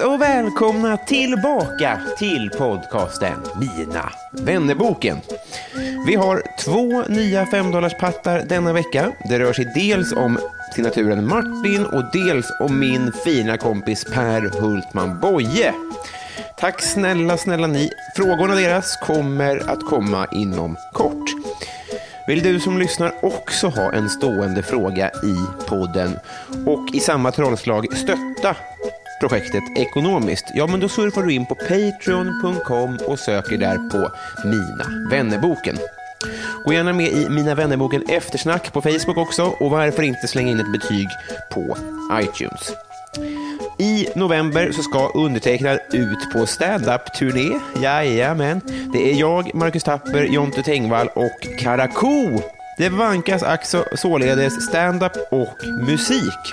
Och 0.00 0.20
välkomna 0.20 0.96
tillbaka 0.96 2.00
till 2.18 2.50
podcasten 2.58 3.42
Mina 3.60 4.12
vännerboken. 4.32 5.18
Vi 6.06 6.14
har 6.14 6.42
två 6.64 7.02
nya 7.08 7.46
femdollarspattar 7.46 8.44
denna 8.48 8.72
vecka. 8.72 9.12
Det 9.28 9.38
rör 9.38 9.52
sig 9.52 9.72
dels 9.74 10.12
om 10.12 10.38
signaturen 10.74 11.26
Martin 11.26 11.86
och 11.86 12.04
dels 12.12 12.46
om 12.60 12.80
min 12.80 13.12
fina 13.24 13.56
kompis 13.56 14.04
Per 14.04 14.60
Hultman 14.60 15.20
Boye. 15.20 15.74
Tack 16.58 16.82
snälla, 16.82 17.36
snälla 17.36 17.66
ni. 17.66 17.90
Frågorna 18.16 18.54
deras 18.54 18.96
kommer 18.96 19.70
att 19.70 19.84
komma 19.84 20.26
inom 20.32 20.76
kort. 20.92 21.30
Vill 22.26 22.42
du 22.42 22.60
som 22.60 22.78
lyssnar 22.78 23.12
också 23.22 23.68
ha 23.68 23.92
en 23.92 24.08
stående 24.08 24.62
fråga 24.62 25.10
i 25.10 25.66
podden 25.66 26.18
och 26.66 26.94
i 26.94 27.00
samma 27.00 27.32
trollslag 27.32 27.96
stötta 27.96 28.56
projektet 29.20 29.62
ekonomiskt, 29.76 30.44
ja 30.54 30.66
men 30.66 30.80
då 30.80 30.88
surfar 30.88 31.22
du 31.22 31.32
in 31.32 31.46
på 31.46 31.54
patreon.com 31.54 32.98
och 33.06 33.18
söker 33.18 33.56
där 33.56 33.76
på 33.90 34.10
Mina 34.44 35.08
vännerboken. 35.10 35.78
Gå 36.64 36.72
gärna 36.72 36.92
med 36.92 37.12
i 37.12 37.28
Mina 37.28 37.54
vännerboken 37.54 38.02
Eftersnack 38.08 38.72
på 38.72 38.82
Facebook 38.82 39.16
också 39.16 39.42
och 39.42 39.70
varför 39.70 40.02
inte 40.02 40.28
slänga 40.28 40.50
in 40.50 40.60
ett 40.60 40.72
betyg 40.72 41.08
på 41.50 41.76
iTunes. 42.12 42.72
I 43.78 44.08
november 44.14 44.72
så 44.72 44.82
ska 44.82 45.08
undertecknad 45.08 45.78
ut 45.92 46.32
på 46.32 46.46
standup-turné. 46.46 47.60
Jajamän. 47.82 48.60
Det 48.92 49.10
är 49.10 49.14
jag, 49.14 49.54
Marcus 49.54 49.84
Tapper, 49.84 50.24
Jonte 50.24 50.62
Tengvall 50.62 51.08
och 51.14 51.58
Karakou. 51.58 52.38
Det 52.78 52.88
vankas 52.88 53.42
alltså 53.42 53.84
således 53.94 54.66
standup 54.66 55.12
och 55.30 55.56
musik. 55.86 56.52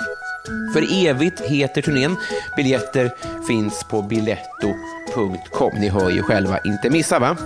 För 0.74 1.08
evigt 1.08 1.42
heter 1.42 1.82
turnén. 1.82 2.16
Biljetter 2.56 3.12
finns 3.48 3.84
på 3.84 4.02
biletto.com. 4.02 5.74
Ni 5.80 5.90
hör 5.90 6.10
ju 6.10 6.22
själva, 6.22 6.60
inte 6.66 6.90
missa 6.90 7.20
va? 7.20 7.38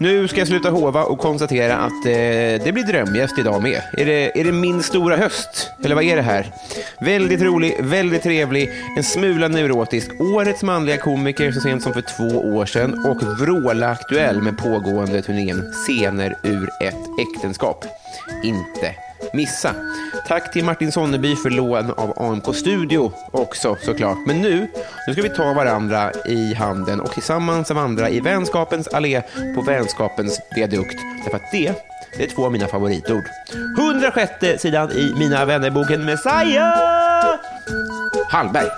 Nu 0.00 0.28
ska 0.28 0.38
jag 0.38 0.48
sluta 0.48 0.70
hova 0.70 1.04
och 1.04 1.18
konstatera 1.18 1.76
att 1.76 2.06
eh, 2.06 2.64
det 2.64 2.72
blir 2.74 2.84
drömgäst 2.84 3.38
idag 3.38 3.62
med. 3.62 3.82
Är 3.92 4.06
det, 4.06 4.40
är 4.40 4.44
det 4.44 4.52
min 4.52 4.82
stora 4.82 5.16
höst? 5.16 5.70
Eller 5.84 5.94
vad 5.94 6.04
är 6.04 6.16
det 6.16 6.22
här? 6.22 6.52
Väldigt 7.00 7.42
rolig, 7.42 7.76
väldigt 7.80 8.22
trevlig, 8.22 8.70
en 8.96 9.04
smula 9.04 9.48
neurotisk, 9.48 10.20
årets 10.20 10.62
manliga 10.62 10.96
komiker 10.96 11.52
så 11.52 11.60
sent 11.60 11.82
som 11.82 11.92
för 11.92 12.00
två 12.00 12.38
år 12.38 12.66
sedan 12.66 13.06
och 13.06 13.22
vråla 13.22 13.90
aktuell 13.90 14.42
med 14.42 14.58
pågående 14.58 15.22
turnén 15.22 15.72
Scener 15.72 16.34
ur 16.42 16.68
ett 16.80 17.08
äktenskap. 17.20 17.84
Inte 18.44 19.07
missa. 19.32 19.74
Tack 20.28 20.52
till 20.52 20.64
Martin 20.64 20.92
Sonneby 20.92 21.36
för 21.36 21.50
lån 21.50 21.90
av 21.90 22.14
AMK 22.16 22.54
Studio 22.54 23.12
också 23.30 23.76
såklart. 23.80 24.18
Men 24.26 24.40
nu, 24.40 24.68
nu 25.06 25.12
ska 25.12 25.22
vi 25.22 25.28
ta 25.28 25.52
varandra 25.52 26.12
i 26.26 26.54
handen 26.54 27.00
och 27.00 27.12
tillsammans 27.12 27.70
vandra 27.70 28.10
i 28.10 28.20
vänskapens 28.20 28.88
allé 28.88 29.22
på 29.54 29.62
vänskapens 29.62 30.40
viadukt. 30.56 30.96
Därför 31.24 31.36
att 31.36 31.52
det, 31.52 31.72
det 32.16 32.24
är 32.24 32.28
två 32.28 32.44
av 32.44 32.52
mina 32.52 32.66
favoritord. 32.66 33.24
106 33.78 34.62
sidan 34.62 34.90
i 34.90 35.14
Mina 35.18 35.44
vännerboken 35.44 36.04
Messiah 36.04 37.34
Hallberg. 38.30 38.68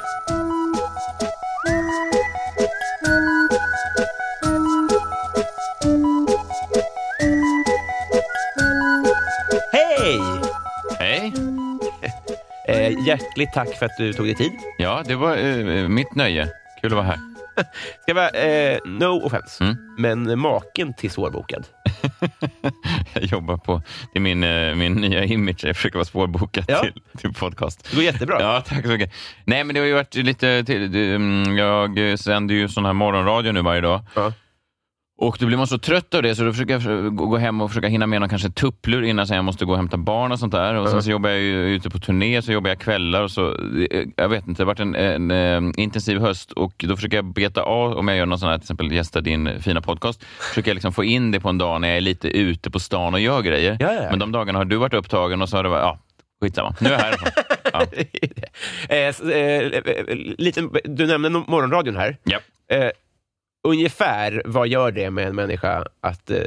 Eh, 12.70 13.06
hjärtligt 13.06 13.52
tack 13.54 13.78
för 13.78 13.86
att 13.86 13.96
du 13.98 14.12
tog 14.12 14.26
dig 14.26 14.34
tid. 14.34 14.52
Ja, 14.78 15.02
det 15.06 15.14
var 15.14 15.36
eh, 15.36 15.88
mitt 15.88 16.14
nöje. 16.14 16.48
Kul 16.80 16.90
att 16.92 16.96
vara 16.96 17.06
här. 17.06 17.18
Ska 18.02 18.14
vara, 18.14 18.28
eh, 18.28 18.78
no 18.86 19.20
offense, 19.26 19.64
Mm. 19.64 19.76
men 19.98 20.38
maken 20.38 20.94
till 20.94 21.10
svårbokad. 21.10 21.66
Jag 23.12 23.24
jobbar 23.24 23.56
på... 23.56 23.82
Det 24.12 24.18
är 24.18 24.20
min, 24.20 24.44
eh, 24.44 24.74
min 24.74 24.92
nya 24.94 25.24
image. 25.24 25.64
Jag 25.64 25.76
försöker 25.76 25.96
vara 25.98 26.04
svårbokad 26.04 26.64
Ja. 26.68 26.80
till, 26.82 26.92
till 27.18 27.32
podcast. 27.34 27.88
Det 27.90 27.96
går 27.96 28.04
jättebra. 28.04 28.36
Ja, 28.40 28.60
tack 28.66 28.82
så 28.82 28.88
mycket. 28.88 29.12
Nej, 29.44 29.64
men 29.64 29.74
det 29.74 29.80
har 29.80 29.86
ju 29.86 29.94
varit 29.94 30.14
lite... 30.14 30.64
Till, 30.64 30.96
mm, 30.96 31.56
jag 31.56 32.18
sänder 32.18 32.54
ju 32.54 32.68
sån 32.68 32.84
här 32.84 32.92
morgonradio 32.92 33.52
nu 33.52 33.62
varje 33.62 33.80
dag. 33.80 34.00
Ja. 34.14 34.32
Och 35.22 35.36
då 35.40 35.46
blir 35.46 35.56
man 35.56 35.66
så 35.66 35.78
trött 35.78 36.14
av 36.14 36.22
det 36.22 36.34
så 36.34 36.44
då 36.44 36.52
försöker 36.52 36.80
jag 36.90 37.16
gå 37.16 37.36
hem 37.36 37.60
och 37.60 37.70
försöka 37.70 37.86
hinna 37.88 38.06
med 38.06 38.20
någon 38.20 38.28
kanske 38.28 38.50
tupplur 38.50 39.02
innan 39.02 39.26
sen 39.26 39.36
jag 39.36 39.44
måste 39.44 39.64
gå 39.64 39.70
och 39.72 39.76
hämta 39.76 39.96
barn 39.96 40.32
och 40.32 40.38
sånt 40.38 40.52
där. 40.52 40.74
Och 40.74 40.88
sen 40.88 41.02
så 41.02 41.10
jobbar 41.10 41.30
jag 41.30 41.38
ju 41.40 41.74
ute 41.74 41.90
på 41.90 41.98
turné, 41.98 42.42
så 42.42 42.52
jobbar 42.52 42.68
jag 42.70 42.78
kvällar 42.78 43.22
och 43.22 43.30
så. 43.30 43.48
eh, 43.90 44.06
Jag 44.16 44.28
vet 44.28 44.48
inte, 44.48 44.62
det 44.62 44.64
har 44.64 44.66
varit 44.66 44.80
en, 44.80 44.94
en, 44.94 45.30
eh, 45.30 45.72
intensiv 45.82 46.18
höst 46.20 46.52
och 46.52 46.72
då 46.88 46.96
försöker 46.96 47.16
jag 47.16 47.24
beta 47.24 47.62
av 47.62 47.92
om 47.98 48.08
jag 48.08 48.16
gör 48.16 48.26
någon 48.26 48.38
sån 48.38 48.48
här, 48.48 48.58
till 48.58 48.64
exempel 48.64 48.92
gästar 48.92 49.20
din 49.20 49.60
fina 49.62 49.80
podcast. 49.80 50.24
Försöker 50.24 50.70
jag 50.70 50.74
liksom 50.74 50.92
få 50.92 51.04
in 51.04 51.30
det 51.30 51.40
på 51.40 51.48
en 51.48 51.58
dag 51.58 51.80
när 51.80 51.88
jag 51.88 51.96
är 51.96 52.00
lite 52.00 52.28
ute 52.28 52.70
på 52.70 52.78
stan 52.80 53.14
och 53.14 53.20
gör 53.20 53.42
grejer. 53.42 53.76
Ja, 53.80 53.92
ja. 53.92 54.06
Men 54.10 54.18
de 54.18 54.32
dagarna 54.32 54.58
har 54.58 54.64
du 54.64 54.76
varit 54.76 54.94
upptagen 54.94 55.42
och 55.42 55.48
så 55.48 55.56
har 55.56 55.62
det 55.62 55.68
varit, 55.68 55.82
ja, 55.82 55.98
skitsamma. 56.42 56.74
Nu 56.80 56.88
är 56.88 56.92
jag 56.92 56.98
här. 56.98 57.14
ja. 57.72 57.86
eh, 58.88 58.98
eh, 58.98 59.96
eh, 60.08 60.16
lite, 60.38 60.68
du 60.84 61.06
nämnde 61.06 61.30
morgonradion 61.30 61.96
här. 61.96 62.16
Ja. 62.24 62.38
Eh, 62.72 62.90
ungefär 63.68 64.42
vad 64.44 64.68
gör 64.68 64.92
det 64.92 65.10
med 65.10 65.26
en 65.26 65.36
människa 65.36 65.84
att 66.00 66.30
eh, 66.30 66.42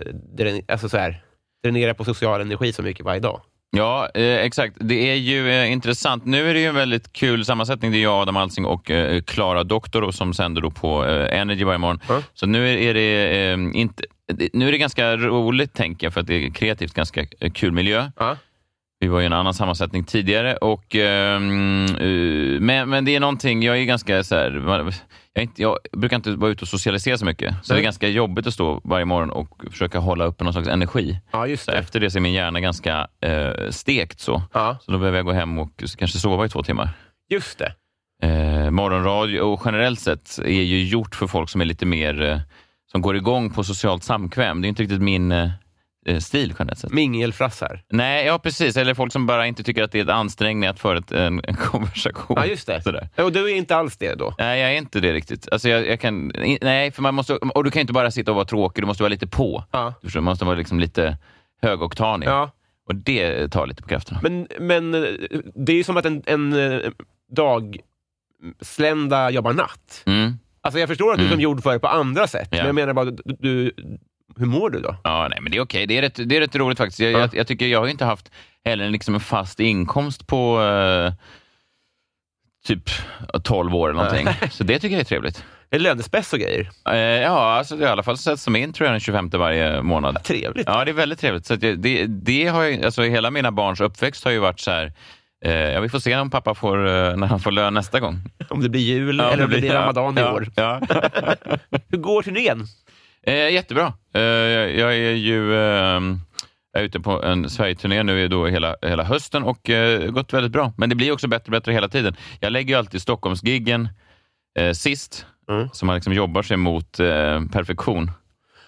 alltså 0.68 0.90
så 0.90 0.98
här, 0.98 1.24
dränera 1.64 1.94
på 1.94 2.06
social 2.06 2.42
energi 2.42 2.74
så 2.74 2.82
mycket 2.82 3.06
varje 3.06 3.20
dag? 3.20 3.42
Ja, 3.76 4.10
eh, 4.14 4.38
exakt. 4.38 4.76
Det 4.80 5.12
är 5.12 5.16
ju 5.16 5.50
eh, 5.52 5.72
intressant. 5.72 6.26
Nu 6.26 6.50
är 6.50 6.54
det 6.54 6.60
ju 6.60 6.66
en 6.66 6.76
väldigt 6.76 7.14
kul 7.14 7.46
sammansättning. 7.46 7.92
Det 7.92 7.98
är 7.98 8.04
jag, 8.04 8.22
Adam 8.22 8.38
Alsing 8.38 8.66
och 8.66 8.92
eh, 8.92 9.22
Klara 9.22 9.64
Doktor 9.64 10.12
som 10.12 10.34
sänder 10.34 10.62
då 10.62 10.72
på 10.72 11.06
eh, 11.06 11.40
Energy 11.40 11.64
varje 11.64 11.78
morgon. 11.78 12.00
Ja. 12.08 12.22
Så 12.34 12.46
nu 12.46 12.70
är, 12.70 12.78
är 12.78 12.94
det 12.94 13.52
eh, 13.52 13.82
inte... 13.82 14.04
Nu 14.54 14.68
är 14.68 14.72
det 14.72 14.78
ganska 14.78 15.18
roligt, 15.18 15.74
tänker 15.74 16.06
jag, 16.06 16.14
för 16.14 16.22
att 16.22 16.28
det 16.28 16.46
är 16.46 16.50
kreativt 16.50 16.94
ganska 16.94 17.26
eh, 17.40 17.52
kul 17.52 17.72
miljö. 17.72 18.12
Ja. 18.20 18.38
Vi 19.00 19.08
var 19.08 19.22
i 19.22 19.26
en 19.26 19.34
annan 19.34 19.54
sammansättning 19.54 20.04
tidigare. 20.04 20.56
Och, 20.56 20.96
ehm, 20.96 21.86
eh, 21.86 22.62
men, 22.62 22.90
men 22.90 23.06
det 23.06 23.16
är 23.16 23.20
någonting, 23.20 23.64
jag 23.64 23.78
är 23.78 23.84
ganska 23.84 24.24
så 24.24 24.36
här, 24.36 24.94
jag, 25.34 25.44
inte, 25.44 25.62
jag 25.62 25.78
brukar 25.92 26.16
inte 26.16 26.32
vara 26.32 26.52
ute 26.52 26.62
och 26.62 26.68
socialisera 26.68 27.18
så 27.18 27.26
mycket. 27.26 27.56
Så 27.64 27.74
Nej. 27.74 27.78
det 27.78 27.82
är 27.82 27.84
ganska 27.84 28.08
jobbigt 28.08 28.48
att 28.48 28.54
stå 28.54 28.82
varje 28.84 29.06
morgon 29.06 29.30
och 29.30 29.64
försöka 29.72 30.00
hålla 30.00 30.26
uppe 30.26 30.44
någon 30.44 30.54
slags 30.54 30.68
energi. 30.68 31.20
ja, 31.32 31.48
just 31.48 31.66
Så 31.66 31.72
efter 31.72 32.00
det 32.00 32.12
så 32.12 32.18
är 32.18 32.22
min 32.22 32.34
hjärna 32.34 32.60
ganska 32.60 33.08
eh, 33.22 33.70
stekt. 33.70 34.20
Så. 34.20 34.42
Ja, 34.54 34.78
så 34.82 34.92
då 34.92 34.98
behöver 34.98 35.18
jag 35.18 35.26
gå 35.26 35.32
hem 35.32 35.60
och 35.60 35.84
kanske 35.98 36.20
sova 36.20 36.46
i 36.46 36.50
två 36.50 36.64
timmar. 36.64 36.90
just 37.30 37.60
det. 37.60 37.74
Eh, 38.24 38.70
morgonradio 38.72 39.40
och 39.42 39.62
generellt 39.66 40.00
sett 40.00 40.38
är 40.38 40.50
ju 40.62 40.84
gjort 40.84 41.16
för 41.16 41.28
folk 41.28 41.50
som 41.50 41.62
är 41.62 41.66
lite 41.66 41.86
mer, 41.86 42.22
eh, 42.22 42.40
som 42.92 43.02
går 43.02 43.16
igång 43.16 43.50
på 43.50 43.64
socialt 43.64 44.04
samkväm. 44.04 44.62
Det 44.62 44.68
är 44.68 44.70
inte 44.70 44.84
riktigt 44.84 45.02
min, 45.02 45.32
eh, 45.32 45.50
stil 46.20 46.54
generellt 46.60 46.80
sett. 46.80 46.92
Mingelfrassar. 46.92 47.82
Nej, 47.90 48.26
ja 48.26 48.40
precis. 48.40 48.78
Eller 48.78 48.94
folk 48.94 49.12
som 49.14 49.26
bara 49.26 49.48
inte 49.48 49.64
tycker 49.64 49.84
att 49.84 49.92
det 49.92 50.00
är 50.00 50.04
ett 50.04 50.10
ansträngning 50.10 50.70
att 50.70 50.80
föra 50.80 51.02
en, 51.26 51.42
en 51.44 51.56
konversation. 51.56 52.38
Ja, 52.40 52.46
just 52.46 52.68
det. 52.68 52.82
Sådär. 52.82 53.10
Och 53.18 53.32
du 53.32 53.52
är 53.52 53.56
inte 53.56 53.76
alls 53.76 53.98
det 53.98 54.14
då? 54.16 54.36
Nej, 54.38 54.60
jag 54.62 54.74
är 54.74 54.78
inte 54.78 55.00
det 55.00 55.14
riktigt. 55.14 55.48
Alltså 55.52 55.70
jag, 55.70 55.88
jag 55.88 56.00
kan, 56.00 56.32
nej, 56.62 56.92
för 56.92 57.02
man 57.02 57.16
måste, 57.16 57.34
och 57.36 57.64
du 57.64 57.72
kan 57.72 57.80
inte 57.82 57.94
bara 57.94 58.12
sitta 58.12 58.32
och 58.32 58.36
vara 58.36 58.46
tråkig, 58.46 58.84
du 58.84 58.88
måste 58.88 59.04
vara 59.04 59.10
lite 59.10 59.28
på. 59.28 59.64
Ja. 59.72 59.94
Du 60.02 60.08
förstår, 60.08 60.22
man 60.22 60.32
måste 60.32 60.46
vara 60.46 60.56
liksom 60.58 60.80
lite 60.80 61.18
högoktanig. 61.62 62.28
Ja. 62.28 62.52
Och 62.88 62.96
det 62.96 63.48
tar 63.52 63.68
lite 63.68 63.82
på 63.82 63.90
krafterna. 63.90 64.20
Men, 64.24 64.48
men 64.60 64.94
eh, 64.94 65.02
det 65.56 65.72
är 65.72 65.76
ju 65.78 65.84
som 65.84 65.98
att 65.98 66.06
en, 66.06 66.24
en 66.26 66.54
eh, 66.54 66.80
dagslända 67.32 69.30
jobbar 69.32 69.54
natt. 69.54 70.04
Mm. 70.06 70.34
Alltså 70.62 70.80
jag 70.80 70.90
förstår 70.90 71.12
att 71.12 71.18
du 71.18 71.24
är 71.24 71.28
Mm. 71.28 71.36
som 71.38 71.42
gjord 71.42 71.64
för 71.64 71.74
det 71.74 71.80
på 71.80 71.88
andra 71.88 72.28
sätt, 72.28 72.48
Ja. 72.52 72.58
men 72.58 72.66
jag 72.66 72.76
menar 72.76 72.94
bara, 72.94 73.06
du, 73.06 73.16
du, 73.40 73.72
hur 74.38 74.46
mår 74.46 74.70
du 74.70 74.80
då? 74.80 74.96
Ja, 75.04 75.28
nej, 75.30 75.40
men 75.42 75.52
det 75.52 75.58
är 75.58 75.62
okej. 75.62 75.86
Det, 75.88 75.98
är 75.98 76.02
rätt, 76.02 76.30
det 76.30 76.38
är 76.38 76.40
rätt 76.40 76.56
roligt 76.56 76.78
faktiskt. 76.78 77.00
Jag, 77.00 77.12
Ja. 77.12 77.20
jag, 77.20 77.36
jag 77.36 77.48
tycker 77.48 77.68
jag 77.68 77.80
har 77.80 77.88
inte 77.88 78.06
haft 78.06 78.32
heller 78.66 78.90
liksom 78.90 79.14
en 79.14 79.20
fast 79.20 79.60
inkomst 79.60 80.28
på 80.28 80.62
eh, 80.62 81.14
typ 82.68 82.90
12 83.44 83.76
år 83.76 83.90
eller 83.90 84.04
någonting. 84.04 84.50
Så 84.52 84.64
det 84.64 84.80
tycker 84.80 84.96
jag 84.96 85.02
är 85.02 85.06
trevligt. 85.06 85.38
Är 85.70 85.78
det 85.78 85.84
lönespäss 85.84 86.34
och 86.34 86.40
grejer? 86.40 86.70
Eh, 86.90 86.96
ja, 86.98 87.54
alltså, 87.54 87.80
i 87.80 87.86
alla 87.86 88.04
fall 88.04 88.18
sätts 88.18 88.46
de 88.46 88.56
in 88.56 88.74
tror 88.74 88.88
jag 88.88 88.94
den 88.94 89.00
25 89.00 89.30
varje 89.30 89.82
månad. 89.82 90.24
Trevligt. 90.24 90.68
Ja, 90.68 90.86
det 90.86 90.92
är 90.92 90.94
väldigt 90.94 91.20
trevligt. 91.20 91.46
Så 91.46 91.56
det, 91.56 91.76
det, 91.76 92.06
det 92.06 92.48
har 92.48 92.64
ju, 92.64 92.86
alltså, 92.86 93.02
hela 93.02 93.32
mina 93.32 93.52
barns 93.52 93.82
uppväxt 93.82 94.24
har 94.24 94.32
ju 94.32 94.40
varit 94.40 94.60
så 94.60 94.72
här, 94.72 94.94
eh, 95.46 95.52
ja, 95.54 95.80
vi 95.80 95.90
får 95.90 96.00
se 96.00 96.16
om 96.18 96.30
pappa 96.30 96.56
får, 96.56 96.88
eh, 96.88 97.16
när 97.16 97.28
han 97.28 97.40
får 97.40 97.52
lön 97.52 97.74
nästa 97.74 98.00
gång. 98.00 98.22
Om 98.50 98.62
det 98.62 98.70
blir 98.70 98.82
jul 98.82 99.18
Ja, 99.18 99.32
eller 99.32 99.44
om 99.44 99.50
det 99.52 99.60
blir 99.60 99.72
ramadan 99.74 100.16
ja, 100.18 100.30
i 100.30 100.34
år. 100.34 100.48
Ja. 100.56 100.82
Hur 101.90 101.98
går 101.98 102.22
turnén? 102.22 102.66
Eh, 103.24 103.50
jättebra. 103.54 103.94
Eh, 104.14 104.22
jag, 104.22 104.96
är 104.96 105.12
ju 105.12 105.54
eh, 105.54 106.02
jag 106.74 106.82
är 106.82 106.84
ute 106.84 107.00
på 107.00 107.24
en 107.24 107.50
Sverigeturné 107.50 108.04
nu 108.04 108.28
då 108.28 108.48
hela, 108.48 108.76
hela 108.82 109.04
hösten 109.04 109.44
och 109.44 109.70
eh, 109.70 110.12
gått 110.12 110.34
väldigt 110.34 110.52
bra. 110.52 110.74
Men 110.78 110.90
det 110.90 110.96
blir 110.96 111.12
också 111.12 111.28
bättre 111.28 111.46
och 111.46 111.52
bättre 111.52 111.72
hela 111.72 111.88
tiden. 111.90 112.16
Jag 112.40 112.52
lägger 112.52 112.74
ju 112.74 112.80
alltid 112.80 113.02
Stockholmsgiggen 113.02 113.90
eh, 114.60 114.72
sist, 114.72 115.26
Mm. 115.50 115.70
så 115.74 115.86
man 115.86 115.96
liksom 115.96 116.14
jobbar 116.14 116.42
sig 116.42 116.58
mot 116.58 117.00
eh, 117.00 117.42
perfektion. 117.52 118.12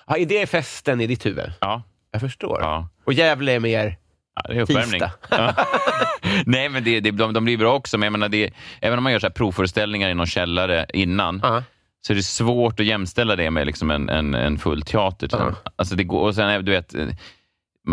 Ja, 0.07 0.17
är 0.17 0.25
det 0.25 0.47
festen 0.49 1.01
i 1.01 1.07
ditt 1.07 1.25
huvud? 1.25 1.51
Ja, 1.61 1.83
Jag 2.11 2.21
förstår. 2.21 2.57
ja. 2.61 2.89
Och 3.05 3.13
Gävle 3.13 3.51
är 3.51 3.59
mer... 3.59 3.97
Ja, 4.35 4.41
det 4.49 4.57
är 4.57 4.61
uppvärmning. 4.61 5.01
Ja. 5.29 5.53
Nej, 6.45 6.69
men 6.69 6.83
det, 6.83 6.99
det, 6.99 7.11
de, 7.11 7.33
de 7.33 7.45
blir 7.45 7.57
bra 7.57 7.73
också. 7.73 7.97
Men 7.97 8.05
jag 8.05 8.11
menar, 8.11 8.29
det, 8.29 8.53
även 8.81 8.97
om 8.97 9.03
man 9.03 9.11
gör 9.13 9.19
så 9.19 9.25
här 9.27 9.31
provföreställningar 9.33 10.09
i 10.09 10.13
någon 10.13 10.25
källare 10.27 10.85
innan, 10.93 11.39
Ja. 11.43 11.63
Så 12.07 12.13
är 12.13 12.15
det 12.17 12.23
svårt 12.23 12.79
att 12.79 12.85
jämställa 12.85 13.35
det 13.35 13.51
med 13.51 13.65
liksom 13.67 13.91
en, 13.91 14.09
en, 14.09 14.33
en 14.35 14.57
full 14.57 14.81
teater. 14.81 15.25
exempel. 15.25 15.55
Alltså 15.75 15.95
det 15.95 16.03
går, 16.03 16.19
och 16.21 16.35
sen, 16.35 16.49
är- 16.49 16.61
du 16.61 16.71
vet, 16.71 16.95
eh, 16.95 17.07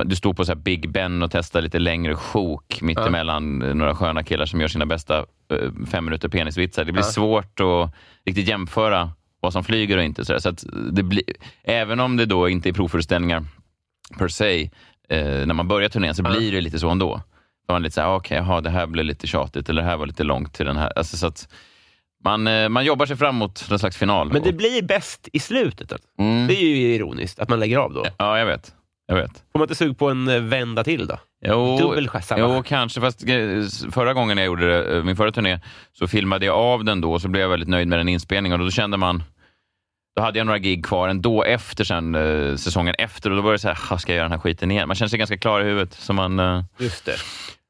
du 0.04 0.16
står 0.16 0.34
på 0.34 0.44
så 0.44 0.54
Big 0.54 0.90
Ben 0.90 1.22
och 1.22 1.30
testar 1.30 1.62
lite 1.62 1.78
längre 1.78 2.14
sjok 2.14 2.82
mittemellan 2.82 3.62
ja. 3.66 3.74
några 3.74 3.94
sköna 3.94 4.22
killar 4.22 4.46
som 4.46 4.60
gör 4.60 4.68
sina 4.68 4.86
bästa 4.86 5.18
eh, 5.52 5.86
fem 5.90 6.04
minuter 6.04 6.28
penisvitsar. 6.28 6.84
Det 6.84 6.92
blir 6.92 7.02
Ja. 7.02 7.08
svårt 7.10 7.60
att 7.60 7.94
riktigt 8.26 8.48
jämföra 8.48 9.10
vad 9.40 9.52
som 9.52 9.64
flyger 9.64 9.96
och 9.96 10.02
inte. 10.04 10.24
Så, 10.24 10.48
att 10.48 10.64
det 10.92 11.02
blir, 11.02 11.22
även 11.64 12.00
om 12.00 12.16
det 12.16 12.26
då 12.26 12.48
inte 12.48 12.68
är 12.68 12.72
provföreställningar 12.72 13.44
per 14.18 14.28
se, 14.28 14.70
eh, 15.08 15.46
när 15.46 15.54
man 15.54 15.68
börjar 15.68 15.88
turnén 15.88 16.14
så 16.14 16.22
blir 16.22 16.52
det 16.52 16.60
lite 16.60 16.78
så 16.78 16.88
ändå. 16.90 17.20
Då 17.66 17.74
man 17.74 17.82
lite 17.82 17.94
så 17.94 18.00
här, 18.00 18.14
okej, 18.14 18.36
jaha, 18.36 18.60
det 18.60 18.70
här 18.70 18.86
blev 18.86 19.04
lite 19.04 19.26
tjatigt 19.26 19.68
eller 19.68 19.82
det 19.82 19.88
här 19.88 19.96
var 19.96 20.06
lite 20.06 20.24
långt 20.24 20.54
till 20.54 20.66
den 20.66 20.76
här. 20.76 20.92
Alltså, 20.96 21.16
så 21.16 21.26
att 21.26 21.48
man, 22.24 22.46
eh, 22.46 22.68
man 22.68 22.84
jobbar 22.84 23.06
sig 23.06 23.16
fram 23.16 23.34
mot 23.36 23.70
någon 23.70 23.78
slags 23.78 23.96
final. 23.96 24.32
Men 24.32 24.42
det 24.42 24.52
blir 24.52 24.82
bäst 24.82 25.28
i 25.32 25.38
slutet. 25.38 25.92
Mm, 26.18 26.46
Det 26.46 26.54
är 26.54 26.66
ju 26.66 26.94
ironiskt 26.94 27.38
att 27.38 27.48
man 27.48 27.60
lägger 27.60 27.78
av 27.78 27.92
då. 27.92 28.04
Ja, 28.18 28.38
jag 28.38 28.46
vet. 28.46 28.74
Jag 29.06 29.16
vet. 29.16 29.30
Får 29.52 29.58
man 29.58 29.62
inte 29.62 29.74
sug 29.74 29.98
på 29.98 30.10
en 30.10 30.28
eh, 30.28 30.40
vända 30.40 30.84
till 30.84 31.06
då? 31.06 31.18
Jo, 31.44 31.78
Dubbel 31.78 32.08
jo, 32.36 32.62
kanske. 32.66 33.00
Fast 33.00 33.28
eh, 33.28 33.90
förra 33.92 34.14
gången 34.14 34.38
jag 34.38 34.46
gjorde 34.46 34.94
det, 34.96 35.04
min 35.04 35.16
förra 35.16 35.32
turné, 35.32 35.60
så 35.92 36.06
filmade 36.08 36.46
jag 36.46 36.56
av 36.56 36.84
den 36.84 37.00
då 37.00 37.12
och 37.12 37.22
så 37.22 37.28
blev 37.28 37.42
jag 37.42 37.48
väldigt 37.48 37.68
nöjd 37.68 37.88
med 37.88 37.98
den 37.98 38.08
inspelningen. 38.08 38.60
Och 38.60 38.66
då 38.66 38.70
kände 38.70 38.96
man, 38.96 39.22
då 40.16 40.22
hade 40.22 40.38
jag 40.38 40.46
några 40.46 40.58
gig 40.58 40.84
kvar 40.86 41.08
ändå 41.08 41.42
efter 41.44 41.84
sen, 41.84 42.16
säsongen 42.58 42.94
efter 42.98 43.30
och 43.30 43.36
då 43.36 43.42
var 43.42 43.52
det 43.52 43.58
så 43.58 43.68
här, 43.68 43.78
"Ha, 43.90 43.98
ska 43.98 44.12
jag 44.12 44.16
göra 44.16 44.24
den 44.28 44.32
här 44.32 44.38
skiten 44.38 44.70
igen? 44.70 44.88
Man 44.88 44.94
känner 44.94 45.08
sig 45.08 45.18
ganska 45.18 45.38
klar 45.38 45.60
i 45.60 45.64
huvudet. 45.64 45.92
Så 45.94 46.12
man, 46.12 46.64
Just 46.78 47.04
det. 47.04 47.16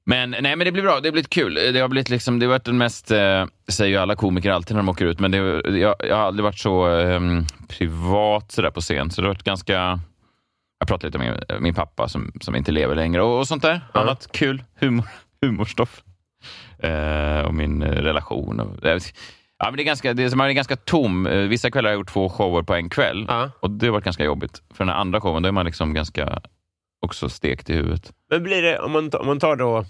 Men, 0.05 0.31
nej, 0.31 0.57
men 0.57 0.59
det 0.59 0.73
blir 0.73 0.83
bra. 0.83 1.01
Det 1.01 1.09
har 1.09 1.13
blivit 1.13 1.31
kul. 1.31 1.55
Det 1.55 1.81
har, 1.81 1.89
blivit 1.89 2.09
liksom, 2.11 2.39
det 2.39 2.47
har 2.47 2.51
varit 2.51 2.65
den 2.65 2.79
mest, 2.79 3.11
eh, 3.11 3.47
säger 3.69 3.91
ju 3.93 3.97
alla 3.97 4.17
komiker 4.17 4.51
alltid 4.51 4.75
när 4.77 4.83
de 4.83 4.89
åker 4.89 5.05
ut, 5.05 5.21
men 5.21 5.31
det, 5.31 5.37
jag, 5.79 5.97
jag 5.99 6.17
har 6.17 6.23
aldrig 6.23 6.45
varit 6.45 6.59
så 6.59 6.99
eh, 6.99 7.21
privat 7.69 8.53
så 8.53 8.63
där 8.63 8.71
på 8.71 8.81
scen. 8.81 9.11
Så 9.11 9.21
det 9.21 9.27
har 9.29 9.35
varit 9.35 9.43
ganska... 9.45 10.01
Jag 10.79 10.89
pratade 10.89 11.07
lite 11.07 11.19
med 11.19 11.45
min, 11.51 11.63
min 11.63 11.75
pappa 11.75 12.09
som, 12.09 12.33
som 12.41 12.57
inte 12.57 12.73
lever 12.73 12.95
längre 12.97 13.23
och, 13.23 13.39
och 13.39 13.49
sånt 13.49 13.63
där. 13.63 13.81
Ja. 13.95 14.01
Annat 14.01 14.29
kul 14.33 14.63
humor, 14.81 15.05
humorstoff. 15.43 16.03
Eh, 16.79 17.41
och 17.47 17.55
min 17.55 17.83
relation. 17.85 18.61
Och, 18.61 18.77
ja, 18.83 18.99
men 19.65 19.77
det 19.77 19.83
är 19.83 19.85
ganska, 19.85 20.15
det 20.15 20.23
är, 20.25 20.37
man 20.37 20.49
är 20.49 20.53
ganska 20.53 20.77
tom. 20.77 21.27
Eh, 21.27 21.37
Vissa 21.37 21.71
kvällar 21.71 21.89
har 21.91 21.93
jag 21.95 22.01
gjort 22.01 22.13
två 22.13 22.29
shower 22.29 22.63
på 22.63 22.75
en 22.75 22.89
kväll 22.91 23.25
Ja. 23.29 23.51
och 23.61 23.71
det 23.71 23.87
har 23.87 23.93
varit 23.93 24.05
ganska 24.05 24.25
jobbigt. 24.25 24.63
För 24.75 24.85
den 24.85 24.95
andra 24.95 25.21
showen, 25.21 25.43
då 25.43 25.49
är 25.49 25.53
man 25.53 25.67
liksom 25.67 25.95
ganska 25.95 26.41
också 27.07 27.29
stekt 27.29 27.71
i 27.71 27.75
huvudet. 27.75 28.13
Men 28.33 28.43
blir 28.43 28.63
det, 28.63 28.79
om 28.79 28.93
man, 28.93 29.11
om 29.15 29.27
man 29.27 29.39
tar 29.41 29.57
då... 29.57 29.85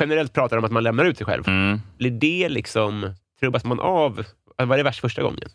Generellt 0.00 0.32
pratar 0.32 0.56
om 0.56 0.64
att 0.64 0.72
man 0.72 0.82
lämnar 0.82 1.04
ut 1.04 1.16
sig 1.18 1.26
själv. 1.26 1.48
Mm. 1.48 1.80
Blir 1.98 2.10
det 2.10 2.48
liksom... 2.48 3.14
Trubbas 3.40 3.64
man 3.64 3.80
av? 3.80 4.24
Vad 4.56 4.72
är 4.72 4.76
det 4.76 4.82
värst 4.82 5.00
första 5.00 5.22
gången? 5.22 5.48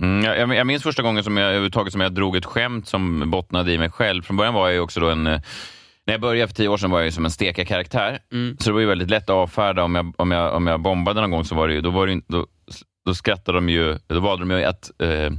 Mm, 0.00 0.24
jag, 0.24 0.56
jag- 0.56 0.66
minns 0.66 0.82
första 0.82 1.02
gången 1.02 1.24
som 1.24 1.36
jag, 1.36 1.46
överhuvudtaget 1.46 1.92
som 1.92 2.00
jag 2.00 2.12
drog 2.14 2.36
ett 2.36 2.44
skämt 2.44 2.88
som 2.88 3.30
bottnade 3.30 3.72
i 3.72 3.78
mig 3.78 3.90
själv. 3.90 4.22
Från 4.22 4.36
början 4.36 4.54
var 4.54 4.66
jag 4.66 4.74
ju 4.74 4.80
också 4.80 5.00
då 5.00 5.10
en... 5.10 5.26
eh, 5.26 5.40
När 6.06 6.14
jag 6.14 6.20
började 6.20 6.48
för 6.48 6.54
tio 6.54 6.68
år 6.68 6.76
sedan 6.76 6.90
var 6.90 6.98
jag 6.98 7.04
ju 7.06 7.12
som 7.12 7.24
en 7.24 7.30
stekarkaraktär. 7.30 8.18
Mm. 8.32 8.56
Så 8.60 8.70
det 8.70 8.72
var 8.74 8.80
ju 8.80 8.86
väldigt 8.86 9.10
lätt 9.10 9.22
att 9.22 9.30
avfärda. 9.30 9.82
Om 9.84 9.94
jag, 9.94 10.12
om 10.16 10.30
jag, 10.30 10.54
om 10.54 10.66
jag 10.66 10.80
bombade 10.80 11.20
någon 11.20 11.30
gång 11.30 11.44
så 11.44 11.54
var 11.54 11.68
det 11.68 11.74
ju, 11.74 11.80
då, 11.80 11.90
var 11.90 12.06
det, 12.06 12.20
då, 12.28 12.46
då 13.06 13.14
skrattade 13.14 13.58
de 13.58 13.68
ju, 13.68 13.98
då 14.06 14.20
valde 14.20 14.44
de 14.44 14.58
ju 14.58 14.64
att 14.64 14.90
eh, 15.02 15.32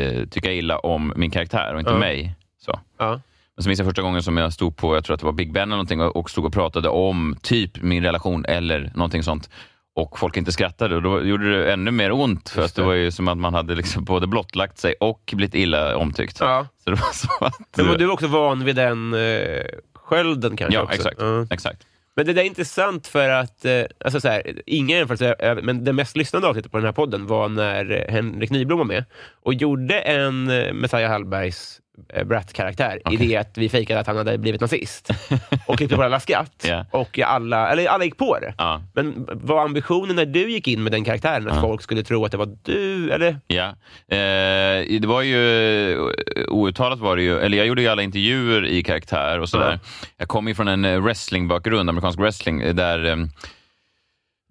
eh, 0.00 0.28
tycka 0.28 0.52
illa 0.52 0.78
om 0.78 1.12
min 1.16 1.30
karaktär 1.30 1.74
och 1.74 1.80
inte 1.80 1.92
Ja. 1.92 1.98
mig. 1.98 2.34
Så. 2.58 2.80
Ja. 2.98 3.20
Men 3.56 3.62
så 3.62 3.68
minns 3.68 3.78
jag 3.78 3.86
första 3.88 4.02
gången 4.02 4.22
som 4.22 4.36
jag 4.36 4.52
stod 4.52 4.76
på, 4.76 4.96
jag 4.96 5.04
tror 5.04 5.14
att 5.14 5.20
det 5.20 5.26
var 5.26 5.32
Big 5.32 5.52
Ben 5.52 5.62
eller 5.62 5.70
någonting 5.70 6.00
och, 6.00 6.30
stod 6.30 6.44
och 6.44 6.52
pratade 6.52 6.88
om 6.88 7.36
typ 7.42 7.82
min 7.82 8.02
relation 8.02 8.44
eller 8.44 8.92
någonting 8.94 9.22
sånt. 9.22 9.50
Och 9.94 10.18
folk 10.18 10.36
inte 10.36 10.52
skrattade 10.52 10.96
och 10.96 11.02
då 11.02 11.24
gjorde 11.24 11.58
det 11.64 11.72
ännu 11.72 11.90
mer 11.90 12.12
ont 12.12 12.48
för 12.48 12.62
Just 12.62 12.72
att 12.72 12.76
det 12.76 12.82
det. 12.82 12.86
var 12.86 12.94
ju 12.94 13.10
som 13.10 13.28
att 13.28 13.38
man 13.38 13.54
hade 13.54 13.74
liksom 13.74 14.04
både 14.04 14.26
blottlagt 14.26 14.78
sig 14.78 14.94
och 15.00 15.32
blivit 15.36 15.54
illa 15.54 15.96
omtyckt. 15.96 16.40
ja. 16.40 16.66
Så 16.84 16.90
det 16.90 16.96
var 16.96 17.12
så 17.12 17.44
att... 17.44 17.76
Men 17.76 17.88
var 17.88 17.96
du 17.96 18.10
också 18.10 18.26
van 18.26 18.64
vid 18.64 18.76
den 18.76 19.14
eh, 19.14 19.62
skölden 19.94 20.56
kanske? 20.56 20.74
ja, 20.74 20.82
också? 20.82 20.94
exakt. 20.94 21.16
Ja. 21.20 21.46
exakt. 21.50 21.86
Men 22.16 22.26
det 22.26 22.32
där 22.32 22.42
är 22.42 22.46
intressant 22.46 23.06
för 23.06 23.28
att, 23.28 23.64
eh, 23.64 23.82
alltså 24.04 24.20
så 24.20 24.28
här, 24.28 24.62
inga 24.66 24.96
jämförelser, 24.96 25.36
eh, 25.38 25.62
men 25.62 25.84
det 25.84 25.92
mest 25.92 26.16
lyssnade 26.16 26.46
avsnittet 26.48 26.72
på 26.72 26.78
den 26.78 26.84
här 26.84 26.92
podden 26.92 27.26
var 27.26 27.48
när 27.48 28.06
Henrik 28.08 28.50
Nyblom 28.50 28.78
var 28.78 28.84
med 28.84 29.04
och 29.42 29.54
gjorde 29.54 29.98
en 30.00 30.50
eh, 30.50 30.72
Messiah 30.72 31.10
Hallbergs 31.10 31.78
eh, 32.14 32.24
Brat-karaktär 32.24 32.96
i 32.96 33.00
Okej. 33.16 33.16
det 33.28 33.36
att 33.36 33.58
vi 33.58 33.68
fejkade 33.68 34.00
att 34.00 34.06
han 34.06 34.16
hade 34.16 34.38
blivit 34.38 34.60
nazist. 34.60 35.08
Och 35.66 35.76
klippte 35.76 35.96
på 35.96 36.02
alla 36.02 36.20
skratt. 36.20 36.64
Ja. 36.68 36.86
Och 36.90 37.18
alla, 37.18 37.68
eller 37.72 37.86
alla 37.86 38.04
gick 38.04 38.16
på 38.18 38.38
det. 38.38 38.54
Ja. 38.58 38.82
Men 38.94 39.28
var 39.32 39.64
ambitionen 39.64 40.16
när 40.16 40.26
du 40.26 40.50
gick 40.50 40.68
in 40.68 40.82
med 40.82 40.92
den 40.92 41.04
karaktären 41.04 41.48
att 41.48 41.54
Ja. 41.54 41.60
folk 41.60 41.82
skulle 41.82 42.02
tro 42.02 42.24
att 42.24 42.30
det 42.32 42.38
var 42.38 42.56
du? 42.62 43.10
Eller? 43.12 43.40
Ja. 43.46 43.66
Eh, 44.08 45.00
det 45.00 45.06
var 45.06 45.22
ju, 45.22 46.10
outtalat 46.48 46.98
var 46.98 47.16
det 47.16 47.22
ju, 47.22 47.38
eller 47.38 47.58
jag 47.58 47.66
gjorde 47.66 47.82
ju 47.82 47.88
alla 47.88 48.02
intervjuer 48.02 48.66
i 48.66 48.82
karaktär 48.82 49.40
och 49.40 49.48
sådär. 49.48 49.78
Jag 50.18 50.28
kommer 50.28 50.50
ju 50.50 50.54
från 50.54 50.68
en 50.68 51.02
wrestlingbakgrund, 51.02 51.88
amerikansk 51.90 52.18
wrestling, 52.18 52.60
eh, 52.60 52.74
där 52.74 53.04
eh, 53.04 53.16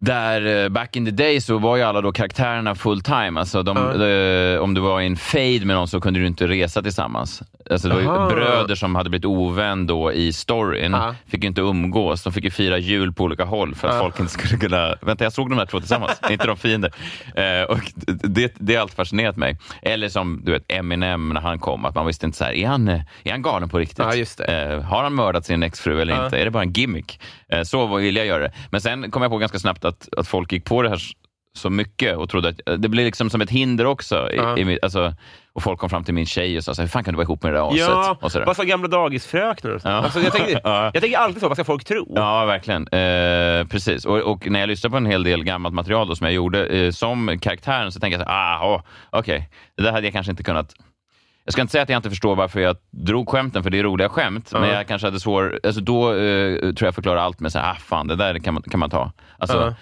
där 0.02 0.64
eh, 0.64 0.70
back 0.70 0.96
in 0.96 1.06
the 1.06 1.12
day 1.12 1.42
så 1.42 1.58
var 1.58 1.78
ju 1.78 1.84
alla 1.84 2.02
då 2.02 2.12
karaktärerna 2.12 2.76
full 2.76 3.02
time. 3.02 3.40
Alltså 3.40 3.64
de, 3.64 3.78
Ja. 3.78 3.94
de, 3.98 4.58
om 4.60 4.74
du 4.74 4.82
var 4.82 5.02
i 5.02 5.06
en 5.06 5.16
fade 5.16 5.66
med 5.66 5.76
någon 5.76 5.88
så 5.88 6.02
kunde 6.02 6.20
du 6.20 6.28
inte 6.28 6.48
resa 6.48 6.82
tillsammans. 6.82 7.42
Alltså 7.72 7.88
det 7.90 7.94
var 7.96 8.02
ju 8.02 8.36
bröder 8.36 8.76
som 8.76 8.96
hade 8.96 9.10
blivit 9.10 9.26
ovän 9.26 9.88
då 9.88 10.14
i 10.14 10.34
storyn. 10.34 10.92
Ja. 10.92 11.16
Fick 11.28 11.44
ju 11.44 11.48
inte 11.48 11.62
umgås. 11.62 12.24
De 12.24 12.34
fick 12.34 12.44
ju 12.44 12.52
fira 12.52 12.78
jul 12.78 13.14
på 13.14 13.24
olika 13.24 13.44
håll 13.44 13.76
för 13.76 13.88
att 13.88 14.00
folk 14.00 14.20
inte 14.20 14.32
skulle 14.32 14.58
kunna... 14.58 14.96
Vänta, 15.02 15.24
jag 15.24 15.34
såg 15.34 15.50
de 15.50 15.58
här 15.58 15.66
två 15.66 15.80
tillsammans. 15.80 16.22
inte 16.30 16.48
de 16.48 16.58
fiender. 16.58 16.92
Eh, 17.36 17.64
och 17.64 17.80
det, 18.06 18.54
det 18.60 18.76
har 18.76 18.82
alltid 18.82 18.96
fascinerat 18.96 19.38
mig. 19.38 19.58
Eller 19.82 20.10
som 20.10 20.42
du 20.44 20.52
vet 20.52 20.64
Eminem 20.68 21.30
när 21.30 21.42
han 21.42 21.60
kom, 21.60 21.86
att 21.86 21.96
man 21.96 22.06
visste 22.06 22.26
inte 22.26 22.38
så 22.38 22.44
här, 22.44 22.54
är 22.54 22.68
han, 22.68 22.88
eh, 22.88 23.02
är 23.24 23.32
han 23.32 23.42
galen 23.42 23.70
på 23.70 23.78
riktigt? 23.80 24.00
Eh, 24.00 24.82
har 24.82 25.04
han 25.04 25.14
mördat 25.14 25.46
sin 25.46 25.64
exfru 25.64 26.02
eller 26.02 26.24
inte? 26.26 26.38
Är 26.40 26.46
det 26.46 26.52
bara 26.52 26.64
en 26.64 26.72
gimmick? 26.74 27.20
Eh, 27.50 27.64
så 27.64 27.96
ville 27.98 28.20
jag 28.20 28.28
göra 28.28 28.44
det. 28.44 28.52
Men 28.70 28.82
sen 28.82 29.12
kom 29.12 29.22
jag 29.22 29.32
på 29.32 29.38
ganska 29.38 29.60
snabbt 29.60 29.86
att, 29.92 30.10
att 30.18 30.28
folk 30.28 30.52
gick 30.52 30.66
på 30.66 30.82
det 30.82 30.90
här 30.90 31.00
så 31.58 31.70
mycket 31.70 32.18
och 32.18 32.30
trodde 32.30 32.50
att 32.50 32.70
eh, 32.70 32.74
det 32.76 32.90
blev 32.90 33.06
liksom 33.06 33.30
som 33.30 33.42
ett 33.42 33.50
hinder 33.50 33.86
också. 33.86 34.32
I, 34.32 34.36
Ja. 34.36 34.58
i, 34.58 34.66
mitt- 34.66 34.80
alltså, 34.84 35.14
och 35.54 35.64
folk 35.64 35.80
kom 35.80 35.90
fram 35.90 36.04
till 36.04 36.14
min 36.14 36.26
tjej 36.26 36.58
och 36.58 36.64
sa, 36.64 36.74
så 36.74 36.82
här, 36.82 36.88
hur 36.88 36.92
fan 36.92 37.04
kan 37.04 37.14
du 37.14 37.16
vara 37.16 37.24
ihop 37.24 37.44
med 37.44 37.54
det 37.54 37.58
där 37.58 37.68
aset? 37.68 37.80
Ja, 37.80 38.18
och 38.22 38.32
vad 38.46 38.56
sa 38.56 38.64
gamla 38.64 38.88
dagisfröknar? 38.88 39.72
och? 39.72 39.82
Ja. 39.84 39.90
Alltså, 39.90 40.20
jag, 40.22 40.34
tänker, 40.34 40.62
Ja. 40.64 40.92
jag 40.94 41.02
tänker 41.02 41.18
alltid 41.18 41.42
så, 41.42 41.48
vad 41.48 41.58
ska 41.58 41.64
folk 41.64 41.84
tro? 41.84 42.14
Ja, 42.16 42.46
verkligen. 42.46 42.88
Eh, 42.88 43.68
precis. 43.68 44.06
Och, 44.06 44.18
och 44.18 44.48
när 44.50 44.60
jag 44.60 44.68
lyssnar 44.68 44.90
på 44.92 44.98
en 44.98 45.06
hel 45.06 45.24
del 45.24 45.44
gammalt 45.44 45.76
material 45.76 46.08
då, 46.08 46.16
som 46.16 46.26
jag 46.26 46.34
gjorde 46.34 46.66
eh, 46.68 46.92
som 46.92 47.40
karaktären 47.42 47.92
så 47.92 48.00
tänker 48.00 48.18
jag 48.18 48.28
så 48.28 48.32
här, 48.32 48.62
ah, 48.64 48.76
oh, 48.76 48.82
okej, 49.10 49.50
det 49.78 49.84
där 49.84 49.92
hade 49.92 50.08
jag 50.08 50.14
kanske 50.14 50.32
inte 50.32 50.44
kunnat 50.44 50.74
jag 51.44 51.54
ska 51.54 51.62
inte 51.62 51.72
säga 51.72 51.82
att 51.84 51.90
jag 51.90 51.98
inte 52.00 52.10
förstår 52.10 52.36
varför 52.36 52.60
jag 52.60 52.76
drog 52.92 53.30
skämten, 53.30 53.64
för 53.64 53.70
det 53.70 53.80
är 53.80 53.84
roliga 53.84 54.10
skämt. 54.10 54.50
Ja. 54.54 54.60
Men 54.60 54.70
jag 54.70 54.88
kanske 54.88 55.08
hade 55.08 55.20
svår... 55.20 55.60
Alltså 55.64 55.82
då 55.82 56.14
eh, 56.16 56.60
tror 56.74 56.88
jag 56.88 56.96
förklarar 56.96 57.20
allt 57.22 57.40
med 57.40 57.52
så 57.52 57.60
här, 57.60 57.72
ah, 57.72 57.76
fan, 57.76 58.08
det 58.08 58.16
där 58.16 58.40
kan 58.40 58.54
man, 58.54 58.64
kan 58.64 58.80
man 58.80 58.90
ta. 58.90 59.12
Alltså, 59.38 59.58
Ja. 59.58 59.76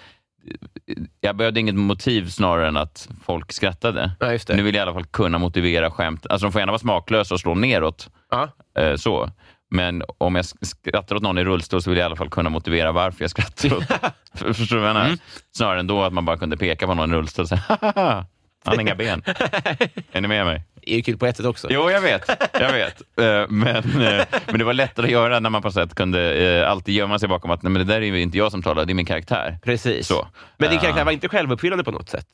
Jag 1.20 1.36
behövde 1.36 1.60
inget 1.60 1.74
motiv 1.74 2.28
snarare 2.28 2.68
än 2.68 2.76
att 2.76 3.08
folk 3.24 3.52
skrattade. 3.52 4.10
Ja, 4.20 4.26
det. 4.26 4.56
Nu 4.56 4.62
vill 4.62 4.74
jag 4.74 4.80
i 4.80 4.82
alla 4.82 4.92
fall 4.92 5.04
kunna 5.04 5.38
motivera 5.38 5.90
skämt. 5.90 6.26
Alltså 6.30 6.46
de 6.46 6.52
får 6.52 6.60
gärna 6.60 6.72
vara 6.72 6.78
smaklösa 6.78 7.34
och 7.34 7.40
slå 7.40 7.54
neråt. 7.54 8.08
Ja. 8.30 8.48
Eh, 8.78 8.96
så. 8.96 9.30
Men 9.70 10.02
om 10.18 10.34
jag 10.34 10.42
sk- 10.42 10.64
skrattar 10.64 11.16
åt 11.16 11.22
någon 11.22 11.38
i 11.38 11.44
rullstol 11.44 11.82
så 11.82 11.90
vill 11.90 11.98
jag 11.98 12.04
i 12.04 12.06
alla 12.06 12.16
fall 12.16 12.30
kunna 12.30 12.50
motivera 12.50 12.92
varför 12.92 13.22
jag 13.24 13.30
skrattar 13.30 13.76
åt. 13.76 13.84
För- 14.34 14.52
Förstår 14.52 14.76
du 14.76 14.80
vad 14.82 14.88
jag 14.90 14.94
menar? 14.94 15.06
Mm. 15.06 15.18
Snarare 15.56 15.80
än 15.80 15.86
då 15.86 16.02
att 16.02 16.12
man 16.12 16.24
bara 16.24 16.36
kunde 16.36 16.56
peka 16.56 16.86
på 16.86 16.94
någon 16.94 17.10
i 17.12 17.14
rullstol 17.14 17.42
och 17.42 17.48
säga 17.48 17.62
"Haha, 17.68 18.24
han 18.64 18.74
har 18.76 18.80
inga 18.80 18.94
ben. 18.94 19.22
Är 20.12 20.20
ni 20.20 20.28
med 20.28 20.46
mig? 20.46 20.62
Är 20.82 20.96
ju 20.96 21.02
kul 21.02 21.16
på 21.18 21.26
ett 21.26 21.36
sätt 21.36 21.46
också. 21.46 21.68
Jo, 21.70 21.90
jag 21.90 22.00
vet. 22.00 22.30
Jag 22.52 22.72
vet. 22.72 23.02
Eh, 23.20 23.46
Men, 23.48 23.76
eh, 24.02 24.24
men 24.46 24.58
det 24.58 24.64
var 24.64 24.72
lättare 24.72 25.06
att 25.06 25.12
göra 25.12 25.40
när 25.40 25.50
man 25.50 25.62
på 25.62 25.70
sätt 25.72 25.94
kunde 25.94 26.34
eh, 26.34 26.70
alltid 26.70 26.94
gömma 26.94 27.18
sig 27.18 27.28
bakom 27.28 27.50
att 27.50 27.62
Nej, 27.62 27.72
men 27.72 27.86
det 27.86 27.94
där 27.94 28.00
är 28.00 28.06
ju 28.06 28.20
inte 28.20 28.38
jag 28.38 28.50
som 28.50 28.62
talar, 28.62 28.84
det 28.84 28.92
är 28.92 28.94
min 28.94 29.06
karaktär. 29.06 29.58
Precis. 29.62 30.06
Så. 30.06 30.28
Men 30.58 30.70
din 30.70 30.78
karaktär 30.78 31.04
var 31.04 31.12
inte 31.12 31.28
självuppfyllande 31.28 31.84
på 31.84 31.90
något 31.90 32.08
sätt? 32.08 32.26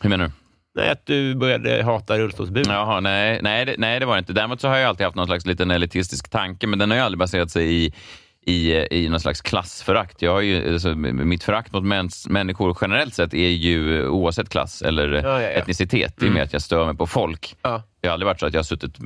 Hur 0.00 0.10
menar 0.10 0.24
du? 0.24 0.30
Nej, 0.76 0.90
att 0.90 1.06
du 1.06 1.34
började 1.34 1.82
hata 1.82 2.18
rullstolsburen? 2.18 2.72
Jaha, 2.72 3.00
nej, 3.00 3.40
nej, 3.42 3.64
det, 3.64 3.74
nej, 3.78 4.00
det 4.00 4.06
var 4.06 4.14
det 4.14 4.18
inte. 4.18 4.32
Däremot 4.32 4.60
så 4.60 4.68
har 4.68 4.76
jag 4.76 4.88
alltid 4.88 5.04
haft 5.04 5.16
någon 5.16 5.26
slags 5.26 5.46
liten 5.46 5.70
elitistisk 5.70 6.30
tanke, 6.30 6.66
men 6.66 6.78
den 6.78 6.90
har 6.90 6.98
ju 6.98 7.02
aldrig 7.04 7.18
baserat 7.18 7.50
sig 7.50 7.84
i, 7.84 7.94
i, 8.46 8.86
i 8.90 9.08
någon 9.08 9.20
slags 9.20 9.40
klassförakt. 9.40 10.22
Jag 10.22 10.32
har 10.32 10.40
ju, 10.40 10.72
alltså, 10.72 10.94
mitt 10.94 11.44
förakt 11.44 11.72
mot 11.72 11.84
mäns, 11.84 12.28
människor 12.28 12.78
generellt 12.80 13.14
sett 13.14 13.34
är 13.34 13.48
ju 13.48 14.02
eh, 14.02 14.10
oavsett 14.10 14.48
klass 14.48 14.82
eller 14.82 15.08
Ja, 15.12 15.42
ja, 15.42 15.48
etnicitet. 15.48 16.14
Det 16.16 16.26
är 16.26 16.30
mer 16.30 16.42
att 16.42 16.52
jag 16.52 16.62
stör 16.62 16.86
mig 16.86 16.96
på 16.96 17.06
folk. 17.06 17.56
Det 17.62 17.68
har 18.08 18.12
aldrig 18.12 18.26
varit 18.26 18.40
så 18.40 18.46
att 18.46 18.52
jag 18.52 18.58
har 18.58 18.64
suttit 18.64 18.98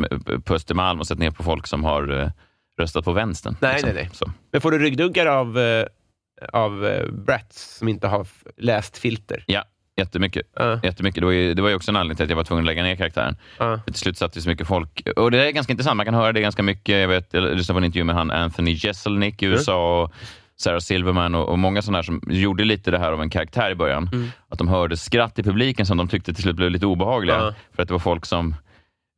på 0.45 0.55
Östermalm 0.55 1.01
och 1.01 1.07
sett 1.07 1.19
ner 1.19 1.31
på 1.31 1.43
folk 1.43 1.67
som 1.67 1.85
har 1.85 2.21
eh, 2.21 2.31
röstat 2.79 3.05
på 3.05 3.13
vänstern. 3.13 3.57
Nej, 3.61 3.73
liksom. 3.73 3.91
nej, 3.95 4.03
nej. 4.03 4.11
Så. 4.13 4.33
Men 4.53 4.61
får 4.61 4.71
du 4.71 4.79
ryggdunkar 4.79 5.27
av, 5.27 5.59
eh, 5.59 5.87
av 6.53 7.01
brats 7.13 7.77
som 7.79 7.89
inte 7.89 8.07
har 8.07 8.27
läst 8.57 8.99
filter? 8.99 9.45
Ja, 9.47 9.65
jättemycket. 10.01 10.43
Ja. 10.57 10.81
jättemycket. 10.83 11.21
Det, 11.21 11.25
var 11.25 11.33
ju, 11.33 11.55
det 11.55 11.63
var 11.63 11.69
ju 11.69 11.75
också 11.75 11.91
en 11.91 11.97
anledning 11.97 12.17
till 12.17 12.25
att 12.25 12.31
jag 12.31 12.37
var 12.37 12.45
tvungen 12.45 12.63
att 12.65 12.67
lägga 12.67 12.83
ner 12.83 12.97
karaktären. 12.97 13.37
För 13.59 13.81
till 13.85 13.95
slut 13.95 14.19
satt 14.19 14.33
det 14.33 14.41
så 14.41 14.49
mycket 14.49 14.67
folk. 14.67 15.03
Och 15.17 15.31
det 15.31 15.47
är 15.49 15.51
ganska 15.51 15.73
intressant. 15.73 15.97
Man 15.97 16.07
kan 16.07 16.15
höra 16.15 16.33
det 16.33 16.41
ganska 16.41 16.63
mycket. 16.63 16.95
Jag, 17.01 17.09
vet, 17.09 17.29
jag 17.35 17.43
lyssnade 17.57 17.75
på 17.75 17.79
en 17.79 17.85
intervju 17.85 18.05
med 18.05 18.15
han 18.17 18.31
Anthony 18.31 18.73
Jeselnik 18.73 19.43
i. 19.43 19.47
USA 19.47 20.03
och 20.03 20.13
Sarah 20.57 20.79
Silverman 20.79 21.35
och, 21.35 21.49
och 21.49 21.59
många 21.59 21.83
sådana 21.83 22.03
som 22.03 22.23
gjorde 22.29 22.65
lite 22.65 22.91
det 22.91 22.99
här 22.99 23.13
av 23.13 23.23
en 23.23 23.31
karaktär 23.31 23.71
i 23.71 23.75
början. 23.75 24.09
Mm. 24.13 24.29
Att 24.49 24.59
de 24.59 24.69
hörde 24.69 24.97
skratt 24.97 25.39
i 25.39 25.43
publiken 25.43 25.87
som 25.87 25.97
de 25.97 26.09
tyckte 26.09 26.33
till 26.35 26.43
slut 26.43 26.57
blev 26.57 26.71
lite 26.71 26.87
obehagliga. 26.87 27.37
Ja. 27.37 27.55
För 27.75 27.83
att 27.83 27.89
det 27.89 27.95
var 27.95 27.99
folk 27.99 28.27
som 28.27 28.55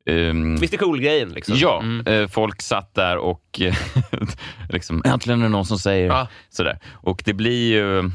ehm, 0.09 0.55
Mr 0.55 0.77
Cool-grejen 0.77 1.29
liksom? 1.29 1.55
Ja, 1.57 1.79
Mm. 1.83 2.07
eh, 2.07 2.27
folk 2.27 2.61
satt 2.61 2.93
där 2.95 3.17
och 3.17 3.61
liksom, 4.69 5.01
äntligen 5.05 5.39
är 5.39 5.43
det 5.43 5.49
någon 5.49 5.65
som 5.65 5.77
säger 5.79 6.07
Ja. 6.07 6.27
sådär. 6.49 6.79
Och 6.93 7.21
det 7.25 7.33
blir 7.33 7.73
ju... 7.73 8.11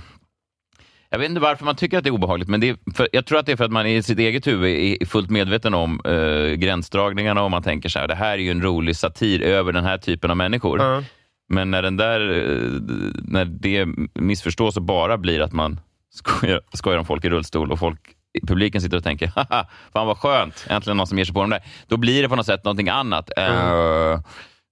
Jag 1.11 1.19
vet 1.19 1.29
inte 1.29 1.41
varför 1.41 1.65
man 1.65 1.77
tycker 1.77 1.99
att 1.99 2.05
det 2.05 2.11
är 2.11 2.15
obehagligt, 2.15 2.49
men 2.49 2.61
det 2.61 2.69
är 2.69 2.77
för, 2.95 3.09
jag 3.13 3.27
tror 3.27 3.39
att 3.39 3.47
det 3.47 3.53
är 3.53 3.57
för 3.57 3.65
att 3.65 3.73
man 3.73 3.87
i 3.87 4.03
sitt 4.03 4.19
eget 4.19 4.47
huvud 4.47 5.01
är 5.03 5.07
fullt 5.07 5.31
medveten 5.31 5.75
om 5.75 6.01
eh, 6.05 6.55
gränsdragningarna 6.55 7.43
och 7.43 7.51
man 7.51 7.63
tänker 7.63 7.89
så 7.89 7.99
här, 7.99 8.09
det 8.09 8.15
här 8.15 8.33
är 8.33 8.39
ju 8.39 8.51
en 8.51 8.63
rolig 8.63 8.97
satir 8.97 9.43
över 9.43 9.73
den 9.73 9.85
här 9.85 9.99
typen 9.99 10.31
av 10.31 10.37
människor. 10.37 10.81
Ja. 10.81 11.03
Men 11.49 11.71
när, 11.71 11.83
den 11.83 11.97
där, 11.97 12.21
eh, 12.21 12.81
när 13.23 13.45
det 13.45 13.87
missförstås 14.15 14.77
och 14.77 14.83
bara 14.83 15.19
blir 15.19 15.41
att 15.41 15.53
man 15.53 15.81
skojar, 16.11 16.61
skojar 16.73 16.99
om 16.99 17.05
folk 17.05 17.25
i 17.25 17.31
rullstol 17.31 17.73
och 17.73 17.79
folk 17.79 18.01
i 18.43 18.47
publiken 18.47 18.81
sitter 18.81 18.97
och 18.97 19.05
tänker 19.05 19.33
haha, 19.37 19.67
fan 19.93 20.07
vad 20.07 20.19
skönt, 20.19 20.67
äntligen 20.69 20.97
någon 20.97 21.07
som 21.07 21.19
ger 21.19 21.25
sig 21.25 21.35
på 21.35 21.41
dem 21.41 21.51
där. 21.51 21.63
Då 21.87 21.97
blir 21.97 22.23
det 22.23 22.29
på 22.29 22.37
något 22.37 22.47
sätt 22.47 22.65
någonting 22.65 22.89
annat. 22.89 23.31
Eh, 23.37 24.21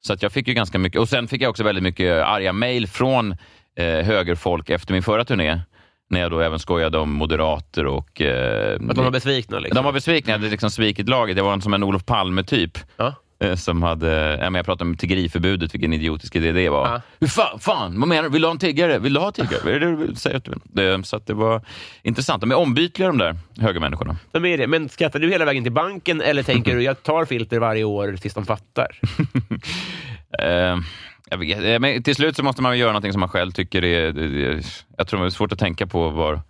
så 0.01 0.13
att 0.13 0.23
jag 0.23 0.33
fick 0.33 0.49
ju 0.49 0.55
ganska 0.55 0.79
mycket, 0.79 1.01
och 1.01 1.09
sen 1.09 1.29
fick 1.29 1.43
jag 1.43 1.51
också 1.51 1.65
väldigt 1.65 1.85
mycket 1.85 2.25
arga 2.25 2.53
mejl 2.53 2.87
från 2.87 3.33
eh, 3.77 3.87
högerfolk 3.87 4.71
efter 4.71 4.93
min 4.93 5.03
förra 5.03 5.25
turné. 5.25 5.61
När 6.09 6.21
jag 6.21 6.31
då 6.31 6.41
även 6.41 6.59
skojade 6.59 6.99
om 6.99 7.13
moderater 7.13 7.87
och... 7.87 8.21
Eh, 8.23 8.75
Att 8.75 8.97
de 8.97 9.05
var 9.05 9.11
besvikna? 9.11 9.59
Liksom. 9.59 9.75
de 9.77 9.85
var 9.85 9.93
besvikna, 9.93 10.33
jag 10.33 10.39
hade 10.39 10.51
liksom 10.51 10.71
svikit 10.71 11.09
laget. 11.09 11.37
Jag 11.37 11.45
var 11.45 11.53
en, 11.53 11.63
som 11.63 11.75
en 11.75 11.83
Olof 11.83 12.05
Palme-typ. 12.05 12.79
Ja. 12.97 13.15
Eh, 13.41 13.55
Som 13.55 13.83
hade, 13.83 14.37
men 14.41 14.55
jag 14.55 14.67
pratade 14.67 14.91
om 14.91 14.97
tiggeriförbudet, 14.97 15.75
vilken 15.75 15.93
idiotisk 15.93 16.37
idé 16.37 16.53
det 16.53 16.69
var. 16.69 16.89
Ja. 16.89 17.01
Hur 17.21 17.27
fan, 17.27 17.59
fan, 17.59 18.01
vad 18.01 18.09
menar 18.09 18.23
du? 18.23 18.29
Vill 18.29 18.43
du 18.43 18.49
ha 18.49 18.53
en 18.53 18.59
tiggare? 18.59 18.99
Vill 18.99 19.15
du 19.15 19.21
ha 19.21 19.33
tiggare? 19.33 19.61
Vad 19.65 19.75
är 19.75 19.81
det 19.81 19.87
du 19.87 19.97
vill 19.97 20.17
säga? 20.17 20.37
att 20.37 20.45
du 20.45 20.51
vill? 20.51 20.61
Det, 20.65 21.07
så 21.07 21.17
att 21.17 21.27
det 21.27 21.35
var 21.35 21.63
intressant. 22.03 22.41
De 22.41 22.51
är 22.51 22.55
ombytliga 22.55 23.09
de 23.09 23.19
där 23.19 23.37
högermänniskorna. 23.61 24.17
De 24.33 24.45
är 24.45 24.59
det. 24.59 24.67
Men 24.67 24.89
skrattar 24.89 25.19
du 25.19 25.31
hela 25.31 25.45
vägen 25.45 25.63
till 25.65 25.73
banken 25.73 26.21
eller 26.21 26.43
tänker 26.43 26.75
du 26.77 26.83
jag 26.83 27.03
tar 27.03 27.25
filter 27.25 27.59
varje 27.59 27.85
år 27.85 28.17
tills 28.21 28.35
de 28.35 28.47
fattar? 28.47 28.89
Eh, 30.43 30.77
jag 31.31 31.39
vet, 31.39 31.65
eh, 31.65 31.79
men 31.79 32.03
till 32.03 32.15
slut 32.15 32.37
så 32.37 32.43
måste 32.43 32.63
man 32.63 32.79
göra 32.79 32.91
någonting 32.93 33.13
som 33.13 33.21
man 33.21 33.29
själv 33.29 33.51
tycker 33.53 33.85
är... 33.85 34.13
det- 34.13 34.83
Jag 34.99 35.07
tror 35.07 35.21
det 35.21 35.27
är 35.27 35.31
svårt 35.31 35.53
att 35.53 35.59
tänka 35.59 35.87
på 35.87 36.09
var, 36.09 36.41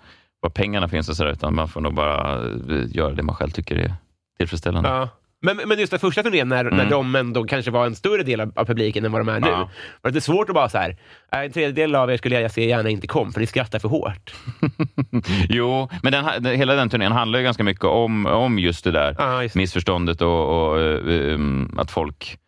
var 0.40 0.50
pengarna 0.50 0.88
finns 0.88 1.09
och 1.09 1.16
sådär, 1.16 1.33
utan 1.33 1.54
man 1.54 1.68
får 1.68 1.80
nog 1.80 1.95
bara 1.95 2.35
eh, 2.47 2.97
göra 2.97 3.12
det 3.12 3.23
man 3.23 3.35
själv 3.35 3.50
tycker 3.50 3.76
är 3.76 3.95
tillfredsställande. 4.38 4.88
Ja. 4.88 5.09
Men, 5.42 5.56
men 5.66 5.78
just 5.78 5.90
den 5.90 6.00
första 6.00 6.23
turnén, 6.23 6.49
när, 6.49 6.64
när 6.64 6.73
Mm. 6.73 6.90
de 6.90 7.14
ändå 7.16 7.45
kanske 7.45 7.71
var 7.71 7.87
en 7.87 7.95
större 7.95 8.23
del 8.23 8.40
av, 8.40 8.52
av 8.56 8.64
publiken 8.64 9.04
än 9.04 9.12
vad 9.12 9.21
de 9.21 9.28
är 9.28 9.40
nu, 9.40 9.49
Ja. 9.49 9.56
var 10.02 10.11
det 10.11 10.14
lite 10.14 10.25
svårt 10.25 10.49
att 10.49 10.54
bara 10.54 10.68
så 10.68 10.78
här, 10.78 10.97
"Äh, 11.33 11.38
en 11.40 11.52
tredjedel 11.52 11.95
av 11.95 12.11
er 12.11 12.16
skulle 12.16 12.40
jag 12.40 12.50
se 12.50 12.68
gärna 12.68 12.90
inte 12.90 13.06
kom, 13.06 13.33
för 13.33 13.40
ni 13.40 13.47
skrattar 13.47 13.78
för 13.78 13.88
hårt. 13.88 14.35
Jo, 15.49 15.88
men 16.02 16.12
den, 16.12 16.45
hela 16.45 16.75
den 16.75 16.88
turnén 16.90 17.12
handlar 17.12 17.38
ju 17.38 17.45
ganska 17.45 17.64
mycket 17.64 17.85
om, 17.85 18.26
om 18.26 18.59
just 18.59 18.85
det 18.85 18.90
där 18.90 19.14
Ja, 19.18 19.42
just 19.42 19.52
det. 19.54 19.59
missförståndet 19.59 20.21
och, 20.23 20.71
och 20.73 20.76
um, 20.78 21.75
att 21.78 21.90
folk... 21.90 22.38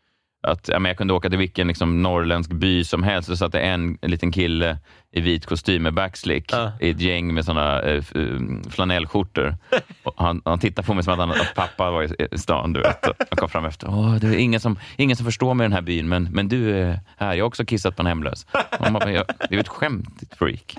Att, 0.42 0.68
ja, 0.68 0.78
men 0.78 0.90
jag 0.90 0.96
kunde 0.98 1.14
åka 1.14 1.28
till 1.30 1.38
vilken 1.38 1.68
liksom, 1.68 2.02
norrländsk 2.02 2.52
by 2.52 2.84
som 2.84 3.02
helst 3.02 3.28
och 3.30 3.38
satt 3.38 3.52
det 3.52 3.60
en, 3.60 3.98
en 4.00 4.10
liten 4.10 4.32
kille 4.32 4.78
i 5.12 5.20
vit 5.20 5.46
kostym 5.46 5.82
med 5.82 5.94
backslick 5.94 6.52
Ja. 6.52 6.72
i 6.80 6.90
ett 6.90 7.00
gäng 7.00 7.34
med 7.34 7.44
såna 7.44 7.82
eh, 7.82 8.04
um, 8.14 8.62
flanellskjortor. 8.70 9.56
Och 10.02 10.14
han, 10.16 10.42
han 10.44 10.58
tittade 10.58 10.86
på 10.86 10.94
mig 10.94 11.04
som 11.04 11.12
att, 11.12 11.18
han, 11.18 11.30
att 11.30 11.54
pappa 11.54 11.90
var 11.90 12.02
i, 12.34 12.38
stan. 12.38 12.72
Du 12.72 12.80
vet. 12.80 13.04
Han 13.04 13.14
kom 13.36 13.48
fram 13.48 13.64
efter. 13.64 13.88
Åh, 13.90 14.14
det 14.16 14.26
är 14.26 14.36
ingen 14.38 14.60
som, 14.60 14.78
ingen 14.96 15.16
som 15.16 15.26
förstår 15.26 15.54
mig 15.54 15.64
i 15.64 15.68
den 15.68 15.72
här 15.72 15.82
byn, 15.82 16.08
men, 16.08 16.28
men 16.32 16.48
du 16.48 16.76
är 16.78 17.00
här. 17.16 17.34
Jag 17.34 17.44
har 17.44 17.48
också 17.48 17.64
kissat 17.64 17.96
på 17.96 18.02
en 18.02 18.06
hemlös. 18.06 18.46
Bara, 18.78 19.12
"Ja, 19.12 19.24
det 19.50 19.56
är 19.56 19.60
ett 19.60 19.68
skämt, 19.68 20.20
ditt 20.20 20.34
freak. 20.34 20.74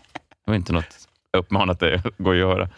Det 0.45 0.51
var 0.51 0.55
inte 0.55 0.73
något 0.73 0.95
jag 1.31 1.39
uppmanat 1.39 1.79
dig 1.79 1.95
att 1.95 2.17
gå 2.17 2.29
och 2.29 2.35
göra. 2.35 2.69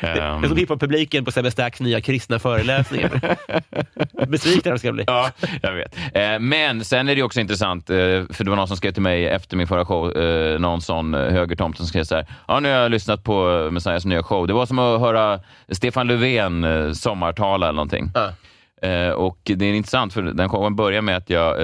Det 0.00 0.06
Ehm, 0.06 0.44
är 0.44 0.48
som 0.48 0.56
hiphop-publiken 0.56 1.24
på 1.24 1.30
Sebbe 1.30 1.50
Stacks 1.50 1.80
nya 1.80 2.00
kristna 2.00 2.38
föreläsningar. 2.38 3.36
Besvikna 4.26 4.70
de 4.70 4.78
ska 4.78 4.92
bli. 4.92 5.04
Ja, 5.06 5.30
jag 5.62 5.72
vet. 5.72 5.96
Eh, 6.14 6.38
men 6.38 6.84
sen 6.84 7.08
är 7.08 7.16
det 7.16 7.22
också 7.22 7.40
intressant, 7.40 7.90
eh, 7.90 7.96
för 8.30 8.44
det 8.44 8.50
var 8.50 8.56
någon 8.56 8.68
som 8.68 8.76
skrev 8.76 8.92
till 8.92 9.02
mig 9.02 9.28
efter 9.28 9.56
min 9.56 9.66
förra 9.66 9.84
show, 9.84 10.16
eh, 10.16 10.60
någon 10.60 10.80
sån 10.80 11.14
eh, 11.14 11.20
högertomt 11.20 11.76
som 11.76 11.86
skrev 11.86 12.04
så 12.04 12.14
här, 12.14 12.26
ja 12.48 12.60
nu 12.60 12.68
har 12.68 12.76
jag 12.76 12.90
lyssnat 12.90 13.24
på 13.24 13.68
Messiahs 13.72 14.04
nya 14.04 14.22
show. 14.22 14.46
Det 14.46 14.52
var 14.52 14.66
som 14.66 14.78
att 14.78 15.00
höra 15.00 15.40
Stefan 15.68 16.06
Löfven 16.06 16.94
sommartala 16.94 17.66
eller 17.66 17.76
någonting. 17.76 18.10
Ja. 18.14 18.32
Och 19.14 19.38
det 19.44 19.64
är 19.64 19.74
intressant, 19.74 20.12
för 20.12 20.22
den 20.22 20.48
showen 20.48 20.76
börjar 20.76 21.02
med 21.02 21.16
att 21.16 21.30
jag 21.30 21.56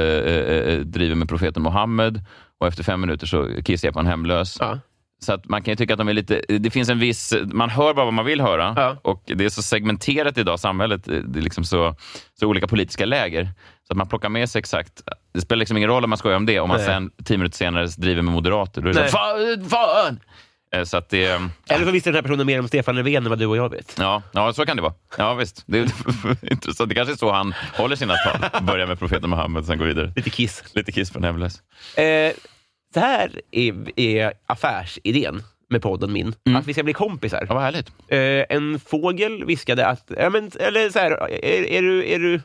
driver 0.86 1.14
med 1.14 1.28
profeten 1.28 1.62
Mohammed 1.62 2.24
och 2.58 2.66
efter 2.66 2.82
fem 2.82 3.00
minuter 3.00 3.26
så 3.26 3.62
kissar 3.64 3.88
jag 3.88 3.94
på 3.94 4.00
en 4.00 4.06
hemlös. 4.06 4.56
Ja. 4.60 4.78
Så 5.24 5.32
att 5.32 5.48
man 5.48 5.62
kan 5.62 5.72
ju 5.72 5.76
tycka 5.76 5.94
att 5.94 5.98
de 5.98 6.08
är 6.08 6.12
lite... 6.12 6.42
Det 6.48 6.70
finns 6.70 6.88
en 6.88 6.98
viss... 6.98 7.34
Man 7.46 7.70
hör 7.70 7.94
bara 7.94 8.04
vad 8.04 8.14
man 8.14 8.24
vill 8.24 8.40
höra 8.40 8.72
Ja. 8.76 8.96
och 9.02 9.22
det 9.26 9.44
är 9.44 9.48
så 9.48 9.62
segmenterat 9.62 10.38
idag, 10.38 10.60
samhället. 10.60 11.04
Det 11.04 11.38
är 11.38 11.42
liksom 11.42 11.64
så, 11.64 11.96
så 12.40 12.46
olika 12.46 12.66
politiska 12.66 13.06
läger. 13.06 13.44
Så 13.86 13.92
att 13.92 13.96
man 13.96 14.08
plockar 14.08 14.28
med 14.28 14.50
sig 14.50 14.58
exakt... 14.58 14.92
Det 15.34 15.40
spelar 15.40 15.58
liksom 15.58 15.76
ingen 15.76 15.90
roll 15.90 16.04
om 16.04 16.10
man 16.10 16.16
skojar 16.18 16.36
om 16.36 16.46
det, 16.46 16.60
om 16.60 16.68
man 16.68 16.76
Nej. 16.76 16.86
sen 16.86 17.10
tio 17.24 17.38
minuter 17.38 17.56
senare 17.56 17.86
driver 17.86 18.22
med 18.22 18.32
moderater. 18.34 18.82
Då 18.82 18.88
är 18.88 18.94
det 18.94 19.08
så, 19.08 19.16
fan! 19.16 19.68
fan! 19.68 20.20
Eh, 20.74 20.84
Så 20.84 20.96
att 20.96 21.08
det... 21.08 21.24
Eller 21.68 21.84
så 21.84 21.90
visste 21.90 22.10
den 22.10 22.14
här 22.14 22.22
personen 22.22 22.46
mer 22.46 22.58
om 22.60 22.68
Stefan 22.68 22.96
Löfven 22.96 23.16
än 23.24 23.28
vad 23.30 23.38
du 23.38 23.46
och 23.46 23.56
jag 23.56 23.68
vet. 23.70 23.96
Ja, 23.98 24.22
ja, 24.32 24.52
så 24.52 24.66
kan 24.66 24.76
det 24.76 24.82
vara. 24.82 24.94
Ja, 25.18 25.34
visst. 25.34 25.62
Det 25.66 25.78
är 25.78 25.86
intressant. 26.52 26.88
Det 26.88 26.94
kanske 26.94 27.14
är 27.14 27.16
så 27.16 27.32
han 27.32 27.54
håller 27.76 27.96
sina 27.96 28.14
tal. 28.16 28.62
Börjar 28.62 28.86
med 28.86 28.98
profeten 28.98 29.30
Muhammed, 29.30 29.64
sen 29.66 29.78
går 29.78 29.86
vidare. 29.86 30.12
Lite 30.16 30.30
kiss. 30.30 30.64
Lite 30.74 30.92
kiss 30.92 31.16
en 31.16 31.24
hemlös. 31.24 31.62
Eh, 31.96 32.32
det 32.94 33.00
här 33.00 33.40
är, 33.50 34.00
är 34.00 34.32
affärsidén 34.46 35.42
med 35.68 35.82
podden 35.82 36.12
min. 36.12 36.34
Att 36.56 36.66
vi 36.66 36.72
ska 36.72 36.82
bli 36.82 36.92
kompisar. 36.92 37.46
Ja, 37.48 37.54
vad 37.54 37.62
härligt. 37.62 37.88
Eh, 38.08 38.56
en 38.56 38.80
fågel 38.80 39.44
viskade 39.44 39.86
att... 39.86 40.10
Ja, 40.18 40.30
men, 40.30 40.50
eller 40.60 40.90
så 40.90 40.98
här, 40.98 41.10
är, 41.30 41.62
är 41.70 41.82
du... 41.82 42.04
Är 42.12 42.18
du 42.18 42.40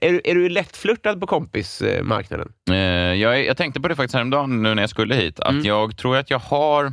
är, 0.00 0.20
är 0.26 0.34
du 0.34 0.48
lättflörtad 0.48 1.20
på 1.20 1.26
kompismarknaden? 1.26 2.52
Eh, 2.70 2.76
jag, 3.14 3.44
jag 3.44 3.56
tänkte 3.56 3.80
på 3.80 3.88
det 3.88 3.96
faktiskt 3.96 4.14
häromdagen 4.14 4.62
nu 4.62 4.74
när 4.74 4.82
jag 4.82 4.90
skulle 4.90 5.14
hit. 5.14 5.40
Att 5.40 5.50
Mm. 5.50 5.64
jag 5.64 5.96
tror 5.96 6.16
att 6.16 6.30
jag 6.30 6.38
har, 6.38 6.92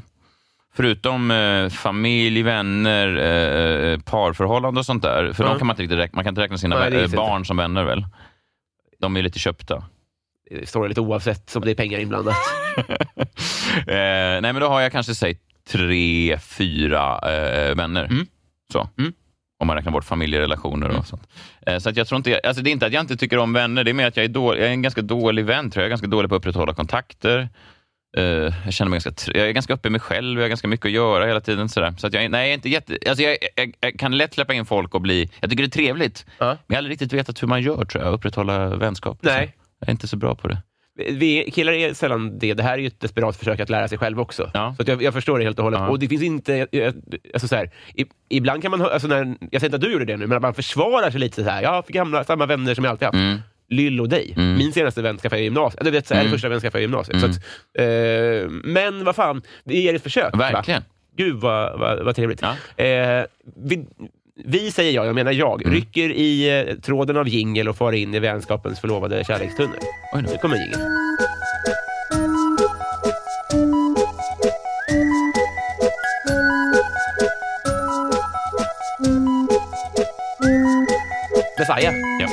förutom 0.75 1.31
eh, 1.31 1.69
familj, 1.69 2.41
vänner, 2.43 3.07
eh, 3.17 3.99
parförhållande 3.99 4.79
och 4.79 4.85
sånt 4.85 5.03
där. 5.03 5.33
För 5.33 5.43
Ja. 5.43 5.49
de 5.49 5.57
kan 5.57 5.67
man 5.67 5.73
inte 5.73 5.83
riktigt 5.83 5.97
räkna, 5.99 6.15
man 6.17 6.23
kan 6.23 6.31
inte 6.31 6.41
räkna 6.41 6.57
sina 6.57 6.79
Nej, 6.79 7.03
eh, 7.03 7.09
barn 7.09 7.45
som 7.45 7.57
vänner 7.57 7.83
väl? 7.83 8.05
De 8.99 9.17
är 9.17 9.21
lite 9.23 9.39
köpta. 9.39 9.83
Det 10.49 10.69
står 10.69 10.87
lite 10.87 11.01
oavsett 11.01 11.55
om 11.55 11.61
det 11.61 11.71
är 11.71 11.75
pengar 11.75 11.99
inblandat. 11.99 12.35
eh, 12.77 13.85
nej, 13.87 14.41
men 14.41 14.59
då 14.59 14.67
har 14.67 14.81
jag 14.81 14.91
kanske 14.91 15.15
säg 15.15 15.39
tre, 15.69 16.39
fyra 16.39 17.19
eh, 17.19 17.75
vänner. 17.75 18.03
Mm. 18.05 18.25
Så. 18.71 18.89
Mm. 18.97 19.13
Om 19.59 19.67
man 19.67 19.75
räknar 19.75 19.91
bort 19.91 20.05
familjerelationer 20.05 20.97
och 20.97 21.07
sånt. 21.07 21.27
Eh, 21.65 21.77
så 21.77 21.89
att 21.89 21.97
jag 21.97 22.07
tror 22.07 22.17
inte, 22.17 22.41
alltså 22.43 22.63
det 22.63 22.69
är 22.69 22.71
inte 22.71 22.85
att 22.85 22.93
jag 22.93 23.03
inte 23.03 23.17
tycker 23.17 23.37
om 23.37 23.53
vänner, 23.53 23.83
det 23.83 23.91
är 23.91 23.93
mer 23.93 24.07
att 24.07 24.17
jag 24.17 24.23
är, 24.23 24.29
dålig, 24.29 24.61
jag 24.61 24.67
är 24.67 24.71
en 24.71 24.81
ganska 24.81 25.01
dålig 25.01 25.45
vän. 25.45 25.71
Tror 25.71 25.81
jag. 25.81 25.83
jag 25.83 25.87
är 25.87 25.89
ganska 25.89 26.07
dålig 26.07 26.29
på 26.29 26.35
att 26.35 26.39
upprätthålla 26.39 26.73
kontakter. 26.73 27.49
Eh, 28.17 28.23
jag 28.65 28.73
känner 28.73 28.89
mig 28.89 28.99
ganska, 28.99 29.31
jag 29.33 29.47
är 29.47 29.51
ganska 29.51 29.73
uppe 29.73 29.87
i 29.87 29.91
mig 29.91 30.01
själv, 30.01 30.39
jag 30.39 30.43
har 30.43 30.49
ganska 30.49 30.67
mycket 30.67 30.85
att 30.85 30.91
göra 30.91 31.25
hela 31.25 31.41
tiden. 31.41 31.69
Sådär. 31.69 31.93
Så 31.97 32.07
att 32.07 32.13
jag, 32.13 32.31
nej, 32.31 32.41
jag, 32.41 32.49
är 32.49 32.53
inte 32.53 32.69
jätte, 32.69 32.97
alltså 33.09 33.23
jag, 33.23 33.37
jag, 33.55 33.75
jag 33.79 33.99
kan 33.99 34.17
lätt 34.17 34.33
släppa 34.33 34.53
in 34.53 34.65
folk 34.65 34.95
och 34.95 35.01
bli... 35.01 35.29
Jag 35.39 35.49
tycker 35.49 35.63
det 35.63 35.67
är 35.67 35.85
trevligt, 35.85 36.25
men 36.39 36.47
jag 36.47 36.75
har 36.75 36.77
aldrig 36.77 36.91
riktigt 36.91 37.13
vetat 37.13 37.43
hur 37.43 37.47
man 37.47 37.61
gör, 37.61 37.85
tror 37.85 38.03
jag, 38.03 38.13
upprätthålla 38.13 38.75
vänskap. 38.75 39.17
Nej. 39.21 39.55
Så 39.57 39.64
Jag 39.85 39.89
är 39.89 39.91
inte 39.91 40.07
så 40.07 40.17
bra 40.17 40.35
på 40.35 40.47
det. 40.47 40.57
Vi 40.97 41.51
killar 41.53 41.73
är 41.73 41.93
sällan 41.93 42.39
det. 42.39 42.53
Det 42.53 42.63
här 42.63 42.73
är 42.73 42.77
ju 42.77 42.87
ett 42.87 42.99
desperat 42.99 43.35
försök 43.37 43.59
att 43.59 43.69
lära 43.69 43.87
sig 43.87 43.97
själv 43.97 44.19
också. 44.19 44.51
Ja. 44.53 44.75
Så 44.79 44.83
jag, 44.87 45.01
jag 45.01 45.13
förstår 45.13 45.39
det 45.39 45.45
helt 45.45 45.57
och 45.59 45.63
hållet. 45.63 45.79
Ja. 45.79 45.87
Och 45.89 45.99
det 45.99 46.07
finns 46.07 46.21
inte... 46.23 46.67
Alltså 47.33 47.47
så 47.47 47.55
här, 47.55 47.69
ibland 48.29 48.61
kan 48.61 48.71
man... 48.71 48.81
Alltså 48.81 49.07
när, 49.07 49.17
jag 49.51 49.61
säger 49.61 49.65
inte 49.65 49.75
att 49.75 49.81
du 49.81 49.91
gjorde 49.93 50.05
det 50.05 50.17
nu, 50.17 50.27
men 50.27 50.35
att 50.35 50.41
man 50.41 50.53
försvarar 50.53 51.11
sig 51.11 51.19
lite 51.19 51.43
så 51.43 51.49
här. 51.49 51.61
Jag 51.63 51.69
har 51.69 51.83
gamla, 51.87 52.23
samma 52.23 52.45
vänner 52.45 52.73
som 52.75 52.83
jag 52.83 52.91
alltid 52.91 53.05
haft. 53.05 53.15
Mm. 53.15 53.39
Lill 53.69 54.01
och 54.01 54.09
dig. 54.09 54.33
Mm. 54.37 54.57
Min 54.57 54.73
senaste 54.73 55.01
vän 55.01 55.17
skaffade 55.17 55.35
jag 55.35 55.41
i 55.41 55.45
gymnasiet. 55.45 55.83
Du 55.83 55.91
vet, 55.91 56.07
så 56.07 56.13
här, 56.13 56.21
Mm. 56.21 56.31
första 56.31 56.47
jag 56.47 56.75
i 56.75 56.79
gymnasiet. 56.81 57.17
Mm. 57.17 57.33
Så 57.33 57.39
att, 57.39 57.45
eh, 57.79 58.49
men 58.49 59.03
vad 59.03 59.15
fan, 59.15 59.41
vi 59.63 59.81
ger 59.81 59.93
ett 59.93 60.03
försök. 60.03 60.33
va? 60.35 60.49
Verkligen. 60.51 60.81
Gud 61.17 61.35
vad, 61.35 61.79
vad, 61.79 62.05
vad 62.05 62.15
trevligt. 62.15 62.41
Ja. 62.41 62.83
Eh, 62.83 63.25
vi, 63.55 63.85
vi 64.43 64.71
säger 64.71 64.91
jag, 64.91 65.05
jag 65.05 65.15
menar 65.15 65.31
jag, 65.31 65.61
Mm. 65.61 65.73
rycker 65.73 66.09
i 66.11 66.59
eh, 66.69 66.75
tråden 66.75 67.17
av 67.17 67.27
jingel 67.27 67.69
och 67.69 67.77
far 67.77 67.91
in 67.91 68.13
i 68.13 68.19
vänskapens 68.19 68.79
förlovade 68.79 69.23
kärlekstunnel. 69.23 69.77
Oj 70.13 70.21
då. 70.23 70.31
Nu 70.31 70.37
kommer 70.37 70.55
jingel. 70.55 70.79
Messiah, 81.59 81.93
Ja. 82.19 82.27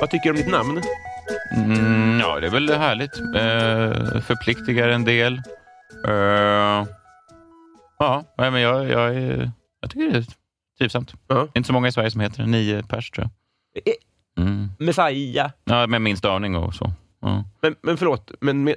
vad 0.00 0.10
tycker 0.10 0.24
du 0.24 0.30
om 0.30 0.36
ditt 0.36 0.50
namn? 0.50 0.82
Mm, 1.56 2.20
ja, 2.20 2.40
det 2.40 2.46
är 2.46 2.50
väl 2.50 2.68
härligt. 2.70 3.18
Eh, 3.18 4.20
förpliktigar 4.20 4.88
en 4.88 5.04
del. 5.04 5.42
Eh, 6.08 6.86
ja, 7.98 8.24
men 8.36 8.60
jag, 8.60 8.88
jag, 8.90 9.14
jag 9.80 9.90
tycker 9.90 10.10
det 10.12 10.18
är 10.18 10.24
trivsamt. 10.82 11.14
Ja. 11.28 11.48
Inte 11.54 11.66
så 11.66 11.72
många 11.72 11.88
i 11.88 11.92
Sverige 11.92 12.10
som 12.10 12.20
heter 12.20 12.42
det. 12.42 12.48
Nio 12.48 12.82
pers, 12.82 13.10
tror 13.10 13.28
jag. 13.74 13.82
Eh, 13.88 13.94
Mm. 14.36 14.68
Messiah. 14.78 15.50
Ja, 15.64 15.86
med 15.86 16.02
min 16.02 16.16
stavning 16.16 16.56
och 16.56 16.74
så. 16.74 16.92
Ja. 17.20 17.44
Men, 17.62 17.74
men 17.82 17.96
förlåt, 17.96 18.30
men 18.40 18.68
me- 18.68 18.74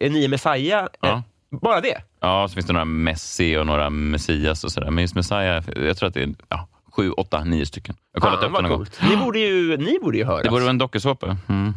är 0.00 0.10
ni 0.10 0.28
Messiah? 0.28 0.86
Eh, 1.02 1.20
Bara 1.50 1.80
det? 1.80 2.02
ja, 2.20 2.48
så 2.48 2.54
finns 2.54 2.66
det 2.66 2.72
några 2.72 2.84
Messi 2.84 3.56
och 3.56 3.66
några 3.66 3.90
Messias 3.90 4.64
och 4.64 4.72
sådär. 4.72 4.90
Men 4.90 5.02
just 5.02 5.14
Messiah, 5.14 5.64
jag 5.76 5.96
tror 5.96 6.08
att 6.08 6.14
det 6.14 6.22
är 6.22 6.34
ja, 6.48 6.68
sju, 6.96 7.10
åtta, 7.10 7.44
nio 7.44 7.66
stycken. 7.66 7.96
Jag 8.12 8.20
har 8.20 8.28
kollat 8.28 8.40
Fan, 8.40 8.50
upp 8.50 8.56
det 8.56 8.62
någon 8.62 8.70
vad 8.70 8.78
gång. 8.78 8.86
coolt. 8.86 9.10
Ni 9.10 9.16
borde 9.16 9.38
ju, 9.38 9.76
ni 9.76 9.98
borde 10.02 10.18
ju 10.18 10.24
höras. 10.24 10.42
Det 10.42 10.50
borde 10.50 10.62
vara 10.62 10.70
en 10.70 10.78
dokusåpa. 10.78 11.36
Mm. 11.48 11.74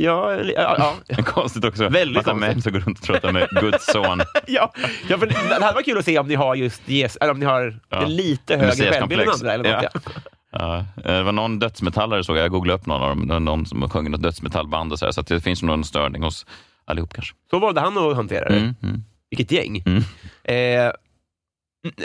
Ja, 0.00 0.34
ja, 0.44 0.94
ja. 1.08 1.22
Konstigt 1.22 1.64
också. 1.64 1.88
Väldigt 1.88 2.16
Massa 2.16 2.30
konstigt. 2.30 2.48
män 2.54 2.62
som 2.62 2.72
går 2.72 2.80
runt 2.80 3.08
och 3.10 3.20
de 3.22 3.36
är 3.36 3.60
Guds 3.60 3.86
son. 3.86 4.20
ja, 4.46 4.72
ja 5.08 5.18
för 5.18 5.26
det 5.26 5.34
hade 5.34 5.74
varit 5.74 5.84
kul 5.84 5.98
att 5.98 6.04
se 6.04 6.18
om 6.18 6.28
ni 6.28 6.34
har 6.34 6.54
just 6.54 6.82
yes, 6.90 7.16
eller 7.20 7.32
om 7.32 7.38
ni 7.40 7.46
har 7.46 7.80
Ja. 7.88 8.02
en 8.02 8.16
lite 8.16 8.56
högre 8.56 8.92
självbild 8.92 9.20
än 9.22 9.28
andra. 9.28 9.52
Eller 9.52 9.74
något, 9.74 9.84
ja. 9.94 10.00
Ja, 10.52 10.84
det 11.04 11.22
var 11.22 11.32
någon 11.32 11.58
dödsmetallare 11.58 12.24
såg 12.24 12.36
jag. 12.36 12.44
Jag 12.44 12.50
googlade 12.50 12.78
upp 12.80 12.86
någon 12.86 13.02
av 13.02 13.08
dem. 13.08 13.26
Det 13.26 13.32
var 13.32 13.40
Någon 13.40 13.66
som 13.66 13.90
sjöng 13.90 14.10
något 14.10 14.22
dödsmetallband 14.22 14.92
och 14.92 14.98
så, 14.98 15.04
här, 15.04 15.12
så 15.12 15.22
det 15.22 15.40
finns 15.40 15.62
nog 15.62 15.68
någon 15.68 15.84
störning 15.84 16.22
hos 16.22 16.46
allihop 16.84 17.14
kanske. 17.14 17.34
Så 17.50 17.58
valde 17.58 17.80
han 17.80 17.98
att 17.98 18.16
hantera 18.16 18.48
det. 18.48 18.56
Mm, 18.56 18.74
mm. 18.82 19.04
Vilket 19.30 19.52
gäng. 19.52 19.82
Mm. 19.86 20.02
Eh, 20.44 20.92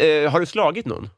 eh, 0.05 0.31
har 0.31 0.39
du 0.39 0.45
slagit 0.45 0.85
någon? 0.85 1.09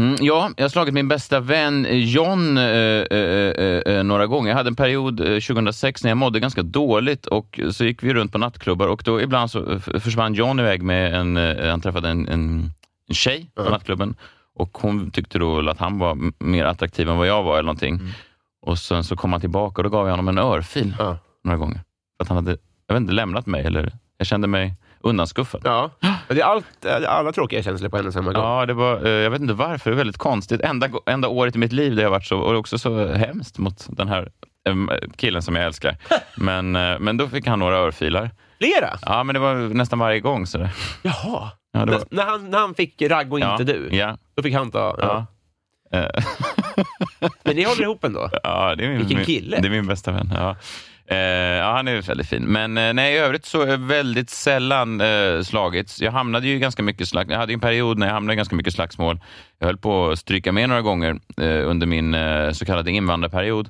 Mm, 0.00 0.16
ja, 0.20 0.50
jag 0.56 0.64
har 0.64 0.68
slagit 0.68 0.94
min 0.94 1.08
bästa 1.08 1.40
vän 1.40 1.86
John 1.90 2.58
eh, 2.58 2.64
eh, 2.64 3.16
eh, 3.16 3.80
eh, 3.96 4.02
några 4.04 4.26
gånger. 4.26 4.50
Jag 4.50 4.56
hade 4.56 4.68
en 4.68 4.76
period 4.76 5.20
eh, 5.20 5.26
2006 5.26 6.02
när 6.04 6.10
jag 6.10 6.16
mådde 6.18 6.40
ganska 6.40 6.62
dåligt 6.62 7.26
och 7.26 7.60
så 7.70 7.84
gick 7.84 8.02
vi 8.02 8.14
runt 8.14 8.32
på 8.32 8.38
nattklubbar 8.38 8.88
och 8.88 9.02
då 9.04 9.20
ibland 9.20 9.50
så 9.50 9.78
försvann 9.80 10.34
John 10.34 10.60
iväg 10.60 10.82
med 10.82 11.14
en, 11.14 11.36
eh, 11.36 11.70
han 11.70 11.80
träffade 11.80 12.08
en, 12.08 12.28
en, 12.28 12.70
en 13.08 13.14
tjej 13.14 13.50
på 13.54 13.62
Ja. 13.64 13.70
nattklubben 13.70 14.14
och 14.54 14.78
hon 14.80 15.10
tyckte 15.10 15.38
då 15.38 15.70
att 15.70 15.78
han 15.78 15.98
var 15.98 16.18
mer 16.44 16.64
attraktiv 16.64 17.08
än 17.08 17.16
vad 17.16 17.26
jag 17.26 17.42
var 17.42 17.52
eller 17.52 17.62
någonting. 17.66 18.00
Och 18.62 18.78
sen 18.78 19.04
så 19.04 19.16
kom 19.16 19.32
han 19.32 19.40
tillbaka 19.40 19.78
och 19.80 19.84
då 19.84 19.90
gav 19.90 20.06
jag 20.06 20.12
honom 20.12 20.28
en 20.28 20.38
örfil 20.38 20.94
några 21.44 21.58
gånger. 21.58 21.80
För 22.16 22.22
att 22.24 22.28
han 22.28 22.36
hade, 22.36 22.56
jag 22.86 22.94
vet 22.94 23.00
inte, 23.00 23.12
lämnat 23.12 23.46
mig 23.46 23.64
eller 23.66 23.92
jag 24.18 24.26
kände 24.26 24.46
mig 24.48 24.74
undanskuffad. 25.08 25.60
ja. 25.64 25.90
Det 26.28 26.40
är 26.40 26.44
allt, 26.44 26.86
alla 27.06 27.32
tråkiga 27.32 27.62
känslor 27.62 27.88
på 27.88 27.96
en 27.96 28.06
och 28.06 28.12
samma 28.12 28.32
gång. 28.32 28.44
Ja, 28.44 28.66
det 28.66 28.74
var, 28.74 29.06
eh, 29.06 29.10
jag 29.10 29.30
vet 29.30 29.40
inte 29.40 29.54
varför, 29.54 29.90
det 29.90 29.94
är 29.94 29.98
väldigt 29.98 30.16
konstigt. 30.18 30.60
Enda, 30.60 30.88
enda 31.06 31.28
året 31.28 31.56
i 31.56 31.58
mitt 31.58 31.72
liv 31.72 31.96
där 31.96 32.02
jag 32.02 32.10
varit 32.10 32.26
så, 32.26 32.38
och 32.38 32.54
också 32.54 32.78
så 32.78 33.06
hemskt 33.06 33.58
mot 33.58 33.86
den 33.88 34.08
här 34.08 34.28
killen 35.16 35.42
som 35.42 35.56
jag 35.56 35.64
älskar. 35.64 35.96
Men, 36.36 36.76
eh, 36.76 36.98
men 36.98 37.16
då 37.16 37.28
fick 37.28 37.46
han 37.46 37.58
några 37.58 37.76
örfilar. 37.76 38.30
Flera? 38.58 38.98
Ja, 39.02 39.24
men 39.24 39.34
det 39.34 39.38
var 39.40 39.54
nästan 39.54 39.98
varje 39.98 40.20
gång. 40.20 40.46
Så 40.46 40.58
det, 40.58 40.70
Jaha. 41.02 41.50
ja, 41.72 41.84
var, 41.84 42.02
När, 42.10 42.24
han, 42.24 42.50
när 42.50 42.58
han 42.58 42.74
fick 42.74 43.02
ragg 43.02 43.32
och 43.32 43.40
ja, 43.40 43.52
inte 43.52 43.72
du, 43.72 43.88
Ja, 43.96 44.18
då 44.34 44.42
fick 44.42 44.54
han 44.54 44.70
ta... 44.70 44.96
Ja. 44.98 45.26
Eh, 45.98 46.24
Men 47.44 47.56
ni 47.56 47.64
håller 47.64 47.82
ihop 47.82 48.04
ändå? 48.04 48.30
ja, 48.42 48.74
det 48.74 48.84
är 48.84 48.88
min, 48.88 48.98
Vilken 48.98 49.24
kille. 49.24 49.60
Det 49.60 49.68
är 49.68 49.70
min 49.70 49.86
bästa 49.86 50.12
vän. 50.12 50.32
Ja. 50.34 50.56
Eh, 51.08 51.16
ja, 51.18 51.72
han 51.72 51.88
är 51.88 52.02
väldigt 52.02 52.28
fin. 52.28 52.42
Men 52.42 52.78
eh, 52.78 52.92
nej, 52.94 53.14
i 53.14 53.18
övrigt 53.18 53.44
så 53.44 53.62
är 53.62 53.76
väldigt 53.76 54.30
sällan 54.30 55.00
eh, 55.00 55.42
slagits. 55.42 56.02
Jag 56.02 56.12
hamnade 56.12 56.46
ju 56.48 56.58
ganska 56.58 56.82
mycket 56.82 57.08
slagsmål. 57.08 57.32
Jag 57.32 57.38
hade 57.38 57.52
en 57.52 57.60
period 57.60 57.98
när 57.98 58.06
jag 58.06 58.14
hamnade 58.14 58.32
i 58.32 58.36
ganska 58.36 58.56
mycket 58.56 58.74
slagsmål. 58.74 59.20
Jag 59.58 59.66
höll 59.66 59.76
på 59.76 60.08
att 60.10 60.18
stryka 60.18 60.52
med 60.52 60.68
några 60.68 60.82
gånger 60.82 61.20
eh, 61.40 61.68
under 61.70 61.86
min 61.86 62.14
eh, 62.14 62.50
så 62.50 62.64
kallade 62.64 62.90
invandrarperiod. 62.90 63.68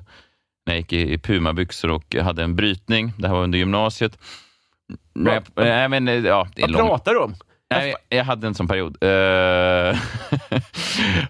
När 0.65 0.73
jag 0.73 0.79
gick 0.79 0.93
i, 0.93 1.13
i 1.13 1.17
pumabyxor 1.17 1.91
och 1.91 2.15
hade 2.15 2.43
en 2.43 2.55
brytning. 2.55 3.13
Det 3.17 3.27
här 3.27 3.35
var 3.35 3.43
under 3.43 3.59
gymnasiet. 3.59 4.17
Men, 5.13 5.41
jag, 5.55 5.89
men, 5.89 6.07
eh, 6.07 6.13
ja, 6.15 6.47
det 6.55 6.61
är 6.61 6.67
Vad 6.67 6.71
lång- 6.71 6.87
pratar 6.87 7.11
du 7.13 7.19
om? 7.19 7.35
Nej, 7.69 7.95
jag 8.09 8.23
hade 8.23 8.47
en 8.47 8.53
sån 8.55 8.67
period. 8.67 8.97
Eh, 9.03 9.97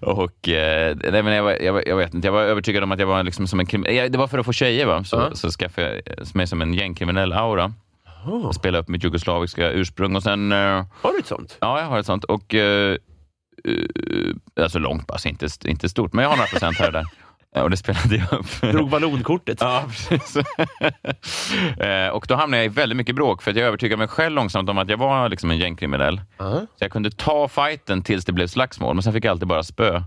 och, 0.00 0.48
eh, 0.48 0.96
nej, 1.10 1.22
men 1.22 1.32
jag, 1.34 1.42
var, 1.42 1.50
jag, 1.62 1.72
var, 1.72 1.82
jag 1.86 1.96
vet 1.96 2.14
inte, 2.14 2.28
jag 2.28 2.32
var 2.32 2.42
övertygad 2.42 2.82
om 2.82 2.92
att 2.92 2.98
jag 3.00 3.06
var 3.06 3.22
liksom 3.22 3.46
som 3.46 3.60
en 3.60 3.66
krim- 3.66 3.86
jag, 3.94 4.12
Det 4.12 4.18
var 4.18 4.26
för 4.28 4.38
att 4.38 4.46
få 4.46 4.52
tjejer, 4.52 4.86
va? 4.86 5.04
Så, 5.04 5.16
Ja. 5.16 5.34
så 5.34 5.50
skaffade 5.50 6.02
jag 6.06 6.36
mig 6.36 6.46
som 6.46 6.62
en 6.62 6.74
gängkriminell 6.74 7.32
aura. 7.32 7.72
Oh. 8.26 8.50
Spela 8.52 8.78
upp 8.78 8.88
mitt 8.88 9.04
jugoslaviska 9.04 9.70
ursprung 9.70 10.16
och 10.16 10.22
sen... 10.22 10.52
eh, 10.52 10.84
Har 11.02 11.12
du 11.12 11.18
ett 11.18 11.26
sånt? 11.26 11.56
ja, 11.60 11.80
jag 11.80 11.86
har 11.86 11.98
ett 11.98 12.06
sånt. 12.06 12.24
Och, 12.24 12.54
uh, 12.54 12.96
alltså 14.60 14.78
långt 14.78 15.06
pass, 15.06 15.26
inte, 15.26 15.46
st- 15.46 15.70
inte 15.70 15.88
stort, 15.88 16.12
men 16.12 16.22
jag 16.22 16.30
har 16.30 16.36
några 16.36 16.48
procent 16.48 16.78
här 16.78 16.86
och 16.86 16.92
där. 16.92 17.04
Ja, 17.54 17.62
Och 17.62 17.70
det 17.70 17.76
spelade 17.76 18.16
jag 18.16 18.32
upp. 18.40 18.60
Drog 18.60 18.90
vallonkortet? 18.90 19.58
Ja, 19.60 19.84
precis. 19.88 20.36
Eh, 21.80 22.08
och 22.08 22.24
då 22.28 22.34
hamnade 22.34 22.56
jag 22.62 22.72
i 22.72 22.74
väldigt 22.74 22.96
mycket 22.96 23.14
bråk 23.14 23.42
för 23.42 23.50
att 23.50 23.56
jag 23.56 23.66
övertygade 23.66 23.96
mig 23.98 24.08
själv 24.08 24.34
långsamt 24.34 24.68
om 24.68 24.78
att 24.78 24.88
jag 24.88 24.96
var 24.96 25.28
liksom 25.28 25.50
en 25.50 25.58
gängkriminell. 25.58 26.20
Ja. 26.38 26.52
Så 26.60 26.66
jag 26.84 26.90
kunde 26.90 27.10
ta 27.10 27.48
fighten 27.48 28.02
tills 28.02 28.24
det 28.24 28.32
blev 28.32 28.46
slagsmål, 28.46 28.94
men 28.94 29.02
sen 29.02 29.12
fick 29.12 29.24
jag 29.24 29.30
alltid 29.30 29.48
bara 29.48 29.62
spö. 29.62 30.02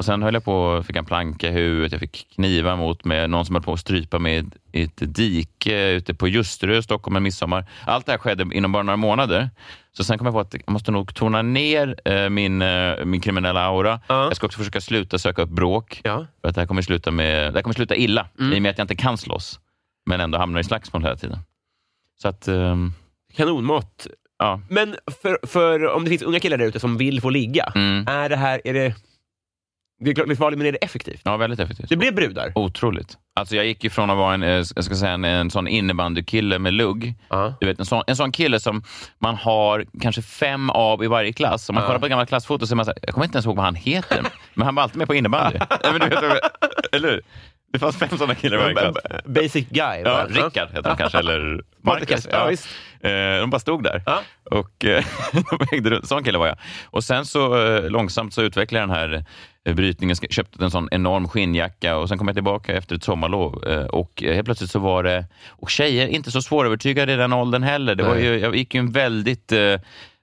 Och 0.00 0.06
sen 0.06 0.22
höll 0.22 0.34
jag 0.34 0.44
på, 0.44 0.82
fick 0.86 0.96
en 0.96 1.04
planka 1.04 1.48
i 1.48 1.52
huvudet, 1.52 1.92
jag 1.92 2.00
fick 2.00 2.26
knivar 2.34 2.76
mot 2.76 3.04
mig, 3.04 3.28
någon 3.28 3.46
som 3.46 3.54
höll 3.54 3.62
på 3.62 3.72
att 3.72 3.80
strypa 3.80 4.18
mig 4.18 4.44
i 4.72 4.82
ett 4.82 5.14
dike 5.14 5.88
ute 5.90 6.14
på 6.14 6.28
Ljusterö, 6.28 6.82
Stockholm 6.82 7.16
en 7.16 7.22
midsommar. 7.22 7.70
Allt 7.86 8.06
det 8.06 8.12
här 8.12 8.18
skedde 8.18 8.46
inom 8.56 8.72
bara 8.72 8.82
några 8.82 8.96
månader. 8.96 9.50
Så 9.92 10.04
sen 10.04 10.18
kom 10.18 10.24
jag 10.26 10.34
på 10.34 10.40
att 10.40 10.54
jag 10.54 10.70
måste 10.72 10.90
nog 10.90 11.14
tona 11.14 11.42
ner 11.42 11.96
eh, 12.04 12.28
min, 12.30 12.62
eh, 12.62 13.04
min 13.04 13.20
kriminella 13.20 13.60
aura. 13.64 14.00
Ja. 14.06 14.24
Jag 14.24 14.36
ska 14.36 14.46
också 14.46 14.58
försöka 14.58 14.80
sluta 14.80 15.18
söka 15.18 15.42
upp 15.42 15.50
bråk. 15.50 16.00
Ja. 16.04 16.26
För 16.40 16.48
att 16.48 16.54
det 16.54 16.60
här 16.60 16.66
kommer 16.66 16.82
sluta, 16.82 17.10
med, 17.10 17.52
det 17.52 17.58
här 17.58 17.62
kommer 17.62 17.74
sluta 17.74 17.96
illa, 17.96 18.26
Mm. 18.40 18.52
i 18.52 18.58
och 18.58 18.62
med 18.62 18.70
att 18.70 18.78
jag 18.78 18.84
inte 18.84 18.96
kan 18.96 19.18
slåss. 19.18 19.60
Men 20.06 20.20
ändå 20.20 20.38
hamnar 20.38 20.60
i 20.60 20.64
slagsmål 20.64 21.02
hela 21.02 21.16
tiden. 21.16 21.38
Så 22.22 22.28
att, 22.28 22.48
ehm, 22.48 22.92
Kanonmått. 23.36 24.06
ja. 24.38 24.60
Men 24.68 24.96
för, 25.22 25.38
för 25.46 25.86
om 25.88 26.04
det 26.04 26.10
finns 26.10 26.22
unga 26.22 26.40
killar 26.40 26.56
där 26.58 26.66
ute 26.66 26.80
som 26.80 26.96
vill 26.96 27.20
få 27.20 27.30
ligga, 27.30 27.72
Mm. 27.74 28.08
är 28.08 28.28
det 28.28 28.36
här... 28.36 28.60
Är 28.64 28.74
det, 28.74 28.94
det 30.00 30.10
är 30.10 30.14
klart 30.14 30.26
men 30.56 30.66
är 30.66 30.72
det 30.72 30.78
effektivt? 30.78 31.20
ja, 31.24 31.36
väldigt 31.36 31.60
effektivt. 31.60 31.88
Det 31.88 31.96
blir 31.96 32.12
brudar? 32.12 32.52
Otroligt. 32.54 33.16
Alltså 33.40 33.56
jag 33.56 33.66
gick 33.66 33.84
ifrån 33.84 34.10
att 34.10 34.16
vara 34.16 34.34
en, 34.34 34.42
eh, 34.42 34.48
jag 34.48 34.84
ska 34.84 34.94
säga 34.94 35.12
en, 35.12 35.24
en 35.24 35.50
sån 35.50 35.68
innebandykille 35.68 36.58
med 36.58 36.72
lugg. 36.74 37.14
Ja. 37.28 37.54
Du 37.60 37.66
vet, 37.66 37.78
en, 37.78 37.86
sån, 37.86 38.02
en 38.06 38.16
sån 38.16 38.32
kille 38.32 38.60
som 38.60 38.82
man 39.18 39.34
har 39.34 39.84
kanske 40.00 40.22
fem 40.22 40.70
av 40.70 41.04
i 41.04 41.06
varje 41.06 41.32
klass. 41.32 41.68
Om 41.68 41.74
man 41.74 41.82
Ja. 41.82 41.86
kollar 41.86 42.00
på 42.00 42.08
gamla 42.08 42.26
klassfoto 42.26 42.66
så 42.66 42.74
är 42.74 42.76
man 42.76 42.84
så 42.84 42.90
här, 42.90 42.98
jag 43.02 43.14
kommer 43.14 43.24
inte 43.24 43.36
ens 43.36 43.46
ihåg 43.46 43.56
vad 43.56 43.64
han 43.64 43.74
heter, 43.74 44.22
men 44.54 44.64
han 44.66 44.74
var 44.74 44.82
alltid 44.82 44.98
med 44.98 45.06
på 45.06 45.14
innebandy. 45.14 45.58
Nej, 45.84 45.92
men 45.92 46.00
du 46.00 46.08
vet, 46.08 46.42
eller 46.92 47.08
hur? 47.10 47.20
Det 47.72 47.78
fanns 47.78 47.96
fem 47.96 48.08
sådana 48.08 48.34
killar 48.34 48.56
i 48.56 48.74
varje 48.74 48.74
klass. 48.92 49.24
Basic 49.24 49.68
guy. 49.68 50.00
Ja? 50.04 50.26
Rickard 50.28 50.68
heter 50.70 50.88
han 50.88 50.96
kanske, 50.96 51.18
eller 51.18 51.62
Marcus. 51.82 52.28
Ja, 52.32 52.46
visst. 52.46 52.68
Eh, 53.00 53.10
De 53.40 53.50
bara 53.50 53.58
stod 53.58 53.82
där. 53.82 54.02
Ja. 54.06 54.20
Och 54.50 54.84
eh, 54.84 55.04
de 55.82 55.90
runt. 55.90 56.08
Sån 56.08 56.24
kille 56.24 56.38
var 56.38 56.46
jag. 56.46 56.56
Och 56.84 57.04
sen 57.04 57.26
så 57.26 57.80
långsamt 57.88 58.34
så 58.34 58.42
utvecklade 58.42 58.80
jag 58.82 58.88
den 58.88 58.96
här 59.14 59.24
brytningen. 59.74 60.14
Sk- 60.16 60.32
Köpte 60.32 60.64
en 60.64 60.70
sån 60.70 60.88
enorm 60.92 61.28
skinnjacka 61.28 61.96
och 61.96 62.08
sen 62.08 62.18
kom 62.18 62.28
jag 62.28 62.36
tillbaka 62.36 62.72
efter 62.76 62.96
ett 62.96 63.04
sommarlov. 63.04 63.64
eh, 63.68 63.84
Och 63.84 64.22
eh, 64.22 64.34
helt 64.34 64.44
plötsligt 64.44 64.70
så 64.70 64.78
var 64.78 65.02
det... 65.02 65.24
Och 65.48 65.70
tjejer, 65.70 66.08
inte 66.08 66.30
så 66.30 66.42
svårövertygade 66.42 67.12
i 67.12 67.16
den 67.16 67.32
åldern 67.32 67.62
heller. 67.62 67.94
Det 67.94 68.02
var 68.02 68.16
ju, 68.16 68.38
jag 68.38 68.56
gick 68.56 68.74
ju 68.74 68.78
en 68.78 68.92
väldigt... 68.92 69.52
eh, 69.52 69.76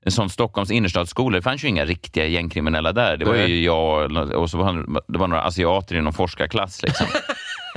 en 0.05 0.11
sån 0.11 0.29
Stockholms 0.29 0.71
innerstadsskola. 0.71 1.35
Det 1.37 1.41
fanns 1.41 1.63
ju 1.63 1.67
inga 1.67 1.85
riktiga 1.85 2.25
gängkriminella 2.25 2.91
där. 2.93 3.17
Det 3.17 3.25
var 3.25 3.35
ju 3.35 3.63
jag 3.63 4.11
och 4.35 4.49
så 4.49 4.57
var, 4.57 4.85
det 5.11 5.17
var 5.19 5.27
några 5.27 5.41
asiater 5.41 5.95
i 5.95 6.01
någon 6.01 6.13
forskarklass. 6.13 6.83
Liksom. 6.83 7.07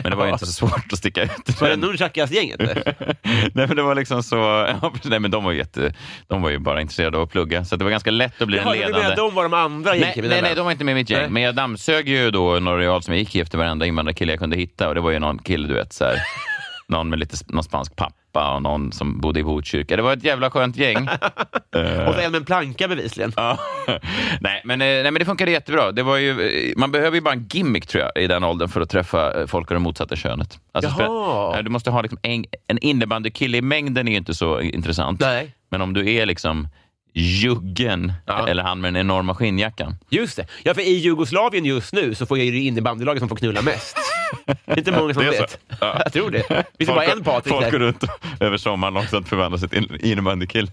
Men 0.02 0.10
det 0.10 0.16
var 0.16 0.26
ju 0.26 0.32
inte 0.32 0.46
så 0.46 0.52
svårt 0.52 0.92
att 0.92 0.98
sticka 0.98 1.22
ut. 1.22 1.60
Var 1.60 1.68
det 1.68 1.76
Nunchakas-gänget? 1.76 2.60
nej, 3.54 3.66
men 3.66 3.76
det 3.76 3.82
var 3.82 3.94
liksom 3.94 4.22
så... 4.22 4.36
Ja, 4.36 4.92
nej, 5.04 5.20
men 5.20 5.30
de 5.30 5.44
var, 5.44 5.52
jätte, 5.52 5.94
de 6.28 6.42
var 6.42 6.50
ju 6.50 6.58
bara 6.58 6.80
intresserade 6.80 7.16
av 7.16 7.22
att 7.22 7.30
plugga, 7.30 7.64
så 7.64 7.76
det 7.76 7.84
var 7.84 7.90
ganska 7.90 8.10
lätt 8.10 8.42
att 8.42 8.48
bli 8.48 8.56
Jaha, 8.56 8.72
du 8.72 8.78
ledande. 8.78 8.98
menar 8.98 9.16
de 9.16 9.34
var 9.34 9.42
de 9.42 9.54
andra 9.54 9.90
Nej, 9.90 10.14
nej, 10.16 10.42
nej, 10.42 10.54
de 10.54 10.64
var 10.64 10.72
inte 10.72 10.84
med 10.84 10.92
i 10.92 10.94
mitt 10.94 11.10
gäng. 11.10 11.20
Nej. 11.20 11.30
Men 11.30 11.42
jag 11.42 11.54
dammsög 11.54 12.08
ju 12.08 12.30
då 12.30 12.58
några 12.60 12.78
real 12.78 13.02
som 13.02 13.14
jag 13.14 13.18
gick 13.18 13.36
efter 13.36 13.58
varenda 13.58 13.86
invandrarkille 13.86 14.32
jag 14.32 14.38
kunde 14.38 14.56
hitta. 14.56 14.88
Och 14.88 14.94
det 14.94 15.00
var 15.00 15.10
ju 15.10 15.18
någon 15.18 15.38
kille, 15.38 15.68
du 15.68 15.74
vet, 15.74 15.92
så 15.92 16.04
här, 16.04 16.16
någon 16.90 17.08
med 17.08 17.18
lite 17.18 17.36
någon 17.46 17.64
spansk 17.64 17.96
pappa 17.96 18.54
och 18.54 18.62
någon 18.62 18.92
som 18.92 19.20
bodde 19.20 19.40
i 19.40 19.42
Botkyrka. 19.44 19.96
Det 19.96 20.02
var 20.02 20.12
ett 20.12 20.24
jävla 20.24 20.50
skönt 20.50 20.76
gäng. 20.76 21.08
Och 22.08 22.14
så 22.14 22.20
en 22.20 22.32
med 22.32 22.34
en 22.34 22.44
planka 22.44 22.88
bevisligen. 22.88 23.32
Nej, 24.40 24.62
men, 24.64 24.80
eh, 24.80 24.86
nej, 24.86 25.02
men 25.02 25.14
det 25.14 25.24
funkade 25.24 25.50
jättebra. 25.50 25.92
Det 25.92 26.02
var 26.02 26.16
ju, 26.16 26.30
eh, 26.48 26.72
man 26.76 26.92
behöver 26.92 27.14
ju 27.16 27.20
bara 27.20 27.34
en 27.34 27.46
gimmick 27.50 27.86
tror 27.86 28.04
jag, 28.04 28.24
i 28.24 28.26
den 28.26 28.44
åldern 28.44 28.68
för 28.68 28.80
att 28.80 28.90
träffa 28.90 29.46
folk 29.46 29.70
av 29.70 29.74
det 29.74 29.78
motsatta 29.80 30.16
könet. 30.16 30.58
Alltså, 30.72 30.94
ja, 30.98 31.60
du 31.62 31.70
måste 31.70 31.90
ha 31.90 32.02
liksom 32.02 32.18
en, 32.22 32.44
en 32.66 32.78
innebandykille 32.78 33.58
i 33.58 33.62
mängden 33.62 34.08
är 34.08 34.12
ju 34.12 34.18
inte 34.18 34.34
så 34.34 34.60
intressant. 34.60 35.20
Nej. 35.20 35.54
Men 35.70 35.80
om 35.82 35.92
du 35.92 36.12
är 36.14 36.26
liksom 36.26 36.68
juggen, 37.14 38.12
Ja. 38.26 38.48
eller 38.48 38.62
han 38.62 38.80
med 38.80 38.92
den 38.94 39.00
enorma 39.00 39.34
skinnjackan. 39.34 39.96
Just 40.10 40.36
det. 40.36 40.46
Ja, 40.62 40.74
för 40.74 40.80
i 40.80 40.92
Jugoslavien 40.98 41.64
just 41.64 41.92
nu 41.92 42.14
så 42.14 42.26
får 42.26 42.38
jag 42.38 42.44
ju 42.44 42.52
det 42.52 42.58
innebandylaget 42.58 43.20
som 43.20 43.28
får 43.28 43.36
knulla 43.36 43.62
mest. 43.62 43.96
Det 44.64 44.72
är 44.72 44.78
inte 44.78 44.92
många 44.92 45.14
som 45.14 45.24
vet. 45.24 45.58
Ja. 45.80 46.00
Jag 46.04 46.12
tror 46.12 46.30
det. 46.30 46.42
Finns 46.48 46.64
det 46.78 46.86
bara 46.86 47.04
en 47.04 47.24
Patrik 47.24 47.52
folk 47.52 47.64
där? 47.64 47.70
går 47.72 47.78
runt 47.78 48.04
över 48.40 48.56
sommaren 48.56 48.94
långsamt 48.94 49.28
sig 49.60 49.68
till 49.68 49.78
en 49.78 50.04
innebandykille. 50.04 50.70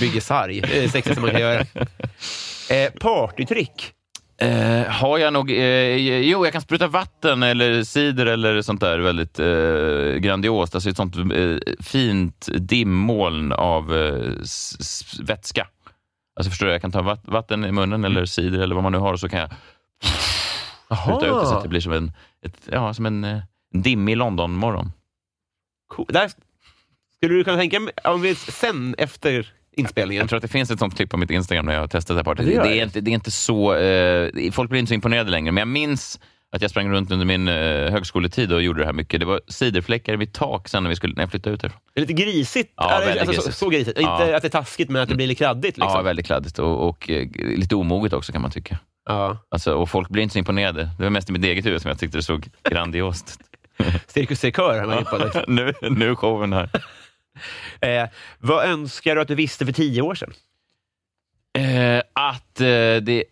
Bygger 0.00 0.20
sarg. 0.20 0.60
Det 0.60 0.78
är 0.78 0.82
det 0.82 0.88
sexigaste 0.88 1.20
man 1.20 1.30
kan 1.30 1.40
göra. 1.40 1.60
Eh, 2.70 2.90
partytrick. 3.00 3.92
Eh, 4.40 4.86
har 4.86 5.18
jag 5.18 5.32
nog... 5.32 5.50
Eh, 5.50 5.96
jo, 5.96 6.44
jag 6.46 6.52
kan 6.52 6.62
spruta 6.62 6.86
vatten 6.86 7.42
eller 7.42 7.82
cider 7.82 8.26
eller 8.26 8.62
sånt 8.62 8.80
där 8.80 8.98
väldigt 8.98 9.38
eh, 9.38 10.20
grandiost. 10.20 10.74
Alltså 10.74 10.90
ett 10.90 10.96
sånt 10.96 11.16
eh, 11.16 11.74
fint 11.80 12.48
dimmoln 12.54 13.52
av 13.52 13.96
eh, 13.96 14.32
vätska. 15.20 15.66
Alltså 16.36 16.50
förstår 16.50 16.66
du, 16.66 16.72
jag 16.72 16.80
kan 16.80 16.92
ta 16.92 17.02
vatt, 17.02 17.22
vatten 17.24 17.64
i 17.64 17.72
munnen 17.72 18.04
eller 18.04 18.24
cider 18.24 18.58
eller 18.58 18.74
vad 18.74 18.84
man 18.84 18.92
nu 18.92 18.98
har 18.98 19.12
och 19.12 19.20
så 19.20 19.28
kan 19.28 19.40
jag 19.40 19.50
spruta 20.96 21.26
ut 21.26 21.40
det 21.40 21.46
så 21.46 21.54
att 21.54 21.62
det 21.62 21.68
blir 21.68 21.80
som 21.80 21.92
en, 21.92 22.12
ett, 22.42 22.68
ja, 22.72 22.94
som 22.94 23.06
en, 23.06 23.24
eh, 23.24 23.38
en 23.74 23.82
dimmig 23.82 24.16
Londonmorgon. 24.16 24.92
Cool. 25.88 26.06
Där 26.08 26.30
skulle 27.16 27.34
du 27.34 27.44
kunna 27.44 27.56
tänka 27.56 27.80
mig, 27.80 27.92
om 28.04 28.20
vi 28.22 28.34
sen 28.34 28.94
efter 28.98 29.52
inspelningen. 29.72 30.20
Jag 30.20 30.28
tror 30.28 30.36
att 30.36 30.42
det 30.42 30.48
finns 30.48 30.70
ett 30.70 30.78
sånt 30.78 30.96
klipp 30.96 31.10
på 31.10 31.16
mitt 31.16 31.30
Instagram 31.30 31.66
när 31.66 31.72
jag 31.72 31.80
har 31.80 31.88
testat 31.88 32.14
det 32.16 32.18
här 32.18 32.24
partyt. 32.24 32.46
Det 32.46 32.62
Det, 32.62 32.78
är 32.78 32.84
inte, 32.84 33.00
det 33.00 33.10
är 33.10 33.12
inte 33.12 33.30
så... 33.30 33.74
Eh, 33.74 34.52
folk 34.52 34.70
blir 34.70 34.80
inte 34.80 34.88
så 34.88 34.94
imponerade 34.94 35.30
längre, 35.30 35.52
men 35.52 35.60
jag 35.60 35.68
minns 35.68 36.20
att 36.50 36.62
jag 36.62 36.70
sprang 36.70 36.90
runt 36.90 37.10
under 37.10 37.26
min 37.26 37.48
eh, 37.48 37.90
högskoletid 37.90 38.52
och 38.52 38.62
gjorde 38.62 38.80
det 38.80 38.86
här 38.86 38.92
mycket. 38.92 39.20
Det 39.20 39.26
var 39.26 39.40
ciderfläckar 39.48 40.16
vid 40.16 40.32
tak 40.32 40.68
sen 40.68 40.82
när, 40.82 40.90
vi 40.90 40.96
skulle, 40.96 41.14
när 41.14 41.22
jag 41.22 41.30
flyttade 41.30 41.54
ut 41.54 41.62
härifrån. 41.62 41.80
Det 41.94 42.00
är 42.00 42.06
lite 42.06 42.22
grisigt. 42.22 42.72
Ja, 42.76 42.90
Eller, 42.90 43.06
väldigt 43.06 43.28
alltså, 43.28 43.42
Så, 43.42 43.46
grisigt. 43.46 43.58
så 43.58 43.68
grisigt. 43.68 43.98
Ja. 44.00 44.22
Inte 44.22 44.36
att 44.36 44.42
det 44.42 44.48
är 44.48 44.50
taskigt, 44.50 44.90
men 44.90 45.02
att 45.02 45.08
det 45.08 45.14
blir 45.14 45.26
lite 45.26 45.38
kladdigt. 45.38 45.76
Liksom. 45.78 45.96
Ja, 45.96 46.02
väldigt 46.02 46.26
kladdigt 46.26 46.58
och, 46.58 46.88
och 46.88 47.10
eh, 47.10 47.28
lite 47.34 47.74
omoget 47.74 48.12
också 48.12 48.32
kan 48.32 48.42
man 48.42 48.50
tycka. 48.50 48.78
Ja. 49.08 49.38
Alltså, 49.48 49.74
och 49.74 49.90
folk 49.90 50.08
blir 50.08 50.22
inte 50.22 50.32
så 50.32 50.38
imponerade. 50.38 50.90
Det 50.98 51.02
var 51.02 51.10
mest 51.10 51.30
i 51.30 51.32
mitt 51.32 51.44
eget 51.44 51.66
huvud 51.66 51.82
som 51.82 51.88
jag 51.88 51.98
tyckte 51.98 52.18
det 52.18 52.22
såg 52.22 52.48
grandiost 52.70 53.40
Cirkus 54.06 54.40
Cirkör 54.40 54.86
man 54.86 55.04
på 55.04 55.18
det. 55.18 55.44
nu, 55.48 55.72
nu 55.90 56.10
är 56.10 56.14
showen 56.14 56.52
här. 56.52 56.70
eh, 58.02 58.08
Vad 58.38 58.64
önskar 58.64 59.14
du 59.14 59.20
att 59.20 59.28
du 59.28 59.34
visste 59.34 59.66
för 59.66 59.72
tio 59.72 60.02
år 60.02 60.14
sedan? 60.14 60.32
Eh, 61.58 62.02
att 62.12 62.60
eh, 62.60 62.96
det... 63.02 63.24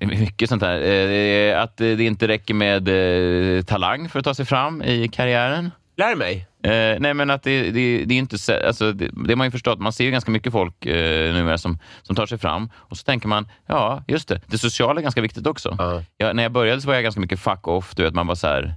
Mycket 0.00 0.48
sånt 0.48 0.60
där. 0.60 0.80
Eh, 0.80 1.62
att 1.62 1.80
eh, 1.80 1.88
det 1.88 2.04
inte 2.04 2.28
räcker 2.28 2.54
med 2.54 2.88
eh, 2.88 3.62
talang 3.62 4.08
för 4.08 4.18
att 4.18 4.24
ta 4.24 4.34
sig 4.34 4.46
fram 4.46 4.82
i 4.82 5.08
karriären. 5.08 5.70
Lär 6.00 6.14
mig. 6.16 6.46
Eh, 6.64 7.00
nej, 7.00 7.14
men 7.14 7.30
att 7.30 7.42
det, 7.42 7.70
det, 7.70 8.04
det 8.04 8.14
är 8.14 8.18
inte 8.18 8.38
så, 8.38 8.66
alltså, 8.66 8.92
det, 8.92 9.10
det 9.28 9.36
man 9.36 9.46
ju 9.46 9.50
förstått. 9.50 9.78
Man 9.80 9.92
ser 9.92 10.04
ju 10.04 10.10
ganska 10.10 10.30
mycket 10.30 10.52
folk 10.52 10.86
eh, 10.86 11.34
numera 11.34 11.58
som, 11.58 11.78
som 12.02 12.16
tar 12.16 12.26
sig 12.26 12.38
fram 12.38 12.70
och 12.74 12.96
så 12.96 13.04
tänker 13.04 13.28
man, 13.28 13.48
ja, 13.66 14.04
just 14.08 14.28
det, 14.28 14.40
det 14.46 14.58
sociala 14.58 15.00
är 15.00 15.02
ganska 15.02 15.20
viktigt 15.20 15.46
också. 15.46 15.76
Ja. 15.78 16.02
Ja, 16.16 16.32
när 16.32 16.42
jag 16.42 16.52
började 16.52 16.80
så 16.80 16.86
var 16.86 16.94
jag 16.94 17.02
ganska 17.02 17.20
mycket 17.20 17.40
fuck 17.40 17.68
off. 17.68 17.94
Du 17.94 18.02
vet, 18.02 18.14
man 18.14 18.26
var 18.26 18.34
så 18.34 18.46
här, 18.46 18.74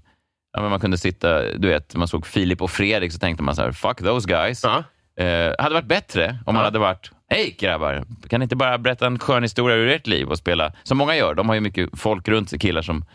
ja, 0.54 0.62
men 0.62 0.70
man 0.70 0.80
kunde 0.80 0.98
sitta, 0.98 1.42
du 1.58 1.68
vet, 1.68 1.96
man 1.96 2.08
såg 2.08 2.28
Filip 2.28 2.62
och 2.62 2.72
Fredrik 2.72 3.12
så 3.14 3.20
tänkte 3.20 3.44
man 3.44 3.56
så 3.56 3.62
här, 3.62 3.72
fuck 3.72 3.98
those 3.98 4.28
guys. 4.30 4.64
Ja. 4.64 4.84
Eh, 5.24 5.54
hade 5.60 5.74
varit 5.74 5.86
bättre 5.88 6.38
om 6.46 6.54
man 6.54 6.62
Ja. 6.62 6.66
hade 6.66 6.80
varit, 6.80 7.12
hej 7.30 7.56
grabbar, 7.60 8.04
kan 8.30 8.40
ni 8.40 8.44
inte 8.44 8.56
bara 8.56 8.78
berätta 8.78 9.08
en 9.08 9.20
skön 9.20 9.44
historia 9.44 9.78
ur 9.78 9.88
ert 9.88 10.08
liv 10.08 10.28
och 10.28 10.38
spela, 10.38 10.74
som 10.84 10.98
många 10.98 11.16
gör. 11.16 11.34
De 11.34 11.48
har 11.50 11.56
ju 11.56 11.62
mycket 11.62 11.90
folk 12.00 12.28
runt 12.28 12.50
sig, 12.50 12.60
killar 12.60 12.82
som 12.82 13.06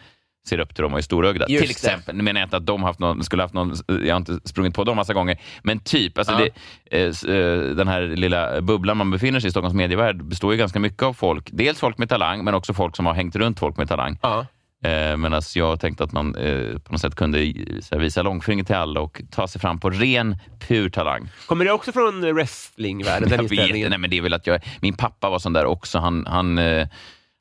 ser 0.49 0.61
upp 0.61 0.75
till 0.75 0.83
dem 0.83 0.93
och 0.93 0.99
är 0.99 1.03
storögda. 1.03 1.47
Just 1.49 1.63
Till 1.63 1.71
exempel. 1.71 2.17
Nu 2.17 2.23
menar 2.23 2.41
jag 2.41 2.47
inte 2.47 2.57
att 2.57 2.67
de 2.67 2.83
haft 2.83 3.01
någon, 3.01 3.25
skulle 3.25 3.43
haft 3.43 3.55
någon, 3.55 3.75
jag 3.87 4.15
har 4.15 4.17
inte 4.17 4.39
sprungit 4.45 4.75
på 4.75 4.85
dem 4.85 4.97
massa 4.97 5.15
gånger, 5.15 5.39
men 5.63 5.79
typ. 5.81 6.19
Alltså 6.19 6.33
Ja. 6.33 6.49
det, 6.91 7.31
eh, 7.31 7.37
eh, 7.37 7.61
den 7.75 7.89
här 7.89 8.03
lilla 8.03 8.61
bubblan 8.61 8.97
man 8.97 9.11
befinner 9.11 9.41
sig 9.41 9.49
i, 9.49 9.51
Stockholms 9.51 9.75
medievärld, 9.75 10.25
består 10.25 10.53
ju 10.53 10.59
ganska 10.59 10.81
mycket 10.81 11.03
av 11.03 11.13
folk. 11.13 11.49
Dels 11.53 11.79
folk 11.79 11.99
med 11.99 12.09
talang, 12.09 12.45
men 12.45 12.55
också 12.55 12.75
folk 12.75 12.97
som 12.97 13.07
har 13.07 13.15
hängt 13.15 13.37
runt 13.37 13.59
folk 13.59 13.77
med 13.77 13.89
talang. 13.89 14.19
Ja. 14.23 14.47
Eh, 14.85 15.17
Medan 15.17 15.43
jag 15.55 15.81
tänkte 15.81 16.05
att 16.05 16.13
man 16.13 16.35
eh, 16.35 16.79
på 16.79 16.93
något 16.93 17.01
sätt 17.01 17.15
kunde 17.15 17.39
här, 17.39 17.99
visa 17.99 18.23
långfinger 18.23 18.65
till 18.65 18.77
alla 18.77 19.01
och 19.01 19.23
ta 19.31 19.49
sig 19.49 19.61
fram 19.61 19.81
på 19.81 19.91
ren, 19.91 20.37
pur 20.69 20.91
talang. 20.91 21.29
Kommer 21.47 21.65
det 21.65 21.73
också 21.73 21.93
från 21.93 22.35
wrestlingvärlden? 22.35 23.29
Den 23.29 23.39
Jag 23.51 23.67
vet, 23.67 23.91
nej, 23.91 23.99
men 23.99 24.11
det 24.11 24.19
är 24.19 24.23
väl 24.23 24.35
att 24.35 24.47
jag, 24.47 24.61
min 24.81 24.95
pappa 24.97 25.31
var 25.31 25.39
sån 25.39 25.53
där 25.53 25.65
också. 25.65 25.99
Han, 25.99 26.27
han, 26.27 26.59
eh, 26.59 26.89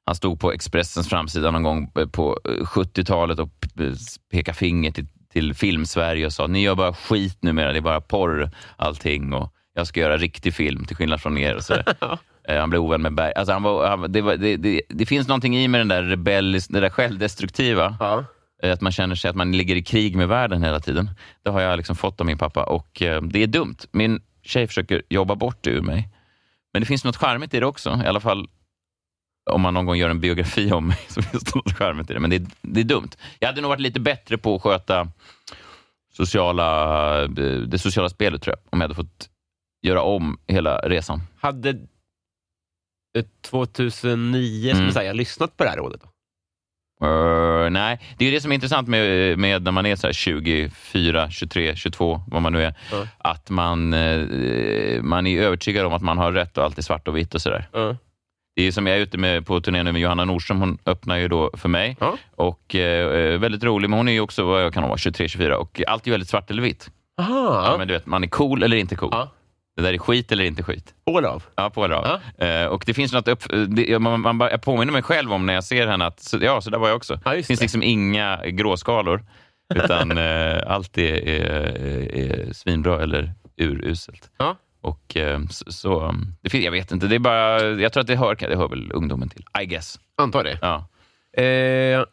han 0.07 0.15
stod 0.15 0.39
på 0.39 0.51
Expressens 0.51 1.09
framsida 1.09 1.51
någon 1.51 1.63
gång 1.63 1.91
eh, 1.99 2.07
på 2.07 2.39
eh, 2.45 2.51
70-talet 2.65 3.39
och 3.39 3.49
p- 3.59 3.67
p- 3.77 3.91
pekade 4.31 4.57
finger 4.57 4.91
till, 4.91 5.07
till 5.33 5.53
Filmsverige 5.53 6.25
och 6.25 6.33
sa 6.33 6.47
ni 6.47 6.61
gör 6.61 6.75
bara 6.75 6.93
skit 6.93 7.37
numera, 7.43 7.71
det 7.71 7.79
är 7.79 7.81
bara 7.81 8.01
porr 8.01 8.51
allting 8.75 9.33
och 9.33 9.53
jag 9.73 9.87
ska 9.87 9.99
göra 9.99 10.17
riktig 10.17 10.53
film 10.53 10.85
till 10.85 10.95
skillnad 10.95 11.21
från 11.21 11.37
er. 11.37 11.55
Och 11.55 11.63
så. 11.63 11.73
Eh, 12.49 12.59
han 12.59 12.69
blev 12.69 12.81
ovän 12.81 13.01
med 13.01 13.13
Berg. 13.15 13.33
Alltså 13.35 13.53
han 13.53 13.63
var, 13.63 13.87
han, 13.87 14.11
det, 14.11 14.21
var, 14.21 14.35
det, 14.37 14.57
det, 14.57 14.81
det 14.89 15.05
finns 15.05 15.27
någonting 15.27 15.57
i 15.57 15.67
med 15.67 15.79
den 15.81 15.87
där 15.87 16.03
rebellis, 16.03 16.67
det 16.67 16.79
där 16.79 16.89
självdestruktiva. 16.89 17.97
Ja. 17.99 18.23
Eh, 18.63 18.73
Att 18.73 18.81
man 18.81 18.91
känner 18.91 19.15
sig 19.15 19.29
att 19.29 19.35
man 19.35 19.51
ligger 19.51 19.75
i 19.75 19.83
krig 19.83 20.15
med 20.15 20.27
världen 20.27 20.63
hela 20.63 20.79
tiden. 20.79 21.09
Det 21.43 21.49
har 21.49 21.61
jag 21.61 21.77
liksom 21.77 21.95
fått 21.95 22.19
av 22.19 22.25
min 22.25 22.37
pappa 22.37 22.63
och 22.63 23.01
eh, 23.01 23.21
det 23.21 23.43
är 23.43 23.47
dumt. 23.47 23.75
Min 23.91 24.21
tjej 24.43 24.67
försöker 24.67 25.01
jobba 25.09 25.35
bort 25.35 25.57
det 25.61 25.69
ur 25.69 25.81
mig. 25.81 26.09
Men 26.73 26.81
det 26.81 26.85
finns 26.85 27.03
något 27.03 27.15
charmigt 27.17 27.53
i 27.53 27.59
det 27.59 27.65
också. 27.65 28.01
I 28.05 28.07
alla 28.07 28.19
fall 28.19 28.47
om 29.49 29.61
man 29.61 29.73
någon 29.73 29.85
gång 29.85 29.95
gör 29.97 30.09
en 30.09 30.19
biografi 30.19 30.71
om 30.71 30.87
mig 30.87 30.97
så 31.07 31.21
finns 31.21 31.43
det 31.43 31.55
något 31.55 31.77
charmigt 31.77 32.09
i 32.09 32.13
det. 32.13 32.19
Men 32.19 32.29
det 32.29 32.35
är, 32.35 32.45
det 32.61 32.79
är 32.79 32.83
dumt. 32.83 33.09
Jag 33.39 33.47
hade 33.47 33.61
nog 33.61 33.69
varit 33.69 33.79
lite 33.81 33.99
bättre 33.99 34.37
på 34.37 34.55
att 34.55 34.61
sköta 34.61 35.07
sociala, 36.13 37.21
eh, 37.23 37.29
det 37.67 37.79
sociala 37.79 38.09
spelet 38.09 38.41
tror 38.41 38.55
jag. 38.55 38.73
Om 38.73 38.81
jag 38.81 38.83
hade 38.87 38.95
fått 38.95 39.29
göra 39.81 40.01
om 40.01 40.37
hela 40.47 40.77
resan. 40.77 41.21
Hade 41.39 41.69
eh, 43.17 43.25
2009 43.41 44.71
som 44.71 44.79
Mm. 44.79 44.91
säga, 44.91 45.13
lyssnat 45.13 45.57
på 45.57 45.63
det 45.63 45.69
här 45.69 45.77
rådet? 45.77 46.01
Då? 46.03 46.09
Uh, 47.05 47.69
nej, 47.69 47.99
det 48.17 48.25
är 48.25 48.29
ju 48.29 48.35
det 48.35 48.41
som 48.41 48.51
är 48.51 48.55
intressant 48.55 48.87
med, 48.87 49.37
med 49.39 49.63
när 49.63 49.71
man 49.71 49.85
är 49.85 49.95
så 49.95 50.07
här 50.07 50.13
24, 50.13 51.29
23, 51.31 51.75
22, 51.75 52.21
vad 52.27 52.41
man 52.41 52.53
nu 52.53 52.63
är. 52.63 52.73
Ja. 52.91 53.07
Att 53.17 53.49
man, 53.49 53.93
eh, 53.93 55.01
man 55.01 55.27
är 55.27 55.41
övertygad 55.41 55.85
om 55.85 55.93
att 55.93 56.01
man 56.01 56.17
har 56.17 56.31
rätt 56.31 56.57
och 56.57 56.63
allt 56.63 56.77
är 56.77 56.81
svart 56.81 57.07
och 57.07 57.17
vitt 57.17 57.35
och 57.35 57.41
sådär. 57.41 57.69
Ja. 57.73 57.95
Det 58.57 58.63
är 58.67 58.71
som 58.71 58.87
jag 58.87 58.97
är 58.97 59.01
ute 59.01 59.17
med 59.17 59.45
på 59.45 59.61
turné 59.61 59.83
nu 59.83 59.91
med 59.91 60.01
Johanna 60.01 60.25
Nordström. 60.25 60.59
Hon 60.59 60.77
öppnar 60.85 61.17
ju 61.17 61.27
då 61.27 61.51
för 61.53 61.69
mig. 61.69 61.97
Ja. 61.99 62.17
Och 62.35 62.75
eh, 62.75 63.39
väldigt 63.39 63.63
rolig, 63.63 63.89
men 63.89 63.97
hon 63.99 64.07
är 64.07 64.11
ju 64.11 64.19
också, 64.19 64.43
vad 64.43 64.63
jag 64.63 64.73
kan 64.73 64.83
vara, 64.83 64.97
23, 64.97 65.27
24 65.27 65.57
och 65.57 65.81
allt 65.87 66.07
är 66.07 66.11
väldigt 66.11 66.29
svart 66.29 66.51
eller 66.51 66.61
vitt. 66.63 66.89
Aha, 67.19 67.63
Ja. 67.71 67.75
men 67.77 67.87
du 67.87 67.93
vet, 67.93 68.05
man 68.05 68.23
är 68.23 68.27
cool 68.27 68.63
eller 68.63 68.77
inte 68.77 68.95
cool. 68.95 69.09
Ja. 69.11 69.31
Det 69.75 69.81
där 69.81 69.93
är 69.93 69.97
skit 69.97 70.31
eller 70.31 70.43
inte 70.43 70.63
skit. 70.63 70.93
All 71.15 71.25
av. 71.25 71.43
Ja, 71.55 71.69
på 71.69 71.85
eller 71.85 71.95
av. 71.95 72.19
Eh, 72.47 72.65
och 72.67 72.83
det 72.85 72.93
finns 72.93 73.13
något 73.13 73.27
upp, 73.27 73.43
det, 73.67 73.99
man, 73.99 74.21
man, 74.21 74.39
jag 74.39 74.61
påminner 74.61 74.93
mig 74.93 75.03
själv 75.03 75.33
om 75.33 75.45
när 75.45 75.53
jag 75.53 75.63
ser 75.63 75.87
henne 75.87 76.05
att 76.05 76.19
så, 76.19 76.37
ja, 76.41 76.61
så 76.61 76.69
där 76.69 76.77
var 76.77 76.87
jag 76.87 76.97
också. 76.97 77.19
Ja, 77.25 77.33
det 77.33 77.43
finns 77.43 77.61
liksom 77.61 77.83
inga 77.83 78.39
gråskalor, 78.45 79.23
utan 79.75 80.17
eh, 80.17 80.57
allt 80.67 80.97
är, 80.97 81.27
är, 81.27 81.51
är 82.15 82.53
svinbra 82.53 83.03
eller 83.03 83.33
uruselt. 83.57 84.29
Ja. 84.37 84.55
Och 84.87 85.17
eh, 85.17 85.39
så, 85.49 86.01
um, 86.07 86.33
det 86.41 86.49
finns, 86.49 86.65
jag 86.65 86.71
vet 86.71 86.91
inte, 86.91 87.07
det 87.07 87.15
är 87.15 87.19
bara, 87.19 87.63
jag 87.63 87.93
tror 87.93 88.01
att 88.01 88.07
det 88.07 88.15
hör, 88.15 88.35
det 88.35 88.55
hör 88.57 88.67
väl 88.67 88.91
ungdomen 88.93 89.29
till. 89.29 89.45
I 89.61 89.65
guess. 89.65 89.99
Antar 90.17 90.43
det. 90.43 90.57
Ja, 90.61 90.87
Eh, 91.43 92.05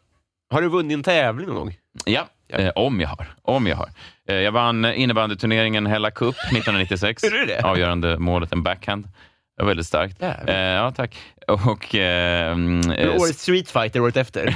har 0.49 0.61
du 0.61 0.69
vunnit 0.69 0.95
en 0.95 1.03
tävling 1.03 1.47
någon 1.47 1.55
gång? 1.55 1.77
ja. 2.05 2.27
Eh, 2.49 2.71
om 2.75 2.99
jag 3.01 3.07
har. 3.09 3.27
Om 3.41 3.67
jag 3.67 3.75
har. 3.75 3.89
Eh, 4.29 4.35
jag 4.35 4.51
vann 4.51 4.85
innebandyturneringen 4.85 5.85
Hella 5.85 6.11
Cup 6.11 6.35
1996. 6.51 7.23
Gjorde 7.23 7.39
du 7.39 7.45
det? 7.45 7.61
Avgörande 7.63 8.17
målet, 8.19 8.51
en 8.51 8.63
backhand. 8.63 9.07
Det 9.57 9.63
var 9.63 9.67
väldigt 9.67 9.87
starkt. 9.87 10.21
Eh, 10.21 10.55
ja, 10.55 10.91
tack. 10.91 11.15
Och... 11.47 11.95
Eh, 11.95 12.55
Men 12.57 12.91
eh, 12.91 13.15
årets 13.15 13.41
Street 13.41 13.69
Fighter 13.69 13.99
året 13.99 14.17
efter. 14.17 14.47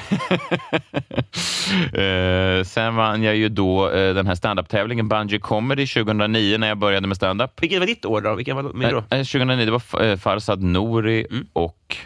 eh, 1.93 2.63
sen 2.63 2.95
vann 2.95 3.23
jag 3.23 3.35
ju 3.35 3.49
då 3.49 3.89
eh, 3.91 4.13
den 4.13 4.27
här 4.27 4.35
standup-tävlingen 4.35 5.07
Bungee 5.07 5.39
Comedy 5.39 5.88
2009 5.88 6.57
när 6.57 6.67
jag 6.67 6.77
började 6.77 7.07
med 7.07 7.17
standup. 7.17 7.51
Vilket 7.62 7.79
var 7.79 7.88
ditt 7.88 8.05
år 8.05 8.21
då? 8.21 8.35
Vilken 8.35 8.55
var 8.55 8.63
med 8.63 8.93
då? 8.93 8.97
Eh, 8.97 9.03
2009 9.23 9.65
det 9.65 9.71
var 9.71 10.05
eh, 10.05 10.17
Farsad 10.17 10.63
Nouri 10.63 11.27
Mm. 11.31 11.47
och 11.53 11.97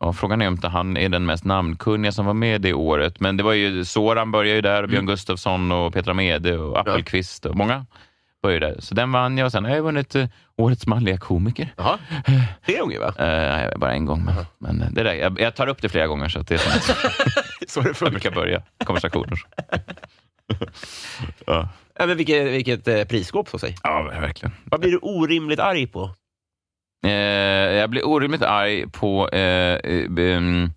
Ja, 0.00 0.12
frågan 0.12 0.42
är 0.42 0.46
om 0.48 0.54
inte 0.54 0.68
han 0.68 0.96
är 0.96 1.08
den 1.08 1.26
mest 1.26 1.44
namnkunniga 1.44 2.12
som 2.12 2.26
var 2.26 2.34
med 2.34 2.60
det 2.60 2.72
året. 2.72 3.20
Men 3.20 3.36
det 3.36 3.42
var 3.42 3.52
ju 3.52 3.84
Soran 3.84 4.30
började 4.32 4.56
ju 4.56 4.60
där, 4.62 4.86
Björn 4.86 5.06
Gustafsson 5.06 5.72
och 5.72 5.94
Petra 5.94 6.14
Mede 6.14 6.58
och 6.58 6.78
Appelqvist 6.80 7.46
och 7.46 7.56
många 7.56 7.86
började 8.46 8.66
där. 8.66 8.80
Så 8.80 8.94
den 8.94 9.12
vann 9.12 9.38
jag 9.38 9.46
och 9.46 9.52
sen 9.52 9.64
har 9.64 9.74
jag 9.76 9.82
vunnit 9.82 10.14
eh, 10.14 10.26
Årets 10.56 10.86
manliga 10.86 11.18
komiker. 11.18 11.72
Jaha. 11.76 11.98
Tre 12.66 12.78
gånger 12.78 12.98
va? 13.00 13.06
Eh, 13.18 13.56
nej, 13.56 13.72
bara 13.76 13.92
en 13.92 14.04
gång. 14.04 14.24
Men, 14.24 14.34
men 14.58 14.82
eh, 14.82 14.88
det 14.92 15.02
där, 15.02 15.14
jag, 15.14 15.40
jag 15.40 15.54
tar 15.54 15.66
upp 15.66 15.82
det 15.82 15.88
flera 15.88 16.06
gånger 16.06 16.28
så 16.28 16.40
att 16.40 16.48
det 16.48 16.54
är 16.54 16.76
att 16.76 16.84
Så 17.68 17.80
det 17.80 17.86
jag 17.88 17.96
funkar. 17.96 18.10
brukar 18.10 18.30
börja 18.30 18.62
konversationer. 18.84 19.38
ja. 21.46 21.68
Ja, 21.98 22.06
men 22.06 22.16
vilket, 22.16 22.46
vilket 22.52 22.88
eh, 22.88 23.04
prisskåp 23.04 23.48
så 23.48 23.58
sig. 23.58 23.76
ja, 23.82 24.02
verkligen. 24.02 24.52
Vad 24.64 24.80
blir 24.80 24.90
du 24.90 24.98
orimligt 24.98 25.60
arg 25.60 25.86
på? 25.86 26.10
Eh, 27.06 27.12
jag 27.76 27.90
blir 27.90 28.06
orimligt 28.06 28.42
arg 28.42 28.90
på 28.90 29.28
eh, 29.28 29.40
eh, 29.40 30.34
em, 30.36 30.70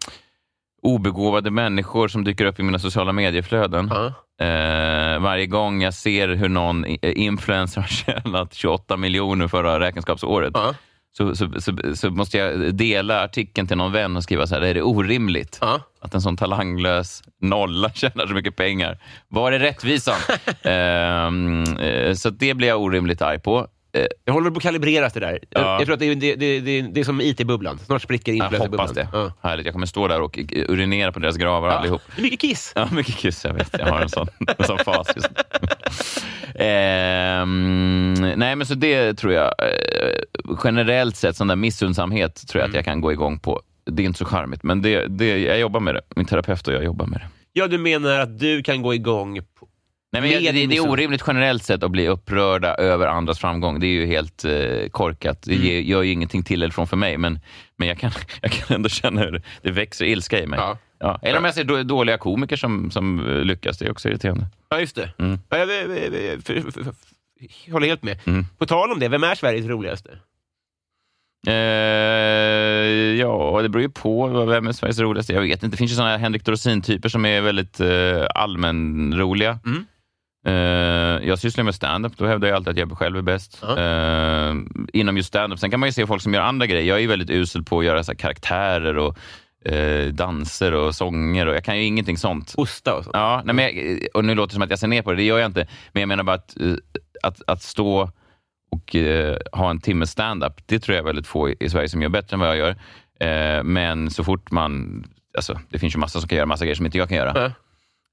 obegåvade 0.82 1.52
människor 1.52 2.08
som 2.08 2.24
dyker 2.24 2.46
upp 2.46 2.60
i 2.60 2.64
mina 2.64 2.80
sociala 2.80 3.12
medieflöden. 3.12 3.88
Ja. 3.92 4.14
Eh, 4.40 5.20
varje 5.20 5.46
gång 5.46 5.82
jag 5.82 5.94
ser 5.94 6.28
hur 6.30 6.50
någon 6.50 6.86
eh, 6.86 6.98
influencer 7.02 7.82
har 7.82 7.88
tjänat 8.24 8.54
28 8.54 8.98
miljoner 8.98 9.48
förra 9.48 9.80
räkenskapsåret 9.80 10.52
Ja. 10.54 10.74
så, 11.18 11.36
så, 11.36 11.62
så, 11.62 11.78
så 11.96 12.10
måste 12.10 12.38
jag 12.38 12.76
dela 12.76 13.24
artikeln 13.24 13.68
till 13.68 13.78
någon 13.78 13.92
vän 13.92 14.18
och 14.18 14.24
skriva 14.24 14.48
så 14.48 14.56
här, 14.56 14.62
är 14.62 14.74
det 14.74 14.82
orimligt 14.82 15.58
Ja. 15.62 15.82
att 16.02 16.14
en 16.14 16.22
sån 16.22 16.38
talanglös 16.38 17.24
nolla 17.42 17.90
tjänar 17.94 18.28
så 18.28 18.34
mycket 18.34 18.56
pengar? 18.56 18.98
Var 19.28 19.52
är 19.52 19.60
rättvisan? 19.60 20.16
Ehm, 20.64 21.64
eh, 21.78 22.14
så 22.14 22.30
det 22.30 22.54
blir 22.54 22.68
jag 22.68 22.82
orimligt 22.82 23.22
arg 23.22 23.40
på. 23.40 23.68
Eh, 23.94 24.06
Jag 24.26 24.34
håller 24.34 24.50
på 24.52 24.58
att 24.58 24.64
kalibreras 24.64 25.14
det 25.14 25.20
där. 25.20 25.40
Jag, 25.50 25.62
Ja. 25.64 25.78
jag 25.78 25.86
tror 25.86 25.94
att 25.94 26.00
det 26.00 26.06
är, 26.06 26.16
det, 26.16 26.36
det, 26.36 26.82
det, 26.82 27.00
är 27.00 27.04
som 27.04 27.22
IT-bubblan. 27.22 27.80
Snart 27.80 28.02
spricker 28.02 28.32
jag 28.32 28.36
influencerbubblan. 28.46 28.80
hoppas 28.88 28.96
det. 28.96 29.08
Ja. 29.14 29.34
Härligt. 29.50 29.66
Jag 29.66 29.74
kommer 29.74 29.86
stå 29.86 30.08
där 30.08 30.22
och 30.22 30.40
urinera 30.54 31.12
på 31.12 31.20
deras 31.20 31.38
gravar 31.38 31.70
allihop. 31.70 32.02
Det 32.16 32.20
är 32.22 32.24
mycket 32.24 32.40
kiss. 32.40 32.72
Ja, 32.76 32.90
mycket 32.92 33.16
kiss. 33.16 33.46
Jag 33.46 33.54
vet. 33.54 33.76
Jag 33.80 33.86
har 33.86 34.02
en 34.02 34.10
sån, 34.10 34.28
en 34.58 34.66
sån 34.66 34.78
fas 34.78 35.08
just. 35.16 35.30
Ehm, 36.56 38.14
nej, 38.38 38.56
men 38.56 38.66
så 38.66 38.74
det 38.76 39.14
tror 39.14 39.34
jag. 39.34 39.46
eh, 39.46 40.56
generellt 40.64 41.16
sett, 41.16 41.36
sån 41.36 41.48
där 41.48 41.56
missundsamhet 41.56 42.48
tror 42.48 42.60
jag 42.60 42.66
Mm. 42.66 42.72
att 42.72 42.76
jag 42.76 42.86
kan 42.86 43.02
gå 43.02 43.12
igång 43.12 43.40
på. 43.40 43.62
Det 43.86 44.02
är 44.04 44.06
inte 44.06 44.20
så 44.20 44.26
charmigt, 44.26 44.64
men 44.64 44.82
det, 44.82 45.06
det, 45.08 45.38
jag 45.40 45.60
jobbar 45.60 45.80
med 45.80 45.96
det. 45.96 46.02
Min 46.16 46.26
terapeut 46.26 46.68
och 46.68 46.74
jag 46.74 46.84
jobbar 46.84 47.06
med 47.06 47.20
det. 47.20 47.28
Ja, 47.54 47.68
du 47.68 47.78
menar 47.78 48.20
att 48.20 48.40
du 48.40 48.64
kan 48.64 48.82
gå 48.82 48.94
igång 48.94 49.40
på... 49.60 49.68
Nej, 50.12 50.22
men 50.22 50.32
det, 50.56 50.66
det 50.66 50.78
är 50.78 50.90
orimligt 50.90 51.24
generellt 51.28 51.64
sett 51.64 51.84
att 51.84 51.92
bli 51.92 52.08
upprörda 52.08 52.76
över 52.76 53.08
andras 53.08 53.40
framgång. 53.40 53.80
Det 53.80 53.88
är 53.88 53.92
ju 53.92 54.06
helt 54.06 54.46
eh, 54.46 54.90
korkat. 54.92 55.42
Det 55.42 55.56
ger, 55.56 55.80
gör 55.80 56.02
ju 56.02 56.12
ingenting 56.12 56.44
till 56.44 56.64
eller 56.64 56.74
från 56.74 56.88
för 56.88 56.98
mig, 56.98 57.18
men, 57.18 57.40
men 57.78 57.88
jag, 57.88 58.00
kan, 58.00 58.12
jag 58.42 58.52
kan 58.52 58.76
ändå 58.76 58.90
känna 58.90 59.22
hur 59.22 59.42
det 59.62 59.72
växer 59.72 60.06
ilska 60.06 60.40
i 60.44 60.48
mig. 60.48 60.60
Ja. 60.60 60.78
Ja. 61.00 61.20
Eller 61.22 61.40
om 61.40 61.46
jag 61.46 61.54
ser 61.54 61.64
då, 61.64 61.84
dåliga 61.84 62.18
komiker 62.18 62.56
som, 62.56 62.92
som 62.92 63.30
eh, 63.30 63.44
lyckas. 63.44 63.78
Det 63.78 63.86
är 63.86 63.92
också 63.92 64.10
irriterande. 64.10 64.48
Ja, 64.70 64.80
just 64.80 64.96
det. 64.96 65.12
Mm. 65.18 65.40
Ja, 65.50 65.58
jag, 65.58 65.68
håller 67.72 67.88
helt 67.88 68.04
med. 68.04 68.18
Mm. 68.26 68.46
På 68.58 68.66
tal 68.66 68.92
om 68.92 69.00
det, 69.00 69.08
vem 69.08 69.24
är 69.24 69.36
Sveriges 69.36 69.66
roligaste? 69.66 70.10
Eh, 71.48 71.54
ja, 73.20 73.60
det 73.62 73.70
beror 73.70 73.82
ju 73.82 73.90
på. 73.90 74.46
Vem 74.46 74.68
är 74.68 74.72
Sveriges 74.72 75.00
roligaste? 75.00 75.34
Jag 75.34 75.42
vet 75.42 75.64
inte. 75.64 75.74
Det 75.74 75.78
finns 75.78 75.92
ju 75.92 75.96
såna 75.96 76.18
Henrik 76.18 76.46
Dorsin-typer 76.46 77.10
som 77.10 77.26
är 77.26 77.42
väldigt 77.42 77.80
eh, 77.80 78.26
allmänroliga. 78.36 79.60
Mm. 79.66 79.86
Eh, 80.46 80.54
jag 81.28 81.40
sysslar 81.40 81.64
med 81.64 81.76
stand-up. 81.76 82.18
Då 82.18 82.26
hävdar 82.26 82.48
jag 82.48 82.56
alltid 82.56 82.72
att 82.72 82.78
jag 82.78 82.98
själv 82.98 83.18
är 83.18 83.22
bäst. 83.22 83.60
Ja. 83.62 83.80
Eh, 83.80 84.56
inom 84.94 85.18
just 85.18 85.28
stand-up. 85.28 85.60
Sen 85.60 85.72
kan 85.72 85.80
man 85.80 85.90
ju 85.90 85.94
se 85.94 86.08
folk 86.08 86.22
som 86.22 86.34
gör 86.34 86.42
andra 86.42 86.66
grejer. 86.66 86.84
Jag 86.84 87.04
är 87.04 87.08
väldigt 87.08 87.30
usel 87.30 87.64
på 87.64 87.80
att 87.80 87.86
göra 87.86 88.04
så 88.04 88.16
karaktärer 88.16 88.98
och 88.98 89.18
eh, 89.66 90.08
danser 90.08 90.74
och 90.74 90.96
sånger. 90.96 91.46
Och 91.46 91.56
jag 91.56 91.64
kan 91.64 91.78
ju 91.78 91.84
ingenting 91.84 92.18
sånt. 92.18 92.54
Hosta 92.58 92.96
och 92.96 93.04
så. 93.04 93.12
Ja, 93.14 93.42
nej, 93.46 93.56
men 93.56 93.66
jag, 93.66 94.00
och 94.14 94.26
nu 94.26 94.36
låter 94.36 94.50
det 94.50 94.54
som 94.54 94.62
att 94.62 94.70
jag 94.70 94.80
ser 94.80 94.88
ner 94.88 95.02
på 95.02 95.12
det, 95.12 95.18
det 95.18 95.24
gör 95.24 95.40
jag 95.40 95.50
inte. 95.50 95.68
Men 95.92 96.02
jag 96.02 96.08
menar 96.08 96.24
bara 96.24 96.36
att, 96.36 96.62
eh, 96.62 96.74
att, 97.24 97.42
att 97.48 97.62
stå 97.62 98.10
och 98.72 98.96
ha 99.52 99.70
en 99.70 99.82
timme 99.82 100.08
stand-up, 100.08 100.54
det 100.66 100.80
tror 100.80 100.96
jag 100.96 101.02
är 101.02 101.06
väldigt 101.06 101.28
få 101.28 101.50
i, 101.50 101.56
i 101.60 101.70
Sverige 101.70 101.90
som 101.90 102.02
gör 102.02 102.10
bättre 102.10 102.36
än 102.36 102.40
vad 102.40 102.50
jag 102.50 102.58
gör. 102.58 102.76
Men 103.64 104.12
så 104.12 104.24
fort 104.24 104.52
man... 104.52 105.04
Alltså, 105.38 105.60
det 105.70 105.80
finns 105.80 105.96
ju 105.96 106.00
massa 106.00 106.20
som 106.20 106.30
kan 106.30 106.36
göra 106.36 106.46
massa 106.46 106.66
grejer 106.66 106.76
som 106.76 106.86
inte 106.86 106.98
jag 106.98 107.10
kan 107.10 107.18
göra. 107.18 107.54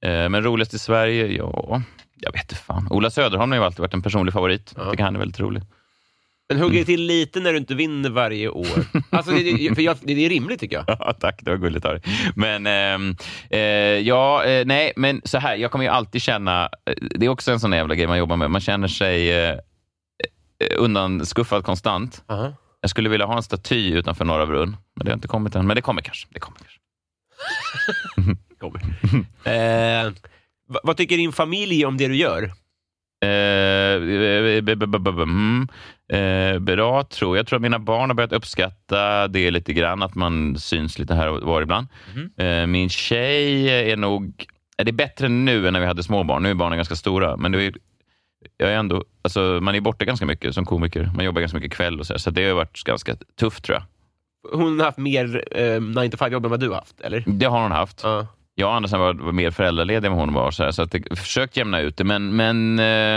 Eh, 0.03 0.29
men 0.29 0.43
roligast 0.43 0.75
i 0.75 0.79
Sverige? 0.79 1.27
Ja, 1.27 1.83
jag 2.16 2.33
vet 2.33 2.42
inte 2.42 2.55
fan. 2.55 2.87
Ola 2.90 3.11
Söderholm 3.11 3.50
har 3.52 3.59
ju 3.59 3.64
alltid 3.64 3.81
varit 3.81 3.94
en 3.94 4.02
personlig 4.02 4.33
favorit. 4.35 4.72
Jag 4.76 4.90
tycker 4.90 5.05
han 5.05 5.14
är 5.14 5.18
väldigt 5.18 5.40
rolig. 5.40 5.62
Men 6.48 6.59
hugger 6.59 6.85
till 6.85 7.02
lite 7.07 7.40
när 7.40 7.52
du 7.52 7.59
inte 7.59 7.74
vinner 7.74 8.11
varje 8.11 8.48
år. 8.48 8.66
Alltså, 9.11 9.31
det, 9.33 9.74
för 9.74 9.83
jag, 9.83 9.96
det 10.02 10.12
är 10.26 10.29
rimligt 10.29 10.61
tycker 10.61 10.76
jag. 10.76 10.85
Ja, 11.00 11.12
tack. 11.20 11.40
Det 11.42 11.50
var 11.50 11.57
gulligt 11.59 11.85
av 11.85 11.92
dig. 11.92 12.02
Men 12.37 12.66
ehm, 12.66 13.16
eh, 13.50 13.59
ja, 14.09 14.44
eh, 14.44 14.66
nej, 14.66 14.92
men 14.96 15.22
så 15.24 15.38
här. 15.38 15.57
Jag 15.57 15.70
kommer 15.70 15.85
ju 15.85 15.90
alltid 15.90 16.22
känna... 16.22 16.64
eh, 16.64 16.94
Det 17.14 17.26
är 17.26 17.31
också 17.31 17.52
en 17.52 17.61
sån 17.61 17.72
jävla 17.72 17.94
grej 17.94 18.07
man 18.07 18.18
jobbar 18.18 18.37
med. 18.37 18.50
Man 18.50 18.61
känner 18.61 18.88
sig 18.88 19.31
eh, 19.33 19.50
eh, 19.50 19.59
undanskuffad 20.76 21.64
konstant. 21.64 22.24
Aha. 22.26 22.52
Jag 22.81 22.90
skulle 22.90 23.09
vilja 23.09 23.26
ha 23.26 23.37
en 23.37 23.42
staty 23.42 23.92
utanför 23.92 24.24
Norra 24.24 24.46
Brunn, 24.46 24.76
men 24.96 25.05
det 25.05 25.11
har 25.11 25.14
inte 25.16 25.29
kommit 25.29 25.55
än. 25.55 25.66
Men 25.66 25.74
det 25.76 25.83
kommer 25.83 26.02
kanske. 26.02 26.29
Det 26.31 26.40
kommer 26.40 26.59
kanske. 26.59 26.79
Kommer. 28.59 28.81
eh, 30.07 30.12
vad, 30.66 30.81
vad 30.85 30.96
tycker 30.96 31.16
din 31.16 31.33
familj 31.33 31.87
om 31.87 31.96
det 31.96 32.09
du 32.09 32.16
gör? 32.16 32.42
Eh, 33.22 33.96
mm, 35.22 35.68
eh, 36.12 36.59
bra, 36.59 37.05
tror 37.05 37.37
jag. 37.37 37.40
Jag 37.40 37.46
tror 37.46 37.57
att 37.57 37.62
mina 37.62 37.79
barn 37.79 38.11
har 38.11 38.14
börjat 38.14 38.33
uppskatta 38.33 39.29
det 39.29 39.50
lite 39.50 39.72
grann, 39.72 40.02
att 40.02 40.14
man 40.14 40.59
syns 40.59 40.98
lite 40.98 41.14
här 41.14 41.29
och 41.29 41.42
var 41.42 41.62
ibland. 41.62 41.87
Eh, 42.37 42.66
min 42.66 42.88
tjej 42.88 43.68
är 43.90 43.96
nog... 43.96 44.46
Det 44.76 44.90
är 44.90 44.92
bättre 44.92 45.29
nu 45.29 45.66
än 45.66 45.72
när 45.72 45.81
vi 45.81 45.87
hade 45.87 46.02
små 46.02 46.24
barn. 46.24 46.42
Nu 46.42 46.50
är 46.50 46.55
barnen 46.55 46.79
ganska 46.79 46.96
stora, 46.96 47.37
men 47.37 47.52
det 47.52 47.62
är, 47.62 47.74
jag 48.57 48.72
är 48.72 48.76
ändå, 48.76 49.05
alltså, 49.22 49.40
man 49.40 49.74
är 49.74 49.81
borta 49.81 50.05
ganska 50.05 50.26
mycket 50.26 50.55
som 50.55 50.64
komiker. 50.64 51.11
Man 51.14 51.24
jobbar 51.24 51.40
ganska 51.40 51.59
mycket 51.59 51.72
kväll 51.72 52.00
och 52.00 52.07
så, 52.07 52.12
här, 52.12 52.18
så 52.18 52.31
det 52.31 52.48
har 52.48 52.55
varit 52.55 52.85
ganska 52.85 53.16
tufft 53.40 53.64
tror 53.64 53.79
jag. 53.79 53.85
Hon 54.59 54.79
har 54.79 54.87
haft 54.87 54.98
mer 54.98 55.44
eh, 55.50 55.81
9 55.81 56.11
to 56.11 56.16
5-jobb 56.16 56.44
än 56.44 56.50
vad 56.50 56.61
du 56.61 56.68
har 56.68 56.76
haft, 56.76 57.00
eller? 57.00 57.24
Det 57.26 57.46
har 57.46 57.62
hon 57.62 57.72
haft. 57.72 58.00
Ja. 58.02 58.26
Jag 58.59 58.69
och 58.69 58.75
Andersen 58.75 59.01
var, 59.01 59.14
var 59.14 59.33
mer 59.33 59.51
föräldralediga 59.51 60.11
än 60.12 60.19
hon 60.19 60.33
var, 60.35 60.51
så, 60.51 60.64
här, 60.64 60.71
så 60.71 60.83
att 60.83 60.90
det 60.92 61.19
försökt 61.19 61.57
jämna 61.57 61.81
ut 61.81 61.97
det, 61.97 62.05
men, 62.05 62.37
men 62.37 62.79
eh, 62.79 63.16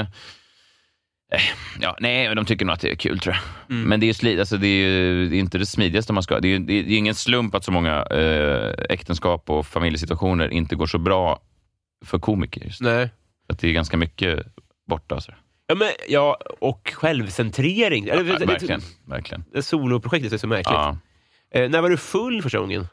eh, 1.31 1.41
ja, 1.79 1.97
nej, 1.99 2.35
de 2.35 2.45
tycker 2.45 2.65
nog 2.65 2.73
att 2.73 2.79
det 2.81 2.91
är 2.91 2.95
kul 2.95 3.19
tror 3.19 3.35
jag. 3.35 3.75
Mm. 3.75 3.89
Men 3.89 3.99
det 3.99 4.05
är, 4.05 4.07
ju 4.07 4.13
sli, 4.13 4.39
alltså, 4.39 4.57
det 4.57 4.67
är 4.67 4.89
ju 4.89 5.29
det 5.29 5.37
inte 5.37 5.57
det 5.57 5.65
smidigaste 5.65 6.13
man 6.13 6.23
ska. 6.23 6.39
Det 6.39 6.47
är, 6.55 6.59
det 6.59 6.73
är, 6.73 6.83
det 6.83 6.95
ingen 6.95 7.15
slump 7.15 7.55
att 7.55 7.63
så 7.63 7.71
många 7.71 8.03
eh, 8.03 8.73
äktenskap 8.89 9.49
och 9.49 9.67
familjesituationer 9.67 10.49
inte 10.49 10.75
går 10.75 10.87
så 10.87 10.97
bra 10.97 11.39
för 12.05 12.19
komiker. 12.19 12.61
Just. 12.65 12.81
Nej. 12.81 13.09
Att 13.49 13.59
det 13.59 13.67
är 13.67 13.71
ganska 13.73 13.97
mycket 13.97 14.39
borta. 14.89 15.21
Så. 15.21 15.31
Ja, 15.67 15.75
men, 15.75 15.87
ja, 16.09 16.37
och 16.59 16.91
självcentrering. 16.95 18.03
Eller, 18.07 18.31
Ja, 18.31 18.37
det- 18.39 18.45
verkligen. 18.45 18.81
verkligen. 19.07 19.43
Det 19.53 19.61
soloprojektet 19.61 20.33
är 20.33 20.37
så 20.37 20.47
märkligt. 20.47 20.73
Ja. 20.73 20.97
Eh, 21.51 21.69
när 21.69 21.81
var 21.81 21.89
du 21.89 21.97
full 21.97 22.41
första 22.41 22.59
gången? 22.59 22.87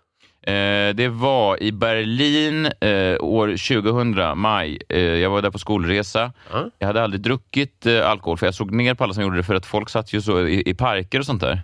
Eh, 0.47 0.95
det 0.95 1.09
var 1.09 1.63
i 1.63 1.73
Berlin 1.73 2.67
eh, 2.67 3.17
år 3.21 3.49
2000, 3.83 4.39
maj. 4.39 4.79
Eh, 4.89 5.01
jag 5.01 5.31
var 5.31 5.43
där 5.43 5.51
på 5.51 5.59
skolresa. 5.59 6.33
Ja. 6.53 6.71
Jag 6.79 6.87
hade 6.87 7.03
aldrig 7.03 7.21
druckit 7.23 7.87
alkohol, 8.05 8.39
för 8.39 8.47
jag 8.47 8.55
såg 8.55 8.71
ner 8.75 8.95
på 8.95 9.05
alla 9.05 9.15
som 9.15 9.23
gjorde 9.23 9.37
det, 9.37 9.43
för 9.43 9.55
att 9.55 9.67
folk 9.67 9.89
satt 9.89 10.13
ju 10.13 10.21
så 10.23 10.47
i, 10.47 10.63
i 10.71 10.75
parker 10.75 11.19
och 11.19 11.27
sånt 11.27 11.41
där. 11.41 11.63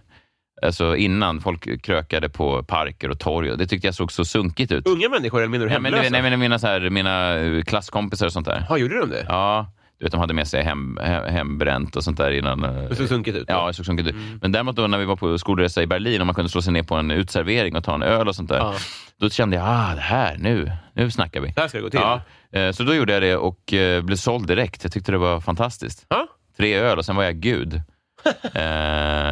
Alltså 0.63 0.97
innan, 0.97 1.41
folk 1.41 1.83
krökade 1.83 2.29
på 2.29 2.63
parker 2.63 3.11
och 3.11 3.19
torg. 3.19 3.57
Det 3.59 3.67
tyckte 3.67 3.87
jag 3.89 3.95
såg 3.95 4.13
så 4.13 4.25
sunkigt 4.25 4.73
ut. 4.73 4.87
Unga 4.87 5.09
människor 5.09 5.39
eller 5.39 5.49
menar 5.49 5.65
du 5.67 5.71
men, 5.71 5.85
hemlösa? 5.85 6.03
du- 6.05 6.11
nej, 6.11 6.23
men 6.31 6.41
mina, 6.41 6.59
så 6.59 6.67
här, 6.67 6.91
mina 6.91 7.39
klasskompisar 7.67 8.27
och 8.27 8.33
sånt 8.33 8.47
där. 8.47 8.65
Ja, 8.69 8.79
gjorde 8.79 8.99
de 9.01 9.11
det? 9.11 9.27
Ja, 9.29 9.67
du 10.03 10.07
vet, 10.07 10.13
de 10.13 10.21
hade 10.21 10.35
med 10.35 10.49
sig 10.49 10.63
hem, 10.63 10.99
hem, 11.03 11.25
hembränt 11.35 11.97
och 11.97 12.05
sånt 12.05 12.19
där 12.19 12.31
innan. 12.31 12.65
eh, 12.65 12.71
Det 12.89 12.97
såg 12.97 13.09
sunkigt 13.09 13.37
ut? 13.37 13.45
Ja, 13.49 13.67
det 13.67 13.75
såg 13.75 13.87
sunkigt 13.87 14.09
ut. 14.09 14.15
Men 14.43 14.53
däremot 14.53 14.77
då 14.77 14.87
när 14.87 14.99
vi 14.99 15.05
var 15.05 15.17
på 15.17 15.39
skolresa 15.39 15.83
i 15.83 15.87
Berlin 15.87 16.21
och 16.21 16.27
man 16.27 16.35
kunde 16.35 16.49
slå 16.51 16.63
sig 16.63 16.73
ner 16.73 16.83
på 16.83 16.95
en 16.95 17.11
utservering 17.11 17.77
och 17.77 17.85
ta 17.85 17.95
en 17.95 18.03
öl 18.03 18.29
och 18.29 18.37
sånt 18.37 18.49
där. 18.49 18.57
Ja. 18.59 18.75
Då 19.21 19.31
kände 19.31 19.57
jag, 19.57 19.65
ah, 19.69 19.95
det 19.95 20.01
här, 20.01 20.37
nu, 20.39 20.73
nu 20.95 21.11
snackar 21.11 21.41
vi. 21.41 21.49
Det 21.57 21.61
här 21.61 21.69
ska 21.69 21.79
det 21.79 21.83
gå 21.85 21.91
till? 21.91 22.01
Ja, 22.03 22.21
eh, 22.61 22.73
så 22.73 22.83
då 22.83 22.95
gjorde 22.95 23.13
jag 23.13 23.23
det 23.23 23.37
och 23.37 23.73
eh, 23.73 24.03
blev 24.03 24.17
såld 24.17 24.47
direkt. 24.47 24.85
Jag 24.85 24.93
tyckte 24.93 25.13
det 25.13 25.19
var 25.19 25.41
fantastiskt. 25.41 26.07
Ja. 26.09 26.27
Tre 26.57 26.75
öl 26.75 26.99
och 26.99 27.05
sen 27.05 27.17
var 27.17 27.25
jag 27.25 27.37
gud. 27.37 27.75
eh, 28.55 28.63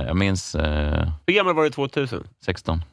jag 0.07 0.17
minns 0.17 0.55
eh, 0.55 1.09
Hur 1.27 1.35
gammal 1.35 1.55
var 1.55 1.63
du 1.65 1.71
2000? 1.71 2.25
16, 2.45 2.85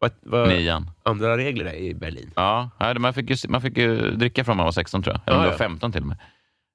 Vad 0.00 0.10
vad 0.22 0.48
nian. 0.48 0.90
andra 1.02 1.36
regler 1.36 1.74
i 1.74 1.94
Berlin? 1.94 2.30
Ja, 2.36 2.70
man, 2.98 3.14
fick 3.14 3.30
ju, 3.30 3.36
man 3.48 3.60
fick 3.62 3.76
ju 3.76 4.10
dricka 4.10 4.44
från 4.44 4.56
man 4.56 4.64
var 4.64 4.72
16 4.72 5.02
tror 5.02 5.14
jag. 5.14 5.34
Eller 5.34 5.44
var 5.44 5.52
ja. 5.52 5.58
15 5.58 5.92
till 5.92 6.00
och 6.00 6.06
med. 6.06 6.16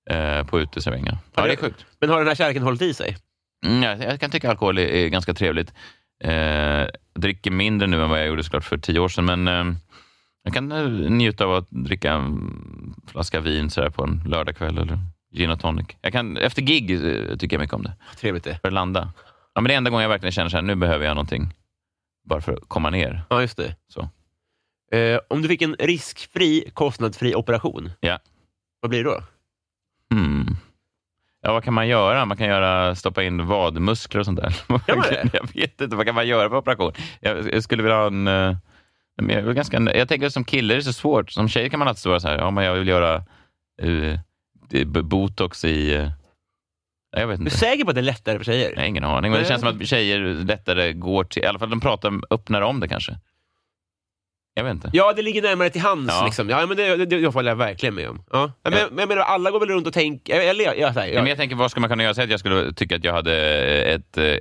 Eh, 0.10 0.44
på 0.44 0.60
uteserveringar. 0.60 1.18
Ja, 1.36 1.46
det 1.48 1.52
är 1.54 1.58
sjukt. 1.58 1.86
Men 2.00 2.10
har 2.10 2.18
den 2.18 2.28
här 2.28 2.36
kärleken 2.36 2.64
hållit 2.64 2.82
i 2.82 2.94
sig? 2.94 3.18
Mm, 3.66 3.84
jag, 3.84 4.00
jag 4.14 4.20
kan 4.20 4.30
tycka 4.32 4.50
alkohol 4.50 4.78
är, 4.78 4.86
är 4.88 5.08
ganska 5.08 5.34
trevligt. 5.34 5.74
Eh, 6.24 6.86
dricker 7.16 7.52
mindre 7.52 7.88
nu 7.88 8.04
än 8.04 8.10
vad 8.10 8.20
jag 8.20 8.28
gjorde 8.28 8.44
såklart 8.44 8.64
för 8.64 8.78
tio 8.78 9.00
år 9.00 9.10
sedan, 9.10 9.26
men 9.26 9.48
eh, 9.48 9.76
jag 10.44 10.54
kan 10.54 10.72
eh, 10.72 10.88
njuta 11.12 11.46
av 11.46 11.54
att 11.54 11.68
dricka 11.70 12.12
en 12.14 12.96
flaska 13.08 13.40
vin 13.40 13.70
så 13.70 13.82
här 13.82 13.90
på 13.90 14.04
en 14.04 14.22
lördagkväll 14.28 14.78
eller 14.78 15.00
gin 15.36 15.50
och 15.50 15.60
tonic. 15.60 15.88
Jag 16.02 16.12
kan, 16.12 16.38
efter 16.38 16.62
gig 16.62 16.92
eh, 16.92 17.38
tycker 17.38 17.56
jag 17.56 17.62
mycket 17.62 17.74
om 17.74 17.84
det, 17.84 17.94
Trevligt 18.18 18.44
det. 18.44 18.60
för 18.62 18.68
att 18.68 18.74
landa. 18.74 19.12
Ja, 19.54 19.62
men 19.62 19.68
det 19.70 19.74
är 19.74 19.78
enda 19.78 19.90
gången 19.90 20.02
jag 20.02 20.10
verkligen 20.10 20.32
känner 20.32 20.50
här, 20.50 20.62
nu 20.62 20.76
behöver 20.76 21.06
jag 21.06 21.16
någonting 21.16 21.54
bara 22.30 22.42
för 22.42 22.54
att 22.54 22.60
komma 22.68 22.90
ner. 22.90 23.22
Ja, 23.30 23.42
just 23.42 23.58
det. 23.58 23.76
Så. 23.88 24.10
Eh, 24.98 25.20
om 25.28 25.42
du 25.42 25.48
fick 25.48 25.62
en 25.62 25.76
riskfri, 25.80 26.70
kostnadsfri 26.74 27.36
operation, 27.36 27.92
Ja. 28.00 28.20
vad 28.80 28.90
blir 28.90 29.04
det 29.04 29.10
då? 29.10 29.24
Hmm. 30.14 30.46
Ja, 31.42 31.54
vad 31.54 31.64
kan 31.64 31.74
man 31.74 31.88
göra? 31.88 32.26
Man 32.26 32.38
kan 32.38 32.48
göra, 32.48 32.96
stoppa 32.96 33.24
in 33.24 33.46
vadmuskler 33.48 34.20
och 34.20 34.26
sånt 34.26 34.40
där. 34.42 34.50
Kan 34.86 35.00
det? 35.02 35.30
jag 35.34 35.54
vet 35.54 35.82
inte, 35.82 35.96
vad 35.96 36.06
kan 36.06 36.16
man 36.16 36.28
göra 36.28 36.50
på 36.50 36.58
operation? 36.58 36.92
Jag, 37.20 37.54
jag 37.54 37.64
skulle 37.64 37.84
vilja 37.84 37.98
ha 37.98 38.08
en... 38.08 38.28
eh, 38.28 38.56
men 39.22 39.30
jag, 39.46 39.56
ganska, 39.56 39.80
jag 39.80 40.08
tänker 40.08 40.30
som 40.30 40.44
kille 40.44 40.74
är 40.74 40.76
det 40.76 40.84
så 40.84 40.94
svårt. 40.94 41.32
Som 41.32 41.50
tjej 41.50 41.70
kan 41.70 41.80
man 41.80 41.88
alltid 41.88 42.10
vara 42.10 42.20
så 42.20 42.28
här, 42.28 42.38
ja, 42.38 42.52
men 42.52 42.64
jag 42.64 42.74
vill 42.74 42.88
göra 42.88 43.24
b- 44.70 44.86
botox 45.02 45.66
i... 45.66 45.94
eh, 45.96 46.10
jag 47.18 47.28
vet 47.28 47.38
Du 47.38 47.44
är 47.44 47.48
inte. 47.48 47.58
säker 47.58 47.84
på 47.84 47.90
att 47.90 47.96
det 47.96 48.02
är 48.02 48.04
lättare 48.04 48.38
för 48.38 48.46
tjejer? 48.46 48.72
Jag 48.72 48.78
har 48.82 48.86
ingen 48.86 49.04
aning. 49.04 49.32
Men 49.32 49.42
det 49.42 49.48
känns 49.48 49.62
som 49.62 49.70
att 49.82 49.88
tjejer 49.88 50.20
lättare 50.20 50.94
går 50.94 51.24
till... 51.24 51.44
I 51.44 51.46
alla 51.46 51.60
fall 51.60 51.70
de 51.70 51.80
pratar 51.82 52.14
öppnar 52.30 52.62
om 52.62 52.80
det 52.80 52.88
kanske. 52.88 53.18
Jag 54.56 54.64
vet 54.64 54.72
inte. 54.72 54.90
Ja, 54.94 55.14
det 55.14 55.22
ligger 55.22 55.42
närmare 55.42 55.70
till 55.70 55.82
hands. 55.82 56.14
Ja. 56.20 56.26
Liksom. 56.26 56.50
Ja, 56.50 56.66
men 56.66 56.78
det, 56.78 56.96
det, 56.96 57.06
det 57.06 57.28
håller 57.28 57.52
jag 57.52 57.56
verkligen 57.56 57.96
med 57.96 58.10
om. 58.10 58.24
Ja. 58.32 58.52
Men, 58.64 58.74
Ja. 58.74 58.86
men 58.92 59.00
jag 59.00 59.08
menar, 59.10 59.22
alla 59.22 59.52
går 59.52 59.60
väl 59.60 59.70
runt 59.70 59.88
och 59.88 59.94
tänker... 59.94 60.40
Eller, 60.40 60.64
jag, 60.66 60.78
jag, 60.80 60.96
jag, 60.96 61.10
Ja, 61.14 61.22
men 61.22 61.28
jag 61.30 61.38
tänker, 61.38 61.56
vad 61.56 61.72
ska 61.72 61.80
man 61.80 61.90
kunna 61.90 62.04
göra? 62.04 62.14
Säg 62.14 62.24
att 62.24 62.30
jag 62.30 62.40
skulle 62.40 62.74
tycka 62.74 62.96
att 62.96 63.04
jag 63.04 63.14
hade 63.14 63.36
ett 63.84 64.18
eh, 64.18 64.34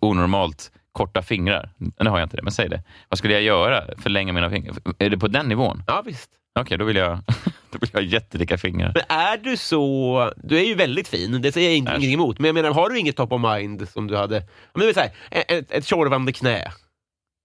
onormalt 0.00 0.72
korta 0.92 1.22
fingrar. 1.22 1.70
Nu 2.00 2.10
har 2.10 2.18
jag 2.18 2.26
inte 2.26 2.36
det, 2.36 2.42
men 2.42 2.52
säg 2.52 2.68
det. 2.68 2.82
Vad 3.08 3.18
skulle 3.18 3.34
jag 3.34 3.42
göra? 3.42 3.84
Förlänga 3.98 4.32
mina 4.32 4.50
fingrar? 4.50 4.74
Är 4.98 5.10
det 5.10 5.18
på 5.18 5.28
den 5.28 5.46
nivån? 5.48 5.82
ja, 5.86 6.02
visst. 6.06 6.30
Okej, 6.60 6.78
då 6.78 6.84
vill 6.84 6.96
jag 6.96 7.18
då 7.70 7.78
vill 7.80 7.90
jag 7.92 8.00
ha 8.00 8.06
jättelika 8.06 8.58
fingrar. 8.58 8.92
Men 8.94 9.18
är 9.18 9.36
du 9.36 9.56
så... 9.56 10.32
Du 10.36 10.58
är 10.58 10.64
ju 10.64 10.74
väldigt 10.74 11.08
fin, 11.08 11.42
det 11.42 11.52
säger 11.52 11.68
jag 11.68 11.76
inte- 11.76 11.90
ingenting 11.90 12.14
emot. 12.14 12.38
Men 12.38 12.46
jag 12.48 12.54
menar, 12.54 12.70
har 12.70 12.90
du 12.90 12.98
inget 12.98 13.16
top 13.16 13.32
of 13.32 13.40
mind 13.40 13.88
som 13.88 14.06
du 14.06 14.16
hade... 14.16 14.42
Men 14.74 14.86
det 14.86 14.94
så 14.94 15.00
här, 15.00 15.10
ett, 15.30 15.72
ett 15.72 15.86
tjorvande 15.86 16.32
knä. 16.32 16.72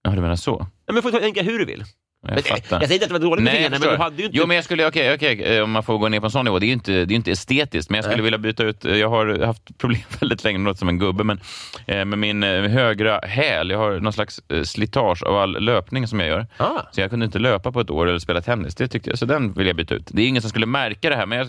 Ja, 0.04 0.10
du 0.10 0.20
menar 0.20 0.36
så? 0.36 0.66
Ja, 0.86 0.92
men 0.92 1.02
får 1.02 1.10
tänka 1.10 1.42
hur 1.42 1.58
du 1.58 1.64
vill. 1.64 1.84
Jag 2.24 2.34
Men, 2.34 2.42
fattar. 2.42 2.80
jag 2.80 2.88
säger 2.88 2.94
inte 2.94 3.04
att 3.04 3.08
det 3.08 3.12
var 3.12 3.30
dåligt 3.30 3.44
Nej, 3.44 3.70
men 3.70 3.80
du 3.80 3.96
hade 3.96 4.16
ju 4.16 4.24
inte... 4.24 4.36
Jo, 4.36 4.46
men 4.46 4.54
jag 4.56 4.64
skulle, 4.64 4.86
okej, 4.86 5.14
okej, 5.14 5.42
eh, 5.42 5.62
om 5.62 5.70
man 5.70 5.82
får 5.82 5.98
gå 5.98 6.08
ner 6.08 6.20
på 6.20 6.26
en 6.26 6.30
sån 6.30 6.44
nivå, 6.44 6.58
det 6.58 6.66
är 6.66 6.68
ju 6.68 6.72
inte, 6.72 6.92
det 7.04 7.14
är 7.14 7.16
inte 7.16 7.30
estetiskt, 7.30 7.90
men 7.90 7.96
jag 7.96 8.04
skulle 8.04 8.16
Nej. 8.16 8.24
vilja 8.24 8.38
byta 8.38 8.64
ut, 8.64 8.84
eh, 8.84 8.96
jag 8.96 9.08
har 9.08 9.46
haft 9.46 9.78
problem 9.78 10.00
väldigt 10.20 10.44
länge, 10.44 10.58
något 10.58 10.78
som 10.78 10.88
en 10.88 10.98
gubbe, 10.98 11.24
men 11.24 11.40
eh, 11.86 12.04
med 12.04 12.18
min 12.18 12.42
eh, 12.42 12.62
högra 12.62 13.18
häl, 13.18 13.70
jag 13.70 13.78
har 13.78 14.00
någon 14.00 14.12
slags 14.12 14.40
eh, 14.48 14.62
slitage 14.62 15.22
av 15.22 15.36
all 15.36 15.64
löpning 15.64 16.06
som 16.06 16.20
jag 16.20 16.28
gör. 16.28 16.46
Ah. 16.56 16.80
Så 16.92 17.00
jag 17.00 17.10
kunde 17.10 17.26
inte 17.26 17.38
löpa 17.38 17.72
på 17.72 17.80
ett 17.80 17.90
år 17.90 18.08
eller 18.08 18.18
spela 18.18 18.40
tennis. 18.40 18.74
Det 18.74 18.88
tyckte 18.88 19.10
jag, 19.10 19.18
så 19.18 19.26
den 19.26 19.52
vill 19.52 19.66
jag 19.66 19.76
byta 19.76 19.94
ut. 19.94 20.06
Det 20.10 20.22
är 20.22 20.26
ingen 20.26 20.42
som 20.42 20.50
skulle 20.50 20.66
märka 20.66 21.10
det 21.10 21.16
här, 21.16 21.26
men 21.26 21.38
jag, 21.38 21.48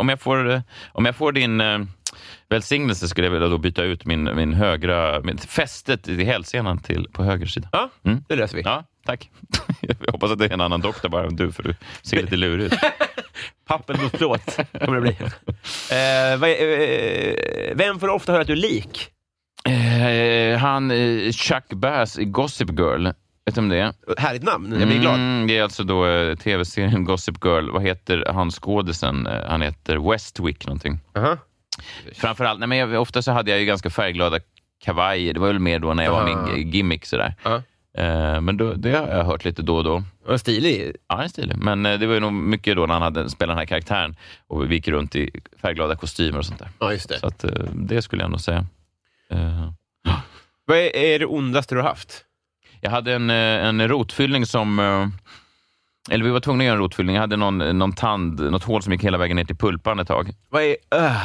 om, 0.00 0.08
jag 0.08 0.20
får, 0.20 0.50
eh, 0.50 0.60
om 0.92 1.04
jag 1.04 1.16
får 1.16 1.32
din 1.32 1.60
eh, 1.60 1.78
välsignelse 2.52 3.08
skulle 3.08 3.26
jag 3.26 3.32
vilja 3.32 3.48
då 3.48 3.58
byta 3.58 3.82
ut 3.82 4.04
min, 4.06 4.36
min 4.36 4.52
högra, 4.54 5.20
min, 5.20 5.38
fästet 5.38 6.08
i 6.08 6.24
hälsenan 6.24 6.78
till, 6.78 7.08
på 7.12 7.22
höger 7.22 7.46
sida. 7.46 7.68
Ja, 7.72 7.90
Mm. 8.04 8.24
det 8.28 8.36
löser 8.36 8.56
vi. 8.56 8.62
Ja, 8.62 8.84
tack. 9.06 9.30
Jag 9.80 10.12
hoppas 10.12 10.30
att 10.30 10.38
det 10.38 10.44
är 10.44 10.50
en 10.52 10.60
annan 10.60 10.80
doktor 10.80 11.08
bara 11.08 11.26
än 11.26 11.36
du, 11.36 11.52
för 11.52 11.62
du 11.62 11.74
ser 12.02 12.22
lite 12.22 12.36
lurig 12.36 12.64
ut. 12.64 12.74
Pappen 13.66 14.02
mot 14.02 14.12
plåt 14.12 14.56
kommer 14.84 14.94
det 14.94 15.00
bli. 15.00 15.10
eh, 15.90 16.38
vad 16.38 16.50
eh, 16.50 17.76
vem 17.76 18.00
får 18.00 18.08
ofta 18.08 18.32
höra 18.32 18.40
att 18.42 18.46
du 18.46 18.52
är 18.52 18.56
lik? 18.56 19.08
Eh, 19.64 20.58
han, 20.58 20.90
eh, 20.90 21.32
Chuck 21.32 21.68
Bass 21.72 22.18
i 22.18 22.24
Gossip 22.24 22.70
Girl, 22.70 23.06
vet 23.46 23.54
du 23.54 23.60
om 23.60 23.68
det 23.68 23.78
är? 23.78 23.92
Härligt 24.18 24.42
namn, 24.42 24.76
jag 24.78 24.88
blir 24.88 24.98
glad. 25.00 25.14
Mm, 25.14 25.46
det 25.46 25.58
är 25.58 25.62
alltså 25.62 25.84
då 25.84 26.06
eh, 26.06 26.36
tv-serien 26.36 27.04
Gossip 27.04 27.44
Girl. 27.44 27.70
Vad 27.70 27.82
heter 27.82 28.24
han 28.32 28.50
skådisen? 28.50 29.28
Han 29.48 29.62
heter 29.62 30.10
Westwick 30.10 30.66
någonting. 30.66 31.00
Aha. 31.16 31.36
Framförallt, 32.14 32.58
nej 32.60 32.68
men 32.68 32.78
jag, 32.78 33.00
ofta 33.02 33.22
så 33.22 33.32
hade 33.32 33.50
jag 33.50 33.60
ju 33.60 33.66
ganska 33.66 33.90
färgglada 33.90 34.38
kavajer. 34.84 35.34
Det 35.34 35.40
var 35.40 35.46
väl 35.46 35.58
mer 35.58 35.78
då 35.78 35.94
när 35.94 36.04
jag 36.04 36.12
var 36.12 36.30
Aha. 36.30 36.46
min 36.46 36.70
gimmick 36.70 37.06
sådär. 37.06 37.34
Ja. 37.42 37.62
Eh, 37.98 38.40
men 38.40 38.56
då, 38.56 38.72
det 38.74 38.90
har 38.96 39.08
jag 39.08 39.24
hört 39.24 39.44
lite 39.44 39.62
då 39.62 39.76
och 39.76 39.84
då. 39.84 40.02
Vad 40.26 40.40
stilig. 40.40 40.96
Ja, 41.08 41.22
är 41.22 41.28
stilig. 41.28 41.56
Men 41.56 41.86
eh, 41.86 41.98
det 41.98 42.06
var 42.06 42.14
ju 42.14 42.20
nog 42.20 42.32
mycket 42.32 42.76
då 42.76 42.86
när 42.86 42.94
han 42.94 43.02
hade 43.02 43.30
spelat 43.30 43.50
den 43.52 43.58
här 43.58 43.66
karaktären 43.66 44.16
och 44.46 44.70
vi 44.70 44.74
gick 44.74 44.88
runt 44.88 45.16
i 45.16 45.30
färgglada 45.62 45.96
kostymer 45.96 46.38
och 46.38 46.46
sånt 46.46 46.58
där. 46.58 46.68
Ja, 46.78 46.92
just 46.92 47.08
det. 47.08 47.18
Så 47.18 47.26
att, 47.26 47.44
eh, 47.44 47.50
det 47.74 48.02
skulle 48.02 48.22
jag 48.22 48.30
nog 48.30 48.40
säga. 48.40 48.66
Eh, 49.30 49.72
Vad 50.64 50.76
är, 50.78 50.96
är 50.96 51.18
det 51.18 51.26
ondaste 51.26 51.74
du 51.74 51.80
har 51.80 51.88
haft? 51.88 52.24
Jag 52.80 52.90
hade 52.90 53.14
en, 53.14 53.30
eh, 53.30 53.36
en 53.36 53.88
rotfyllning 53.88 54.46
som... 54.46 54.78
Eller 56.10 56.24
vi 56.24 56.30
var 56.30 56.40
tvungna 56.40 56.62
att 56.62 56.66
göra 56.66 56.74
en 56.74 56.80
rotfyllning. 56.82 57.14
Jag 57.16 57.20
hade 57.20 57.36
någon, 57.36 57.58
någon 57.78 57.92
tand, 57.92 58.40
något 58.50 58.64
hål 58.64 58.82
som 58.82 58.92
gick 58.92 59.04
hela 59.04 59.18
vägen 59.18 59.36
ner 59.36 59.44
till 59.44 59.56
pulpan 59.56 59.98
ett 59.98 60.08
tag. 60.08 60.30
Vad 60.50 60.62
är, 60.62 60.76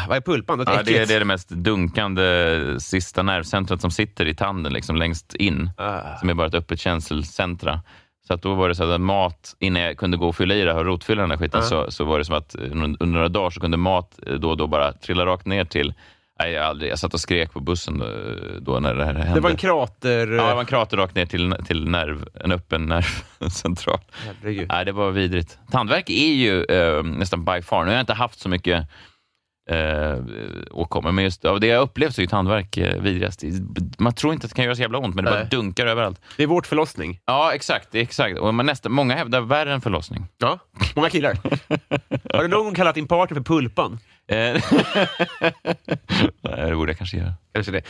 vad 0.07 0.17
är 0.17 0.21
pulpan? 0.21 0.57
Något 0.57 0.67
Ja, 0.67 0.73
det, 0.75 0.81
äckligt? 0.81 1.07
det 1.07 1.15
är 1.15 1.19
det 1.19 1.25
mest 1.25 1.49
dunkande 1.49 2.75
sista 2.79 3.23
nervcentret 3.23 3.81
som 3.81 3.91
sitter 3.91 4.25
i 4.25 4.35
tanden 4.35 4.73
liksom 4.73 4.95
längst 4.95 5.33
in. 5.35 5.69
Ah. 5.77 6.15
Som 6.19 6.29
är 6.29 6.33
bara 6.33 6.47
ett 6.47 6.53
öppet 6.55 6.79
känselcentra. 6.79 7.81
Så 8.27 8.33
att 8.33 8.41
då 8.41 8.53
var 8.53 8.69
det 8.69 8.75
så 8.75 8.91
att 8.91 9.01
mat, 9.01 9.55
innan 9.59 9.81
jag 9.81 9.97
kunde 9.97 10.17
gå 10.17 10.27
och 10.27 10.35
fylla 10.35 10.55
i 10.55 10.61
det 10.61 10.73
här 10.73 10.79
och 10.79 10.85
rotfylla 10.85 11.21
den 11.21 11.31
här 11.31 11.37
skiten, 11.37 11.59
Ja. 11.63 11.67
så, 11.67 11.91
så 11.91 12.03
var 12.03 12.19
det 12.19 12.25
som 12.25 12.35
att 12.35 12.55
eh, 12.55 12.61
under 12.71 13.05
några 13.05 13.29
dagar 13.29 13.49
så 13.49 13.59
kunde 13.59 13.77
mat 13.77 14.19
eh, 14.27 14.33
då 14.33 14.49
och 14.49 14.57
då 14.57 14.67
bara 14.67 14.93
trilla 14.93 15.25
rakt 15.25 15.45
ner 15.45 15.65
till... 15.65 15.93
Nej, 16.39 16.51
jag, 16.51 16.65
aldrig, 16.65 16.91
jag 16.91 16.99
satt 16.99 17.13
och 17.13 17.19
skrek 17.19 17.53
på 17.53 17.59
bussen 17.59 18.01
eh, 18.01 18.07
då 18.61 18.79
när 18.79 18.93
det 18.93 19.05
här 19.05 19.13
hände. 19.13 19.33
Det 19.33 19.39
var 19.39 19.49
en 19.49 19.57
krater... 19.57 20.27
Ja, 20.27 20.47
det 20.47 20.53
var 20.53 20.59
en 20.59 20.65
krater 20.65 20.97
rakt 20.97 21.15
ner 21.15 21.25
till, 21.25 21.55
till 21.65 21.89
nerv, 21.89 22.27
en 22.43 22.51
öppen 22.51 22.85
nervcentral. 22.85 23.99
Herregud. 24.11 24.67
Nej, 24.69 24.85
det 24.85 24.91
var 24.91 25.11
vidrigt. 25.11 25.59
Tandvärk 25.71 26.09
är 26.09 26.33
ju 26.33 26.63
eh, 26.63 27.03
nästan 27.03 27.45
by 27.45 27.61
far, 27.61 27.83
nu 27.83 27.89
har 27.89 27.95
jag 27.95 28.01
inte 28.01 28.13
haft 28.13 28.39
så 28.39 28.49
mycket 28.49 28.87
eh, 29.69 30.17
åkommor, 30.71 31.11
men 31.11 31.23
just 31.23 31.45
av 31.45 31.59
det 31.59 31.67
jag 31.67 31.81
upplevt 31.81 32.15
så 32.15 32.21
är 32.21 32.23
ju 32.23 32.27
tandvärk 32.27 32.77
eh, 32.77 33.01
vidrigast. 33.01 33.43
Man 33.97 34.13
tror 34.13 34.33
inte 34.33 34.45
att 34.45 34.51
det 34.51 34.55
kan 34.55 34.65
göra 34.65 34.75
så 34.75 34.81
jävla 34.81 34.97
ont, 34.97 35.15
men 35.15 35.25
det 35.25 35.31
bara 35.31 35.39
Nej. 35.39 35.47
dunkar 35.51 35.85
överallt. 35.85 36.21
Det 36.37 36.43
är 36.43 36.47
vårt 36.47 36.67
förlossning. 36.67 37.19
Ja, 37.25 37.53
exakt. 37.53 37.95
exakt. 37.95 38.39
Och 38.39 38.53
man 38.53 38.65
nästan, 38.65 38.91
många 38.91 39.15
hävdar 39.15 39.41
värre 39.41 39.73
än 39.73 39.81
förlossning. 39.81 40.25
Ja, 40.37 40.59
många 40.95 41.09
killar. 41.09 41.37
Har 42.33 42.41
du 42.41 42.47
någon 42.47 42.63
gång 42.63 42.75
kallat 42.75 42.95
din 42.95 43.07
partner 43.07 43.35
för 43.35 43.43
Pulpan? 43.43 43.99
Eh, 44.27 44.37
Nej, 44.37 44.61
det 46.69 46.75
borde 46.75 46.91
jag 46.91 46.97
kanske 46.97 47.17
göra. 47.17 47.33
Kanske 47.53 47.71
det. 47.71 47.81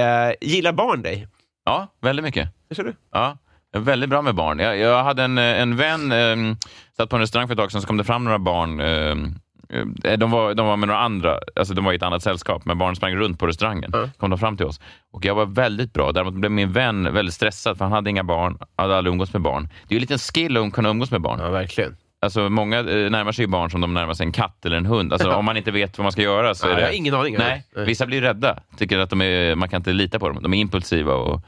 Eh, 0.00 0.34
gillar 0.40 0.72
barn 0.72 1.02
dig? 1.02 1.28
Ja, 1.64 1.88
väldigt 2.00 2.24
mycket. 2.24 2.48
Det 2.68 2.74
ser 2.74 2.84
du. 2.84 2.94
Ja, 3.12 3.38
väldigt 3.76 4.10
bra 4.10 4.22
med 4.22 4.34
barn. 4.34 4.58
Jag, 4.58 4.78
jag 4.78 5.04
hade 5.04 5.22
en, 5.22 5.38
eh, 5.38 5.60
en 5.60 5.76
vän, 5.76 6.12
eh, 6.12 6.56
satt 6.96 7.10
på 7.10 7.16
en 7.16 7.20
restaurang 7.20 7.48
för 7.48 7.54
ett 7.54 7.58
tag 7.58 7.72
sedan, 7.72 7.80
så 7.80 7.86
kom 7.86 7.96
det 7.96 8.04
fram 8.04 8.24
några 8.24 8.38
barn. 8.38 8.80
Eh, 8.80 8.86
eh, 8.86 9.16
de, 10.18 10.30
var, 10.30 10.54
de 10.54 10.66
var 10.66 10.76
med 10.76 10.86
några 10.86 11.00
andra, 11.00 11.38
alltså 11.56 11.74
de 11.74 11.84
var 11.84 11.92
i 11.92 11.96
ett 11.96 12.02
annat 12.02 12.22
sällskap, 12.22 12.64
men 12.64 12.78
barnen 12.78 12.96
sprang 12.96 13.14
runt 13.16 13.38
på 13.38 13.46
restaurangen. 13.46 13.90
Ja. 13.92 14.08
kom 14.18 14.30
de 14.30 14.38
fram 14.38 14.56
till 14.56 14.66
oss. 14.66 14.80
Och 15.12 15.24
jag 15.24 15.34
var 15.34 15.46
väldigt 15.46 15.92
bra. 15.92 16.12
Däremot 16.12 16.34
blev 16.34 16.50
min 16.52 16.72
vän 16.72 17.14
väldigt 17.14 17.34
stressad, 17.34 17.78
för 17.78 17.84
han 17.84 17.92
hade 17.92 18.10
inga 18.10 18.24
barn, 18.24 18.58
hade 18.76 18.96
aldrig 18.96 19.12
umgåtts 19.12 19.32
med 19.32 19.42
barn. 19.42 19.68
Det 19.88 19.94
är 19.94 19.94
ju 19.94 19.96
en 19.96 20.00
liten 20.00 20.18
skill 20.18 20.56
att 20.56 20.72
kunna 20.72 20.88
umgås 20.88 21.10
med 21.10 21.20
barn. 21.20 21.38
Ja, 21.40 21.50
verkligen. 21.50 21.96
Alltså, 22.20 22.48
många 22.48 22.78
eh, 22.78 23.10
närmar 23.10 23.32
sig 23.32 23.46
barn 23.46 23.70
som 23.70 23.80
de 23.80 23.94
närmar 23.94 24.14
sig 24.14 24.26
en 24.26 24.32
katt 24.32 24.66
eller 24.66 24.76
en 24.76 24.86
hund. 24.86 25.12
Alltså, 25.12 25.30
om 25.30 25.44
man 25.44 25.56
inte 25.56 25.70
vet 25.70 25.98
vad 25.98 26.04
man 26.04 26.12
ska 26.12 26.22
göra 26.22 26.54
så 26.54 26.66
Ja, 26.66 26.70
är 26.72 26.74
det... 26.76 26.80
jag 26.80 26.88
har 26.88 26.94
ingen 26.94 27.14
aning. 27.14 27.36
Nej, 27.38 27.64
vissa 27.76 28.06
blir 28.06 28.20
rädda. 28.20 28.58
Tycker 28.78 28.98
att 28.98 29.10
de 29.10 29.22
är, 29.22 29.54
man 29.54 29.68
kan 29.68 29.80
inte 29.80 29.92
lita 29.92 30.18
på 30.18 30.28
dem. 30.28 30.42
De 30.42 30.54
är 30.54 30.58
impulsiva 30.58 31.14
och 31.14 31.40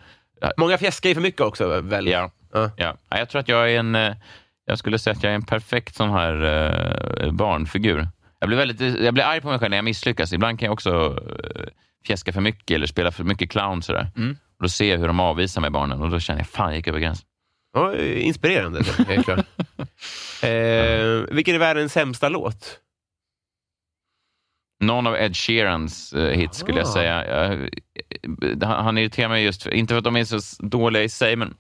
Många 0.57 0.79
fjäskar 0.79 1.09
ju 1.09 1.15
för 1.15 1.23
mycket 1.23 1.41
också. 1.41 1.81
Väl? 1.81 2.07
Ja. 2.07 2.31
Ja. 2.53 2.71
Ja, 2.77 2.97
Jag 3.09 3.29
tror 3.29 3.41
att 3.41 3.49
jag 3.49 3.73
är 3.73 3.79
en... 3.79 3.95
Jag 4.67 4.79
skulle 4.79 4.99
säga 4.99 5.17
att 5.17 5.23
jag 5.23 5.31
är 5.31 5.35
en 5.35 5.43
perfekt 5.43 5.95
sån 5.95 6.11
här 6.11 6.43
eh, 7.25 7.33
barnfigur. 7.33 8.09
Jag 8.39 8.49
blir, 8.49 8.59
väldigt, 8.59 9.01
jag 9.01 9.15
blir 9.15 9.25
arg 9.25 9.41
på 9.41 9.49
mig 9.49 9.59
själv 9.59 9.71
när 9.71 9.79
jag 9.79 9.85
misslyckas. 9.85 10.33
Ibland 10.33 10.59
kan 10.59 10.67
jag 10.67 10.73
också 10.73 11.19
eh, 11.31 11.65
fjäska 12.07 12.33
för 12.33 12.41
mycket 12.41 12.75
eller 12.75 12.87
spela 12.87 13.13
för 13.13 13.25
mycket 13.25 13.51
clown. 13.51 13.83
Sådär. 13.83 14.11
Mm. 14.17 14.37
Och 14.57 14.63
då 14.63 14.69
ser 14.69 14.91
jag 14.91 14.99
hur 14.99 15.07
de 15.07 15.21
avvisar 15.21 15.61
mig, 15.61 15.71
barnen, 15.71 16.03
och 16.03 16.11
då 16.11 16.21
känner 16.21 16.41
jag 16.41 16.49
fan, 16.49 16.69
jag 16.69 16.77
gick 16.77 16.89
över 16.89 17.01
gränsen. 17.01 17.27
Ja, 17.73 17.97
inspirerande, 17.99 18.83
helt 19.09 19.25
klart. 19.25 19.47
Eh, 20.43 21.25
vilken 21.31 21.55
är 21.55 21.59
världens 21.59 21.93
sämsta 21.93 22.29
låt? 22.29 22.81
Någon 24.81 25.07
av 25.07 25.17
Ed 25.17 25.37
Sheerans 25.37 26.13
eh, 26.13 26.39
hits 26.39 26.59
skulle 26.59 26.79
jag 26.79 26.89
säga. 26.89 27.27
Jag, 27.27 27.53
eh, 27.53 28.69
han, 28.69 28.85
han 28.85 28.99
irriterar 28.99 29.29
mig 29.29 29.45
just, 29.45 29.63
för, 29.63 29.75
inte 29.75 29.95
för 29.95 29.99
att 29.99 30.05
de 30.05 30.17
är 30.17 30.25
så 30.25 30.67
dåliga 30.67 31.03
i 31.03 31.09
sig, 31.09 31.37
men 31.37 31.55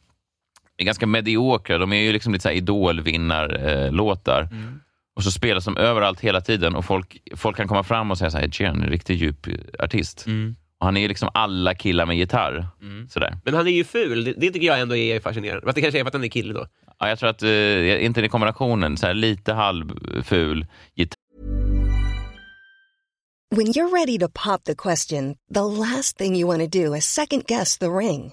är 0.78 0.84
ganska 0.84 1.06
mediokra. 1.06 1.78
De 1.78 1.92
är 1.92 2.00
ju 2.00 2.12
liksom 2.12 2.32
lite 2.32 2.42
så 2.42 2.48
här 2.48 2.56
idolvinnarlåtar. 2.56 4.42
Mm. 4.42 4.80
Och 5.16 5.24
så 5.24 5.30
spelas 5.30 5.64
de 5.64 5.76
överallt 5.76 6.20
hela 6.20 6.40
tiden 6.40 6.74
och 6.74 6.84
folk, 6.84 7.18
folk 7.36 7.56
kan 7.56 7.68
komma 7.68 7.82
fram 7.82 8.10
och 8.10 8.18
säga 8.18 8.30
så 8.30 8.38
här, 8.38 8.62
är 8.62 8.66
en 8.66 8.82
riktigt 8.82 9.20
djup 9.20 9.46
artist. 9.78 10.26
Och 10.80 10.86
han 10.86 10.96
är 10.96 11.00
ju 11.00 11.08
liksom 11.08 11.28
alla 11.34 11.74
killar 11.74 12.06
med 12.06 12.16
gitarr. 12.16 12.66
Sådär. 13.08 13.38
Men 13.44 13.54
han 13.54 13.66
är 13.66 13.70
ju 13.70 13.84
ful. 13.84 14.24
Det, 14.24 14.32
det 14.32 14.50
tycker 14.50 14.66
jag 14.66 14.80
ändå 14.80 14.96
är 14.96 15.20
fascinerande. 15.20 15.66
Fast 15.66 15.74
det 15.74 15.82
kanske 15.82 16.00
är 16.00 16.04
för 16.04 16.08
att 16.08 16.14
han 16.14 16.24
är 16.24 16.28
kille 16.28 16.54
då. 16.54 16.66
Ja, 16.98 17.08
jag 17.08 17.18
tror 17.18 17.28
att, 17.30 17.42
eh, 17.42 18.04
inte 18.04 18.20
den 18.20 18.30
kombinationen, 18.30 18.96
så 18.96 19.06
här, 19.06 19.14
lite 19.14 19.52
halvful 19.52 20.66
gitarr 20.94 21.24
When 23.56 23.66
you're 23.66 23.92
ready 23.92 24.18
to 24.18 24.28
pop 24.28 24.64
the 24.64 24.74
question, 24.74 25.36
the 25.54 25.64
last 25.64 26.18
thing 26.18 26.34
you 26.34 26.48
want 26.48 26.60
to 26.60 26.66
do 26.66 26.92
is 26.96 27.04
second 27.04 27.46
guess 27.46 27.78
the 27.78 27.86
ring. 27.86 28.32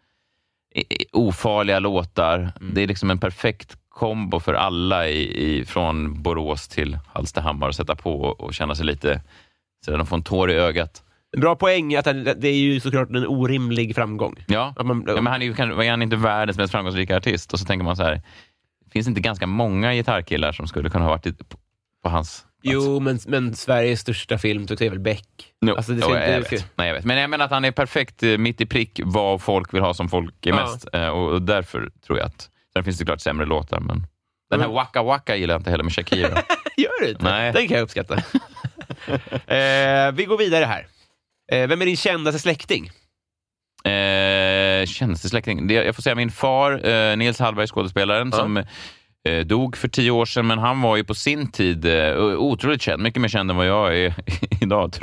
ofarliga 1.11 1.79
låtar. 1.79 2.37
Mm. 2.39 2.73
Det 2.73 2.81
är 2.83 2.87
liksom 2.87 3.11
en 3.11 3.19
perfekt 3.19 3.77
kombo 3.89 4.39
för 4.39 4.53
alla 4.53 5.07
i, 5.09 5.43
i, 5.59 5.65
från 5.65 6.21
Borås 6.23 6.67
till 6.67 6.97
Hallstahammar 7.13 7.69
att 7.69 7.75
sätta 7.75 7.95
på 7.95 8.21
och, 8.21 8.39
och 8.41 8.53
känna 8.53 8.75
sig 8.75 8.85
lite 8.85 9.21
så 9.85 9.97
de 9.97 10.05
får 10.07 10.15
en 10.17 10.23
tår 10.23 10.51
i 10.51 10.53
ögat. 10.55 11.03
Bra 11.37 11.55
poäng 11.55 11.95
att 11.95 12.05
han- 12.05 12.23
det 12.23 12.47
är 12.47 12.53
ju 12.55 12.79
såklart 12.79 13.09
en 13.09 13.27
orimlig 13.27 13.95
framgång. 13.95 14.35
Ja, 14.47 14.73
man- 14.83 15.03
ja 15.07 15.21
men 15.21 15.27
han 15.27 15.41
är 15.41 15.45
ju 15.45 15.53
kanske- 15.53 15.85
är 15.85 15.89
han 15.89 16.01
inte 16.01 16.15
världens 16.15 16.57
mest 16.57 16.71
framgångsrika 16.71 17.17
artist? 17.17 17.53
Och 17.53 17.59
så 17.59 17.65
tänker 17.65 17.83
man 17.85 17.95
så 17.95 18.03
här, 18.03 18.21
finns 18.91 19.05
det 19.05 19.09
inte 19.09 19.21
ganska 19.21 19.47
många 19.47 19.93
gitarrkillar 19.93 20.51
som 20.51 20.67
skulle 20.67 20.89
kunna 20.89 21.05
ha 21.05 21.11
varit 21.11 21.49
på, 22.03 22.09
hans? 22.09 22.45
Jo, 22.63 22.99
men, 22.99 23.19
men 23.27 23.55
Sveriges 23.55 23.99
största 23.99 24.37
film 24.37 24.63
är 24.63 24.89
väl 24.89 24.99
Beck. 24.99 25.27
No, 25.61 25.71
Alltså, 25.75 25.91
det 25.91 26.01
ska 26.01 26.19
jag, 26.19 26.37
inte- 26.37 26.55
vet. 26.55 26.65
Nej, 26.75 26.87
jag 26.87 26.95
vet. 26.95 27.05
Men 27.05 27.17
jag 27.17 27.29
menar 27.29 27.45
att 27.45 27.51
han 27.51 27.65
är 27.65 27.71
perfekt 27.71 28.23
eh, 28.23 28.37
mitt 28.37 28.61
i 28.61 28.65
prick 28.65 28.99
vad 29.03 29.41
folk 29.41 29.73
vill 29.73 29.81
ha 29.81 29.93
som 29.93 30.09
folk 30.09 30.45
är 30.45 30.53
mest. 30.53 30.87
Eh, 30.93 31.07
Och, 31.07 31.31
och 31.33 31.41
därför 31.41 31.91
tror 32.05 32.17
jag 32.17 32.25
att... 32.27 32.49
Sen 32.73 32.83
finns 32.83 32.97
det 32.97 33.05
klart 33.05 33.21
sämre 33.21 33.45
låtar, 33.45 33.79
men 33.79 34.07
den 34.49 34.61
här 34.61 34.67
Waka 34.67 35.03
Waka 35.03 35.35
gillar 35.35 35.53
jag 35.53 35.59
inte 35.59 35.71
heller 35.71 35.83
med 35.83 35.93
Shakira. 35.93 36.27
Gör 36.77 37.03
det 37.03 37.09
inte? 37.09 37.23
Nej. 37.23 37.53
Den 37.53 37.67
kan 37.67 37.77
jag 37.77 37.83
uppskatta. 37.83 38.15
eh, 39.55 40.11
vi 40.13 40.25
går 40.27 40.37
vidare 40.37 40.65
här. 40.65 40.87
Eh, 41.51 41.67
vem 41.67 41.81
är 41.81 41.85
din 41.85 41.97
kändaste 41.97 42.39
släkting? 42.39 42.89
eh, 43.83 44.85
tjänstesläkting. 44.85 45.67
Det, 45.67 45.73
jag 45.73 45.95
får 45.95 46.01
säga 46.01 46.15
min 46.15 46.31
far, 46.31 46.87
eh, 46.89 47.17
Nils 47.17 47.39
Hallberg, 47.39 47.67
skådespelaren, 47.67 48.29
Ja. 48.31 48.37
som 48.37 48.63
dog 49.45 49.77
för 49.77 49.87
tio 49.87 50.11
år 50.11 50.25
sedan, 50.25 50.47
men 50.47 50.59
han 50.59 50.81
var 50.81 50.97
ju 50.97 51.03
på 51.03 51.13
sin 51.13 51.51
tid 51.51 51.85
eh, 51.85 52.21
otroligt 52.21 52.81
känd. 52.81 53.03
Mycket 53.03 53.21
mer 53.21 53.29
känd 53.29 53.51
än 53.51 53.57
vad 53.57 53.67
jag 53.67 53.97
är 53.97 54.13
idag, 54.61 54.93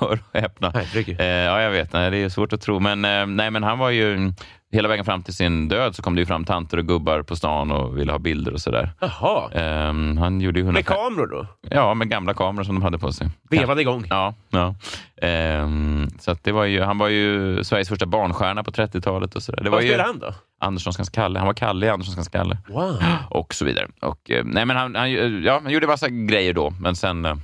hör 0.00 0.18
och 0.32 0.40
häpna. 0.40 0.72
Eh, 1.18 1.26
ja, 1.26 1.62
jag 1.62 1.70
vet. 1.70 1.92
Nej, 1.92 2.10
det 2.10 2.16
är 2.16 2.28
svårt 2.28 2.52
att 2.52 2.60
tro. 2.60 2.80
Men, 2.80 3.04
eh, 3.04 3.26
nej, 3.26 3.50
men 3.50 3.62
han 3.62 3.78
var 3.78 3.90
ju... 3.90 4.32
Hela 4.76 4.88
vägen 4.88 5.04
fram 5.04 5.22
till 5.22 5.34
sin 5.34 5.68
död 5.68 5.96
så 5.96 6.02
kom 6.02 6.14
det 6.14 6.20
ju 6.20 6.26
fram 6.26 6.44
tanter 6.44 6.78
och 6.78 6.86
gubbar 6.86 7.22
på 7.22 7.36
stan 7.36 7.70
och 7.70 7.98
ville 7.98 8.12
ha 8.12 8.18
bilder 8.18 8.52
och 8.52 8.60
sådär. 8.60 8.92
Jaha. 9.00 9.50
Eh, 9.52 9.92
han 10.18 10.40
gjorde 10.40 10.58
ju 10.58 10.64
100... 10.64 10.78
Med 10.78 10.86
kameror 10.86 11.26
då? 11.26 11.46
Ja, 11.70 11.94
med 11.94 12.08
gamla 12.08 12.34
kameror 12.34 12.64
som 12.64 12.74
de 12.74 12.82
hade 12.82 12.98
på 12.98 13.12
sig. 13.12 13.28
Vevade 13.50 13.80
igång? 13.80 14.06
Ja, 14.10 14.34
ja. 14.50 14.74
Ehm, 15.22 16.08
så 16.20 16.36
det 16.42 16.52
var 16.52 16.64
ju, 16.64 16.82
han 16.82 16.98
var 16.98 17.08
ju 17.08 17.64
Sveriges 17.64 17.88
första 17.88 18.06
barnstjärna 18.06 18.64
på 18.64 18.70
30-talet. 18.70 19.36
och 19.36 19.42
så 19.42 19.52
där. 19.52 19.64
Det 19.64 19.70
var 19.70 19.76
Vad 19.76 19.84
ju 19.84 19.88
spelar 19.88 20.04
han 20.04 20.18
då? 20.18 20.34
Anderssonskans 20.60 21.10
Kalle. 21.10 21.38
Han 21.38 21.46
var 21.46 21.54
Kalle 21.54 21.86
i 21.86 21.88
Anderssonskans 21.88 22.28
Kalle. 22.28 22.58
Wow. 22.68 22.98
Och 23.30 23.54
så 23.54 23.64
vidare. 23.64 23.88
Och, 24.00 24.30
eh, 24.30 24.44
nej, 24.44 24.66
men 24.66 24.76
han, 24.76 24.94
han, 24.94 25.12
ja, 25.42 25.60
han 25.62 25.72
gjorde 25.72 25.86
massa 25.86 26.08
grejer 26.08 26.54
då, 26.54 26.72
men 26.80 26.96
sen 26.96 27.24
eh, 27.24 27.36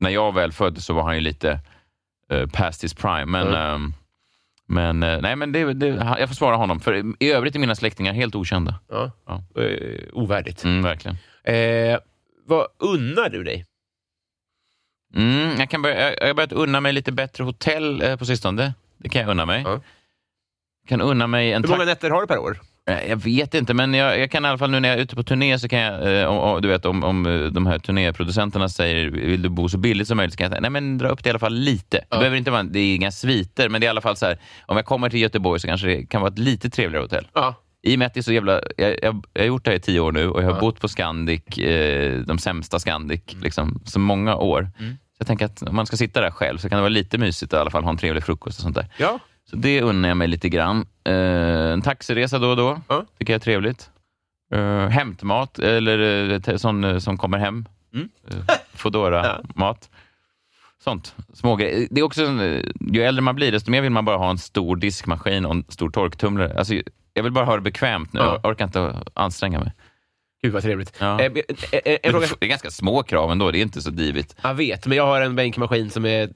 när 0.00 0.10
jag 0.10 0.34
väl 0.34 0.52
föddes 0.52 0.84
så 0.84 0.94
var 0.94 1.02
han 1.02 1.14
ju 1.14 1.20
lite 1.20 1.60
eh, 2.30 2.46
past 2.46 2.84
his 2.84 2.94
prime. 2.94 3.26
Men, 3.26 3.54
ehm, 3.54 3.92
men, 4.68 5.02
eh, 5.02 5.20
nej, 5.20 5.36
men 5.36 5.52
det, 5.52 5.72
det, 5.74 5.86
jag 6.18 6.28
får 6.28 6.34
svara 6.34 6.56
honom, 6.56 6.80
för 6.80 7.22
i 7.22 7.32
övrigt 7.32 7.54
är 7.54 7.58
mina 7.58 7.74
släktingar 7.74 8.12
helt 8.12 8.34
okända. 8.34 8.80
Ja. 8.88 9.10
Ja. 9.26 9.62
Eh, 9.62 10.00
ovärdigt. 10.12 10.64
Mm, 10.64 10.82
verkligen. 10.82 11.16
Eh, 11.44 11.98
vad 12.46 12.66
unnar 12.78 13.28
du 13.28 13.44
dig? 13.44 13.64
Mm, 15.14 15.58
jag, 15.58 15.70
kan 15.70 15.82
börja, 15.82 16.14
jag 16.14 16.26
har 16.26 16.34
börjat 16.34 16.52
unna 16.52 16.80
mig 16.80 16.92
lite 16.92 17.12
bättre 17.12 17.44
hotell 17.44 18.02
eh, 18.02 18.16
på 18.16 18.24
sistone. 18.24 18.74
Det 18.98 19.08
kan 19.08 19.22
jag 19.22 19.30
unna 19.30 19.46
mig. 19.46 19.62
Ja. 19.62 19.80
kan 20.88 21.00
unna 21.00 21.26
mig 21.26 21.52
en 21.52 21.64
Hur 21.64 21.70
många 21.70 21.84
nätter 21.84 22.10
har 22.10 22.20
du 22.20 22.26
per 22.26 22.38
år? 22.38 22.60
Eh, 22.90 23.10
Jag 23.10 23.16
vet 23.16 23.54
inte, 23.54 23.74
men 23.74 23.94
jag, 23.94 24.20
jag 24.20 24.30
kan 24.30 24.44
i 24.44 24.48
alla 24.48 24.58
fall 24.58 24.70
nu 24.70 24.80
när 24.80 24.88
jag 24.88 24.98
är 24.98 25.02
ute 25.02 25.16
på 25.16 25.22
turné 25.22 25.58
så 25.58 25.68
kan 25.68 25.78
jag, 25.78 26.20
eh, 26.20 26.26
om, 26.26 26.38
om, 26.38 26.62
du 26.62 26.68
vet 26.68 26.84
om, 26.84 27.04
om 27.04 27.26
eh, 27.26 27.40
de 27.40 27.66
här 27.66 27.78
turnéproducenterna 27.78 28.68
säger 28.68 29.10
vill 29.10 29.42
du 29.42 29.48
bo 29.48 29.68
så 29.68 29.78
billigt 29.78 30.08
som 30.08 30.16
möjligt 30.16 30.32
så 30.34 30.38
kan 30.38 30.44
jag 30.44 30.50
säga 30.52 30.60
nej 30.60 30.70
men 30.70 30.98
dra 30.98 31.08
upp 31.08 31.24
det 31.24 31.28
i 31.28 31.30
alla 31.30 31.38
fall 31.38 31.54
lite. 31.54 32.04
Det 32.10 32.16
behöver 32.16 32.36
inte 32.36 32.50
vara, 32.50 32.62
det 32.62 32.78
är 32.80 32.94
inga 32.94 33.12
sviter, 33.12 33.68
men 33.68 33.80
det 33.80 33.84
är 33.84 33.88
i 33.88 33.90
alla 33.90 34.00
fall 34.00 34.16
så 34.16 34.26
här, 34.26 34.38
om 34.66 34.76
jag 34.76 34.86
kommer 34.86 35.10
till 35.10 35.20
Göteborg 35.20 35.60
så 35.60 35.66
kanske 35.68 35.86
det 35.86 36.06
kan 36.06 36.20
vara 36.20 36.32
ett 36.32 36.38
lite 36.38 36.70
trevligare 36.70 37.04
hotell. 37.04 37.28
Ja. 37.34 37.54
I 37.82 37.94
och 37.94 37.98
med 37.98 38.06
att 38.06 38.14
det 38.14 38.20
är 38.20 38.22
så 38.22 38.32
jävla, 38.32 38.60
jag, 38.76 38.96
jag, 39.02 39.24
jag 39.32 39.42
har 39.42 39.46
gjort 39.46 39.64
det 39.64 39.70
här 39.70 39.76
i 39.78 39.80
tio 39.80 40.00
år 40.00 40.12
nu 40.12 40.28
och 40.28 40.42
jag 40.42 40.50
har 40.52 40.60
bott 40.60 40.80
på 40.80 40.88
Scandic, 40.88 41.58
eh, 41.58 42.20
de 42.20 42.38
sämsta 42.38 42.78
Scandic, 42.78 43.20
liksom, 43.42 43.80
så 43.84 43.98
många 43.98 44.36
år. 44.36 44.70
Så 44.78 45.20
jag 45.20 45.26
tänker 45.26 45.44
att 45.46 45.62
om 45.62 45.76
man 45.76 45.86
ska 45.86 45.96
sitta 45.96 46.20
där 46.20 46.30
själv 46.30 46.58
så 46.58 46.68
kan 46.68 46.76
det 46.76 46.82
vara 46.82 46.88
lite 46.88 47.18
mysigt 47.18 47.52
att 47.52 47.58
i 47.58 47.60
alla 47.60 47.70
fall 47.70 47.84
ha 47.84 47.90
en 47.90 47.96
trevlig 47.96 48.24
frukost 48.24 48.58
och 48.58 48.62
sånt 48.62 48.74
där. 48.76 48.86
Ja. 48.98 49.18
Så 49.50 49.56
det 49.56 49.82
unnar 49.82 50.08
jag 50.08 50.16
mig 50.16 50.28
lite 50.28 50.48
grann. 50.48 50.86
Eh, 51.04 51.14
en 51.72 51.82
taxiresa 51.82 52.38
då 52.38 52.48
och 52.50 52.56
då, 52.56 52.80
Ja. 52.88 53.04
tycker 53.18 53.32
jag 53.32 53.38
är 53.38 53.44
trevligt. 53.44 53.90
Uh, 54.54 54.86
hämtmat, 54.88 55.58
eller 55.58 56.38
te- 56.40 56.58
sån 56.58 56.84
eh, 56.84 56.98
som 56.98 57.18
kommer 57.18 57.38
hem. 57.38 57.64
Mm. 57.94 58.08
Uh, 58.34 58.44
Foodora-mat. 58.74 59.90
Sånt. 60.84 61.14
Smågrejer. 61.34 61.88
Det 61.90 62.00
är 62.00 62.04
också, 62.04 62.22
eh, 62.42 62.64
ju 62.92 63.02
äldre 63.02 63.22
man 63.22 63.34
blir, 63.34 63.52
desto 63.52 63.70
mer 63.70 63.80
vill 63.82 63.90
man 63.92 64.04
bara 64.04 64.16
ha 64.16 64.30
en 64.30 64.38
stor 64.38 64.76
diskmaskin 64.76 65.44
och 65.44 65.50
en 65.50 65.64
stor 65.68 65.90
torktumlare. 65.90 66.58
Alltså, 66.58 66.74
jag 67.14 67.22
vill 67.22 67.32
bara 67.32 67.44
ha 67.44 67.54
det 67.54 67.60
bekvämt 67.62 68.12
nu. 68.12 68.20
Ja. 68.20 68.40
Jag 68.42 68.50
orkar 68.50 68.64
inte 68.64 68.94
anstränga 69.14 69.58
mig. 69.60 69.72
Gud 70.42 70.52
vad 70.52 70.62
trevligt. 70.62 70.92
Ja. 71.00 71.20
Eh, 71.20 71.32
eh, 71.72 71.92
eh, 72.02 72.10
fråga. 72.10 72.26
Det 72.38 72.46
är 72.46 72.50
ganska 72.50 72.70
små 72.70 73.02
krav 73.02 73.30
ändå, 73.32 73.50
det 73.50 73.58
är 73.58 73.62
inte 73.62 73.82
så 73.82 73.90
divigt. 73.90 74.36
Jag 74.42 74.54
vet, 74.54 74.86
men 74.86 74.96
jag 74.98 75.06
har 75.06 75.20
en 75.20 75.36
bänkmaskin 75.36 75.90
som 75.90 76.04
är 76.06 76.30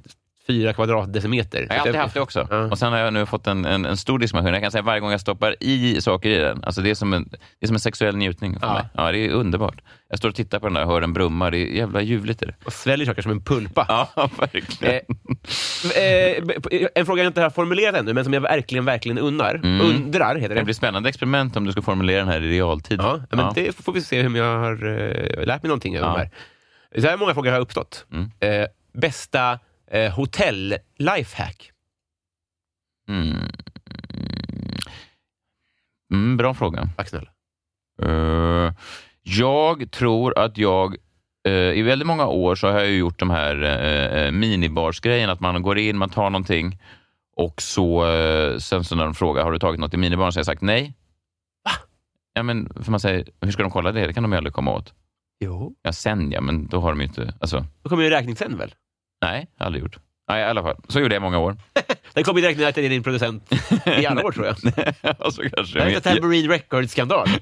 fyra 0.51 0.73
kvadratdecimeter. 0.73 1.67
Jag 1.69 1.75
har 1.77 1.81
alltid 1.81 1.95
haft 2.01 2.15
det 2.15 2.21
också. 2.21 2.47
Ja. 2.51 2.57
Och 2.65 2.79
sen 2.79 2.93
har 2.93 2.99
jag 2.99 3.13
nu 3.13 3.27
fått 3.27 3.47
en, 3.47 3.65
en, 3.65 3.85
en 3.85 3.97
stor 3.97 4.19
diskmaskin. 4.19 4.53
Jag 4.55 4.63
kan 4.63 4.71
säga 4.71 4.83
varje 4.83 5.01
gång 5.01 5.11
jag 5.11 5.21
stoppar 5.21 5.57
i 5.61 6.01
saker 6.01 6.29
i 6.31 6.39
den, 6.39 6.65
alltså 6.65 6.81
det 6.81 6.91
är 6.91 6.95
som 6.95 7.13
en, 7.13 7.29
det 7.31 7.65
är 7.65 7.67
som 7.67 7.77
en 7.77 7.81
sexuell 7.81 8.17
njutning 8.17 8.61
för 8.61 8.67
Ja. 8.67 8.73
mig. 8.75 8.83
Ja, 8.95 9.13
det 9.13 9.19
är 9.19 9.31
underbart. 9.31 9.81
Jag 10.09 10.19
står 10.19 10.29
och 10.29 10.35
tittar 10.35 10.59
på 10.59 10.67
den 10.67 10.75
där 10.75 10.83
och 10.85 10.93
hör 10.93 11.01
den 11.01 11.13
brumma. 11.13 11.51
Det 11.51 11.59
är 11.59 11.67
jävla 11.77 12.01
ljuvligt. 12.03 12.43
Är. 12.43 12.57
Och 12.65 12.73
sväljer 12.73 13.07
saker 13.07 13.23
som 13.23 13.31
en 13.33 13.45
pulpa. 13.45 13.85
Ja, 13.89 14.31
verkligen. 14.39 14.95
Eh, 14.95 16.01
eh, 16.81 16.89
en 16.95 17.07
fråga 17.07 17.23
jag 17.23 17.31
inte 17.31 17.43
har 17.43 17.51
formulerat 17.51 17.95
ännu, 17.97 18.13
men 18.13 18.25
som 18.25 18.33
jag 18.33 18.41
verkligen, 18.41 18.85
verkligen 18.85 19.19
unnar. 19.19 19.55
Mm. 19.55 19.81
Undrar, 19.81 20.35
heter 20.37 20.49
Det 20.55 20.61
det. 20.61 20.65
blir 20.65 20.75
spännande 20.75 21.09
experiment 21.09 21.57
om 21.57 21.65
du 21.65 21.73
ska 21.73 21.83
formulera 21.83 22.19
den 22.19 22.29
här 22.29 22.43
i 22.43 22.51
realtid. 22.59 23.01
Ja, 23.03 23.21
men 23.31 23.39
Ja. 23.39 23.53
det 23.55 23.77
får 23.85 23.93
vi 23.93 24.01
se 24.01 24.27
om 24.27 24.37
jag 24.37 24.59
har 24.59 24.73
eh, 24.73 25.47
lärt 25.47 25.63
mig 25.63 25.69
någonting 25.69 26.01
av 26.01 26.05
Ja. 26.05 26.13
de 26.13 26.19
här. 26.19 26.31
Så 27.03 27.09
här 27.09 27.17
många 27.17 27.35
frågor 27.35 27.51
har 27.53 27.61
uppstått. 27.61 28.07
Mm. 28.13 28.31
Eh, 28.41 28.67
bästa 28.95 29.59
eh, 29.91 30.13
hotell-lifehack? 30.13 31.71
Mm. 33.09 33.37
Mm, 36.13 36.37
bra 36.37 36.55
fråga. 36.55 36.89
Snälla. 37.07 37.31
Eh, 38.03 38.73
jag 39.23 39.91
tror 39.91 40.39
att 40.39 40.59
jag 40.59 40.97
eh, 41.49 41.53
i 41.53 41.83
väldigt 41.83 42.07
många 42.07 42.27
år 42.27 42.55
så 42.55 42.69
har 42.69 42.79
jag 42.79 42.91
gjort 42.93 43.19
de 43.19 43.31
här 43.31 43.57
uh, 44.27 44.33
minibarsgrejerna, 44.33 45.33
att 45.33 45.41
man 45.41 45.63
går 45.63 45.79
in, 45.79 45.99
man 45.99 46.11
tar 46.11 46.31
någonting 46.31 46.79
och 47.37 47.63
så 47.63 48.07
eh, 48.07 48.59
sen 48.59 48.85
så 48.85 48.97
när 48.97 49.05
de 49.05 49.15
frågar 49.15 49.45
har 49.45 49.53
du 49.53 49.59
tagit 49.59 49.81
något 49.81 49.95
i 49.95 49.97
minibaren 49.97 50.33
så 50.33 50.37
har 50.37 50.41
jag 50.41 50.47
sagt 50.47 50.63
nej. 50.63 50.95
Va? 51.65 51.71
Ja, 52.35 52.43
men 52.43 52.73
för 52.83 52.91
man 52.91 53.01
säger, 53.01 53.29
hur 53.41 53.53
ska 53.53 53.63
de 53.63 53.71
kolla 53.71 53.93
det? 53.93 54.07
Det 54.07 54.13
kan 54.13 54.23
de 54.23 54.33
ju 54.33 54.39
aldrig 54.39 54.55
komma 54.55 54.73
åt. 54.75 54.95
Jo. 55.41 55.75
Ja, 55.83 55.93
sen 55.93 56.33
ja, 56.33 56.41
men 56.41 56.67
då 56.67 56.81
har 56.81 56.91
de 56.91 57.01
ju 57.01 57.07
inte... 57.07 57.35
Alltså, 57.41 57.67
Då 57.83 57.89
kommer 57.89 58.03
ju 58.03 58.11
räkning 58.11 58.37
sen 58.37 58.59
väl? 58.59 58.75
Nej, 59.23 59.47
aldrig 59.59 59.83
gjort. 59.83 59.99
Nej, 60.29 60.41
i 60.41 60.45
alla 60.45 60.63
fall. 60.63 60.77
Så 60.89 61.01
gjorde 61.01 61.15
jag 61.15 61.21
i 61.21 61.25
många 61.25 61.39
år. 61.39 61.57
Den 62.15 62.25
kommer 62.25 62.41
ju 62.41 62.47
räkningen 62.47 62.73
till 62.73 62.91
din 62.91 63.03
producent 63.03 63.53
i 63.87 64.07
alla 64.07 64.25
år 64.25 64.33
tror 64.33 64.47
jag. 64.47 64.57
alltså, 65.19 65.43
kanske, 65.57 65.85
Det 65.85 65.95
en 65.95 66.01
Tambourine 66.01 66.49
Records-skandal. 66.49 67.29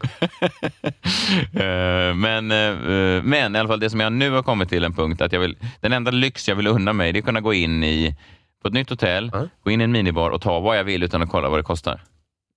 Eh, 1.54 2.14
men, 2.14 2.50
eh, 2.50 3.22
men 3.22 3.56
i 3.56 3.58
alla 3.58 3.68
fall 3.68 3.80
det 3.80 3.90
som 3.90 4.00
jag 4.00 4.12
nu 4.12 4.30
har 4.30 4.42
kommit 4.42 4.68
till 4.68 4.84
en 4.84 4.94
punkt 4.94 5.20
att 5.20 5.32
jag 5.32 5.40
vill, 5.40 5.56
den 5.80 5.92
enda 5.92 6.10
lyx 6.10 6.48
jag 6.48 6.56
vill 6.56 6.66
unna 6.66 6.92
mig 6.92 7.12
det 7.12 7.18
är 7.18 7.20
att 7.20 7.26
kunna 7.26 7.40
gå 7.40 7.54
in 7.54 7.84
i 7.84 8.16
på 8.62 8.68
ett 8.68 8.74
nytt 8.74 8.90
hotell, 8.90 9.30
Ja. 9.34 9.48
gå 9.64 9.70
in 9.70 9.80
i 9.80 9.84
en 9.84 9.92
minibar 9.92 10.30
och 10.30 10.40
ta 10.40 10.60
vad 10.60 10.78
jag 10.78 10.84
vill 10.84 11.02
utan 11.02 11.22
att 11.22 11.28
kolla 11.30 11.48
vad 11.48 11.58
det 11.58 11.62
kostar. 11.62 12.00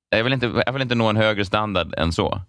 Jag 0.09 0.23
vill 0.23 0.33
inte, 0.33 0.63
jag 0.65 0.73
vill 0.73 0.81
inte 0.81 0.95
nå 0.95 1.09
en 1.09 1.15
högre 1.17 1.45
standard 1.45 1.93
än 1.97 2.13
så. 2.13 2.41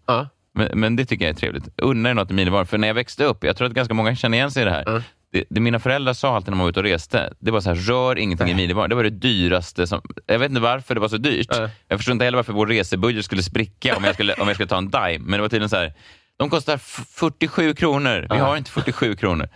Men, 0.55 0.69
men 0.81 0.97
det 0.97 1.05
tycker 1.05 1.25
jag 1.25 1.31
är 1.35 1.39
trevligt. 1.41 1.69
Unna 1.77 2.11
er 2.11 2.15
något 2.15 2.31
i 2.31 2.35
minibar. 2.35 2.65
För 2.65 2.79
när 2.79 2.89
jag 2.89 2.95
växte 2.95 3.25
upp, 3.25 3.45
jag 3.45 3.57
tror 3.57 3.67
att 3.69 3.75
ganska 3.75 3.95
många 3.95 4.15
känner 4.17 4.39
igen 4.39 4.51
sig 4.51 4.63
i 4.63 4.65
det 4.65 4.71
här. 4.71 5.03
Det, 5.33 5.45
det 5.51 5.61
mina 5.61 5.79
föräldrar 5.81 6.13
sa 6.13 6.37
alltid 6.37 6.51
när 6.51 6.57
man 6.57 6.65
var 6.65 6.71
ute 6.71 6.81
och 6.81 6.85
reste, 6.85 7.33
det 7.39 7.51
var 7.51 7.61
så 7.61 7.69
här, 7.69 7.77
rör 7.77 8.19
ingenting 8.19 8.49
i 8.49 8.55
minibar. 8.55 8.89
Det 8.89 8.95
var 8.95 9.05
det 9.05 9.11
dyraste 9.11 9.87
som... 9.87 10.01
Jag 10.27 10.39
vet 10.39 10.49
inte 10.49 10.61
varför 10.61 10.95
det 10.95 11.01
var 11.01 11.09
så 11.09 11.17
dyrt. 11.17 11.47
Ja. 11.51 11.71
Jag 11.89 11.99
förstår 11.99 12.13
inte 12.13 12.25
heller 12.25 12.37
varför 12.39 12.53
vår 12.53 12.67
resebudget 12.67 13.25
skulle 13.25 13.43
spricka 13.43 13.97
om 13.97 14.05
jag 14.05 14.15
skulle, 14.15 14.35
om 14.35 14.49
jag 14.49 14.57
skulle 14.57 14.69
ta 14.69 14.79
en 14.79 14.91
Dime. 14.91 15.19
Men 15.19 15.31
det 15.33 15.41
var 15.41 15.49
tydligen 15.49 15.69
så 15.69 15.77
här, 15.77 15.93
de 16.37 16.51
kostar 16.51 16.75
f- 16.75 17.01
47 17.15 17.75
kronor. 17.75 18.21
Vi 18.31 18.37
Ja. 18.37 18.45
har 18.45 18.57
inte 18.57 18.71
47 18.71 19.17
kronor. 19.17 19.49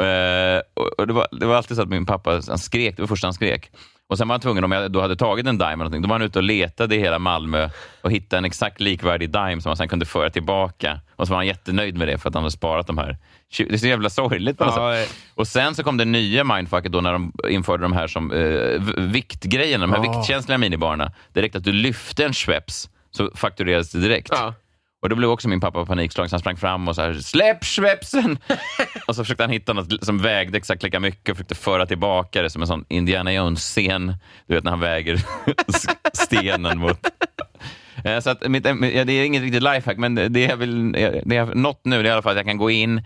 Eh, 0.00 0.60
och 0.74 0.86
och 0.98 1.06
det, 1.06 1.12
var, 1.12 1.26
det 1.40 1.46
var 1.46 1.56
alltid 1.56 1.76
så 1.76 1.82
att 1.82 1.88
min 1.88 2.06
pappa 2.06 2.30
han 2.48 2.58
skrek, 2.58 2.96
det 2.96 3.02
var 3.02 3.06
första 3.06 3.26
han 3.26 3.34
skrek. 3.34 3.70
Och 4.12 4.18
sen 4.18 4.28
var 4.28 4.34
han 4.34 4.40
tvungen, 4.40 4.64
om 4.64 4.72
jag 4.72 4.92
då 4.92 5.00
hade 5.00 5.16
tagit 5.16 5.46
en 5.46 5.58
Dime 5.58 5.72
eller 5.84 5.98
då 5.98 6.08
var 6.08 6.14
han 6.14 6.22
ute 6.22 6.38
och 6.38 6.42
letade 6.42 6.94
i 6.94 6.98
hela 6.98 7.18
Malmö 7.18 7.68
och 8.02 8.10
hittade 8.12 8.38
en 8.38 8.44
exakt 8.44 8.80
likvärdig 8.80 9.30
Dime 9.30 9.60
som 9.60 9.70
han 9.70 9.76
sen 9.76 9.88
kunde 9.88 10.06
föra 10.06 10.30
tillbaka. 10.30 11.00
Och 11.16 11.26
så 11.26 11.30
var 11.30 11.38
han 11.38 11.46
jättenöjd 11.46 11.96
med 11.98 12.08
det 12.08 12.18
för 12.18 12.28
att 12.28 12.34
han 12.34 12.42
hade 12.42 12.50
sparat 12.50 12.86
de 12.86 12.98
här. 12.98 13.16
Det 13.56 13.72
är 13.74 13.76
så 13.76 13.86
jävla 13.86 14.10
sorgligt. 14.10 14.60
Alltså. 14.60 14.80
Ja, 14.80 14.98
eh, 14.98 15.08
Och 15.34 15.46
sen 15.48 15.74
så 15.74 15.82
kom 15.84 15.96
det 15.96 16.04
nya 16.04 16.44
mindfucket 16.44 16.92
då 16.92 17.00
när 17.00 17.12
de 17.12 17.32
införde 17.48 17.82
de 17.82 17.92
här 17.92 18.06
som 18.06 18.32
eh, 18.32 18.82
viktgrejerna, 19.02 19.86
de 19.86 19.92
här 19.92 20.04
Ja. 20.04 20.12
viktkänsliga 20.12 20.58
minibarerna. 20.58 21.12
Direkt 21.32 21.56
att 21.56 21.64
du 21.64 21.72
lyfte 21.72 22.24
en 22.24 22.32
Schweppes 22.32 22.88
så 23.10 23.30
fakturerades 23.34 23.92
det 23.92 24.00
direkt. 24.00 24.28
ja. 24.32 24.54
Och 25.02 25.08
då 25.08 25.16
blev 25.16 25.30
också 25.30 25.48
min 25.48 25.60
pappa 25.60 25.86
panikslagen, 25.86 26.28
så 26.28 26.34
han 26.34 26.40
sprang 26.40 26.56
fram 26.56 26.88
och 26.88 26.94
så 26.94 27.02
här, 27.02 27.14
släpp 27.14 27.64
Schweppesen! 27.64 28.38
och 29.06 29.16
så 29.16 29.24
försökte 29.24 29.42
han 29.42 29.50
hitta 29.50 29.72
något 29.72 30.04
som 30.04 30.18
vägde 30.18 30.58
exakt 30.58 30.82
lika 30.82 31.00
mycket 31.00 31.30
och 31.30 31.36
försökte 31.36 31.54
föra 31.54 31.86
tillbaka 31.86 32.42
det 32.42 32.50
som 32.50 32.62
en 32.62 32.68
sån 32.68 32.84
Indiana 32.88 33.32
Jones-scen. 33.32 34.14
Du 34.46 34.54
vet 34.54 34.64
när 34.64 34.70
han 34.70 34.80
väger 34.80 35.24
stenen 36.12 36.78
mot... 36.78 37.06
Eh, 38.04 38.20
Så 38.20 38.30
att 38.30 38.48
mitt, 38.50 38.62
det 38.64 39.12
är 39.12 39.24
inget 39.24 39.42
riktigt 39.42 39.62
lifehack, 39.62 39.96
men 39.96 40.14
det 40.14 40.40
jag 40.40 40.56
vill, 40.56 40.92
det 41.24 41.34
jag 41.34 41.56
nått 41.56 41.80
nu 41.84 42.02
det 42.02 42.08
är 42.08 42.10
i 42.10 42.12
alla 42.12 42.22
fall 42.22 42.32
att 42.32 42.36
jag 42.36 42.46
kan 42.46 42.56
gå 42.56 42.70
in 42.70 43.02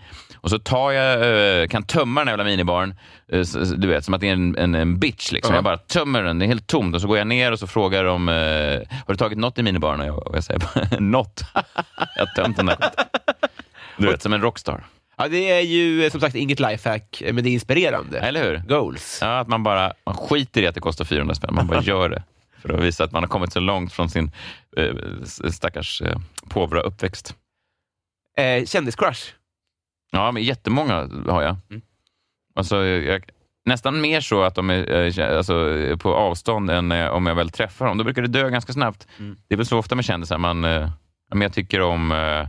och 0.47 0.51
så 0.51 0.59
tar 0.59 0.91
jag, 0.91 1.61
eh, 1.61 1.67
kan 1.67 1.83
tömma 1.83 2.21
den 2.21 2.27
här 2.27 2.33
jävla 2.33 2.43
minibaren, 2.43 2.95
eh, 3.31 3.41
du 3.77 3.87
vet, 3.87 4.05
som 4.05 4.13
att 4.13 4.21
det 4.21 4.29
är 4.29 4.33
en, 4.33 4.57
en, 4.57 4.75
en 4.75 4.99
bitch. 4.99 5.31
Liksom. 5.31 5.53
Ja. 5.53 5.57
Jag 5.57 5.63
bara 5.63 5.77
tömmer 5.77 6.23
den, 6.23 6.39
det 6.39 6.45
är 6.45 6.47
helt 6.47 6.67
tomt 6.67 6.95
och 6.95 7.01
så 7.01 7.07
går 7.07 7.17
jag 7.17 7.27
ner 7.27 7.51
och 7.51 7.59
så 7.59 7.67
frågar 7.67 8.03
de, 8.03 8.29
eh, 8.29 8.35
har 9.05 9.13
du 9.13 9.15
tagit 9.15 9.37
något 9.37 9.57
i 9.57 9.63
minibaren? 9.63 9.99
Och 9.99 10.07
jag, 10.07 10.27
och 10.27 10.35
jag 10.35 10.43
säger 10.43 10.59
bara, 10.59 10.99
något. 10.99 11.43
jag 12.15 12.25
har 12.25 12.43
tömt 12.43 12.57
den 12.57 12.65
där. 12.65 12.77
Du 13.97 14.07
vet, 14.07 14.21
som 14.21 14.33
en 14.33 14.41
rockstar. 14.41 14.85
ja, 15.17 15.27
det 15.27 15.51
är 15.51 15.61
ju 15.61 16.09
som 16.09 16.21
sagt 16.21 16.35
inget 16.35 16.59
lifehack, 16.59 17.21
eh, 17.21 17.33
men 17.33 17.43
det 17.43 17.49
är 17.49 17.53
inspirerande. 17.53 18.19
Eller 18.19 18.43
hur? 18.43 18.57
Goals. 18.67 19.19
Ja, 19.21 19.39
att 19.39 19.47
man 19.47 19.63
bara 19.63 19.93
man 20.05 20.15
skiter 20.15 20.61
i 20.61 20.67
att 20.67 20.75
det 20.75 20.81
kostar 20.81 21.05
400 21.05 21.35
spänn, 21.35 21.55
man 21.55 21.67
bara 21.67 21.81
gör 21.81 22.09
det. 22.09 22.23
För 22.61 22.73
att 22.73 22.83
visa 22.83 23.03
att 23.03 23.11
man 23.11 23.23
har 23.23 23.27
kommit 23.27 23.53
så 23.53 23.59
långt 23.59 23.93
från 23.93 24.09
sin 24.09 24.31
eh, 24.77 24.95
stackars 25.51 26.01
eh, 26.01 26.17
påvra 26.49 26.81
uppväxt. 26.81 27.35
Eh, 28.37 28.65
kändiscrush. 28.65 29.33
Ja, 30.11 30.31
men 30.31 30.43
jättemånga 30.43 31.09
har 31.27 31.41
jag. 31.41 31.55
Mm. 31.69 31.81
Alltså, 32.55 32.85
jag 32.85 33.23
nästan 33.65 34.01
mer 34.01 34.21
så 34.21 34.43
att 34.43 34.55
de 34.55 34.69
är 34.69 35.19
eh, 35.19 35.37
alltså, 35.37 35.73
på 35.99 36.15
avstånd 36.15 36.69
än 36.69 36.91
eh, 36.91 37.07
om 37.07 37.25
jag 37.27 37.35
väl 37.35 37.49
träffar 37.49 37.85
dem. 37.87 37.97
Då 37.97 38.03
brukar 38.03 38.21
det 38.21 38.27
dö 38.27 38.49
ganska 38.49 38.73
snabbt. 38.73 39.07
Mm. 39.19 39.37
Det 39.47 39.55
är 39.55 39.57
väl 39.57 39.65
så 39.65 39.77
ofta 39.77 39.95
med 39.95 40.05
kändisar. 40.05 40.37
Man, 40.37 40.63
eh, 40.65 40.89
ja, 41.29 41.41
jag 41.41 41.53
tycker 41.53 41.81
om 41.81 42.11
eh, 42.11 42.47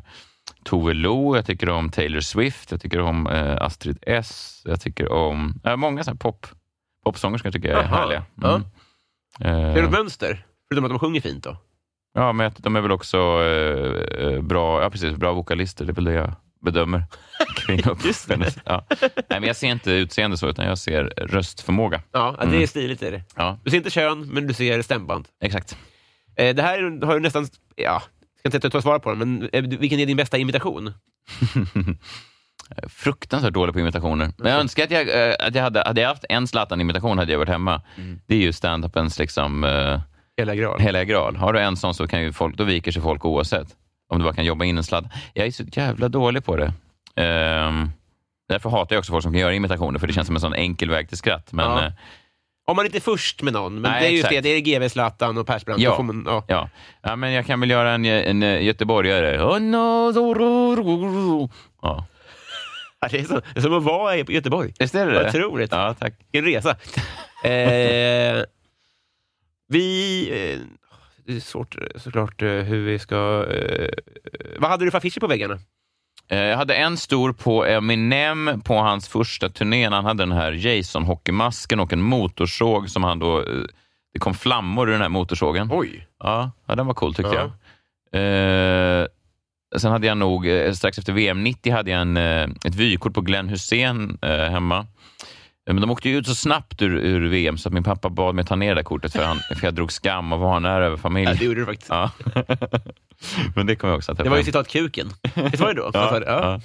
Tove 0.65 0.95
Lo, 0.95 1.37
jag 1.37 1.47
tycker 1.47 1.69
om 1.69 1.91
Taylor 1.91 2.21
Swift, 2.21 2.71
jag 2.71 2.81
tycker 2.81 3.01
om 3.01 3.27
eh, 3.27 3.57
Astrid 3.63 3.99
S, 4.03 4.63
jag 4.65 4.81
tycker 4.81 5.13
om 5.13 5.61
eh, 5.65 5.77
många 5.77 6.05
så 6.05 6.11
här 6.11 6.17
pop, 6.19 6.47
popsångerskor 7.05 7.51
tycker 7.51 7.69
jag 7.69 7.79
är 7.79 7.83
Jaha, 7.83 7.97
härliga. 7.97 8.25
ja. 8.35 8.55
Mm. 8.55 8.65
Eh, 9.41 9.77
Är 9.77 9.83
det 9.83 9.91
mönster? 9.91 10.47
Förutom 10.69 10.85
att 10.85 10.91
de 10.91 10.99
sjunger 10.99 11.21
fint 11.21 11.45
då? 11.45 11.57
Ja, 12.15 12.33
men 12.33 12.53
de 12.59 12.77
är 12.77 12.81
väl 12.81 12.93
också 12.93 13.19
bra, 14.43 14.83
ja, 14.83 14.91
precis, 14.91 15.17
bra 15.17 15.33
vokalister. 15.33 15.85
Det 15.85 15.93
är 15.93 15.95
väl 15.95 16.05
det 16.05 16.13
jag 16.13 16.33
bedömer. 16.61 17.05
Just 18.05 18.29
ja. 18.65 18.85
Nej, 18.91 19.11
men 19.29 19.43
jag 19.43 19.57
ser 19.57 19.69
inte 19.69 19.91
utseende 19.93 20.37
så, 20.37 20.49
utan 20.49 20.67
jag 20.67 20.79
ser 20.79 21.05
röstförmåga. 21.17 22.03
Ja, 22.13 22.35
det 22.41 22.47
Mm. 22.47 22.63
är 22.63 22.67
stiligt. 22.67 23.03
Är 23.03 23.11
det. 23.13 23.23
Ja, 23.37 23.59
Du 23.65 23.71
ser 23.71 23.77
inte 23.79 23.91
kön, 23.91 24.21
men 24.29 24.47
du 24.47 24.55
ser 24.55 24.83
stämband. 24.83 25.29
exakt. 25.43 25.77
Eh, 26.37 26.55
det 26.55 26.63
här 26.63 27.07
har 27.07 27.15
ju 27.15 27.21
nästan... 27.21 27.49
Ja, 27.77 28.03
jag 28.43 28.51
ska 28.53 28.57
inte 28.57 28.71
säga 28.71 28.79
att 28.79 28.95
du 28.97 29.01
på 29.01 29.11
den, 29.15 29.19
men 29.19 29.49
eh, 29.53 29.63
du- 29.63 29.77
vilken 29.77 30.01
är 30.01 30.07
din 30.07 30.17
bästa 30.17 30.39
imitation? 30.39 30.93
Fruktansvärt 32.89 33.53
dålig 33.55 33.75
på 33.75 33.81
imitationer. 33.81 34.33
Men 34.37 34.53
jag 34.53 34.61
önskar 34.61 34.85
att 34.85 34.91
jag, 34.91 35.29
eh, 35.29 35.35
att 35.41 35.55
jag 35.55 35.63
hade, 35.63 35.83
hade 35.87 36.01
jag 36.01 36.09
haft 36.09 36.25
en 36.29 36.47
Zlatan-imitation 36.49 37.19
hade 37.19 37.33
jag 37.33 37.39
varit 37.39 37.49
hemma. 37.49 37.83
Det 38.27 38.35
är 38.35 38.39
ju 38.41 38.51
stand-upens 38.53 39.19
liksom, 39.19 39.65
uh, 39.65 40.01
Hela 40.37 40.55
graal. 40.55 40.81
heliga 40.81 41.05
graal. 41.05 41.37
Har 41.37 41.53
du 41.53 41.61
en 41.61 41.77
sån 41.77 41.95
så 41.95 42.07
kan 42.09 42.23
ju 42.23 42.33
folk, 42.33 42.57
då 42.57 42.65
viker 42.65 42.93
sig 42.93 43.03
folk 43.03 43.25
oavsett. 43.25 43.69
Om 44.09 44.19
du 44.19 44.25
bara 44.25 44.35
kan 44.35 44.45
jobba 44.45 44.65
in 44.65 44.79
en 44.79 44.85
sladd. 44.85 45.09
Jag 45.35 45.47
är 45.47 45.51
så 45.51 45.65
jävla 45.73 46.09
dålig 46.09 46.45
på 46.45 46.57
det. 46.57 46.73
Ehm, 47.17 47.91
därför 48.49 48.71
hatar 48.71 48.97
jag 48.97 49.01
också 49.01 49.13
folk 49.13 49.23
som 49.23 49.33
kan 49.33 49.41
göra 49.41 49.55
imitationer, 49.55 49.99
för 49.99 50.07
det 50.07 50.13
känns 50.13 50.27
som 50.27 50.37
en 50.37 50.41
sån 50.41 50.55
enkel 50.55 50.91
väg 50.91 51.09
till 51.09 51.19
skratt. 51.19 51.53
Men, 51.53 51.65
Ja. 51.71 51.85
eh, 51.87 51.93
Om 52.67 52.77
man 52.77 52.87
inte 52.87 52.99
är 52.99 53.01
först 53.01 53.43
med 53.43 53.53
någon, 53.53 53.81
men 53.81 53.91
Nej, 53.93 54.01
det 54.01 54.07
är 54.07 54.11
just 54.11 54.25
exakt. 54.25 54.43
det, 54.43 54.61
det 54.61 54.73
är 54.73 54.79
GW, 54.79 54.89
Zlatan 54.89 55.39
och 55.39 55.47
Persbrandt. 55.47 55.83
Ja. 55.83 55.97
Får 55.97 56.03
man, 56.03 56.25
ja. 56.27 56.45
Ja. 56.49 56.69
ja, 57.03 57.17
men 57.17 57.33
jag 57.33 57.47
kan 57.47 57.61
väl 57.61 57.71
göra 57.71 57.91
en, 57.93 58.05
en, 58.05 58.43
eh, 58.43 58.63
göteborgare. 58.65 59.43
Oh, 59.43 59.61
no, 59.61 60.13
so, 60.13 60.35
ro, 60.35 60.77
ro, 60.77 61.05
ro. 61.07 61.51
Ja. 61.83 62.07
Ja, 63.01 63.09
Det 63.11 63.19
är, 63.19 63.25
så, 63.25 63.35
det 63.35 63.57
är 63.57 63.61
som 63.61 63.75
att 63.75 63.83
vara 63.83 64.17
i 64.17 64.25
Göteborg. 64.29 64.73
Visst 64.79 64.95
är 64.95 65.07
det 65.07 65.13
det? 65.13 65.29
Otroligt. 65.29 65.73
Ja, 65.73 65.95
tack. 65.95 66.15
Vilken 66.33 66.53
resa. 66.53 66.71
Eh, 67.49 68.45
vi... 69.69 70.29
Eh, 70.55 70.61
det 71.29 71.37
är 71.37 71.41
svårt 71.41 71.77
såklart 71.97 72.43
eh, 72.43 72.49
hur 72.49 72.85
vi 72.85 72.99
ska... 72.99 73.47
Eh, 73.51 73.89
vad 74.59 74.71
hade 74.71 74.85
du 74.85 74.91
för 74.91 74.99
affischer 74.99 75.21
på 75.21 75.27
väggarna? 75.27 75.59
Eh, 76.29 76.39
Jag 76.39 76.57
hade 76.57 76.75
en 76.75 76.97
stor 76.97 77.33
på 77.33 77.65
Eminem 77.67 78.61
på 78.65 78.75
hans 78.75 79.09
första 79.09 79.49
turné 79.49 79.89
han 79.91 80.05
hade 80.05 80.23
den 80.23 80.33
här 80.33 80.53
Jason-hockeymasken 80.53 81.81
och 81.81 81.93
en 81.93 82.01
motorsåg 82.03 82.91
som 82.91 83.05
han 83.05 83.19
då... 83.19 83.39
eh, 83.41 83.45
Det 84.13 84.19
kom 84.19 84.35
flammor 84.35 84.89
ur 84.89 84.93
den 84.93 85.03
här 85.03 85.09
motorsågen. 85.09 85.69
Oj! 85.73 86.07
Ja, 86.19 86.51
ja 86.67 86.75
den 86.75 86.87
var 86.87 86.95
cool 86.95 87.15
tyckte 87.15 87.35
Ja. 87.35 87.53
jag. 88.13 89.01
Eh, 89.03 89.07
sen 89.77 89.93
hade 89.93 90.07
jag 90.07 90.19
nog, 90.19 90.47
strax 90.75 90.99
efter 90.99 91.13
VM 91.13 91.45
90, 91.45 91.73
hade 91.73 91.91
jag 91.91 92.01
en, 92.01 92.17
ett 92.17 92.75
vykort 92.75 93.15
på 93.15 93.21
Glenn 93.21 93.49
Hussein 93.49 94.19
eh, 94.23 94.31
hemma. 94.51 94.87
Men 95.73 95.81
de 95.81 95.91
åkte 95.91 96.09
ju 96.09 96.19
ut 96.19 96.27
så 96.27 96.35
snabbt 96.35 96.83
ur, 96.83 96.97
ur 96.97 97.29
VM 97.29 97.59
så 97.59 97.69
att 97.69 97.73
min 97.73 97.83
pappa 97.85 98.09
bad 98.09 98.35
mig 98.35 98.45
ta 98.45 98.57
ner 98.57 98.69
det 98.69 98.75
där 98.75 98.83
kortet 98.83 99.13
för, 99.13 99.25
han, 99.25 99.37
för 99.39 99.65
jag 99.67 99.75
drog 99.75 99.93
skam 99.93 100.33
och 100.33 100.39
vanära 100.39 100.85
över 100.87 100.97
Ja, 100.97 101.03
familjen. 101.03 101.37
det 101.39 101.45
gjorde 101.45 101.61
du 101.61 101.67
faktiskt. 101.67 101.91
Ja. 101.91 102.11
Men 103.57 103.67
det 103.67 103.77
kommer 103.77 103.93
jag 103.93 103.99
också 103.99 104.13
att 104.13 104.19
Det 104.19 104.29
var 104.29 104.37
ju 104.37 104.45
citat 104.45 104.69
kuken. 104.69 105.11
Visst 105.35 105.61
var 105.61 105.69
det 105.69 105.75
då? 105.75 105.91
Ja, 105.95 106.21
Ja. 106.21 106.23
Ja. 106.27 106.61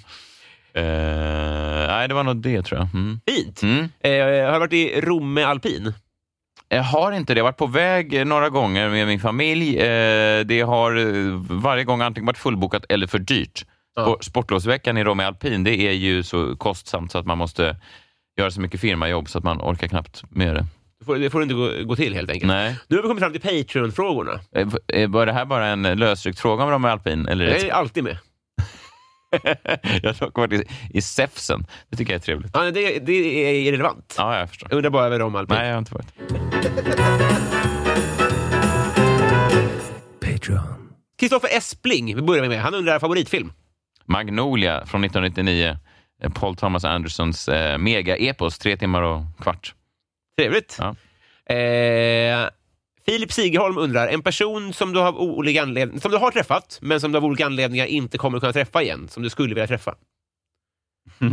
ja. 0.73 0.81
Eh, 0.81 1.87
nej, 1.87 2.07
det 2.07 2.13
var 2.13 2.23
nog 2.23 2.37
det 2.37 2.61
tror 2.61 2.79
jag. 2.79 2.87
Mm. 2.93 3.19
Fint! 3.27 3.61
Mm. 3.63 3.79
Eh, 4.03 4.45
har 4.45 4.53
du 4.53 4.59
varit 4.59 4.73
i 4.73 5.01
Romme 5.01 5.43
alpin? 5.43 5.93
Jag 6.69 6.83
har 6.83 7.11
inte 7.11 7.33
det. 7.33 7.37
Jag 7.37 7.43
har 7.45 7.51
varit 7.51 7.57
på 7.57 7.65
väg 7.67 8.27
några 8.27 8.49
gånger 8.49 8.89
med 8.89 9.07
min 9.07 9.19
familj. 9.19 9.77
Eh, 9.77 10.45
Det 10.45 10.61
har 10.61 10.91
varje 11.61 11.83
gång 11.83 12.01
antingen 12.01 12.25
varit 12.25 12.37
fullbokat 12.37 12.85
eller 12.89 13.07
för 13.07 13.19
dyrt. 13.19 13.65
Ja. 13.95 14.01
Spor- 14.05 14.17
Sportlovsveckan 14.21 14.97
i 14.97 15.03
Romme 15.03 15.23
Alpin, 15.23 15.63
det 15.63 15.75
är 15.75 15.91
ju 15.91 16.23
så 16.23 16.55
kostsamt 16.57 17.11
så 17.11 17.17
att 17.17 17.25
man 17.25 17.37
måste 17.37 17.75
göra 18.37 18.51
så 18.51 18.61
mycket 18.61 18.79
firmajobb 18.81 19.29
så 19.29 19.37
att 19.37 19.43
man 19.43 19.61
orkar 19.61 19.87
knappt 19.87 20.23
med 20.29 20.55
det. 20.55 20.65
Det 20.99 21.05
får, 21.05 21.15
det 21.15 21.29
får 21.29 21.43
inte 21.43 21.55
gå, 21.55 21.71
gå 21.83 21.95
till 21.95 22.13
helt 22.13 22.29
enkelt. 22.29 22.47
Nej. 22.47 22.75
Nu 22.87 22.95
har 22.95 23.03
vi 23.03 23.07
kommit 23.07 23.23
fram 23.23 23.31
till 23.31 23.41
Patreon-frågorna. 23.41 24.39
Eh, 24.55 24.67
eh, 24.87 25.09
Var 25.09 25.25
det 25.25 25.33
här 25.33 25.45
bara 25.45 25.67
en 25.67 25.81
lösryckt 25.81 26.39
fråga 26.39 26.63
om 26.63 26.69
Romme 26.69 26.87
Alpin? 26.87 27.27
Eller 27.27 27.45
Jag 27.45 27.61
är 27.61 27.71
alltid 27.71 28.03
med. 28.03 28.17
jag 30.01 30.13
har 30.13 30.25
dock 30.25 30.37
varit 30.37 30.53
i, 30.53 30.63
i 30.93 31.01
Säfsen. 31.01 31.65
Det 31.89 31.97
tycker 31.97 32.13
jag 32.13 32.19
är 32.19 32.23
trevligt. 32.23 32.51
Ja, 32.53 32.61
det, 32.71 32.99
det 32.99 33.13
är 33.13 33.53
irrelevant. 33.53 34.15
Ja, 34.17 34.39
jag 34.39 34.49
förstår. 34.49 34.67
Jag 34.71 34.77
undrar 34.77 34.89
bara 34.91 35.05
över 35.05 35.19
Romme 35.19 35.39
alpin. 35.39 35.55
Nej, 35.57 35.67
jag 35.67 35.73
har 35.73 35.79
inte 35.79 35.93
varit. 35.93 36.13
Kristoffer 41.19 41.57
Espling, 41.57 42.15
vi 42.15 42.21
börjar 42.21 42.47
med. 42.47 42.61
Han 42.61 42.73
undrar 42.73 42.99
favoritfilm. 42.99 43.51
Magnolia 44.05 44.85
från 44.85 45.03
1999. 45.03 45.77
Eh, 46.23 46.29
Paul 46.29 46.55
Thomas 46.55 46.85
Andersons 46.85 47.49
eh, 47.49 47.77
mega-epos, 47.77 48.59
tre 48.59 48.77
timmar 48.77 49.01
och 49.01 49.21
kvart. 49.39 49.73
Trevligt. 50.37 50.79
Ja. 50.79 50.95
Eh, 51.55 52.49
Filip 53.05 53.31
Sigerholm 53.31 53.77
undrar, 53.77 54.07
en 54.07 54.21
person 54.21 54.73
som 54.73 54.93
du, 54.93 54.99
har 54.99 55.21
olika 55.21 55.61
anledning, 55.61 56.01
som 56.01 56.11
du 56.11 56.17
har 56.17 56.31
träffat, 56.31 56.79
men 56.81 57.01
som 57.01 57.11
du 57.11 57.17
av 57.17 57.25
olika 57.25 57.45
anledningar 57.45 57.85
inte 57.85 58.17
kommer 58.17 58.39
kunna 58.39 58.53
träffa 58.53 58.81
igen, 58.83 59.07
som 59.07 59.23
du 59.23 59.29
skulle 59.29 59.55
vilja 59.55 59.67
träffa. 59.67 59.95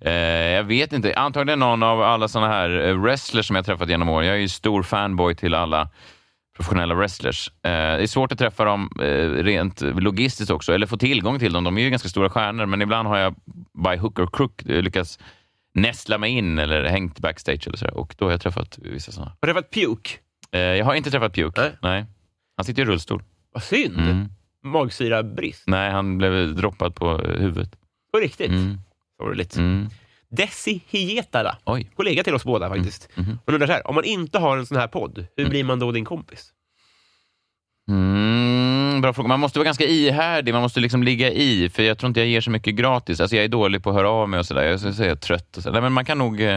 eh, 0.00 0.12
jag 0.52 0.64
vet 0.64 0.92
inte. 0.92 1.14
Antagligen 1.14 1.58
någon 1.58 1.82
av 1.82 2.02
alla 2.02 2.28
såna 2.28 2.48
här 2.48 2.88
eh, 2.88 2.94
wrestlers 2.94 3.46
som 3.46 3.56
jag 3.56 3.66
träffat 3.66 3.88
genom 3.88 4.08
åren. 4.08 4.26
Jag 4.26 4.36
är 4.36 4.40
ju 4.40 4.48
stor 4.48 4.82
fanboy 4.82 5.34
till 5.34 5.54
alla 5.54 5.88
professionella 6.58 6.94
wrestlers. 6.94 7.48
Eh, 7.48 7.70
det 7.70 8.02
är 8.02 8.06
svårt 8.06 8.32
att 8.32 8.38
träffa 8.38 8.64
dem 8.64 8.90
eh, 9.00 9.28
rent 9.30 9.80
logistiskt 9.80 10.50
också, 10.50 10.72
eller 10.72 10.86
få 10.86 10.96
tillgång 10.96 11.38
till 11.38 11.52
dem. 11.52 11.64
De 11.64 11.78
är 11.78 11.82
ju 11.82 11.90
ganska 11.90 12.08
stora 12.08 12.30
stjärnor, 12.30 12.66
men 12.66 12.82
ibland 12.82 13.08
har 13.08 13.18
jag 13.18 13.34
by 13.84 13.96
hook 13.96 14.18
or 14.18 14.28
crook 14.32 14.62
eh, 14.66 14.82
lyckats 14.82 15.18
nästla 15.74 16.18
mig 16.18 16.30
in 16.30 16.58
eller 16.58 16.84
hängt 16.84 17.18
backstage 17.18 17.66
eller 17.66 17.76
så 17.76 17.84
där. 17.84 17.96
Och 17.96 18.14
då 18.18 18.24
har 18.24 18.30
jag 18.30 18.40
träffat 18.40 18.78
vissa 18.78 19.12
sådana. 19.12 19.36
Har 19.40 19.46
du 19.46 19.52
träffat 19.52 19.70
Puke? 19.70 20.10
Eh, 20.52 20.60
jag 20.60 20.84
har 20.84 20.94
inte 20.94 21.10
träffat 21.10 21.34
Puke. 21.34 21.60
Nej. 21.60 21.72
Nej. 21.82 22.06
Han 22.56 22.64
sitter 22.64 22.82
i 22.82 22.84
rullstol. 22.84 23.22
Vad 23.52 23.62
synd. 23.62 23.98
Mm. 23.98 24.28
Magsyrabrist. 24.64 25.64
Nej, 25.66 25.90
han 25.90 26.18
blev 26.18 26.54
droppad 26.54 26.94
på 26.94 27.18
huvudet. 27.18 27.76
På 28.12 28.18
riktigt. 28.18 28.50
Mm. 28.50 28.78
Sorgligt. 29.20 29.56
Mm. 29.56 29.88
Desi 30.30 30.80
Hietala, 30.88 31.58
Oj. 31.64 31.90
kollega 31.96 32.24
till 32.24 32.34
oss 32.34 32.44
båda 32.44 32.68
faktiskt. 32.68 33.08
Mhm. 33.14 33.38
Hon 33.46 33.54
undrar 33.54 33.66
så 33.66 33.72
här, 33.72 33.86
om 33.86 33.94
man 33.94 34.04
inte 34.04 34.38
har 34.38 34.56
en 34.58 34.66
sån 34.66 34.76
här 34.76 34.88
podd, 34.88 35.26
hur 35.36 35.48
blir 35.48 35.64
man 35.64 35.78
då 35.78 35.92
din 35.92 36.04
kompis? 36.04 36.52
Mm, 37.90 39.00
bra 39.00 39.12
fråga. 39.12 39.28
Man 39.28 39.40
måste 39.40 39.58
vara 39.58 39.64
ganska 39.64 39.84
ihärdig, 39.84 40.52
man 40.54 40.62
måste 40.62 40.80
liksom 40.80 41.02
ligga 41.02 41.30
i, 41.30 41.68
för 41.68 41.82
jag 41.82 41.98
tror 41.98 42.08
inte 42.08 42.20
jag 42.20 42.28
ger 42.28 42.40
så 42.40 42.50
mycket 42.50 42.74
gratis. 42.74 43.20
Alltså 43.20 43.36
jag 43.36 43.44
är 43.44 43.48
dålig 43.48 43.82
på 43.82 43.90
att 43.90 43.96
höra 43.96 44.10
av 44.10 44.28
mig 44.28 44.40
och 44.40 44.46
sådär. 44.46 44.62
Jag 44.62 44.72
är 44.72 44.92
så 44.92 45.02
är 45.02 45.14
trött 45.14 45.56
och 45.56 45.62
så. 45.62 45.70
Nej, 45.70 45.82
men 45.82 45.92
man 45.92 46.04
kan 46.04 46.18
nog 46.18 46.40
eh, 46.40 46.54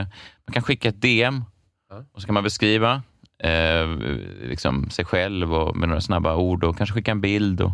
man 0.48 0.54
kan 0.54 0.64
skicka 0.64 0.90
ett 0.90 1.02
DM 1.02 1.44
och 2.14 2.22
så 2.22 2.28
kan 2.28 2.34
man 2.34 2.44
beskriva 2.44 3.02
eh, 3.44 3.88
liksom 4.44 4.90
sig 4.90 5.06
själv 5.06 5.54
och 5.54 5.76
med 5.76 5.90
några 5.90 6.02
snabba 6.02 6.36
ord 6.36 6.64
och 6.64 6.78
kanske 6.78 6.94
skicka 6.94 7.12
en 7.12 7.22
bild 7.22 7.62
och 7.62 7.72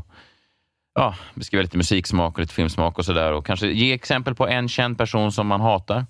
ja, 0.98 1.16
beskriva 1.36 1.62
lite 1.62 1.78
musiksmak 1.78 2.34
och 2.34 2.40
lite 2.40 2.54
filmsmak 2.54 2.98
och 3.00 3.06
sådär 3.06 3.32
och 3.34 3.46
kanske 3.46 3.68
ge 3.68 3.94
exempel 3.94 4.36
på 4.36 4.48
en 4.48 4.70
känd 4.70 4.98
person 4.98 5.32
som 5.32 5.48
man 5.48 5.62
hatar. 5.62 6.06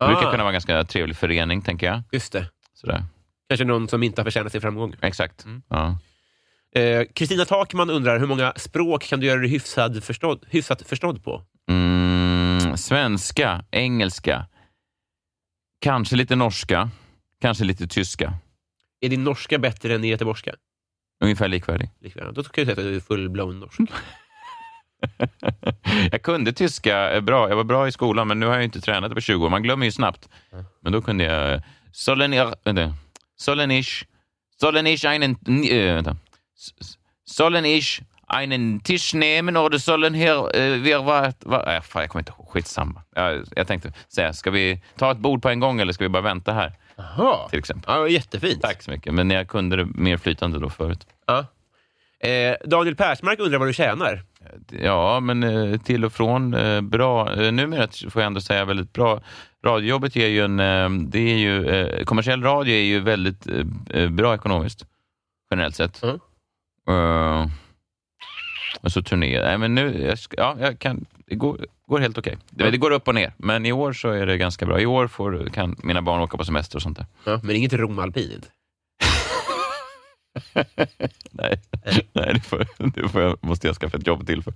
Det 0.00 0.06
brukar 0.06 0.26
Ah. 0.26 0.30
kunna 0.30 0.42
vara 0.42 0.50
en 0.50 0.54
ganska 0.54 0.84
trevlig 0.84 1.16
förening, 1.16 1.62
tänker 1.62 1.86
jag. 1.86 2.02
Just 2.12 2.32
det. 2.32 2.50
Sådär. 2.74 3.04
Kanske 3.48 3.64
någon 3.64 3.88
som 3.88 4.02
inte 4.02 4.20
har 4.20 4.24
förtjänat 4.24 4.52
sin 4.52 4.60
framgång. 4.60 4.94
Exakt. 5.02 5.44
Mm. 5.44 5.62
Ja. 5.68 5.98
Eh, 6.80 7.04
Kristina 7.14 7.44
Takman 7.44 7.90
undrar, 7.90 8.18
hur 8.18 8.26
många 8.26 8.52
språk 8.56 9.02
kan 9.02 9.20
du 9.20 9.26
göra 9.26 9.40
dig 9.40 9.50
hyfsad 9.50 10.04
förstådd, 10.04 10.44
hyfsat 10.50 10.82
förstådd 10.82 11.24
på? 11.24 11.42
Mm, 11.70 12.76
svenska, 12.76 13.64
engelska, 13.70 14.46
kanske 15.80 16.16
lite 16.16 16.36
norska, 16.36 16.90
kanske 17.40 17.64
lite 17.64 17.86
tyska. 17.86 18.34
Är 19.00 19.08
din 19.08 19.24
norska 19.24 19.58
bättre 19.58 19.94
än 19.94 20.02
din 20.02 20.10
göteborgska? 20.10 20.54
Ungefär 21.20 21.48
likvärdig. 21.48 21.90
Likväl. 22.00 22.34
Då 22.34 22.42
kan 22.42 22.64
jag 22.64 22.76
säga 22.76 22.86
att 22.86 22.92
du 22.92 22.96
är 22.96 23.00
full-blown 23.00 23.60
norsk. 23.60 23.80
jag 26.12 26.22
kunde 26.22 26.52
tyska 26.52 27.12
eh, 27.12 27.20
bra. 27.20 27.48
Jag 27.48 27.56
var 27.56 27.64
bra 27.64 27.88
i 27.88 27.92
skolan, 27.92 28.28
men 28.28 28.40
nu 28.40 28.46
har 28.46 28.54
jag 28.54 28.64
inte 28.64 28.80
tränat 28.80 29.14
på 29.14 29.20
20 29.20 29.46
år. 29.46 29.50
Man 29.50 29.62
glömmer 29.62 29.86
ju 29.86 29.92
snabbt. 29.92 30.28
Men 30.80 30.92
då 30.92 31.02
kunde 31.02 31.24
jag... 31.24 31.62
Solenir, 31.92 32.54
vänta. 32.64 32.94
Solenisch, 33.36 34.06
Solenisch 34.60 35.04
einen... 35.04 35.36
Äh, 35.70 35.94
vänta. 35.94 36.16
Solenisch 37.24 38.02
einen 38.26 38.80
Tisch 38.80 39.14
nehmen 39.14 39.56
oder 39.56 39.78
sollen 39.78 40.14
hier... 40.14 40.54
Äh, 40.54 40.84
wir 40.84 40.98
var, 40.98 41.34
var, 41.40 41.76
äh, 41.76 41.80
fan, 41.80 42.02
jag 42.02 42.10
kommer 42.10 42.20
inte 42.20 42.32
ihåg. 42.32 42.48
Skitsamma. 42.48 43.02
Jag, 43.14 43.44
jag 43.56 43.66
tänkte 43.66 43.92
säga, 44.08 44.32
ska 44.32 44.50
vi 44.50 44.82
ta 44.96 45.10
ett 45.10 45.18
bord 45.18 45.42
på 45.42 45.48
en 45.48 45.60
gång 45.60 45.80
eller 45.80 45.92
ska 45.92 46.04
vi 46.04 46.08
bara 46.08 46.22
vänta 46.22 46.52
här? 46.52 46.72
Jaha. 46.96 47.48
Till 47.48 47.58
exempel. 47.58 47.94
Ja, 47.94 48.08
jättefint. 48.08 48.62
Tack 48.62 48.82
så 48.82 48.90
mycket. 48.90 49.14
Men 49.14 49.30
jag 49.30 49.48
kunde 49.48 49.76
det 49.76 49.84
mer 49.84 50.16
flytande 50.16 50.58
då 50.58 50.70
förut. 50.70 51.06
Ja. 51.26 51.46
Eh, 52.28 52.56
Daniel 52.64 52.96
Persmark 52.96 53.38
undrar 53.38 53.58
vad 53.58 53.68
du 53.68 53.72
tjänar. 53.72 54.22
Ja, 54.70 55.20
men 55.20 55.42
eh, 55.42 55.80
till 55.80 56.04
och 56.04 56.12
från 56.12 56.54
eh, 56.54 56.80
bra. 56.80 57.42
Eh, 57.42 57.52
numera 57.52 57.88
får 58.10 58.22
jag 58.22 58.26
ändå 58.26 58.40
säga 58.40 58.64
väldigt 58.64 58.92
bra. 58.92 59.20
Radiojobbet 59.64 60.16
ger 60.16 60.28
ju 60.28 60.44
en... 60.44 60.60
Eh, 60.60 60.90
det 60.90 61.18
är 61.18 61.36
ju, 61.36 61.68
eh, 61.68 62.04
kommersiell 62.04 62.42
radio 62.42 62.74
är 62.74 62.84
ju 62.84 63.00
väldigt 63.00 63.46
eh, 63.46 63.64
eh, 63.90 64.10
bra 64.10 64.34
ekonomiskt, 64.34 64.86
generellt 65.50 65.76
sett. 65.76 66.02
Mm. 66.02 67.50
Och 68.80 68.92
så 68.92 69.02
turné. 69.02 69.40
Nej, 69.40 69.58
men 69.58 69.74
nu, 69.74 70.06
jag 70.08 70.18
ja, 70.30 70.56
jag 70.60 70.78
kan, 70.78 71.06
det 71.26 71.34
går, 71.34 71.66
går 71.86 71.98
helt 71.98 72.18
okej. 72.18 72.38
Det, 72.50 72.70
det 72.70 72.78
går 72.78 72.90
upp 72.90 73.08
och 73.08 73.14
ner, 73.14 73.32
men 73.36 73.66
i 73.66 73.72
år 73.72 73.92
så 73.92 74.08
är 74.10 74.26
det 74.26 74.36
ganska 74.36 74.66
bra. 74.66 74.80
I 74.80 74.86
år 74.86 75.06
får, 75.06 75.46
kan 75.52 75.76
mina 75.82 76.02
barn 76.02 76.20
åka 76.20 76.36
på 76.36 76.44
semester 76.44 76.76
och 76.76 76.82
sånt 76.82 76.96
där. 76.96 77.06
Ja, 77.24 77.40
men 77.42 77.56
inget 77.56 77.72
Rom 77.72 77.98
alpint. 77.98 78.50
Nej, 81.30 81.60
Nej 82.12 82.34
det, 82.34 82.40
får, 82.40 82.66
det 83.00 83.08
får 83.08 83.22
jag, 83.22 83.38
måste 83.44 83.66
jag 83.66 83.76
skaffa 83.76 83.96
ett 83.96 84.06
jobb 84.06 84.26
till 84.26 84.42
för. 84.42 84.52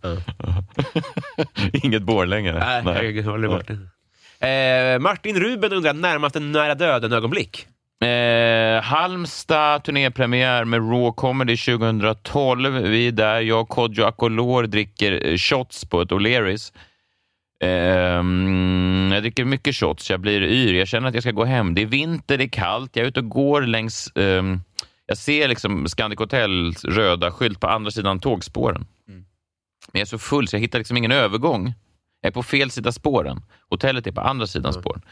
Inget 1.86 2.02
Borlänge. 2.02 2.52
Nej, 2.84 3.16
jag 3.16 3.24
håller 3.24 3.48
bort. 3.48 3.70
Eh, 3.70 4.98
Martin 4.98 5.40
Ruben 5.40 5.72
undrar 5.72 5.92
närmaste 5.92 6.40
nära 6.40 6.74
döden-ögonblick. 6.74 7.66
Eh, 8.00 8.82
Halmstad 8.82 9.84
turnépremiär 9.84 10.64
med 10.64 10.80
Raw 10.80 11.12
Comedy 11.16 11.56
2012. 11.56 12.72
Vi 12.72 13.08
är 13.08 13.12
där. 13.12 13.40
Jag, 13.40 13.68
Kodjo 13.68 14.04
Akolor 14.04 14.62
dricker 14.66 15.26
eh, 15.26 15.36
shots 15.36 15.84
på 15.84 16.00
ett 16.00 16.10
O'Learys. 16.10 16.72
Ehm, 17.64 19.10
jag 19.12 19.22
dricker 19.22 19.44
mycket 19.44 19.76
shots, 19.76 20.10
jag 20.10 20.20
blir 20.20 20.42
yr. 20.42 20.74
Jag 20.74 20.88
känner 20.88 21.08
att 21.08 21.14
jag 21.14 21.22
ska 21.22 21.32
gå 21.32 21.44
hem. 21.44 21.74
Det 21.74 21.82
är 21.82 21.86
vinter, 21.86 22.38
det 22.38 22.44
är 22.44 22.48
kallt. 22.48 22.96
Jag 22.96 23.04
är 23.04 23.08
ute 23.08 23.20
och 23.20 23.28
går 23.28 23.62
längs... 23.62 24.12
ehm, 24.16 24.60
jag 25.06 25.18
ser 25.18 25.48
liksom 25.48 25.88
Scandic 25.88 26.18
Hotels 26.18 26.84
röda 26.84 27.30
skylt 27.30 27.60
på 27.60 27.66
andra 27.66 27.90
sidan 27.90 28.20
tågspåren. 28.20 28.86
Men 29.92 29.98
jag 29.98 30.00
är 30.00 30.06
så 30.06 30.18
full 30.18 30.48
så 30.48 30.56
jag 30.56 30.60
hittar 30.60 30.78
liksom 30.78 30.96
ingen 30.96 31.12
övergång. 31.12 31.74
Jag 32.20 32.28
är 32.28 32.32
på 32.32 32.42
fel 32.42 32.70
sida 32.70 32.92
spåren. 32.92 33.42
Hotellet 33.70 34.06
är 34.06 34.12
på 34.12 34.20
andra 34.20 34.46
sidan 34.46 34.72
spåren. 34.72 35.02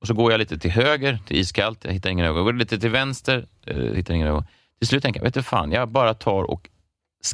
Och 0.00 0.06
så 0.06 0.14
går 0.14 0.30
jag 0.32 0.38
lite 0.38 0.58
till 0.58 0.70
höger, 0.70 1.18
till 1.26 1.36
iskallt, 1.36 1.84
jag 1.84 1.92
hittar 1.92 2.10
ingen 2.10 2.26
övergång. 2.26 2.44
Går 2.44 2.52
lite 2.52 2.78
till 2.78 2.90
vänster, 2.90 3.46
eh, 3.66 3.76
hittar 3.76 4.14
ingen 4.14 4.26
övergång. 4.26 4.46
Till 4.78 4.88
slut 4.88 5.02
tänker 5.02 5.20
jag, 5.20 5.24
vet 5.24 5.34
du 5.34 5.42
fan, 5.42 5.72
jag 5.72 5.88
bara 5.88 6.14
tar 6.14 6.42
och 6.42 6.68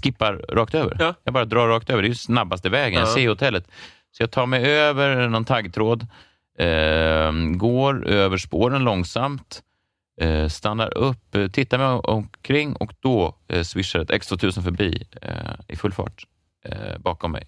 skippar 0.02 0.32
rakt 0.48 0.74
över. 0.74 0.96
Ja. 1.00 1.14
Jag 1.24 1.34
bara 1.34 1.44
drar 1.44 1.68
rakt 1.68 1.90
över. 1.90 2.02
Det 2.02 2.06
är 2.06 2.10
ju 2.10 2.14
snabbaste 2.14 2.68
vägen. 2.68 3.00
Jag 3.00 3.08
Ja. 3.08 3.14
ser 3.14 3.28
hotellet. 3.28 3.68
Så 4.10 4.22
jag 4.22 4.30
tar 4.30 4.46
mig 4.46 4.64
över 4.64 5.28
någon 5.28 5.44
taggtråd, 5.44 6.06
eh, 6.58 7.32
går 7.56 8.06
över 8.06 8.36
spåren 8.36 8.84
långsamt, 8.84 9.62
eh, 10.20 10.48
stannar 10.48 10.96
upp, 10.98 11.34
eh, 11.34 11.48
tittar 11.48 11.78
mig 11.78 11.86
omkring 11.86 12.76
och 12.76 12.92
då 13.00 13.36
eh, 13.48 13.62
swishar 13.62 14.00
ett 14.00 14.10
X2000 14.10 14.62
förbi 14.62 15.06
eh, 15.22 15.30
i 15.68 15.76
full 15.76 15.92
fart 15.92 16.24
eh, 16.64 16.98
bakom 16.98 17.32
mig. 17.32 17.44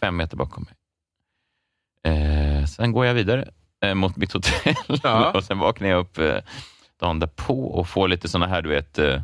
Fem 0.00 0.16
meter 0.16 0.36
bakom 0.36 0.64
mig. 0.64 0.74
Sen 2.66 2.92
går 2.92 3.06
jag 3.06 3.14
vidare 3.14 3.50
eh, 3.82 3.94
mot 3.94 4.16
mitt 4.16 4.32
hotell 4.32 4.74
Ja. 5.02 5.30
och 5.34 5.44
sen 5.44 5.58
vaknar 5.58 5.88
jag 5.88 6.00
upp 6.00 6.18
eh, 6.18 6.36
dagen 7.00 7.18
därpå 7.18 7.64
och 7.64 7.88
får 7.88 8.08
lite 8.08 8.28
såna 8.28 8.46
här, 8.46 8.62
du 8.62 8.68
vet, 8.68 8.98
eh, 8.98 9.22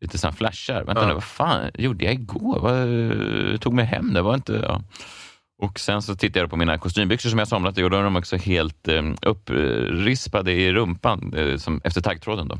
lite 0.00 0.18
såna 0.18 0.32
flashar. 0.32 0.84
Vänta 0.84 1.02
Ja. 1.02 1.08
nu, 1.08 1.14
vad 1.14 1.24
fan 1.24 1.70
gjorde 1.74 2.04
jag 2.04 2.14
igår? 2.14 2.60
Vad 2.60 3.52
eh, 3.52 3.58
tog 3.58 3.74
mig 3.74 3.84
hem? 3.84 4.14
Det 4.14 4.22
var 4.22 4.34
inte... 4.34 4.52
Ja. 4.52 4.82
Och 5.62 5.80
sen 5.80 6.02
så 6.02 6.16
tittade 6.16 6.38
jag 6.40 6.50
på 6.50 6.56
mina 6.56 6.78
kostymbyxor 6.78 7.30
som 7.30 7.38
jag 7.38 7.48
somnat 7.48 7.78
i 7.78 7.82
och 7.82 7.90
då 7.90 7.96
är 7.96 8.02
de 8.02 8.16
också 8.16 8.36
helt 8.36 8.88
eh, 8.88 9.02
upprispade 9.22 10.52
i 10.52 10.72
rumpan 10.72 11.34
eh, 11.36 11.56
som, 11.56 11.80
efter 11.84 12.00
taggtråden. 12.00 12.48
Då. 12.48 12.58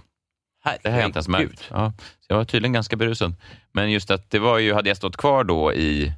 Det 0.82 0.90
har 0.90 0.98
jag 0.98 1.08
inte 1.08 1.16
ens 1.16 1.28
Herregud. 1.28 1.48
märkt. 1.50 1.68
Ja, 1.70 1.92
så 1.98 2.26
jag 2.28 2.36
var 2.36 2.44
tydligen 2.44 2.72
ganska 2.72 2.96
berusad. 2.96 3.34
Men 3.72 3.90
just 3.90 4.10
att 4.10 4.30
det 4.30 4.38
var 4.38 4.58
ju, 4.58 4.74
hade 4.74 4.88
jag 4.90 4.96
stått 4.96 5.16
kvar 5.16 5.44
då 5.44 5.72
i 5.72 6.12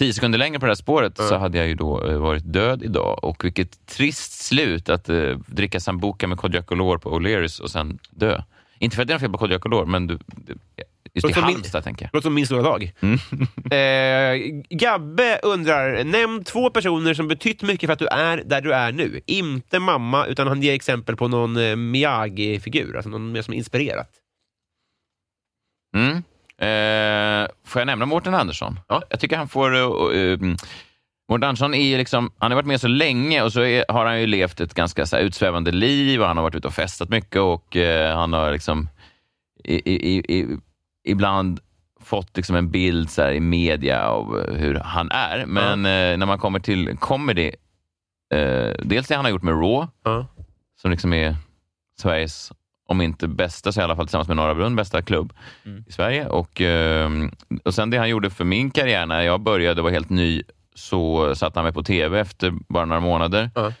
tio 0.00 0.12
sekunder 0.12 0.38
längre 0.38 0.60
på 0.60 0.66
det 0.66 0.70
här 0.70 0.74
spåret 0.74 1.16
så 1.16 1.36
hade 1.38 1.58
jag 1.58 1.68
ju 1.68 1.74
då 1.74 2.06
eh, 2.06 2.18
varit 2.18 2.52
död 2.52 2.82
idag. 2.82 3.24
Och 3.24 3.44
vilket 3.44 3.86
trist 3.86 4.32
slut 4.32 4.88
att 4.88 5.08
eh, 5.08 5.38
dricka 5.46 5.80
sambuca 5.80 6.26
med 6.26 6.38
Kodjo 6.38 6.60
Akolor 6.60 6.98
på 6.98 7.18
O'Learys 7.18 7.60
och 7.60 7.70
sen 7.70 7.98
dö. 8.10 8.42
Inte 8.78 8.96
för 8.96 9.02
att 9.02 9.08
det 9.08 9.12
är 9.12 9.14
något 9.14 9.20
fel 9.20 9.30
på 9.30 9.38
Kodjo 9.38 9.56
Akolor, 9.56 9.86
men 9.86 10.06
du, 10.06 10.18
just 11.14 11.24
Och 11.24 11.30
i 11.30 11.34
så 11.34 11.40
min- 11.40 11.54
Halmstad 11.54 11.84
tänker 11.84 12.04
jag. 12.04 12.10
Låter 12.12 12.22
som 12.26 12.34
min 12.34 12.46
stora 12.46 12.62
dag. 12.62 12.92
Mm. 13.00 13.18
eh, 13.70 14.62
Gabbe 14.70 15.40
undrar, 15.42 16.04
nämn 16.04 16.44
två 16.44 16.70
personer 16.70 17.14
som 17.14 17.28
betytt 17.28 17.62
mycket 17.62 17.86
för 17.86 17.92
att 17.92 17.98
du 17.98 18.06
är 18.06 18.42
där 18.46 18.60
du 18.60 18.72
är 18.72 18.92
nu. 18.92 19.20
Inte 19.26 19.78
mamma, 19.78 20.26
utan 20.26 20.46
han 20.48 20.62
ger 20.62 20.74
exempel 20.74 21.16
på 21.16 21.28
någon 21.28 21.56
eh, 21.56 21.76
Miyagi-figur, 21.76 22.96
alltså 22.96 23.10
någon 23.10 23.32
mer 23.32 23.42
som 23.42 23.54
inspirerat. 23.54 24.10
Mm. 25.96 26.22
Eh, 26.60 27.48
får 27.64 27.80
jag 27.80 27.86
nämna 27.86 28.06
Mårten 28.06 28.34
Andersson? 28.34 28.80
Ja. 28.88 29.02
Jag 29.10 29.20
tycker 29.20 29.36
han 29.36 29.48
får... 29.48 29.74
Uh, 29.74 30.16
uh, 30.16 30.54
Mårten 31.28 31.48
Andersson 31.48 31.74
är 31.74 31.98
liksom, 31.98 32.32
han 32.38 32.50
har 32.50 32.56
varit 32.56 32.66
med 32.66 32.80
så 32.80 32.88
länge 32.88 33.42
och 33.42 33.52
så 33.52 33.60
är, 33.60 33.84
har 33.88 34.06
han 34.06 34.20
ju 34.20 34.26
levt 34.26 34.60
ett 34.60 34.74
ganska 34.74 35.06
så 35.06 35.16
här, 35.16 35.22
utsvävande 35.22 35.70
liv 35.72 36.20
och 36.20 36.26
han 36.26 36.36
har 36.36 36.44
varit 36.44 36.54
ute 36.54 36.68
och 36.68 36.74
festat 36.74 37.08
mycket 37.08 37.40
och 37.40 37.76
eh, 37.76 38.16
han 38.16 38.32
har 38.32 38.52
liksom 38.52 38.88
i, 39.64 39.74
i, 39.74 40.18
i, 40.18 40.58
ibland 41.04 41.60
fått 42.00 42.36
liksom 42.36 42.56
en 42.56 42.70
bild 42.70 43.10
så 43.10 43.22
här, 43.22 43.32
i 43.32 43.40
media 43.40 44.08
av 44.08 44.50
hur 44.52 44.74
han 44.74 45.10
är. 45.10 45.46
Men 45.46 45.86
eh, 45.86 46.18
när 46.18 46.26
man 46.26 46.38
kommer 46.38 46.58
till 46.60 46.96
comedy, 46.96 47.50
dels 48.78 49.08
det 49.08 49.14
han 49.14 49.24
har 49.24 49.30
gjort 49.32 49.42
med 49.42 49.54
Raw, 49.54 49.88
Ja. 50.04 50.26
som 50.82 50.90
liksom 50.90 51.12
är 51.12 51.36
Sveriges, 52.00 52.52
om 52.90 53.00
inte 53.00 53.28
bästa, 53.28 53.72
så 53.72 53.80
i 53.80 53.84
alla 53.84 53.96
fall 53.96 54.06
tillsammans 54.06 54.28
med 54.28 54.36
Norra 54.36 54.54
Brunn, 54.54 54.76
bästa 54.76 55.02
klubb 55.02 55.32
i 55.86 55.92
Sverige. 55.92 56.26
Och, 56.26 56.60
eh, 56.60 57.10
och 57.64 57.74
sen 57.74 57.90
det 57.90 57.98
han 57.98 58.08
gjorde 58.08 58.30
för 58.30 58.44
min 58.44 58.70
karriär, 58.70 59.06
när 59.06 59.22
jag 59.22 59.40
började 59.40 59.80
och 59.80 59.84
var 59.84 59.90
helt 59.90 60.10
ny, 60.10 60.42
så 60.74 61.34
satte 61.34 61.58
han 61.58 61.64
mig 61.64 61.72
på 61.72 61.82
tv 61.82 62.20
efter 62.20 62.52
bara 62.68 62.84
några 62.84 63.00
månader. 63.00 63.50
Ja. 63.54 63.72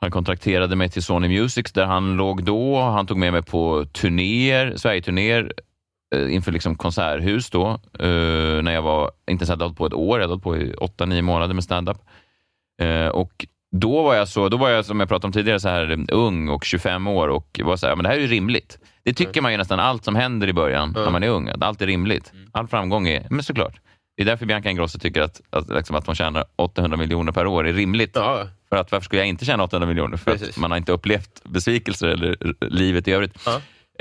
Han 0.00 0.10
kontrakterade 0.10 0.76
mig 0.76 0.90
till 0.90 1.02
Sony 1.02 1.28
Music 1.28 1.72
där 1.72 1.84
han 1.84 2.16
låg 2.16 2.44
då. 2.44 2.80
Han 2.80 3.06
tog 3.06 3.16
med 3.16 3.32
mig 3.32 3.42
på 3.42 3.84
turnéer, 3.84 4.76
Sverigeturnéer 4.76 5.52
eh, 6.14 6.34
inför 6.34 6.52
liksom 6.52 6.74
konserthus 6.76 7.50
då. 7.50 7.80
Eh, 7.98 8.62
när 8.62 8.72
jag 8.72 8.82
var, 8.82 9.10
inte 9.30 9.42
ens 9.42 9.50
hade 9.50 9.64
hållit 9.64 9.78
på 9.78 9.86
ett 9.86 9.94
år, 9.94 10.18
jag 10.18 10.28
hade 10.28 10.32
hållit 10.32 10.44
på 10.44 10.56
i 10.56 10.74
åtta, 10.74 11.06
nio 11.06 11.22
månader 11.22 11.54
med 11.54 11.64
standup. 11.64 11.98
Eh, 12.82 13.08
och 13.08 13.46
då 13.80 14.02
var 14.02 14.14
jag 14.14 14.28
så, 14.28 14.48
då 14.48 14.56
var 14.56 14.70
jag 14.70 14.84
som 14.84 15.00
jag 15.00 15.08
pratade 15.08 15.26
om 15.26 15.32
tidigare, 15.32 15.60
så 15.60 15.68
här 15.68 16.04
ung 16.12 16.48
och 16.48 16.64
25 16.64 17.06
år 17.06 17.28
och 17.28 17.60
var 17.64 17.76
så 17.76 17.86
här, 17.86 17.96
men 17.96 18.02
det 18.02 18.08
här 18.08 18.16
är 18.16 18.20
ju 18.20 18.26
rimligt. 18.26 18.78
Det 19.04 19.14
tycker 19.14 19.40
man 19.40 19.52
ju 19.52 19.58
nästan 19.58 19.80
allt 19.80 20.04
som 20.04 20.16
händer 20.16 20.48
i 20.48 20.52
början 20.52 20.92
när 20.96 21.10
man 21.10 21.22
är 21.22 21.28
ung, 21.28 21.48
att 21.48 21.62
allt 21.62 21.82
är 21.82 21.86
rimligt. 21.86 22.32
All 22.52 22.68
framgång 22.68 23.08
är, 23.08 23.26
men 23.30 23.42
såklart. 23.42 23.80
Det 24.16 24.22
är 24.22 24.26
därför 24.26 24.46
Bianca 24.46 24.70
Ingrosso 24.70 24.98
tycker 24.98 25.22
att, 25.22 25.40
att, 25.50 25.68
liksom 25.68 25.96
att 25.96 26.06
hon 26.06 26.14
tjänar 26.14 26.44
800 26.56 26.96
miljoner 26.96 27.32
per 27.32 27.46
år 27.46 27.68
är 27.68 27.72
rimligt. 27.72 28.10
Ja. 28.14 28.48
För 28.68 28.76
att 28.76 28.92
varför 28.92 29.04
skulle 29.04 29.20
jag 29.20 29.28
inte 29.28 29.44
tjäna 29.44 29.64
800 29.64 29.88
miljoner? 29.88 30.16
För 30.16 30.32
Precis. 30.32 30.48
att 30.48 30.56
man 30.56 30.70
har 30.70 30.78
inte 30.78 30.92
upplevt 30.92 31.44
besvikelser 31.44 32.08
eller 32.08 32.36
livet 32.60 33.08
i 33.08 33.12
övrigt. 33.12 33.38
Ja. 33.46 33.54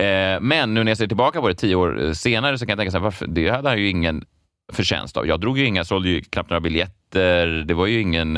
Eh, 0.04 0.40
men 0.42 0.74
nu 0.74 0.84
när 0.84 0.92
jag 0.92 0.98
ser 0.98 1.08
tillbaka 1.08 1.42
på 1.42 1.48
det 1.48 1.56
tio 1.56 1.76
år 1.76 2.06
eh, 2.06 2.12
senare 2.12 2.58
så 2.58 2.66
kan 2.66 2.72
jag 2.72 2.80
tänka 2.80 2.92
så 2.92 2.98
här, 2.98 3.04
varför, 3.04 3.28
det 3.28 3.50
hade 3.50 3.70
han 3.70 3.78
ju 3.78 3.90
ingen 3.90 4.26
förtjänst 4.74 5.18
av. 5.18 5.28
Jag 5.28 5.40
drog 5.40 5.58
ju 5.58 5.66
inga, 5.66 5.84
sålde 5.84 6.10
ju 6.10 6.22
knappt 6.22 6.50
några 6.50 6.62
biljetter. 6.62 7.48
Det 7.48 7.74
var 7.74 7.88
ju 7.88 8.02
ingen 8.02 8.38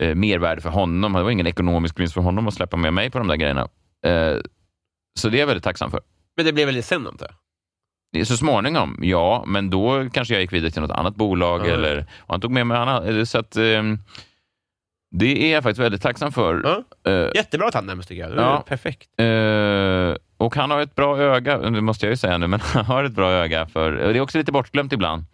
eh, 0.00 0.08
eh, 0.08 0.14
mervärde 0.14 0.60
för 0.60 0.70
honom. 0.70 1.12
Det 1.12 1.22
var 1.22 1.30
ingen 1.30 1.46
ekonomisk 1.46 2.00
vinst 2.00 2.14
för 2.14 2.20
honom 2.20 2.48
att 2.48 2.54
släppa 2.54 2.76
med 2.76 2.94
mig 2.94 3.10
på 3.10 3.18
de 3.18 3.28
där 3.28 3.36
grejerna. 3.36 3.68
Eh, 4.06 4.36
så 5.18 5.28
det 5.28 5.36
är 5.36 5.40
jag 5.40 5.46
väldigt 5.46 5.64
tacksam 5.64 5.90
för. 5.90 6.00
Men 6.36 6.46
det 6.46 6.52
blev 6.52 6.66
väl 6.66 6.82
sen 6.82 7.06
antar 7.06 7.26
jag? 7.26 7.36
Så 8.26 8.36
småningom, 8.36 8.98
ja, 9.02 9.44
men 9.46 9.70
då 9.70 10.08
kanske 10.12 10.34
jag 10.34 10.40
gick 10.40 10.52
vidare 10.52 10.70
till 10.70 10.82
något 10.82 10.90
annat 10.90 11.16
bolag 11.16 11.60
Ja. 11.66 11.70
eller 11.72 12.06
han 12.28 12.40
tog 12.40 12.50
med 12.50 12.66
mig 12.66 12.76
annat. 12.76 13.28
Så 13.28 13.38
att, 13.38 13.56
ehm, 13.56 13.98
det 15.10 15.44
är 15.44 15.52
jag 15.54 15.62
faktiskt 15.62 15.80
väldigt 15.80 16.02
tacksam 16.02 16.32
för. 16.32 16.84
Eh, 17.06 17.28
Jättebra 17.34 17.70
tandnärmast 17.70 18.08
tycker 18.08 18.22
jag. 18.28 18.36
Ja. 18.36 18.64
Perfekt. 18.68 19.08
Eh, 19.20 20.16
och 20.36 20.56
han 20.56 20.70
har 20.70 20.80
ett 20.80 20.94
bra 20.94 21.18
öga, 21.18 21.58
det 21.58 21.80
måste 21.80 22.06
jag 22.06 22.10
ju 22.10 22.16
säga 22.16 22.38
nu, 22.38 22.46
men 22.46 22.60
han 22.74 22.84
har 22.84 23.04
ett 23.04 23.12
bra 23.12 23.30
öga 23.30 23.66
för, 23.66 23.92
det 23.92 24.18
är 24.18 24.20
också 24.20 24.38
lite 24.38 24.52
bortglömt 24.52 24.92
ibland 24.92 25.24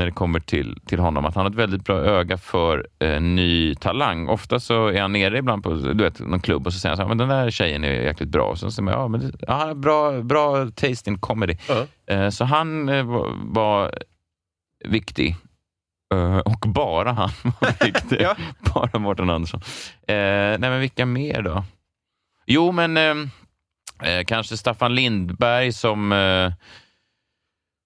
när 0.00 0.06
det 0.06 0.12
kommer 0.12 0.40
till, 0.40 0.78
till 0.86 0.98
honom, 0.98 1.24
att 1.24 1.34
han 1.34 1.44
har 1.44 1.50
ett 1.50 1.56
väldigt 1.56 1.84
bra 1.84 1.96
öga 1.96 2.38
för 2.38 2.86
eh, 2.98 3.20
ny 3.20 3.74
talang. 3.74 4.28
Ofta 4.28 4.60
så 4.60 4.86
är 4.86 5.00
han 5.00 5.12
nere 5.12 5.38
ibland 5.38 5.62
på 5.62 5.74
du 5.74 6.04
vet, 6.04 6.20
någon 6.20 6.40
klubb 6.40 6.66
och 6.66 6.72
så 6.72 6.78
säger 6.78 6.90
han 6.90 6.96
så 6.96 7.02
här, 7.02 7.08
men 7.08 7.18
den 7.18 7.28
där 7.28 7.50
tjejen 7.50 7.84
är 7.84 7.92
jäkligt 7.92 8.28
bra. 8.28 8.44
Och 8.44 8.58
så 8.58 8.70
säger 8.70 8.84
man, 8.84 8.94
ja, 8.94 9.08
men 9.08 9.20
det, 9.20 9.32
ja, 9.40 9.52
han 9.52 9.68
har 9.68 9.74
bra, 9.74 10.22
bra 10.22 10.70
taste 10.70 11.10
in 11.10 11.18
comedy. 11.18 11.56
Ja. 11.68 11.86
Eh, 12.14 12.28
så 12.28 12.44
han 12.44 12.88
eh, 12.88 13.04
var, 13.04 13.32
var 13.44 13.94
viktig. 14.84 15.36
Eh, 16.14 16.38
och 16.38 16.64
bara 16.68 17.12
han 17.12 17.30
var 17.60 17.84
viktig. 17.84 18.20
Ja. 18.20 18.36
Bara 18.74 18.98
Mårten 18.98 19.30
Andersson. 19.30 19.60
Eh, 20.06 20.14
nej, 20.16 20.58
men 20.60 20.80
vilka 20.80 21.06
mer 21.06 21.42
då? 21.42 21.64
Jo, 22.46 22.72
men 22.72 22.96
eh, 22.96 24.24
kanske 24.26 24.56
Staffan 24.56 24.94
Lindberg 24.94 25.72
som 25.72 26.12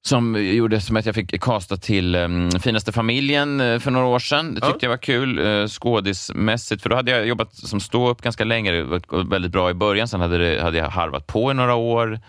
som 0.07 0.45
gjorde 0.45 0.81
som 0.81 0.97
att 0.97 1.07
jag 1.07 1.15
fick 1.15 1.41
kasta 1.43 1.77
till 1.77 2.15
um, 2.15 2.51
Finaste 2.51 2.93
familjen 2.93 3.61
eh, 3.61 3.79
för 3.79 3.91
några 3.91 4.07
år 4.07 4.19
sedan. 4.19 4.55
Det 4.55 4.61
Ja. 4.63 4.71
tyckte 4.71 4.87
jag 4.87 4.91
var 4.91 4.97
kul 4.97 5.39
uh, 5.39 5.67
skådismässigt, 5.69 6.83
för 6.83 6.91
då 6.91 6.97
hade 6.97 7.11
jag 7.11 7.27
jobbat 7.27 7.55
som 7.55 7.81
stå-upp 7.81 8.23
ganska 8.23 8.45
länge. 8.45 8.73
Det 8.73 8.83
var 8.85 9.25
väldigt 9.31 9.53
bra 9.53 9.71
i 9.71 9.75
början, 9.75 10.09
sen 10.09 10.21
hade, 10.21 10.39
det, 10.39 10.63
hade 10.63 10.79
jag 10.79 10.89
harvat 10.89 11.27
på 11.27 11.51
i 11.51 11.55
några 11.55 11.75
år. 11.75 12.21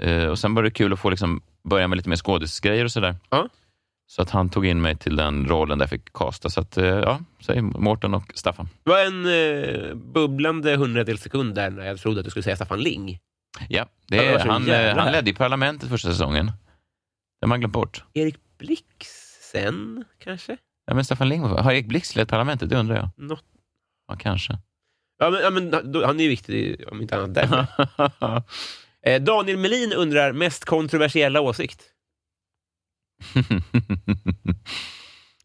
Eh, 0.00 0.24
och 0.26 0.38
Sen 0.38 0.54
var 0.54 0.62
det 0.62 0.70
kul 0.70 0.92
att 0.92 0.98
få 0.98 1.10
liksom, 1.10 1.40
börja 1.68 1.88
med 1.88 1.96
lite 1.96 2.08
mer 2.08 2.16
skådisgrejer 2.16 2.84
och 2.84 2.92
sådär. 2.92 3.16
Ja. 3.30 3.48
Så 4.06 4.22
att 4.22 4.30
han 4.30 4.48
tog 4.48 4.66
in 4.66 4.82
mig 4.82 4.96
till 4.96 5.16
den 5.16 5.48
rollen 5.48 5.78
där 5.78 5.82
jag 5.82 5.90
fick 5.90 6.12
kasta. 6.12 6.50
Så 6.50 6.60
att, 6.60 6.76
ja, 6.76 7.20
säg 7.46 7.62
Mårten 7.62 8.14
och 8.14 8.32
Staffan. 8.34 8.68
Det 8.84 8.90
var 8.90 9.00
en 9.00 9.26
eh, 9.26 9.94
bubblande 9.94 10.76
hundradels 10.76 11.22
sekund 11.22 11.54
där 11.54 11.70
när 11.70 11.86
jag 11.86 11.98
trodde 12.00 12.20
att 12.20 12.24
du 12.24 12.30
skulle 12.30 12.42
säga 12.42 12.56
Staffan 12.56 12.80
Ling. 12.80 13.18
Ja, 13.68 13.86
det 14.08 14.16
Ja, 14.16 14.22
det 14.22 14.50
han, 14.50 14.98
han 14.98 15.12
ledde 15.12 15.30
i 15.30 15.34
Parlamentet 15.34 15.88
första 15.88 16.08
säsongen. 16.08 16.52
Det 17.44 17.46
har 17.46 17.48
man 17.48 17.60
glömt 17.60 17.72
bort. 17.72 18.04
Erik 18.14 18.36
Blixen, 18.58 20.04
kanske? 20.18 20.56
Ja, 20.86 20.94
men 20.94 21.04
Staffan 21.04 21.28
Ling, 21.28 21.42
har 21.42 21.72
Erik 21.72 21.86
Blix 21.86 22.16
lett 22.16 22.28
Parlamentet? 22.28 22.70
Det 22.70 22.76
undrar 22.76 22.96
jag. 22.96 23.10
Något. 23.16 23.44
Ja, 24.08 24.16
kanske. 24.16 24.58
Ja, 25.18 25.30
men, 25.30 25.40
ja, 25.40 25.50
men, 25.50 25.92
då, 25.92 26.06
han 26.06 26.20
är 26.20 26.24
ju 26.24 26.30
viktig 26.30 26.84
om 26.92 27.02
inte 27.02 27.16
annat 27.16 27.34
därför. 27.34 27.66
eh, 29.06 29.22
Daniel 29.22 29.58
Melin 29.58 29.92
undrar 29.92 30.32
mest 30.32 30.64
kontroversiella 30.64 31.40
åsikt. 31.40 31.82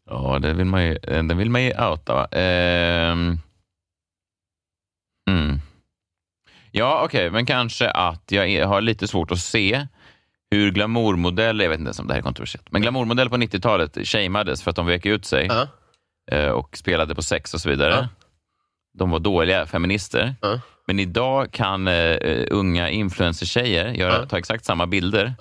ja, 0.04 0.38
det 0.38 0.52
vill 0.52 0.66
man 0.66 0.84
ju, 0.84 0.96
eh, 1.02 1.24
den 1.24 1.38
vill 1.38 1.50
man 1.50 1.62
ju 1.62 1.70
outa. 1.70 2.14
Va? 2.14 2.26
Ehm. 2.26 3.38
Mm. 5.30 5.58
Ja, 6.70 7.02
okej, 7.04 7.30
men 7.30 7.46
kanske 7.46 7.90
att 7.90 8.24
jag 8.32 8.48
är, 8.48 8.64
har 8.64 8.80
lite 8.80 9.08
svårt 9.08 9.30
att 9.30 9.40
se 9.40 9.86
hur 10.50 10.70
glamourmodeller, 10.70 11.64
jag 11.64 11.70
vet 11.70 11.78
inte 11.80 11.88
ens 11.88 11.98
om 11.98 12.06
det 12.06 12.12
här 12.14 12.18
är 12.18 12.22
kontroversiellt, 12.22 12.72
men 12.72 12.82
glamourmodeller 12.82 13.30
på 13.30 13.36
90-talet 13.36 13.98
shameades 14.08 14.62
för 14.62 14.70
att 14.70 14.76
de 14.76 14.86
vek 14.86 15.06
ut 15.06 15.24
sig 15.24 15.46
Ja. 15.46 15.66
eh, 16.36 16.48
och 16.50 16.76
spelade 16.76 17.14
på 17.14 17.22
sex 17.22 17.54
och 17.54 17.60
så 17.60 17.68
vidare. 17.68 17.90
Ja. 17.94 18.08
De 18.98 19.10
var 19.10 19.18
dåliga 19.18 19.66
feminister. 19.66 20.34
Ja. 20.40 20.60
Men 20.86 20.98
idag 21.00 21.52
kan 21.52 21.88
eh, 21.88 22.46
unga 22.50 22.88
influencer-tjejer 22.90 23.88
göra, 23.92 24.26
ta 24.26 24.38
exakt 24.38 24.64
samma 24.64 24.86
bilder 24.86 25.34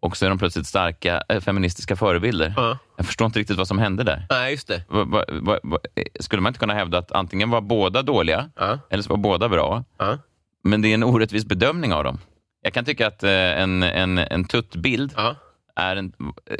och 0.00 0.16
så 0.16 0.24
är 0.24 0.28
de 0.28 0.38
plötsligt 0.38 0.66
starka 0.66 1.22
eh, 1.28 1.40
feministiska 1.40 1.96
förebilder. 1.96 2.54
Ja. 2.56 2.78
Jag 2.96 3.06
förstår 3.06 3.26
inte 3.26 3.38
riktigt 3.38 3.56
vad 3.56 3.68
som 3.68 3.78
hände 3.78 4.04
där. 4.04 4.26
Nej, 4.30 4.50
just 4.52 4.68
det. 4.68 4.82
Va, 4.88 5.04
va, 5.04 5.58
va, 5.62 5.78
skulle 6.20 6.42
man 6.42 6.50
inte 6.50 6.60
kunna 6.60 6.74
hävda 6.74 6.98
att 6.98 7.12
antingen 7.12 7.50
var 7.50 7.60
båda 7.60 8.02
dåliga 8.02 8.50
Ja. 8.56 8.78
eller 8.90 9.02
så 9.02 9.10
var 9.10 9.16
båda 9.16 9.48
bra, 9.48 9.84
Ja. 9.98 10.18
men 10.64 10.82
det 10.82 10.88
är 10.88 10.94
en 10.94 11.04
orättvis 11.04 11.44
bedömning 11.46 11.92
av 11.92 12.04
dem? 12.04 12.18
Jag 12.64 12.72
kan 12.72 12.84
tycka 12.84 13.06
att 13.06 13.22
eh, 13.22 13.30
en, 13.32 13.82
en, 13.82 14.18
en 14.18 14.44
tuttbild 14.44 15.12
Ja. 15.16 15.36
är, 15.76 15.96
en, 15.96 16.12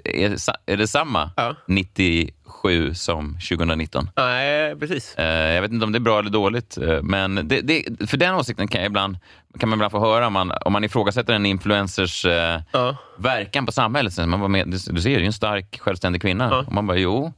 är, 0.05 0.37
är 0.67 0.77
det 0.77 0.87
samma 0.87 1.31
Ja. 1.37 1.57
97 1.67 2.95
som 2.95 3.39
2019. 3.49 4.09
Nej, 4.17 4.77
precis. 4.77 5.15
Eh, 5.19 5.55
jag 5.55 5.63
vet 5.63 5.71
inte 5.73 5.85
om 5.85 5.93
det 5.93 5.99
är 5.99 6.01
bra 6.01 6.19
eller 6.19 6.31
dåligt, 6.31 6.79
eh, 6.79 7.03
men 7.03 7.35
det, 7.49 7.61
det, 7.61 8.11
för 8.11 8.17
den 8.17 8.35
åsikten 8.35 8.69
kan, 8.69 8.81
jag 8.81 8.87
ibland, 8.87 9.17
kan 9.59 9.69
man 9.69 9.77
ibland 9.77 9.93
få 9.93 10.01
höra 10.01 10.27
om 10.27 10.33
man, 10.33 10.53
om 10.65 10.73
man 10.73 10.85
ifrågasätter 10.85 11.33
en 11.33 11.47
influencers 11.47 12.25
Ja. 12.73 12.97
verkan 13.19 13.67
på 13.67 13.73
samhället. 13.73 14.19
Man 14.19 14.41
bara, 14.41 14.49
men, 14.49 14.71
du, 14.71 14.79
ser, 14.79 14.93
det 14.93 15.07
är 15.07 15.19
ju 15.21 15.27
en 15.27 15.33
stark, 15.33 15.81
självständig 15.81 16.23
kvinna. 16.23 16.49
Ja. 16.51 16.59
Och 16.67 16.73
man 16.73 16.87
bara, 16.87 16.97
jo, 16.99 17.33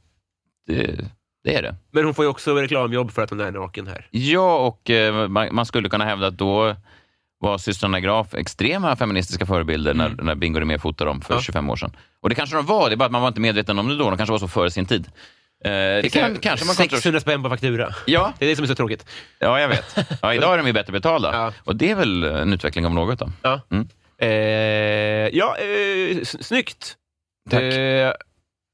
det, 0.67 1.05
det 1.43 1.55
är 1.55 1.61
det. 1.61 1.75
Men 1.91 2.05
hon 2.05 2.13
får 2.13 2.25
ju 2.25 2.29
också 2.29 2.55
reklamjobb 2.55 3.11
för 3.11 3.21
att 3.21 3.29
hon 3.29 3.39
är 3.39 3.51
naken 3.51 3.87
här. 3.87 4.07
Ja, 4.11 4.57
och 4.67 4.91
man, 5.29 5.47
man 5.55 5.65
skulle 5.65 5.89
kunna 5.89 6.05
hävda 6.05 6.27
att 6.27 6.37
då 6.37 6.75
var 7.39 7.57
systrarna 7.57 7.99
Graf 7.99 8.33
extrema 8.33 8.95
feministiska 8.95 9.45
förebilder 9.45 9.93
när, 9.93 10.09
när 10.09 10.35
Bingo 10.35 10.59
Rimér 10.59 10.77
fotade 10.77 11.09
dem 11.09 11.21
för 11.21 11.33
Mm. 11.33 11.37
Ja. 11.39 11.43
25 11.43 11.69
år 11.69 11.75
sedan. 11.75 11.95
Och 12.21 12.29
det 12.29 12.35
kanske 12.35 12.55
de 12.55 12.65
var, 12.65 12.89
det 12.89 12.95
är 12.95 12.97
bara 12.97 13.05
att 13.05 13.11
man 13.11 13.21
var 13.21 13.27
inte 13.27 13.39
medveten 13.41 13.79
om 13.79 13.87
det 13.87 13.95
då. 13.97 14.09
De 14.09 14.17
kanske 14.17 14.31
var 14.31 14.39
så 14.39 14.47
före 14.47 14.71
sin 14.71 14.85
tid. 14.85 15.07
Eh, 15.65 15.69
det 15.71 16.13
kan, 16.13 16.35
kanske 16.37 16.65
man 16.65 16.75
kontro- 16.75 16.89
600 16.95 17.19
spänn 17.19 17.43
på 17.43 17.49
faktura. 17.49 17.93
Ja, 18.05 18.33
Det 18.39 18.45
är 18.45 18.49
det 18.49 18.55
som 18.55 18.63
är 18.63 18.67
så 18.67 18.75
tråkigt. 18.75 19.05
ja, 19.39 19.59
jag 19.59 19.67
vet. 19.67 19.97
Ja, 20.21 20.33
idag 20.33 20.53
är 20.53 20.57
de 20.57 20.67
ju 20.67 20.73
bättre 20.73 20.91
betalda. 20.93 21.33
Ja. 21.33 21.53
Och 21.63 21.75
det 21.75 21.91
är 21.91 21.95
väl 21.95 22.23
en 22.23 22.53
utveckling 22.53 22.85
om 22.85 22.95
något. 22.95 23.19
Då. 23.19 23.29
Ja, 23.41 23.61
Mm. 23.71 23.87
eh, 24.21 25.37
ja 25.37 25.55
eh, 25.57 26.23
snyggt. 26.23 26.95
Tack. 27.49 27.61
Eh, 27.61 28.13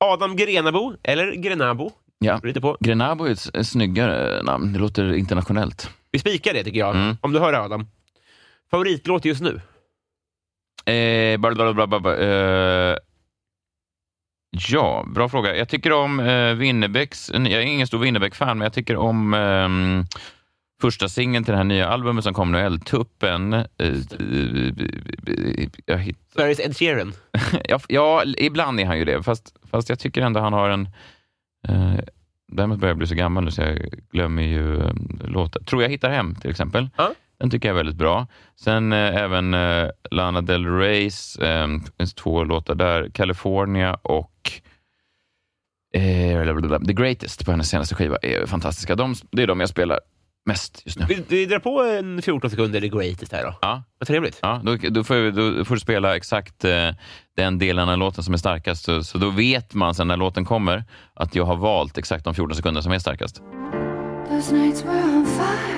Adam 0.05 0.35
Grenabo, 0.35 0.93
eller 1.03 1.31
Grenabo, 1.31 1.91
Ja. 2.19 2.39
på. 2.61 2.77
Grenabo 2.79 3.25
är 3.25 3.31
ett 3.31 3.67
snyggare 3.67 4.43
namn. 4.43 4.73
Det 4.73 4.79
låter 4.79 5.13
internationellt. 5.13 5.89
Vi 6.11 6.19
spikar 6.19 6.53
det 6.53 6.63
tycker 6.63 6.79
jag, 6.79 6.95
Mm. 6.95 7.17
om 7.21 7.31
du 7.33 7.39
hör 7.39 7.53
Adam. 7.53 7.87
Favoritlåt 8.73 9.25
just 9.25 9.41
nu? 9.41 9.61
Eh, 10.93 11.39
bla, 11.39 11.51
bla, 11.51 11.73
bla, 11.73 11.87
bla, 11.87 11.99
bla, 11.99 12.17
eh, 12.17 12.97
ja, 14.69 15.05
bra 15.15 15.29
fråga. 15.29 15.55
Jag 15.55 15.69
tycker 15.69 15.93
om 15.93 16.19
eh, 16.19 16.53
Winnerbäcks... 16.53 17.31
Jag 17.33 17.47
är 17.47 17.59
ingen 17.59 17.87
stor 17.87 17.99
Winnerbäck-fan, 17.99 18.57
men 18.57 18.65
jag 18.65 18.73
tycker 18.73 18.97
om 18.97 19.33
ehm, 19.33 20.03
första 20.81 21.09
singeln 21.09 21.45
till 21.45 21.51
det 21.51 21.57
här 21.57 21.63
nya 21.63 21.87
albumet 21.87 22.23
som 22.23 22.33
kom 22.33 22.51
nu, 22.51 22.59
Eldtuppen. 22.59 23.53
Eh, 23.53 23.63
eh, 23.77 23.93
jag 25.85 26.15
Sveriges 26.33 26.59
Ed 26.59 26.77
Sheeran. 26.77 27.13
ja, 27.69 27.79
ja, 27.87 28.23
ibland 28.37 28.79
är 28.79 28.85
han 28.85 28.97
ju 28.97 29.05
det, 29.05 29.23
fast, 29.23 29.55
fast 29.71 29.89
jag 29.89 29.99
tycker 29.99 30.21
ändå 30.21 30.39
han 30.39 30.53
har 30.53 30.69
en... 30.69 30.87
Eh, 31.67 31.99
däremot 32.51 32.79
börjar 32.79 32.91
jag 32.91 32.97
bli 32.97 33.07
så 33.07 33.15
gammal 33.15 33.43
nu 33.43 33.51
så 33.51 33.61
jag 33.61 33.79
glömmer 34.11 34.43
ju 34.43 34.77
eh, 34.77 34.93
låtar. 35.21 35.61
Tror 35.63 35.81
jag 35.81 35.89
hittar 35.89 36.09
hem 36.09 36.35
till 36.35 36.51
exempel. 36.51 36.89
Ja. 36.97 37.13
Den 37.43 37.49
tycker 37.49 37.69
jag 37.69 37.73
är 37.73 37.77
väldigt 37.77 37.95
bra. 37.95 38.27
Sen 38.55 38.93
eh, 38.93 39.15
även 39.15 39.53
eh, 39.53 39.89
Lana 40.11 40.41
Del 40.41 40.65
Reys, 40.65 41.35
eh, 41.35 41.67
det 41.67 41.91
finns 41.97 42.13
två 42.13 42.43
låtar 42.43 42.75
där, 42.75 43.09
California 43.13 43.93
och 43.93 44.51
eh. 45.93 46.79
The 46.87 46.93
Greatest 46.93 47.45
på 47.45 47.51
hennes 47.51 47.69
senaste 47.69 47.95
skiva 47.95 48.17
är 48.21 48.45
fantastiska. 48.45 48.95
De, 48.95 49.15
det 49.31 49.43
är 49.43 49.47
de 49.47 49.59
jag 49.59 49.69
spelar 49.69 49.99
mest 50.45 50.81
just 50.85 50.99
nu. 50.99 51.05
Vi, 51.09 51.23
vi 51.27 51.45
drar 51.45 51.59
på 51.59 51.81
en 51.83 52.21
14 52.21 52.49
sekunder 52.49 52.81
The 52.81 52.89
Greatest 52.89 53.31
här 53.31 53.43
då. 53.43 53.55
Ja, 53.61 53.83
Vad 53.99 54.07
trevligt. 54.07 54.39
ja 54.41 54.61
då, 54.63 54.75
då, 54.89 55.03
får, 55.03 55.31
då 55.31 55.65
får 55.65 55.75
du 55.75 55.81
spela 55.81 56.15
exakt 56.15 56.65
eh, 56.65 56.89
den 57.37 57.59
delen 57.59 57.89
av 57.89 57.97
låten 57.97 58.23
som 58.23 58.33
är 58.33 58.37
starkast. 58.37 58.83
Så, 58.85 59.03
så 59.03 59.17
då 59.17 59.29
vet 59.29 59.73
man 59.73 59.95
sen 59.95 60.07
när 60.07 60.17
låten 60.17 60.45
kommer 60.45 60.83
att 61.13 61.35
jag 61.35 61.45
har 61.45 61.55
valt 61.55 61.97
exakt 61.97 62.25
de 62.25 62.33
14 62.33 62.55
sekunder 62.55 62.81
som 62.81 62.91
är 62.91 62.99
starkast. 62.99 63.41
Those 64.29 64.55
nights 64.55 64.85
were 64.85 65.03
on 65.03 65.25
fire, 65.25 65.72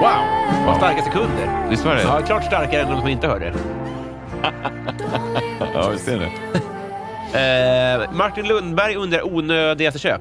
Wow, 0.00 0.66
vad 0.66 0.76
starkaste 0.76 1.10
kunder. 1.10 1.68
Visst 1.70 1.84
var 1.84 1.94
det? 1.94 2.02
Ja, 2.02 2.20
klart 2.26 2.44
starkare 2.44 2.80
än 2.82 2.90
de 2.90 3.00
som 3.00 3.08
inte 3.08 3.26
hör 3.26 3.40
det. 3.40 3.54
Ja, 5.74 5.88
visst 5.90 6.08
är 6.08 6.18
det. 6.18 6.30
Eh, 7.38 8.10
Martin 8.12 8.48
Lundberg 8.48 8.96
undrar 8.96 9.34
onödigaste 9.34 9.98
köp. 9.98 10.20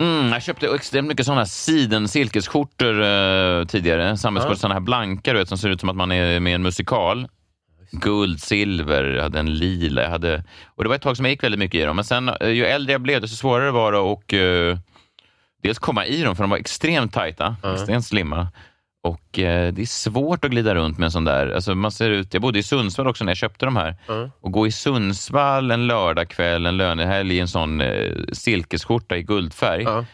Mm, 0.00 0.32
jag 0.32 0.42
köpte 0.42 0.66
extremt 0.74 1.08
mycket 1.08 1.26
sådana 1.26 1.46
siden 1.46 2.08
silkesskjortor 2.08 3.02
eh, 3.02 3.64
tidigare. 3.64 4.16
Sammetskjortor, 4.16 4.52
Ja. 4.56 4.60
sådana 4.60 4.74
här 4.74 4.80
blanka 4.80 5.32
du 5.32 5.38
vet, 5.38 5.48
som 5.48 5.58
ser 5.58 5.68
ut 5.68 5.80
som 5.80 5.88
att 5.88 5.96
man 5.96 6.12
är 6.12 6.40
med 6.40 6.50
i 6.50 6.54
en 6.54 6.62
musikal. 6.62 7.28
Guld, 8.00 8.40
silver, 8.40 9.04
jag 9.04 9.22
hade 9.22 9.38
en 9.38 9.54
lila. 9.54 10.02
Jag 10.02 10.10
hade, 10.10 10.44
och 10.66 10.82
det 10.84 10.88
var 10.88 10.96
ett 10.96 11.02
tag 11.02 11.16
som 11.16 11.24
jag 11.24 11.30
gick 11.30 11.42
väldigt 11.42 11.58
mycket 11.58 11.80
i 11.80 11.84
dem. 11.84 11.96
Men 11.96 12.04
sen 12.04 12.28
eh, 12.28 12.48
ju 12.48 12.64
äldre 12.66 12.92
jag 12.92 13.00
blev, 13.00 13.20
desto 13.20 13.36
svårare 13.36 13.70
var 13.70 13.92
det 13.92 13.98
att 13.98 14.32
eh, 14.32 14.78
dels 15.62 15.78
komma 15.78 16.06
i 16.06 16.22
dem, 16.22 16.36
för 16.36 16.42
de 16.42 16.50
var 16.50 16.56
extremt 16.58 17.12
tajta, 17.12 17.56
Ja. 17.62 17.74
extremt 17.74 18.06
slimma. 18.06 18.48
Och 19.02 19.38
eh, 19.38 19.72
det 19.72 19.82
är 19.82 19.86
svårt 19.86 20.44
att 20.44 20.50
glida 20.50 20.74
runt 20.74 20.98
med 20.98 21.04
en 21.06 21.10
sån 21.12 21.24
där. 21.24 21.50
Alltså, 21.54 21.74
man 21.74 21.90
ser 21.92 22.10
ut, 22.10 22.34
jag 22.34 22.42
bodde 22.42 22.58
i 22.58 22.62
Sundsvall 22.62 23.06
också 23.06 23.24
när 23.24 23.30
jag 23.30 23.36
köpte 23.36 23.64
de 23.64 23.76
här. 23.76 23.96
Ja. 24.08 24.30
Och 24.40 24.52
gå 24.52 24.66
i 24.66 24.72
Sundsvall 24.72 25.70
en 25.70 25.86
lördagkväll, 25.86 26.66
en 26.66 26.76
lönehelg 26.76 27.36
i 27.36 27.40
en 27.40 27.48
sån 27.48 27.80
eh, 27.80 28.12
silkesskjorta 28.32 29.16
i 29.16 29.22
guldfärg. 29.22 29.82
Ja. 29.82 30.04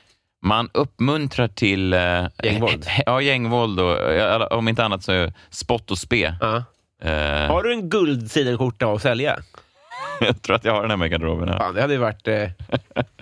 Man 0.42 0.70
uppmuntrar 0.74 1.48
till... 1.48 1.92
Eh, 1.92 2.24
Gängvåld. 2.42 2.86
Ja, 3.06 3.20
gängvåld 3.20 3.80
och 3.80 4.52
om 4.52 4.68
inte 4.68 4.84
annat 4.84 5.02
så 5.02 5.32
spott 5.50 5.90
och 5.90 5.98
spe. 5.98 6.34
Ja. 6.40 6.64
Eh, 7.00 7.48
Har 7.48 7.62
du 7.62 7.72
en 7.72 7.88
guldsidenskjorta 7.88 8.86
att 8.92 9.02
sälja? 9.02 9.38
jag 10.20 10.42
tror 10.42 10.56
att 10.56 10.64
jag 10.64 10.72
har 10.72 10.82
den 10.82 10.90
hemma 10.90 11.06
i 11.06 11.08
garderoben. 11.08 11.48
Fan, 11.48 11.74
det 11.74 11.80
hade 11.80 11.92
ju 11.92 11.98
varit 11.98 12.28
eh, 12.28 12.50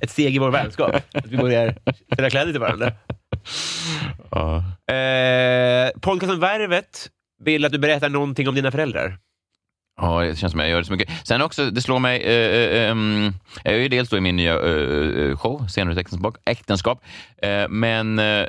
ett 0.00 0.10
steg 0.10 0.34
i 0.36 0.38
vår 0.38 0.50
vänskap. 0.50 0.94
Att 1.14 1.26
vi 1.26 1.36
börjar 1.36 1.74
sälja 2.14 2.30
kläder 2.30 2.52
till 2.52 2.60
varandra. 2.60 2.92
Ja. 4.30 4.56
Eh, 4.94 5.90
podcasten 6.00 6.40
Värvet 6.40 7.08
vill 7.44 7.64
att 7.64 7.72
du 7.72 7.78
berättar 7.78 8.08
någonting 8.08 8.48
om 8.48 8.54
dina 8.54 8.70
föräldrar. 8.70 9.18
Ja, 10.00 10.20
det 10.20 10.36
känns 10.36 10.50
som 10.50 10.60
jag 10.60 10.70
gör 10.70 10.78
det 10.78 10.84
så 10.84 10.92
mycket. 10.92 11.26
Sen 11.26 11.42
också, 11.42 11.70
det 11.70 11.80
slår 11.82 11.98
mig, 11.98 12.22
eh, 12.22 12.82
eh, 12.82 12.90
um, 12.90 13.32
jag 13.64 13.74
är 13.74 13.78
ju 13.78 13.88
dels 13.88 14.08
då 14.08 14.16
i 14.16 14.20
min 14.20 14.36
nya 14.36 14.54
eh, 14.54 15.36
show, 15.36 15.66
Senare 15.68 15.92
ett 15.92 15.98
äktenskap, 15.98 16.36
äktenskap 16.44 17.02
eh, 17.42 17.68
men 17.68 18.18
eh, 18.18 18.46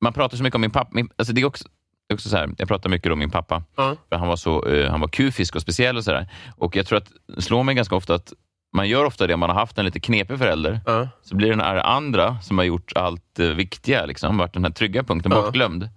man 0.00 0.12
pratar 0.12 0.36
så 0.36 0.42
mycket 0.42 0.54
om 0.54 0.60
min 0.60 0.70
pappa. 0.70 0.90
Min, 0.92 1.08
alltså 1.16 1.34
det 1.34 1.40
är 1.40 1.44
också, 1.44 1.68
också 2.14 2.28
så 2.28 2.36
här, 2.36 2.50
jag 2.58 2.68
pratar 2.68 2.90
mycket 2.90 3.12
om 3.12 3.18
min 3.18 3.30
pappa, 3.30 3.62
Ja. 3.76 3.96
för 4.08 4.16
han 4.16 4.28
var 4.28 4.36
så 4.36 4.66
eh, 4.68 4.90
han 4.90 5.00
var 5.00 5.08
kufisk 5.08 5.56
och 5.56 5.62
speciell 5.62 5.96
och 5.96 6.04
sådär. 6.04 6.28
Och 6.56 6.76
jag 6.76 6.86
tror 6.86 6.98
att 6.98 7.08
det 7.36 7.42
slår 7.42 7.62
mig 7.62 7.74
ganska 7.74 7.96
ofta 7.96 8.14
att 8.14 8.32
man 8.76 8.88
gör 8.88 9.04
ofta 9.04 9.26
det 9.26 9.34
om 9.34 9.40
man 9.40 9.50
har 9.50 9.56
haft 9.56 9.78
en 9.78 9.84
lite 9.84 10.00
knepig 10.00 10.38
förälder, 10.38 10.80
Ja. 10.86 11.08
så 11.22 11.36
blir 11.36 11.50
den 11.50 11.60
här 11.60 11.76
andra 11.76 12.40
som 12.40 12.58
har 12.58 12.64
gjort 12.64 12.92
allt 12.94 13.38
eh, 13.38 13.46
viktiga, 13.46 14.06
liksom, 14.06 14.38
varit 14.38 14.52
den 14.54 14.64
här 14.64 14.70
trygga 14.72 15.02
punkten, 15.02 15.32
Ja. 15.32 15.42
bortglömd. 15.42 15.88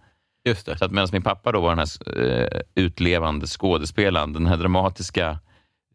Just 0.47 0.65
det. 0.65 0.77
Så 0.77 0.85
att 0.85 0.91
medan 0.91 1.07
min 1.11 1.21
pappa 1.21 1.51
då 1.51 1.61
var 1.61 1.75
den 1.75 1.79
här 1.79 2.23
eh, 2.53 2.61
utlevande 2.75 3.47
skådespelaren, 3.47 4.33
den 4.33 4.45
här 4.45 4.57
dramatiska 4.57 5.39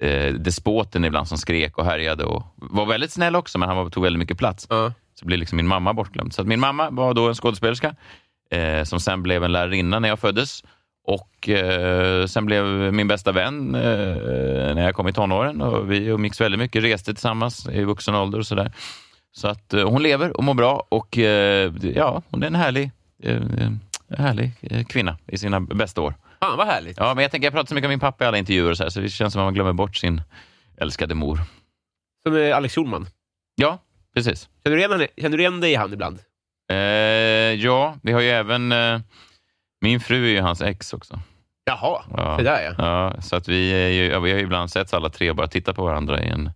eh, 0.01 0.35
despoten 0.35 1.05
ibland 1.05 1.29
som 1.29 1.39
skrek 1.39 1.79
och 1.79 1.85
härjade 1.85 2.25
och 2.25 2.43
var 2.57 2.87
väldigt 2.87 3.13
snäll 3.13 3.37
också, 3.37 3.59
men 3.59 3.69
han 3.69 3.79
var, 3.79 3.91
tog 3.91 4.03
väldigt 4.03 4.19
mycket 4.19 4.39
plats. 4.39 4.67
Så 5.15 5.27
blev 5.27 5.39
liksom 5.39 5.57
min 5.57 5.67
mamma 5.67 5.93
bortglömd. 5.95 6.33
Så 6.35 6.41
att 6.43 6.47
min 6.49 6.61
mamma 6.61 6.91
var 6.91 7.15
då 7.15 7.29
en 7.29 7.35
skådespelerska 7.35 7.95
eh, 8.51 8.85
som 8.85 9.01
sen 9.01 9.23
blev 9.23 9.45
en 9.45 9.53
lärarinna 9.53 9.99
när 9.99 10.09
jag 10.09 10.19
föddes. 10.19 10.65
Och 11.05 11.49
eh, 11.49 12.27
sen 12.27 12.47
blev 12.47 12.65
min 12.95 13.09
bästa 13.09 13.33
vän 13.33 13.75
eh, 13.75 14.17
när 14.75 14.83
jag 14.83 14.95
kom 14.95 15.09
i 15.09 15.13
tonåren 15.13 15.61
och 15.63 15.91
vi 15.93 16.07
umgicks 16.07 16.41
väldigt 16.41 16.59
mycket, 16.59 16.83
reste 16.83 17.15
tillsammans 17.15 17.69
i 17.69 17.85
vuxen 17.85 18.15
ålder 18.15 18.39
och 18.39 18.47
sådär. 18.47 18.73
Så 19.33 19.49
att 19.49 19.75
eh, 19.75 19.89
hon 19.89 20.03
lever 20.03 20.37
och 20.37 20.45
mår 20.45 20.55
bra 20.55 20.87
och 20.89 21.19
eh, 21.19 21.73
ja, 21.83 22.23
hon 22.31 22.43
är 22.43 22.47
en 22.47 22.55
härlig, 22.55 22.91
eh, 23.23 23.41
härlig 24.19 24.51
eh, 24.63 24.85
kvinna 24.85 25.19
i 25.27 25.39
sina 25.39 25.61
bästa 25.61 26.01
år. 26.01 26.15
Fan 26.41 26.57
vad 26.57 26.67
härligt. 26.67 26.97
Ja, 26.97 27.15
men 27.15 27.23
jag 27.23 27.31
tänker 27.31 27.47
jag 27.47 27.53
pratar 27.53 27.69
så 27.69 27.75
mycket 27.75 27.87
om 27.87 27.91
min 27.91 28.01
pappa 28.01 28.25
i 28.25 28.27
alla 28.27 28.39
intervjuer 28.39 28.75
så, 28.75 28.83
här, 28.83 28.91
så 28.91 29.01
det 29.01 29.09
känns 29.09 29.33
som 29.33 29.43
att 29.43 29.47
man 29.47 29.55
glömmer 29.55 29.73
bort 29.73 29.97
sin 29.97 30.23
älskade 30.77 31.15
mor. 31.15 31.41
Som 32.23 32.37
eh, 32.37 32.57
Alex 32.57 32.75
Schulman. 32.75 33.07
Ja, 33.55 33.79
precis. 34.15 34.49
Känner 34.65 34.77
du 34.77 34.81
igen, 34.81 34.93
henne? 34.93 35.07
Känner 35.17 35.37
du 35.37 35.43
igen 35.43 35.61
dig 35.61 35.73
i 35.73 35.75
han 35.75 35.93
ibland? 35.93 36.19
Eh, 36.71 36.77
ja, 37.65 37.97
vi 38.03 38.13
har 38.13 38.21
ju 38.21 38.29
även... 38.31 38.73
Eh, 38.73 39.01
min 39.81 40.01
fru 40.01 40.25
är 40.27 40.31
ju 40.31 40.41
hans 40.41 40.63
ex 40.63 40.93
också. 40.93 41.21
Jaha, 41.65 42.03
Ja. 42.17 42.37
det 42.37 42.43
där 42.43 42.63
ja. 42.63 42.75
Ja, 42.79 43.23
så 43.23 43.37
att 43.37 43.49
vi, 43.49 43.71
är 43.73 43.89
ju, 43.89 44.05
ja, 44.11 44.21
vi 44.21 44.31
har 44.31 44.39
ju 44.39 44.45
ibland 44.45 44.71
sett 44.71 44.95
alla 44.95 45.09
tre 45.11 45.31
och 45.31 45.37
bara 45.37 45.47
tittat 45.49 45.77
på 45.77 45.85
varandra 45.85 46.23
i 46.23 46.29
en... 46.29 46.51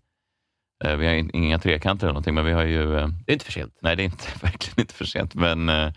Eh, 0.84 0.96
vi 0.96 1.06
har 1.06 1.14
in- 1.14 1.30
inga 1.34 1.58
trekanter 1.58 2.06
eller 2.06 2.12
någonting, 2.12 2.34
men 2.34 2.44
vi 2.44 2.52
har 2.52 2.62
ju... 2.64 2.98
Eh, 2.98 3.08
Det 3.26 3.32
är 3.32 3.34
inte 3.34 3.44
för 3.44 3.52
sent. 3.52 3.72
nej, 3.82 3.96
det 3.96 4.02
är 4.02 4.04
inte, 4.04 4.24
verkligen 4.42 4.80
inte 4.80 4.94
för 4.94 5.04
sent. 5.04 5.34
Men 5.34 5.68
eh, 5.68 5.92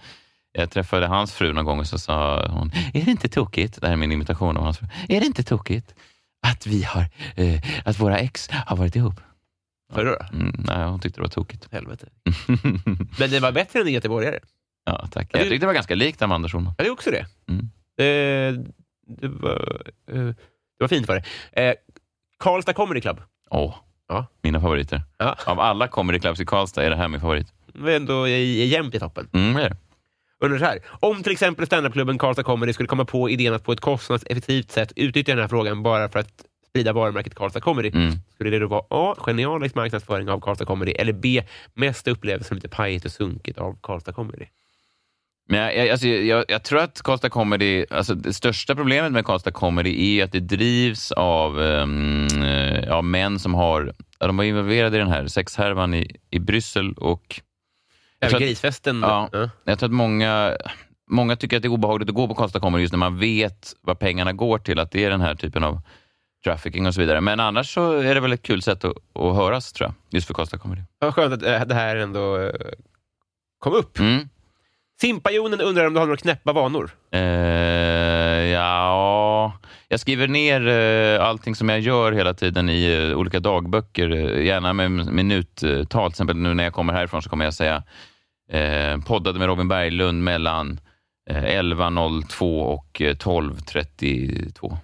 jag 0.51 0.71
träffade 0.71 1.07
hans 1.07 1.33
fru 1.33 1.53
någon 1.53 1.65
gång 1.65 1.79
och 1.79 1.87
så 1.87 1.99
sa 1.99 2.47
hon, 2.47 2.71
är 2.93 3.05
det 3.05 3.11
inte 3.11 3.29
tokigt? 3.29 3.81
Det 3.81 3.87
här 3.87 3.93
är 3.93 3.97
min 3.97 4.11
imitation 4.11 4.57
av 4.57 4.63
hans 4.63 4.77
fru. 4.77 4.87
Är 5.09 5.19
det 5.19 5.25
inte 5.25 5.43
tokigt 5.43 5.95
att 6.47 6.67
vi 6.67 6.83
har, 6.83 7.05
eh, 7.35 7.61
att 7.85 7.99
våra 7.99 8.17
ex 8.19 8.49
har 8.51 8.77
varit 8.77 8.95
ihop? 8.95 9.21
Förra 9.93 10.09
då? 10.11 10.25
Mm, 10.37 10.55
nej, 10.67 10.85
hon 10.85 10.99
tyckte 10.99 11.17
det 11.19 11.21
var 11.21 11.29
tokigt. 11.29 11.67
Helvete. 11.71 12.07
Men 13.19 13.29
det 13.29 13.39
var 13.39 13.51
bättre 13.51 13.79
än 13.79 13.87
en 13.87 13.93
göteborgare. 13.93 14.39
ja, 14.85 15.07
tack. 15.11 15.29
Ja, 15.33 15.39
Jag 15.39 15.47
tyckte 15.49 15.63
det 15.63 15.67
var 15.67 15.73
ganska 15.73 15.95
likt 15.95 16.21
Amanda 16.21 16.49
Schulman. 16.49 16.73
Ja, 16.77 16.83
det 16.83 16.89
är 16.89 16.93
också 16.93 17.11
det. 17.11 17.25
Mm. 17.47 17.65
Eh, 17.99 18.65
det, 19.07 19.27
var, 19.27 19.81
eh, 20.11 20.15
det 20.23 20.35
var 20.79 20.87
fint 20.87 21.07
var 21.07 21.15
det. 21.53 21.61
Eh, 21.69 21.75
Karlstad 22.39 22.73
Comedy 22.73 23.01
Club. 23.01 23.21
Åh, 23.49 23.75
Ja. 24.09 24.25
mina 24.41 24.61
favoriter. 24.61 25.01
Ja. 25.17 25.35
Av 25.45 25.59
alla 25.59 25.87
comedy 25.87 26.19
clubs 26.19 26.39
i 26.39 26.45
Karlstad 26.45 26.83
är 26.83 26.89
det 26.89 26.95
här 26.95 27.07
min 27.07 27.21
favorit. 27.21 27.53
Det 27.73 27.91
är 27.91 27.95
ändå 27.95 28.27
jämnt 28.27 28.95
i 28.95 28.99
toppen. 28.99 29.29
Mm, 29.33 29.53
det 29.53 29.63
är 29.63 29.69
det. 29.69 29.77
Undrar 30.39 30.59
så 30.59 30.65
här. 30.65 30.79
Om 30.99 31.23
till 31.23 31.31
exempel 31.31 31.65
standupklubben 31.65 32.17
Karlstad 32.17 32.43
Comedy 32.43 32.73
skulle 32.73 32.87
komma 32.87 33.05
på 33.05 33.29
idén 33.29 33.53
att 33.53 33.63
på 33.63 33.71
ett 33.71 33.79
kostnadseffektivt 33.79 34.71
sätt 34.71 34.91
utnyttja 34.95 35.31
den 35.31 35.41
här 35.41 35.47
frågan 35.47 35.83
bara 35.83 36.09
för 36.09 36.19
att 36.19 36.43
sprida 36.77 36.93
varumärket 36.93 37.35
Karlstad 37.35 37.59
Comedy, 37.61 37.91
Mm. 37.93 38.13
skulle 38.33 38.49
det 38.49 38.59
då 38.59 38.67
vara 38.67 38.83
A. 38.89 39.15
Genialisk 39.17 39.75
marknadsföring 39.75 40.29
av 40.29 40.39
Karlstad 40.39 40.65
Comedy 40.65 40.91
eller 40.91 41.13
B. 41.13 41.43
Mest 41.73 42.07
upplevs 42.07 42.47
som 42.47 42.55
lite 42.55 42.69
pajigt 42.69 43.05
och 43.05 43.11
sunkigt 43.11 43.57
av 43.57 43.77
Karlstad 43.81 44.13
Comedy? 44.13 44.45
Men 45.49 45.59
jag, 45.59 45.75
jag, 45.77 45.89
alltså, 45.89 46.07
jag, 46.07 46.45
jag 46.47 46.63
tror 46.63 46.79
att 46.79 47.01
Karlstad 47.01 47.29
Comedy, 47.29 47.85
alltså 47.89 48.15
det 48.15 48.33
största 48.33 48.75
problemet 48.75 49.11
med 49.11 49.25
Karlstad 49.25 49.51
Comedy 49.51 50.17
är 50.19 50.23
att 50.23 50.31
det 50.31 50.39
drivs 50.39 51.11
av, 51.11 51.57
um, 51.59 52.27
av 52.89 53.03
män 53.03 53.39
som 53.39 53.53
har, 53.53 53.93
ja, 54.19 54.27
de 54.27 54.37
var 54.37 54.43
involverade 54.43 54.97
i 54.97 54.99
den 54.99 55.09
här 55.11 55.27
sexhärvan 55.27 55.93
i, 55.93 56.15
i 56.29 56.39
Bryssel 56.39 56.93
och 56.93 57.41
Jag 58.19 58.29
tror 58.29 58.41
att- 58.41 58.47
grisfesten? 58.47 58.99
Ja. 59.01 59.29
ja. 59.31 59.49
jag 59.63 59.79
tror 59.79 59.89
att 59.89 59.93
många, 59.95 60.57
många 61.11 61.35
tycker 61.35 61.57
att 61.57 61.63
det 61.63 61.67
är 61.67 61.71
obehagligt 61.73 62.09
att 62.09 62.15
gå 62.15 62.27
på 62.27 62.33
Karlstad 62.35 62.59
Comedy 62.59 62.81
just 62.81 62.93
när 62.93 62.97
man 62.99 63.17
vet 63.19 63.73
vad 63.81 63.99
pengarna 63.99 64.33
går 64.33 64.57
till, 64.57 64.79
att 64.79 64.91
det 64.91 65.03
är 65.05 65.09
den 65.09 65.21
här 65.21 65.35
typen 65.35 65.63
av 65.63 65.81
trafficking 66.47 66.87
och 66.87 66.93
så 66.93 67.01
vidare. 67.01 67.21
Men 67.21 67.39
annars 67.39 67.73
så 67.73 67.91
är 67.91 68.15
det 68.15 68.21
väl 68.21 68.33
ett 68.33 68.43
kul 68.43 68.61
sätt 68.61 68.85
att, 68.85 68.93
att 69.15 69.35
höras, 69.35 69.73
tror 69.73 69.87
jag, 69.87 69.93
just 70.09 70.27
för 70.27 70.33
Karlstad 70.33 70.57
Comedy. 70.57 70.81
Vad 70.99 71.15
skönt 71.15 71.33
att 71.33 71.43
eh, 71.43 71.65
det 71.65 71.75
här 71.75 71.95
ändå 71.95 72.37
eh, 72.37 72.51
kom 73.59 73.73
upp. 73.73 73.99
Mm. 73.99 74.29
Simpajonen 75.01 75.61
undrar 75.61 75.85
om 75.85 75.93
du 75.93 75.99
har 75.99 76.07
några 76.07 76.17
knäppa 76.17 76.53
vanor? 76.53 76.89
Eh, 77.11 77.19
ja, 78.51 79.53
jag 79.87 79.99
skriver 79.99 80.27
ner 80.27 80.67
eh, 80.67 81.27
allting 81.27 81.55
som 81.55 81.69
jag 81.69 81.79
gör 81.79 82.11
hela 82.11 82.33
tiden 82.33 82.69
i 82.69 83.09
eh, 83.11 83.17
olika 83.17 83.39
dagböcker, 83.39 84.11
eh, 84.11 84.45
gärna 84.45 84.73
med 84.73 84.91
minuttal. 84.91 85.85
Till 85.85 86.11
exempel 86.11 86.35
nu 86.35 86.53
när 86.53 86.63
jag 86.63 86.73
kommer 86.73 86.93
härifrån 86.93 87.21
så 87.21 87.29
kommer 87.29 87.45
jag 87.45 87.53
säga 87.53 87.83
eh, 88.51 89.01
poddade 89.01 89.39
med 89.39 89.47
Robin 89.47 89.67
Berglund 89.67 90.23
mellan 90.23 90.79
eh, 91.29 91.43
11.02 91.43 92.61
och 92.61 93.01
eh, 93.01 93.15
12.32. 93.15 94.77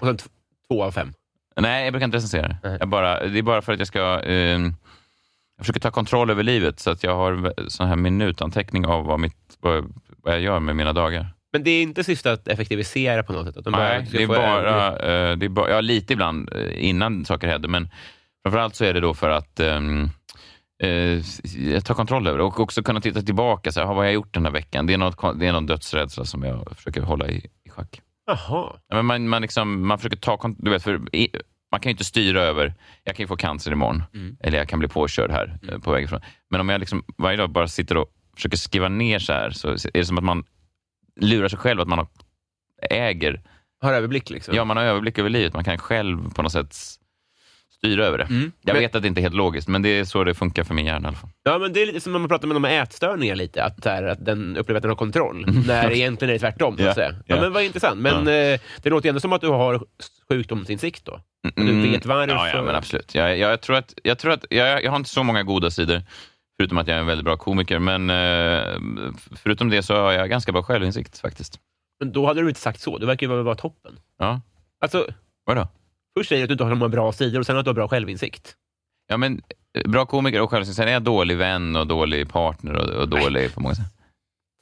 Och 0.00 0.06
sen 0.06 0.16
t- 0.16 0.24
två 0.68 0.84
av 0.84 0.90
fem. 0.92 1.12
Nej, 1.60 1.84
jag 1.84 1.92
brukar 1.92 2.04
inte 2.04 2.16
recensera. 2.16 2.56
Nej. 2.62 2.76
Jag 2.80 2.88
bara, 2.88 3.26
det 3.26 3.38
är 3.38 3.42
bara 3.42 3.62
för 3.62 3.72
att 3.72 3.78
jag 3.78 3.88
ska... 3.88 4.22
Eh, 4.22 4.60
jag 5.56 5.66
försöker 5.66 5.80
ta 5.80 5.90
kontroll 5.90 6.30
över 6.30 6.42
livet 6.42 6.80
så 6.80 6.90
att 6.90 7.02
jag 7.04 7.14
har 7.14 7.54
sån 7.68 7.88
här 7.88 7.96
minutanteckning 7.96 8.86
av 8.86 9.04
vad, 9.04 9.20
mitt, 9.20 9.56
vad, 9.60 9.92
vad 10.22 10.34
jag 10.34 10.40
gör 10.40 10.60
med 10.60 10.76
mina 10.76 10.92
dagar. 10.92 11.26
Men 11.52 11.62
det 11.64 11.70
är 11.70 11.82
inte 11.82 12.04
syfte 12.04 12.32
att 12.32 12.48
effektivisera 12.48 13.22
på 13.22 13.32
något 13.32 13.46
sätt? 13.46 13.56
Utan 13.56 13.72
Nej, 13.72 14.06
ska 14.06 14.16
det 14.18 14.22
är 14.22 14.26
bara, 14.26 14.88
eh, 15.30 15.36
det 15.36 15.46
är 15.46 15.48
bara 15.48 15.70
ja, 15.70 15.80
lite 15.80 16.12
ibland 16.12 16.50
eh, 16.54 16.88
innan 16.88 17.24
saker 17.24 17.48
händer, 17.48 17.68
men 17.68 17.88
framförallt 18.42 18.74
så 18.74 18.84
är 18.84 18.94
det 18.94 19.00
då 19.00 19.14
för 19.14 19.30
att 19.30 19.60
ehm, 19.60 20.10
eh, 20.82 21.80
tar 21.82 21.94
kontroll 21.94 22.26
över 22.26 22.38
det 22.38 22.44
och 22.44 22.60
också 22.60 22.82
kunna 22.82 23.00
titta 23.00 23.22
tillbaka. 23.22 23.72
Så 23.72 23.80
här, 23.80 23.84
"Ah, 23.86 23.88
vad 23.88 23.96
har 23.96 24.04
jag 24.04 24.12
gjort 24.14 24.34
den 24.34 24.44
här 24.44 24.52
veckan? 24.52 24.86
Det 24.86 24.92
är, 24.92 24.98
något, 24.98 25.40
det 25.40 25.46
är 25.46 25.52
någon 25.52 25.66
dödsrädsla 25.66 26.24
som 26.24 26.42
jag 26.42 26.72
försöker 26.76 27.00
hålla 27.02 27.28
i, 27.28 27.46
i 27.64 27.70
schack. 27.70 28.00
Jaha. 28.28 28.80
Ja, 28.88 28.96
Men 28.96 29.06
man, 29.06 29.28
man, 29.28 29.42
liksom, 29.42 29.86
man 29.86 29.98
försöker 29.98 30.16
ta 30.16 30.54
du 30.58 30.70
vet, 30.70 30.82
för 30.82 30.98
Man 31.72 31.80
kan 31.80 31.90
ju 31.90 31.90
inte 31.90 32.04
styra 32.04 32.40
över, 32.42 32.74
jag 33.04 33.16
kan 33.16 33.22
ju 33.24 33.26
få 33.28 33.36
cancer 33.36 33.72
imorgon, 33.72 34.02
Mm. 34.14 34.36
eller 34.40 34.58
jag 34.58 34.68
kan 34.68 34.78
bli 34.78 34.88
påkörd 34.88 35.30
här 35.30 35.58
eh, 35.68 35.78
på 35.78 35.92
väg 35.92 36.04
ifrån. 36.04 36.20
Men 36.50 36.60
om 36.60 36.68
jag 36.68 36.78
liksom 36.80 37.04
varje 37.18 37.36
dag 37.36 37.50
bara 37.50 37.68
sitter 37.68 37.96
och 37.96 38.06
försöker 38.34 38.56
skriva 38.56 38.88
ner 38.88 39.18
så 39.18 39.32
här, 39.32 39.50
så 39.50 39.68
är 39.68 39.90
det 39.92 40.04
som 40.04 40.18
att 40.18 40.24
man 40.24 40.44
lurar 41.20 41.48
sig 41.48 41.58
själv 41.58 41.80
att 41.80 41.88
man 41.88 41.98
har, 41.98 42.06
äger 42.90 43.42
Har 43.80 43.92
överblick 43.92 44.30
liksom? 44.30 44.54
Ja, 44.54 44.64
man 44.64 44.76
har 44.76 44.84
överblick 44.84 45.18
över 45.18 45.30
livet. 45.30 45.54
Man 45.54 45.64
kan 45.64 45.78
själv 45.78 46.30
på 46.34 46.42
något 46.42 46.52
sätt 46.52 46.76
styra 47.78 48.04
över 48.06 48.18
det. 48.18 48.24
Mm. 48.24 48.52
Jag 48.62 48.74
Men- 48.74 48.82
vet 48.82 48.94
att 48.94 49.02
det 49.02 49.08
inte 49.08 49.20
är 49.20 49.22
helt 49.22 49.34
logiskt, 49.34 49.68
men 49.68 49.82
det 49.82 49.88
är 49.88 50.04
så 50.04 50.24
det 50.24 50.34
funkar 50.34 50.64
för 50.64 50.74
min 50.74 50.86
hjärna 50.86 51.08
i 51.08 51.08
alla 51.08 51.16
fall. 51.16 51.30
Ja, 51.42 51.58
men 51.58 51.72
det 51.72 51.82
är 51.82 51.86
lite 51.86 52.00
som 52.00 52.12
när 52.12 52.18
man 52.18 52.28
pratar 52.28 52.48
med 52.48 52.60
med 52.60 52.82
ätstörningar 52.82 53.34
lite, 53.36 53.64
att, 53.64 53.82
så 53.82 53.88
här, 53.88 54.02
att 54.02 54.24
den 54.24 54.56
upplever 54.56 54.76
att 54.78 54.82
den 54.82 54.90
har 54.90 54.96
kontroll, 54.96 55.44
Mm. 55.48 55.60
när 55.66 55.90
egentligen 55.90 56.30
är 56.30 56.32
det 56.34 56.38
tvärtom. 56.38 56.76
Så 56.76 56.82
Ja, 56.82 56.88
att 56.88 56.94
säga. 56.94 57.10
Ja, 57.26 57.34
ja. 57.36 57.40
men 57.40 57.52
vad 57.52 57.62
intressant. 57.64 58.00
Men 58.00 58.18
eh, 58.28 58.60
det 58.82 58.90
låter 58.90 59.06
ju 59.06 59.08
ändå 59.08 59.20
som 59.20 59.32
att 59.32 59.40
du 59.40 59.48
har 59.48 59.84
sjukdomsinsikt 60.28 61.04
då. 61.04 61.12
Och 61.12 61.20
du 61.64 61.90
vet 61.90 62.06
varför. 62.06 62.22
Mm. 62.24 62.36
Ja, 62.36 62.48
ja 62.54 62.62
men 62.62 62.74
absolut. 62.74 63.14
Jag, 63.14 63.38
jag, 63.38 63.50
jag 63.52 63.60
tror 63.60 63.76
att, 63.76 63.94
jag, 64.02 64.18
tror 64.18 64.32
att 64.32 64.44
jag, 64.50 64.84
jag 64.84 64.90
har 64.90 64.96
inte 64.96 65.10
så 65.10 65.22
många 65.22 65.42
goda 65.42 65.70
sidor, 65.70 66.02
förutom 66.56 66.78
att 66.78 66.88
jag 66.88 66.96
är 66.96 67.00
en 67.00 67.06
väldigt 67.06 67.24
bra 67.24 67.36
komiker. 67.36 67.78
Men 67.78 68.10
eh, 68.10 68.78
förutom 69.36 69.70
det 69.70 69.82
så 69.82 69.94
har 69.94 70.12
jag 70.12 70.30
ganska 70.30 70.52
bra 70.52 70.62
självinsikt 70.62 71.18
faktiskt. 71.18 71.58
Men 72.00 72.12
då 72.12 72.26
hade 72.26 72.40
du 72.42 72.48
inte 72.48 72.60
sagt 72.60 72.80
så. 72.80 72.98
Du 72.98 73.06
verkar 73.06 73.26
ju 73.26 73.42
vara 73.42 73.54
toppen. 73.54 73.98
Ja, 74.18 74.40
Alltså, 74.80 75.06
vadå? 75.46 75.68
Först 76.16 76.28
säger 76.28 76.40
du 76.40 76.44
att 76.44 76.48
du 76.48 76.52
inte 76.52 76.64
har 76.64 76.70
så 76.70 76.74
många 76.76 76.88
bra 76.88 77.12
sidor 77.12 77.40
och 77.40 77.46
sen 77.46 77.56
att 77.56 77.64
du 77.64 77.68
har 77.68 77.74
bra 77.74 77.88
självinsikt. 77.88 78.54
Ja, 79.08 79.16
men 79.16 79.42
eh, 79.78 79.90
bra 79.90 80.06
komiker 80.06 80.40
och 80.40 80.50
självinsikt. 80.50 80.76
Sen 80.76 80.88
är 80.88 80.92
jag 80.92 81.02
dålig 81.02 81.36
vän 81.36 81.76
och 81.76 81.86
dålig 81.86 82.28
partner 82.28 82.72
och, 82.74 82.88
och 82.88 83.08
dålig 83.08 83.54
på 83.54 83.60
många 83.60 83.74
sätt. 83.74 83.86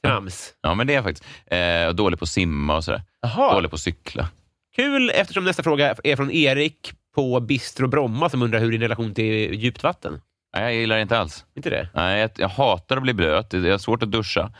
Trams. 0.05 0.53
Ja, 0.61 0.73
men 0.73 0.87
det 0.87 0.93
är 0.93 0.95
jag 0.95 1.03
faktiskt. 1.03 1.25
Eh, 1.45 1.87
och 1.87 1.95
dålig 1.95 2.19
på 2.19 2.23
att 2.23 2.29
simma 2.29 2.75
och 2.75 2.83
sådär. 2.83 3.01
Jaha, 3.21 3.53
Dålig 3.53 3.71
på 3.71 3.75
att 3.75 3.81
cykla. 3.81 4.29
kul 4.75 5.09
eftersom 5.09 5.43
nästa 5.45 5.63
fråga 5.63 5.95
är 6.03 6.15
från 6.15 6.31
Erik 6.31 6.93
på 7.15 7.39
Bistro 7.39 7.87
Bromma 7.87 8.29
som 8.29 8.41
undrar 8.41 8.59
hur 8.59 8.71
din 8.71 8.81
relation 8.81 9.13
till 9.13 9.53
djupt 9.53 9.83
vatten. 9.83 10.21
Nej, 10.55 10.63
jag 10.63 10.73
gillar 10.75 10.95
det 10.95 11.01
inte 11.01 11.19
alls. 11.19 11.45
Inte 11.55 11.69
det? 11.69 11.89
Nej, 11.93 12.19
jag, 12.21 12.29
jag 12.37 12.47
hatar 12.49 12.97
att 12.97 13.03
bli 13.03 13.13
blöt. 13.13 13.49
Det 13.49 13.69
är 13.69 13.77
svårt 13.77 14.03
att 14.03 14.11
duscha. 14.11 14.51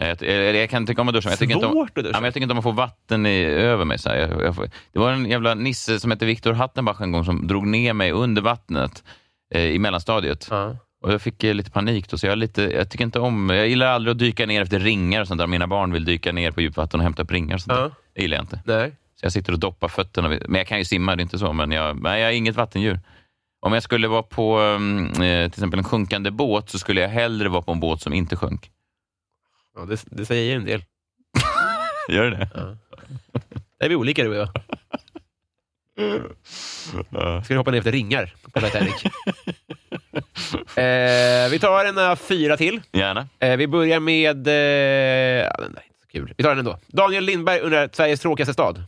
Eh, 0.00 0.08
Jag, 0.08 0.22
jag, 0.22 0.54
jag 0.56 0.70
kan 0.70 0.86
tycka 0.86 1.00
om 1.02 1.08
att 1.08 1.14
duscha, 1.14 1.26
men 1.28 1.32
jag 1.32 1.38
tycker 1.38 1.54
inte 1.54 1.66
om, 1.66 1.82
att 1.82 1.94
duscha. 1.94 2.08
Ja, 2.08 2.20
men 2.20 2.24
jag 2.24 2.34
tycker 2.34 2.42
inte 2.44 2.52
om 2.52 2.58
att 2.58 2.64
få 2.64 2.70
vatten 2.70 3.26
i, 3.26 3.42
över 3.44 3.84
mig. 3.84 3.98
Så. 3.98 4.08
Jag, 4.08 4.68
det 4.92 4.98
var 4.98 5.12
en 5.12 5.26
jävla 5.26 5.54
nisse 5.54 6.00
som 6.00 6.10
hette 6.10 6.26
Viktor 6.26 6.52
Hattenbach 6.52 7.00
en 7.00 7.12
gång 7.12 7.24
som 7.24 7.46
drog 7.46 7.66
ner 7.66 7.92
mig 7.92 8.12
under 8.12 8.42
vattnet 8.42 9.04
eh, 9.54 9.62
i 9.64 9.78
mellanstadiet. 9.78 10.48
Ja. 10.50 10.76
Och 11.02 11.12
jag 11.12 11.22
fick 11.22 11.44
eh, 11.44 11.54
lite 11.54 11.70
panik 11.70 12.08
då, 12.10 12.18
så 12.18 12.26
jag, 12.26 12.38
lite, 12.38 12.62
jag 12.62 12.90
tycker 12.90 13.04
inte 13.04 13.20
om... 13.20 13.50
Jag 13.50 13.68
gillar 13.68 13.86
aldrig 13.86 14.12
att 14.12 14.18
dyka 14.18 14.46
ner 14.46 14.62
efter 14.62 14.78
ringar 14.80 15.20
och 15.20 15.28
sånt 15.28 15.38
där. 15.38 15.46
Mina 15.46 15.66
barn 15.66 15.92
vill 15.92 16.04
dyka 16.04 16.32
ner 16.32 16.50
på 16.50 16.60
djupvatten 16.60 17.00
och 17.00 17.04
hämta 17.04 17.22
upp 17.22 17.30
ringar 17.32 17.54
och 17.54 17.60
sånt 17.60 17.78
där. 17.78 17.90
Det 18.14 18.22
gillar 18.22 18.36
jag 18.36 18.42
inte. 18.42 18.60
Nej. 18.64 18.92
Så 19.20 19.24
jag 19.26 19.32
sitter 19.32 19.52
och 19.52 19.58
doppar 19.58 19.88
fötterna. 19.88 20.28
vid- 20.28 20.42
Men 20.48 20.58
jag 20.58 20.66
kan 20.66 20.78
ju 20.78 20.84
simma, 20.84 21.16
det 21.16 21.20
är 21.20 21.22
inte 21.22 21.38
så. 21.38 21.52
Men 21.52 21.70
jag, 21.70 22.02
nej, 22.02 22.20
jag 22.22 22.30
är 22.32 22.36
inget 22.36 22.56
vattendjur. 22.56 23.00
Om 23.66 23.72
jag 23.72 23.82
skulle 23.82 24.08
vara 24.08 24.22
på 24.22 24.58
um, 24.60 25.06
eh, 25.06 25.14
till 25.16 25.46
exempel 25.46 25.78
en 25.78 25.84
sjunkande 25.84 26.30
båt 26.30 26.70
så 26.70 26.78
skulle 26.78 27.00
jag 27.00 27.08
hellre 27.08 27.48
vara 27.48 27.62
på 27.62 27.72
en 27.72 27.80
båt 27.80 28.00
som 28.00 28.12
inte 28.12 28.36
sjönk. 28.36 28.70
Ja, 29.74 29.84
det, 29.84 30.04
det 30.06 30.26
säger 30.26 30.42
ju 30.44 30.52
en 30.52 30.64
del. 30.64 30.82
Gör 32.08 32.30
det 32.30 32.48
Ja. 32.54 32.76
Där 33.78 33.86
är 33.86 33.88
vi 33.88 33.94
olika 33.94 34.22
du 34.22 34.28
och 34.28 34.36
jag. 34.36 34.48
Ska 37.44 37.54
du 37.54 37.56
hoppa 37.56 37.70
ner 37.70 37.78
efter 37.78 37.92
ringar 37.92 38.34
på 38.52 38.60
Titanic? 38.60 39.04
eh, 40.76 41.50
vi 41.50 41.58
tar 41.60 41.84
en 41.84 41.98
av 41.98 42.16
fyra 42.16 42.56
till. 42.56 42.80
Gärna. 42.92 43.28
Eh, 43.38 43.56
vi 43.56 43.66
börjar 43.66 44.00
med... 44.00 44.46
Eh, 44.48 44.52
ja, 45.44 45.56
den 45.58 45.72
där 45.72 45.80
är 45.80 45.86
inte 45.86 46.00
så 46.02 46.08
kul. 46.08 46.34
Vi 46.36 46.42
tar 46.44 46.50
den 46.50 46.58
ändå. 46.58 46.78
Daniel 46.86 47.24
Lindberg 47.24 47.60
undrar 47.60 47.90
Sveriges 47.92 48.20
tråkigaste 48.20 48.52
stad. 48.52 48.84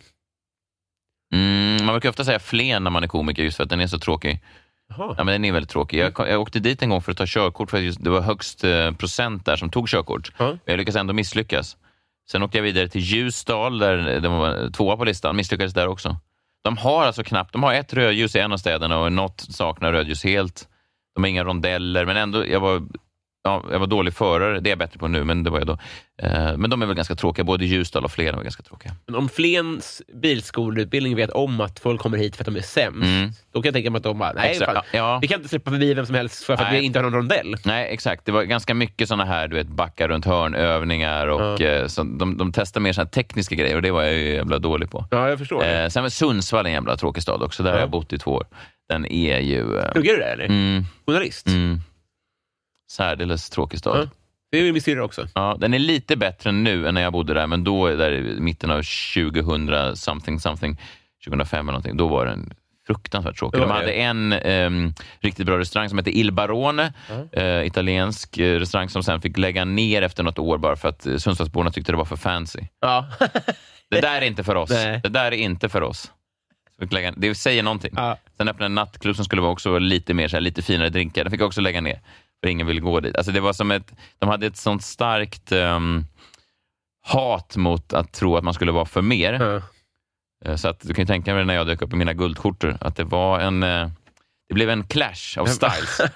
Mm, 1.32 1.86
man 1.86 1.94
brukar 1.94 2.08
ofta 2.08 2.24
säga 2.24 2.38
Flen 2.38 2.84
när 2.84 2.90
man 2.90 3.02
är 3.02 3.08
komiker 3.08 3.42
just 3.42 3.56
för 3.56 3.64
att 3.64 3.70
den 3.70 3.80
är 3.80 3.86
så 3.86 3.98
tråkig. 3.98 4.40
Jaha. 4.88 5.14
Ja, 5.18 5.24
men 5.24 5.32
den 5.32 5.44
är 5.44 5.52
väldigt 5.52 5.70
tråkig. 5.70 5.98
Jag, 5.98 6.12
jag 6.18 6.40
åkte 6.40 6.58
dit 6.58 6.82
en 6.82 6.90
gång 6.90 7.02
för 7.02 7.12
att 7.12 7.18
ta 7.18 7.24
körkort 7.26 7.70
för 7.70 7.78
att 7.78 7.84
just, 7.84 8.04
det 8.04 8.10
var 8.10 8.20
högst 8.20 8.64
eh, 8.64 8.92
procent 8.92 9.46
där 9.46 9.56
som 9.56 9.70
tog 9.70 9.88
körkort. 9.88 10.32
Ja. 10.38 10.58
Jag 10.64 10.76
lyckades 10.76 10.96
ändå 10.96 11.12
misslyckas. 11.12 11.76
Sen 12.30 12.42
åkte 12.42 12.58
jag 12.58 12.62
vidare 12.62 12.88
till 12.88 13.00
Ljusdal 13.00 13.78
där 13.78 13.96
det 13.96 14.28
var 14.28 14.70
tvåa 14.70 14.96
på 14.96 15.04
listan. 15.04 15.36
Misslyckades 15.36 15.74
där 15.74 15.88
också. 15.88 16.16
De 16.64 16.76
har 16.76 17.04
alltså 17.04 17.24
knappt, 17.24 17.52
de 17.52 17.62
har 17.62 17.74
ett 17.74 17.94
rödljus 17.94 18.36
i 18.36 18.38
en 18.38 18.52
av 18.52 18.56
städerna 18.56 18.98
och 18.98 19.12
något 19.12 19.40
saknar 19.40 19.92
rödljus 19.92 20.24
helt. 20.24 20.68
De 21.14 21.22
har 21.22 21.28
inga 21.28 21.44
rondeller, 21.44 22.04
men 22.04 22.16
ändå, 22.16 22.46
jag 22.46 22.60
var, 22.60 22.82
ja, 23.46 23.64
jag 23.72 23.78
var 23.78 23.86
dålig 23.86 24.14
förare. 24.14 24.60
Det 24.60 24.68
är 24.68 24.70
jag 24.70 24.78
bättre 24.78 24.98
på 24.98 25.08
nu, 25.08 25.24
men 25.24 25.44
det 25.44 25.50
var 25.50 25.58
jag 25.58 25.66
då. 25.66 25.78
Eh, 26.22 26.56
men 26.56 26.70
de 26.70 26.82
är 26.82 26.86
väl 26.86 26.96
ganska 26.96 27.14
tråkiga. 27.14 27.44
Både 27.44 27.64
Ljusdal 27.64 28.04
och 28.04 28.10
Flen 28.10 28.36
var 28.36 28.42
ganska 28.42 28.62
tråkiga. 28.62 28.92
Men 29.06 29.14
om 29.14 29.28
Flens 29.28 30.02
bilskolutbildning 30.22 31.16
vet 31.16 31.30
om 31.30 31.60
att 31.60 31.78
folk 31.80 32.00
kommer 32.00 32.18
hit 32.18 32.36
för 32.36 32.42
att 32.42 32.46
de 32.46 32.56
är 32.56 32.60
sämst, 32.62 33.02
Mm. 33.02 33.30
då 33.52 33.62
kan 33.62 33.68
jag 33.68 33.74
tänka 33.74 33.90
mig 33.90 33.96
att 33.96 34.02
de 34.02 34.18
bara, 34.18 34.32
nej, 34.32 34.50
Exakt. 34.50 34.72
fan, 34.72 34.82
Ja. 34.92 35.18
vi 35.22 35.28
kan 35.28 35.36
inte 35.36 35.48
släppa 35.48 35.70
förbi 35.70 35.94
vem 35.94 36.06
som 36.06 36.14
helst 36.14 36.44
för 36.44 36.52
att 36.54 36.60
Nej. 36.60 36.80
vi 36.80 36.86
inte 36.86 36.98
har 36.98 37.02
någon 37.04 37.12
rondell. 37.14 37.56
Nej, 37.64 37.88
exakt. 37.92 38.24
Det 38.24 38.32
var 38.32 38.42
ganska 38.42 38.74
mycket 38.74 39.08
såna 39.08 39.24
här 39.24 39.48
du 39.48 39.56
vet, 39.56 39.66
backa 39.68 40.08
runt 40.08 40.24
hörnövningar 40.24 41.26
och 41.26 41.60
Ja. 41.60 41.66
eh, 41.66 41.86
så 41.86 42.02
de, 42.02 42.36
de 42.36 42.52
testade 42.52 42.82
mer 42.82 42.92
såna 42.92 43.06
tekniska 43.06 43.54
grejer 43.54 43.76
och 43.76 43.82
det 43.82 43.90
var 43.90 44.02
jag 44.02 44.14
ju 44.14 44.34
jävla 44.34 44.58
dålig 44.58 44.90
på. 44.90 45.04
Ja, 45.10 45.28
jag 45.28 45.38
förstår. 45.38 45.64
Eh, 45.64 45.88
sen 45.88 46.02
var 46.02 46.10
Sundsvall 46.10 46.66
en 46.66 46.72
jävla 46.72 46.96
tråkig 46.96 47.22
stad 47.22 47.42
också. 47.42 47.62
Där 47.62 47.70
Ja. 47.70 47.74
har 47.76 47.80
jag 47.80 47.90
bott 47.90 48.12
i 48.12 48.18
två 48.18 48.30
år. 48.30 48.46
Den 48.88 49.06
är 49.12 49.38
ju... 49.38 49.78
Eh, 49.78 49.92
Pluggar 49.92 50.12
du 50.12 50.18
där 50.18 50.32
eller? 50.32 50.44
mm, 50.44 50.84
Journalist? 51.06 51.46
mm, 51.46 51.80
särdeles 52.90 53.50
tråkig 53.50 53.78
stad. 53.78 53.98
Ja. 53.98 54.08
Det 54.50 54.58
är 54.58 54.72
min 54.72 54.82
syrra 54.82 55.04
också. 55.04 55.26
Ja, 55.34 55.56
den 55.60 55.74
är 55.74 55.78
lite 55.78 56.16
bättre 56.16 56.52
nu 56.52 56.88
än 56.88 56.94
när 56.94 57.02
jag 57.02 57.12
bodde 57.12 57.34
där, 57.34 57.46
men 57.46 57.64
då 57.64 57.88
där 57.88 58.12
i 58.12 58.40
mitten 58.40 58.70
av 58.70 58.82
2000 59.14 59.96
something 59.96 60.40
something, 60.40 60.80
2005 61.24 61.68
eller 61.68 61.72
någonting, 61.72 61.96
då 61.96 62.08
var 62.08 62.26
den 62.26 62.52
fruktansvärt 62.86 63.38
tråkig. 63.38 63.60
De 63.60 63.70
hade 63.70 63.92
en 63.92 64.32
ehm, 64.32 64.94
riktigt 65.20 65.46
bra 65.46 65.58
restaurang 65.58 65.88
som 65.88 65.98
hette 65.98 66.18
Il 66.18 66.32
Barone, 66.32 66.92
eh, 67.32 67.66
italiensk 67.66 68.38
eh, 68.38 68.58
restaurang 68.58 68.88
som 68.88 69.02
sen 69.02 69.20
fick 69.20 69.38
lägga 69.38 69.64
ner 69.64 70.02
efter 70.02 70.22
något 70.22 70.38
år 70.38 70.58
bara 70.58 70.76
för 70.76 70.88
att 70.88 71.06
eh, 71.06 71.16
Sundsvallsborna 71.16 71.70
tyckte 71.70 71.92
det 71.92 71.98
var 71.98 72.04
för 72.04 72.16
fancy. 72.16 72.60
Ja. 72.80 73.06
Det 73.90 74.00
där 74.00 74.22
är 74.22 74.26
inte 74.26 74.44
för 74.44 74.54
oss. 74.54 74.70
Nej. 74.70 75.00
Det 75.02 75.08
där 75.08 75.26
är 75.26 75.32
inte 75.32 75.68
för 75.68 75.82
oss. 75.82 76.12
Det 77.16 77.34
säger 77.34 77.62
någonting. 77.62 77.92
Ja. 77.96 78.18
Sen 78.36 78.48
öppnade 78.48 78.66
en 78.66 78.74
nattklubb 78.74 79.16
som 79.16 79.24
skulle 79.24 79.42
vara 79.42 79.52
också 79.52 79.78
lite 79.78 80.14
mer 80.14 80.28
så 80.28 80.36
här, 80.36 80.40
lite 80.40 80.62
finare 80.62 80.88
drinkar. 80.88 81.24
Den 81.24 81.30
fick 81.30 81.40
jag 81.40 81.46
också 81.46 81.60
lägga 81.60 81.80
ner, 81.80 82.00
för 82.44 82.50
ingen 82.50 82.66
ville 82.66 82.80
gå 82.80 83.00
dit. 83.00 83.16
Alltså 83.16 83.32
det 83.32 83.40
var 83.40 83.52
som 83.52 83.70
ett, 83.70 83.92
de 84.18 84.28
hade 84.28 84.46
ett 84.46 84.56
sånt 84.56 84.82
starkt 84.84 85.52
ehm, 85.52 86.04
hat 87.06 87.56
mot 87.56 87.92
att 87.92 88.12
tro 88.12 88.36
att 88.36 88.44
man 88.44 88.54
skulle 88.54 88.72
vara 88.72 88.84
för 88.84 89.02
mer. 89.02 89.32
Eh, 90.44 90.56
Så 90.56 90.68
att 90.68 90.80
du 90.80 90.94
kan 90.94 91.02
ju 91.02 91.06
tänka 91.06 91.34
dig 91.34 91.44
när 91.44 91.54
jag 91.54 91.66
dök 91.66 91.82
upp 91.82 91.92
i 91.92 91.96
mina 91.96 92.12
guldskjortor, 92.12 92.76
att 92.80 92.96
det 92.96 93.04
var 93.04 93.40
en... 93.40 93.62
eh, 93.62 93.88
Det 94.48 94.54
blev 94.54 94.70
en 94.70 94.84
clash 94.86 95.38
av 95.38 95.46
styles. 95.46 96.00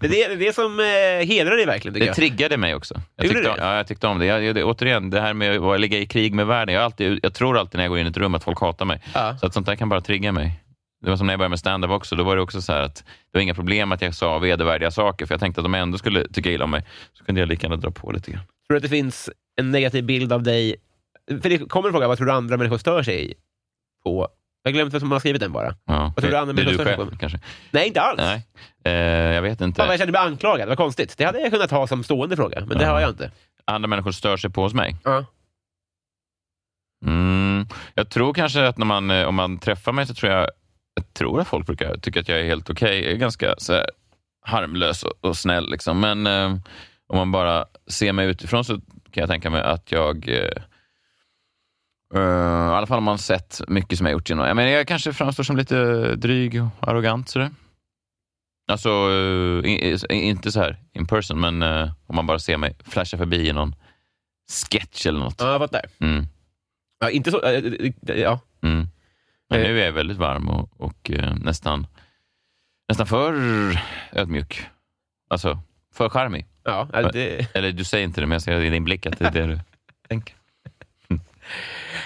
Det 0.00 0.22
är 0.22 0.36
det, 0.36 0.54
som 0.54 0.80
eh, 0.80 1.26
hedrar 1.28 1.56
dig 1.56 1.66
verkligen, 1.66 1.98
Det 1.98 2.04
jag. 2.06 2.16
triggade 2.16 2.56
mig 2.56 2.74
också. 2.74 2.94
Jag 3.16 3.26
tyckte, 3.28 3.42
det? 3.42 3.54
ja, 3.58 3.76
jag 3.76 3.86
tyckte 3.86 4.06
om 4.06 4.18
det. 4.18 4.26
Jag, 4.26 4.44
jag, 4.44 4.54
det. 4.54 4.64
Återigen, 4.64 5.10
det 5.10 5.20
här 5.20 5.34
med 5.34 5.58
att 5.58 5.80
ligga 5.80 5.98
i 5.98 6.06
krig 6.06 6.34
med 6.34 6.46
världen. 6.46 6.74
Jag, 6.74 6.84
alltid, 6.84 7.20
jag 7.22 7.34
tror 7.34 7.58
alltid 7.58 7.78
när 7.78 7.84
jag 7.84 7.88
går 7.90 7.98
in 7.98 8.06
i 8.06 8.10
ett 8.10 8.16
rum 8.16 8.34
att 8.34 8.44
folk 8.44 8.60
hatar 8.60 8.84
mig. 8.84 9.00
Ja. 9.14 9.36
Så 9.38 9.46
att 9.46 9.54
sånt 9.54 9.66
där 9.66 9.76
kan 9.76 9.88
bara 9.88 10.00
trigga 10.00 10.32
mig. 10.32 10.61
Det 11.02 11.10
var 11.10 11.16
som 11.16 11.26
när 11.26 11.32
jag 11.34 11.38
började 11.38 11.50
med 11.50 11.58
stand-up 11.58 11.90
också. 11.90 12.16
Då 12.16 12.24
var 12.24 12.36
det 12.36 12.42
också 12.42 12.62
så 12.62 12.72
att 12.72 12.94
det 12.96 13.04
var 13.32 13.40
inga 13.40 13.54
problem 13.54 13.92
att 13.92 14.02
jag 14.02 14.14
sa 14.14 14.38
vedervärdiga 14.38 14.90
saker, 14.90 15.26
för 15.26 15.34
jag 15.34 15.40
tänkte 15.40 15.60
att 15.60 15.64
de 15.64 15.74
ändå 15.74 15.98
skulle 15.98 16.28
tycka 16.28 16.50
illa 16.50 16.64
om 16.64 16.70
mig. 16.70 16.84
Så 17.12 17.24
kunde 17.24 17.40
jag 17.40 17.48
lika 17.48 17.66
gärna 17.66 17.76
dra 17.76 17.90
på 17.90 18.12
lite 18.12 18.30
grann. 18.30 18.40
Tror 18.42 18.74
du 18.74 18.76
att 18.76 18.82
det 18.82 18.88
finns 18.88 19.30
en 19.56 19.70
negativ 19.70 20.04
bild 20.04 20.32
av 20.32 20.42
dig? 20.42 20.76
För 21.42 21.48
det 21.48 21.58
kommer 21.58 21.88
en 21.88 21.92
fråga, 21.92 22.08
vad 22.08 22.16
tror 22.18 22.26
du 22.26 22.32
andra 22.32 22.56
människor 22.56 22.78
stör 22.78 23.02
sig 23.02 23.34
på? 24.04 24.28
Jag 24.62 24.70
har 24.70 24.74
glömt 24.74 24.94
vem 24.94 25.00
som 25.00 25.12
har 25.12 25.18
skrivit 25.18 25.40
den 25.40 25.52
bara. 25.52 25.74
Ja. 25.84 26.12
tror 26.16 26.30
du 26.30 26.36
andra 26.36 26.52
det 26.52 26.64
människor 26.64 26.84
stör 26.84 26.96
sig 26.96 27.10
på? 27.10 27.16
kanske? 27.18 27.40
Nej, 27.70 27.86
inte 27.86 28.00
alls. 28.00 28.20
Nej, 28.20 28.46
eh, 28.84 28.92
jag 29.34 29.42
vet 29.42 29.60
inte. 29.60 29.78
Fan 29.78 29.86
vad 29.86 29.92
jag 29.94 30.00
kände 30.00 30.12
mig 30.12 30.20
anklagad, 30.20 30.68
vad 30.68 30.76
konstigt. 30.78 31.18
Det 31.18 31.24
hade 31.24 31.40
jag 31.40 31.50
kunnat 31.52 31.70
ha 31.70 31.86
som 31.86 32.04
stående 32.04 32.36
fråga, 32.36 32.60
men 32.66 32.78
det 32.78 32.84
Ja. 32.84 32.90
har 32.90 33.00
jag 33.00 33.10
inte. 33.10 33.30
Andra 33.64 33.88
människor 33.88 34.12
stör 34.12 34.36
sig 34.36 34.50
på 34.50 34.62
hos 34.62 34.74
mig? 34.74 34.96
Ja. 35.04 35.24
Mm, 37.06 37.66
jag 37.94 38.10
tror 38.10 38.34
kanske 38.34 38.66
att 38.66 38.78
när 38.78 38.86
man, 38.86 39.10
eh, 39.10 39.26
om 39.26 39.34
man 39.34 39.58
träffar 39.58 39.92
mig 39.92 40.06
så 40.06 40.14
tror 40.14 40.32
jag, 40.32 40.48
jag 40.94 41.14
tror 41.14 41.40
att 41.40 41.48
folk 41.48 41.66
brukar 41.66 41.96
tycka 41.96 42.20
att 42.20 42.28
jag 42.28 42.40
är 42.40 42.44
helt 42.44 42.70
okej. 42.70 43.02
Jag 43.04 43.12
är 43.12 43.16
ganska 43.16 43.54
så 43.58 43.72
här, 43.72 43.86
harmlös 44.46 45.02
och, 45.02 45.12
och 45.20 45.36
snäll. 45.36 45.70
Liksom. 45.70 46.00
Men 46.00 46.26
eh, 46.26 46.56
om 47.06 47.16
man 47.18 47.32
bara 47.32 47.66
ser 47.86 48.12
mig 48.12 48.26
utifrån 48.26 48.64
så 48.64 48.74
kan 49.10 49.20
jag 49.20 49.28
tänka 49.28 49.50
mig 49.50 49.62
att 49.62 49.92
jag 49.92 50.28
eh, 50.28 50.48
eh, 52.14 52.20
i 52.70 52.74
alla 52.74 52.86
fall 52.86 52.98
om 52.98 53.04
man 53.04 53.18
sett 53.18 53.60
mycket 53.68 53.98
som 53.98 54.06
jag 54.06 54.12
gjort 54.12 54.28
genom... 54.30 54.46
Jag, 54.46 54.56
menar, 54.56 54.70
jag 54.70 54.88
kanske 54.88 55.12
framstår 55.12 55.44
som 55.44 55.56
lite 55.56 55.76
dryg 56.16 56.62
och 56.62 56.88
arrogant. 56.88 57.28
Sådär. 57.28 57.50
Alltså, 58.72 59.10
i- 59.64 59.98
inte 60.10 60.52
så 60.52 60.60
här 60.60 60.76
in 60.92 61.06
person, 61.06 61.40
men 61.40 61.62
eh, 61.62 61.90
om 62.06 62.16
man 62.16 62.26
bara 62.26 62.38
ser 62.38 62.56
mig 62.56 62.76
flasha 62.84 63.18
förbi 63.18 63.48
i 63.48 63.52
någon 63.52 63.74
sketch 64.70 65.06
eller 65.06 65.20
något. 65.20 65.40
Ja, 65.40 65.52
jag 65.52 65.60
fattar. 65.60 65.84
Mm. 66.00 66.26
Ja, 67.00 67.10
inte 67.10 67.30
så... 67.30 67.40
Ja. 68.02 68.40
Mm. 68.62 68.88
Men 69.52 69.60
Eh. 69.60 69.66
nu 69.68 69.80
är 69.80 69.84
jag 69.84 69.92
väldigt 69.92 70.16
varm 70.16 70.48
och, 70.48 70.70
och 70.76 71.10
eh, 71.10 71.34
nästan, 71.36 71.86
nästan 72.88 73.06
för 73.06 73.34
ödmjuk. 74.12 74.66
Alltså, 75.30 75.58
för 75.94 76.08
charmig. 76.08 76.46
Ja, 76.64 76.88
det, 77.12 77.56
Eller 77.56 77.72
du 77.72 77.84
säger 77.84 78.04
inte 78.04 78.20
det, 78.20 78.26
men 78.26 78.34
jag 78.34 78.42
ser 78.42 78.60
i 78.60 78.70
din 78.70 78.84
blick 78.84 79.06
att 79.06 79.18
det 79.18 79.26
är 79.26 79.30
det 79.30 79.46
du 79.46 79.60
tänker. 80.08 80.34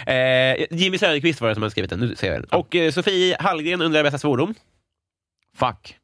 eh, 0.07 0.67
Jimmy 0.79 0.99
Söderqvist 0.99 1.41
var 1.41 1.49
det 1.49 1.55
som 1.55 1.63
hade 1.63 1.71
skrivit 1.71 1.91
den. 1.91 2.01
Nu 2.01 2.17
ser 2.17 2.33
jag 2.33 2.43
den. 2.43 2.51
Och 2.51 2.75
eh, 2.75 2.93
Sofie 2.93 3.37
Hallgren 3.41 3.83
undrar 3.83 4.03
bästa 4.03 4.19
svordom. 4.19 4.55
Fuck. 5.55 5.97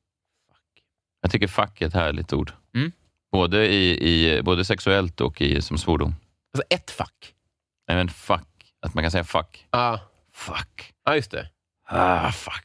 Jag 1.23 1.31
tycker 1.31 1.49
fuck 1.49 1.83
är 1.83 1.87
ett 1.87 1.95
härligt 1.95 2.33
ord. 2.33 2.53
Mm. 2.75 2.93
Både, 3.33 3.67
i, 3.73 4.09
i, 4.37 4.43
både 4.43 4.65
sexuellt 4.65 5.21
och 5.21 5.43
i, 5.43 5.63
som 5.63 5.79
svordom. 5.79 6.15
Alltså 6.55 6.67
ett 6.75 6.91
fack. 6.91 7.35
Nej, 7.89 7.97
men 7.97 8.09
fuck. 8.09 8.75
Att 8.81 8.95
man 8.95 9.05
kan 9.05 9.11
säga 9.11 9.25
fuck. 9.25 9.67
Ja, 9.71 10.01
Fuck. 10.47 10.93
ja 11.05 11.15
just 11.17 11.31
det. 11.31 11.49
Ah, 11.89 12.31
fuck. 12.33 12.65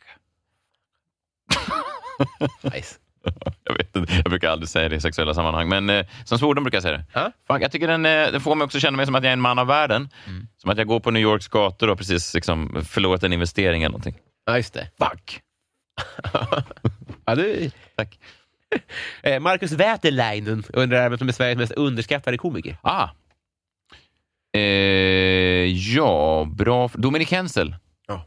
Nice. 2.74 2.96
Jag 3.64 3.78
vet 3.78 3.96
inte, 3.96 4.14
jag 4.14 4.24
brukar 4.24 4.50
aldrig 4.50 4.70
säga 4.70 4.90
det 4.90 4.96
i 4.96 5.02
sexuella 5.02 5.34
sammanhang, 5.34 5.70
men 5.70 5.90
eh, 5.90 6.06
som 6.24 6.40
svordom 6.40 6.64
brukar 6.64 6.76
jag 6.76 6.84
säga 6.84 6.98
det. 6.98 7.32
Fan, 7.48 7.62
jag 7.62 7.72
tycker 7.72 7.88
den, 7.88 8.06
eh, 8.06 8.32
den 8.32 8.42
får 8.42 8.56
mig 8.56 8.66
också 8.66 8.80
känna 8.80 8.98
mig 8.98 9.06
som 9.06 9.16
att 9.16 9.24
jag 9.24 9.30
är 9.30 9.34
en 9.34 9.42
man 9.42 9.60
av 9.60 9.68
världen. 9.68 10.10
Som 10.58 10.70
att 10.70 10.78
jag 10.78 10.88
går 10.88 11.00
på 11.00 11.12
New 11.12 11.22
Yorks 11.22 11.48
gator 11.48 11.90
och 11.90 11.98
precis 11.98 12.34
liksom, 12.34 12.86
förlorat 12.86 13.24
en 13.24 13.34
investering 13.34 13.84
eller 13.84 13.92
någonting. 13.92 14.18
Ja, 14.46 14.58
just 14.58 14.74
det. 14.74 14.90
Fuck! 15.00 15.42
Ja, 17.26 17.36
du... 17.36 17.72
Tack. 17.96 18.20
Eh, 19.24 19.40
Marcus 19.40 19.72
Wäterleinen 19.72 20.64
undrar 20.74 21.10
vem 21.10 21.18
som 21.18 21.28
är 21.28 21.32
Sveriges 21.32 21.58
mest 21.58 21.72
underskattade 21.72 22.38
komiker. 22.38 22.78
Ah. 22.82 23.10
Eh, 24.54 24.62
ja, 25.96 26.48
bra. 26.50 26.90
Dominik 26.94 27.32
Hensel. 27.32 27.76
Ja. 28.08 28.26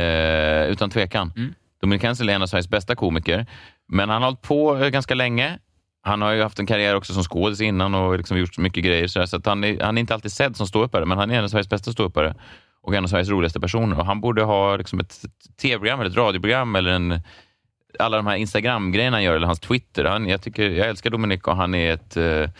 Eh, 0.00 0.66
utan 0.66 0.90
tvekan. 0.90 1.32
Mm. 1.36 1.54
Dominik 1.80 2.02
Hensel 2.02 2.28
är 2.28 2.34
en 2.34 2.42
av 2.42 2.46
Sveriges 2.46 2.68
bästa 2.68 2.96
komiker. 2.96 3.46
Men 3.88 4.08
han 4.08 4.22
har 4.22 4.28
hållit 4.28 4.42
på 4.42 4.76
eh, 4.76 4.88
ganska 4.88 5.14
länge. 5.14 5.58
Han 6.02 6.22
har 6.22 6.32
ju 6.32 6.42
haft 6.42 6.58
en 6.58 6.66
karriär 6.66 6.94
också 6.96 7.12
som 7.12 7.22
skådis 7.22 7.60
innan 7.60 7.94
och 7.94 8.16
liksom 8.16 8.38
gjort 8.38 8.58
mycket 8.58 8.84
grejer. 8.84 9.06
Så, 9.06 9.26
så 9.26 9.36
att 9.36 9.46
han, 9.46 9.64
är, 9.64 9.80
han 9.80 9.98
är 9.98 10.00
inte 10.00 10.14
alltid 10.14 10.32
sedd 10.32 10.56
som 10.56 10.66
ståuppare, 10.66 11.04
men 11.04 11.18
han 11.18 11.30
är 11.30 11.38
en 11.38 11.44
av 11.44 11.48
Sveriges 11.48 11.70
bästa 11.70 11.92
ståuppare 11.92 12.34
och 12.82 12.94
en 12.94 13.04
av 13.04 13.08
Sveriges 13.08 13.28
roligaste 13.28 13.60
personer. 13.60 13.98
Och 13.98 14.06
han 14.06 14.20
borde 14.20 14.42
ha 14.42 14.76
liksom 14.76 15.00
ett 15.00 15.24
tv-program 15.62 16.00
eller 16.00 16.10
ett 16.10 16.16
radioprogram 16.16 16.76
eller 16.76 16.90
en, 16.90 17.20
alla 17.98 18.16
de 18.16 18.26
här 18.26 18.36
Instagram-grejerna 18.36 19.16
han 19.16 19.24
gör, 19.24 19.36
eller 19.36 19.46
hans 19.46 19.60
Twitter. 19.60 20.04
Han, 20.04 20.28
jag, 20.28 20.42
tycker, 20.42 20.70
jag 20.70 20.88
älskar 20.88 21.10
Dominik 21.10 21.48
och 21.48 21.56
han 21.56 21.74
är 21.74 21.92
ett 21.92 22.16
eh, 22.16 22.50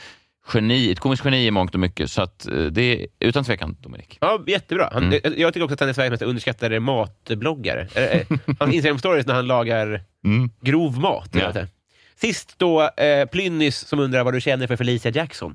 geni, 0.54 0.92
ett 0.92 1.00
komiskt 1.00 1.24
geni 1.24 1.46
i 1.46 1.50
mångt 1.50 1.74
och 1.74 1.80
mycket. 1.80 2.10
Så 2.10 2.22
att, 2.22 2.46
eh, 2.46 2.54
det 2.64 2.82
är 2.82 3.06
utan 3.20 3.44
tvekan 3.44 3.76
Dominik. 3.80 4.18
Ja, 4.20 4.44
jättebra. 4.46 4.88
Han, 4.92 5.02
Mm. 5.04 5.20
jag, 5.24 5.38
jag 5.38 5.54
tycker 5.54 5.64
också 5.64 5.74
att 5.74 5.80
han 5.80 5.88
är 5.88 5.92
Sveriges 5.92 6.10
mest 6.10 6.22
underskattade 6.22 6.80
matbloggare. 6.80 7.88
Eh, 7.94 8.02
eh, 8.04 8.26
Hans 8.58 8.74
Instagram-stories 8.74 9.26
när 9.26 9.34
han 9.34 9.46
lagar 9.46 10.00
Mm. 10.24 10.50
grov 10.60 10.98
mat. 10.98 11.28
Ja. 11.32 11.52
Sist 12.16 12.54
då, 12.58 12.82
eh, 12.96 13.26
Plynnis 13.26 13.78
som 13.86 13.98
undrar 14.00 14.24
vad 14.24 14.34
du 14.34 14.40
känner 14.40 14.66
för 14.66 14.76
Felicia 14.76 15.10
Jackson. 15.12 15.54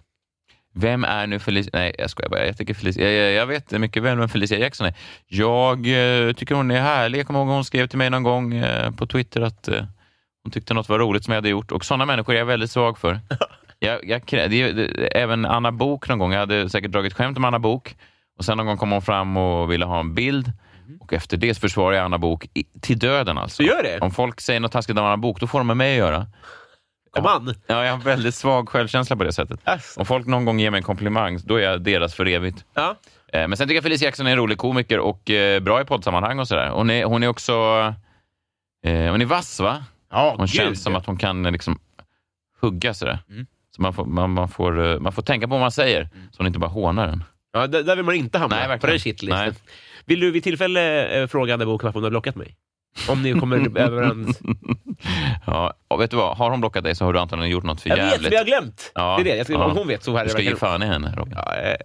Vem 0.76 1.04
är 1.04 1.28
nu 1.28 1.39
Felicia? 1.39 1.70
Nej, 1.74 1.96
jag 1.98 2.10
skojar 2.10 2.30
bara. 2.30 2.46
Jag, 2.46 2.58
tycker 2.58 2.74
Felicia, 2.74 3.12
jag, 3.12 3.24
jag, 3.26 3.34
jag 3.34 3.46
vet 3.48 3.72
mycket 3.72 4.04
väl 4.04 4.18
vem 4.18 4.30
Felicia 4.30 4.58
Jackson 4.60 4.88
är. 4.88 4.94
Jag 5.28 5.78
eh, 6.28 6.34
tycker 6.34 6.56
hon 6.56 6.72
är 6.72 6.82
härlig. 6.82 7.20
Jag 7.20 7.28
kommer 7.28 7.39
ihåg 7.39 7.48
hon 7.50 7.66
skrev 7.66 7.88
till 7.88 7.98
mig 7.98 8.10
någon 8.10 8.24
gång 8.24 8.54
eh, 8.54 8.91
på 8.91 9.08
Twitter 9.08 9.41
att 9.41 9.68
eh, 9.68 9.84
hon 10.44 10.52
tyckte 10.52 10.74
något 10.74 10.89
var 10.89 11.00
roligt 11.00 11.24
som 11.26 11.32
jag 11.32 11.38
hade 11.38 11.50
gjort. 11.50 11.72
Och 11.72 11.86
sådana 11.86 12.06
människor 12.06 12.34
är 12.36 12.39
jag 12.39 12.46
väldigt 12.46 12.72
svag 12.72 12.98
för. 12.98 13.20
Jag, 13.88 14.10
jag, 14.10 14.22
det, 14.28 15.18
även 15.18 15.46
Anna 15.46 15.72
Bok 15.72 16.10
någon 16.10 16.20
gång. 16.20 16.32
Jag 16.34 16.40
hade 16.40 16.70
säkert 16.70 16.92
dragit 16.92 17.14
skämt 17.14 17.38
om 17.38 17.46
Anna 17.46 17.60
Bok. 17.60 17.96
Och 18.38 18.46
sen 18.46 18.58
någon 18.58 18.66
gång 18.68 18.78
kom 18.78 18.92
hon 18.92 19.02
fram 19.02 19.38
och 19.38 19.72
ville 19.72 19.86
ha 19.86 20.00
en 20.00 20.16
bild. 20.16 20.52
Och 21.00 21.14
efter 21.14 21.38
det 21.38 21.60
försvarar 21.60 21.96
jag 21.96 22.06
Anna 22.06 22.18
Bok 22.18 22.46
i, 22.54 22.64
till 22.82 23.00
döden. 23.00 23.38
Alltså. 23.38 23.64
Du 23.64 23.70
gör 23.70 23.84
det? 23.84 24.00
Om 24.00 24.12
folk 24.12 24.42
säger 24.42 24.60
något 24.60 24.72
taskigt 24.72 24.98
om 25.00 25.06
Anna 25.06 25.18
Bok, 25.18 25.40
då 25.40 25.48
får 25.48 25.60
de 25.60 25.68
med 25.68 25.78
mig 25.78 25.92
att 25.94 25.98
göra. 25.98 26.28
Kom 27.12 27.26
an! 27.26 27.56
Ja, 27.68 27.86
jag 27.86 27.92
har 27.92 28.00
väldigt 28.00 28.36
svag 28.36 28.70
självkänsla 28.70 29.16
på 29.16 29.24
det 29.24 29.34
sättet. 29.34 29.60
Asså. 29.64 30.00
Om 30.00 30.06
folk 30.06 30.28
någon 30.28 30.46
gång 30.46 30.60
ger 30.60 30.72
mig 30.72 30.78
en 30.78 30.84
komplimang, 30.84 31.40
då 31.44 31.56
är 31.56 31.62
jag 31.64 31.82
deras 31.84 32.16
för 32.16 32.26
evigt. 32.28 32.66
Ja. 32.74 32.96
Eh, 33.34 33.48
Men 33.48 33.58
sen 33.58 33.68
tycker 33.68 33.76
jag 33.76 33.84
Felicia 33.84 34.06
Jackson 34.08 34.28
är 34.28 34.32
en 34.32 34.38
rolig 34.38 34.58
komiker 34.58 35.00
och 35.00 35.30
eh, 35.30 35.60
bra 35.60 35.82
i 35.82 35.86
poddsammanhang 35.86 36.40
och 36.40 36.48
sådär. 36.48 36.70
Hon 36.70 36.90
är, 36.90 37.06
hon 37.06 37.24
är 37.24 37.28
också... 37.28 37.54
Eh, 38.86 39.12
hon 39.12 39.22
är 39.22 39.26
vass, 39.26 39.60
va? 39.60 39.84
Ja, 40.12 40.30
Hon 40.38 40.46
gud. 40.46 40.50
känns 40.50 40.84
som 40.84 40.96
att 40.96 41.06
hon 41.06 41.18
kan 41.18 41.44
liksom 41.44 41.80
hugga 42.62 42.94
sådär. 42.94 43.20
Mm. 43.30 43.46
Så 43.76 43.82
man 43.82 43.94
får, 43.94 44.06
man, 44.06 44.30
man, 44.30 44.50
får, 44.50 44.86
eh, 44.86 45.00
man 45.00 45.14
får 45.14 45.22
tänka 45.22 45.48
på 45.48 45.52
vad 45.52 45.62
man 45.62 45.72
säger, 45.72 46.10
så 46.32 46.38
hon 46.38 46.48
inte 46.48 46.60
bara 46.60 46.70
hånar 46.70 47.08
den. 47.08 47.24
Ja, 47.54 47.68
där, 47.68 47.84
där 47.84 47.96
vill 47.96 48.06
man 48.06 48.16
inte 48.16 48.38
hamna, 48.38 48.68
Nej, 48.68 48.80
på 48.80 48.88
den 48.88 49.00
shitlisten. 49.00 49.40
Nej. 49.40 49.54
Vill 50.06 50.20
du 50.20 50.32
vid 50.32 50.44
tillfälle 50.44 51.08
eh, 51.22 51.28
fråga 51.28 51.54
Anna 51.54 51.66
Bok 51.66 51.84
varför 51.84 51.94
hon 51.94 52.04
har 52.04 52.10
blockat 52.10 52.36
mig? 52.36 52.56
Om 53.10 53.24
ni 53.24 53.40
kommer 53.40 53.78
överens. 53.80 54.40
ja, 55.46 55.74
och 55.88 56.02
vet 56.02 56.12
du 56.12 56.18
vad? 56.18 56.38
Har 56.38 56.52
hon 56.52 56.60
blockat 56.60 56.84
dig 56.84 56.96
så 56.96 57.06
har 57.06 57.14
du 57.14 57.20
antagligen 57.20 57.52
gjort 57.52 57.64
något 57.64 57.82
för 57.82 57.90
Jag 57.90 57.98
vet, 57.98 58.12
jävligt. 58.12 58.32
jag 58.32 58.40
har 58.40 58.46
glömt. 58.46 58.92
Ja, 58.96 59.16
det 59.18 59.22
är 59.22 59.34
det. 59.34 59.38
Jag 59.38 59.46
ska, 59.46 59.54
ja. 59.54 59.66
Om 59.66 59.78
hon 59.78 59.88
vet 59.88 60.04
så 60.04 60.18
här 60.18 60.24
Du 60.24 60.30
ska 60.30 60.42
ge 60.42 60.56
fan 60.56 60.84
i 60.84 60.86
henne, 60.86 61.14
Robin. 61.16 61.34
Ja, 61.38 61.56
eh, 61.56 61.76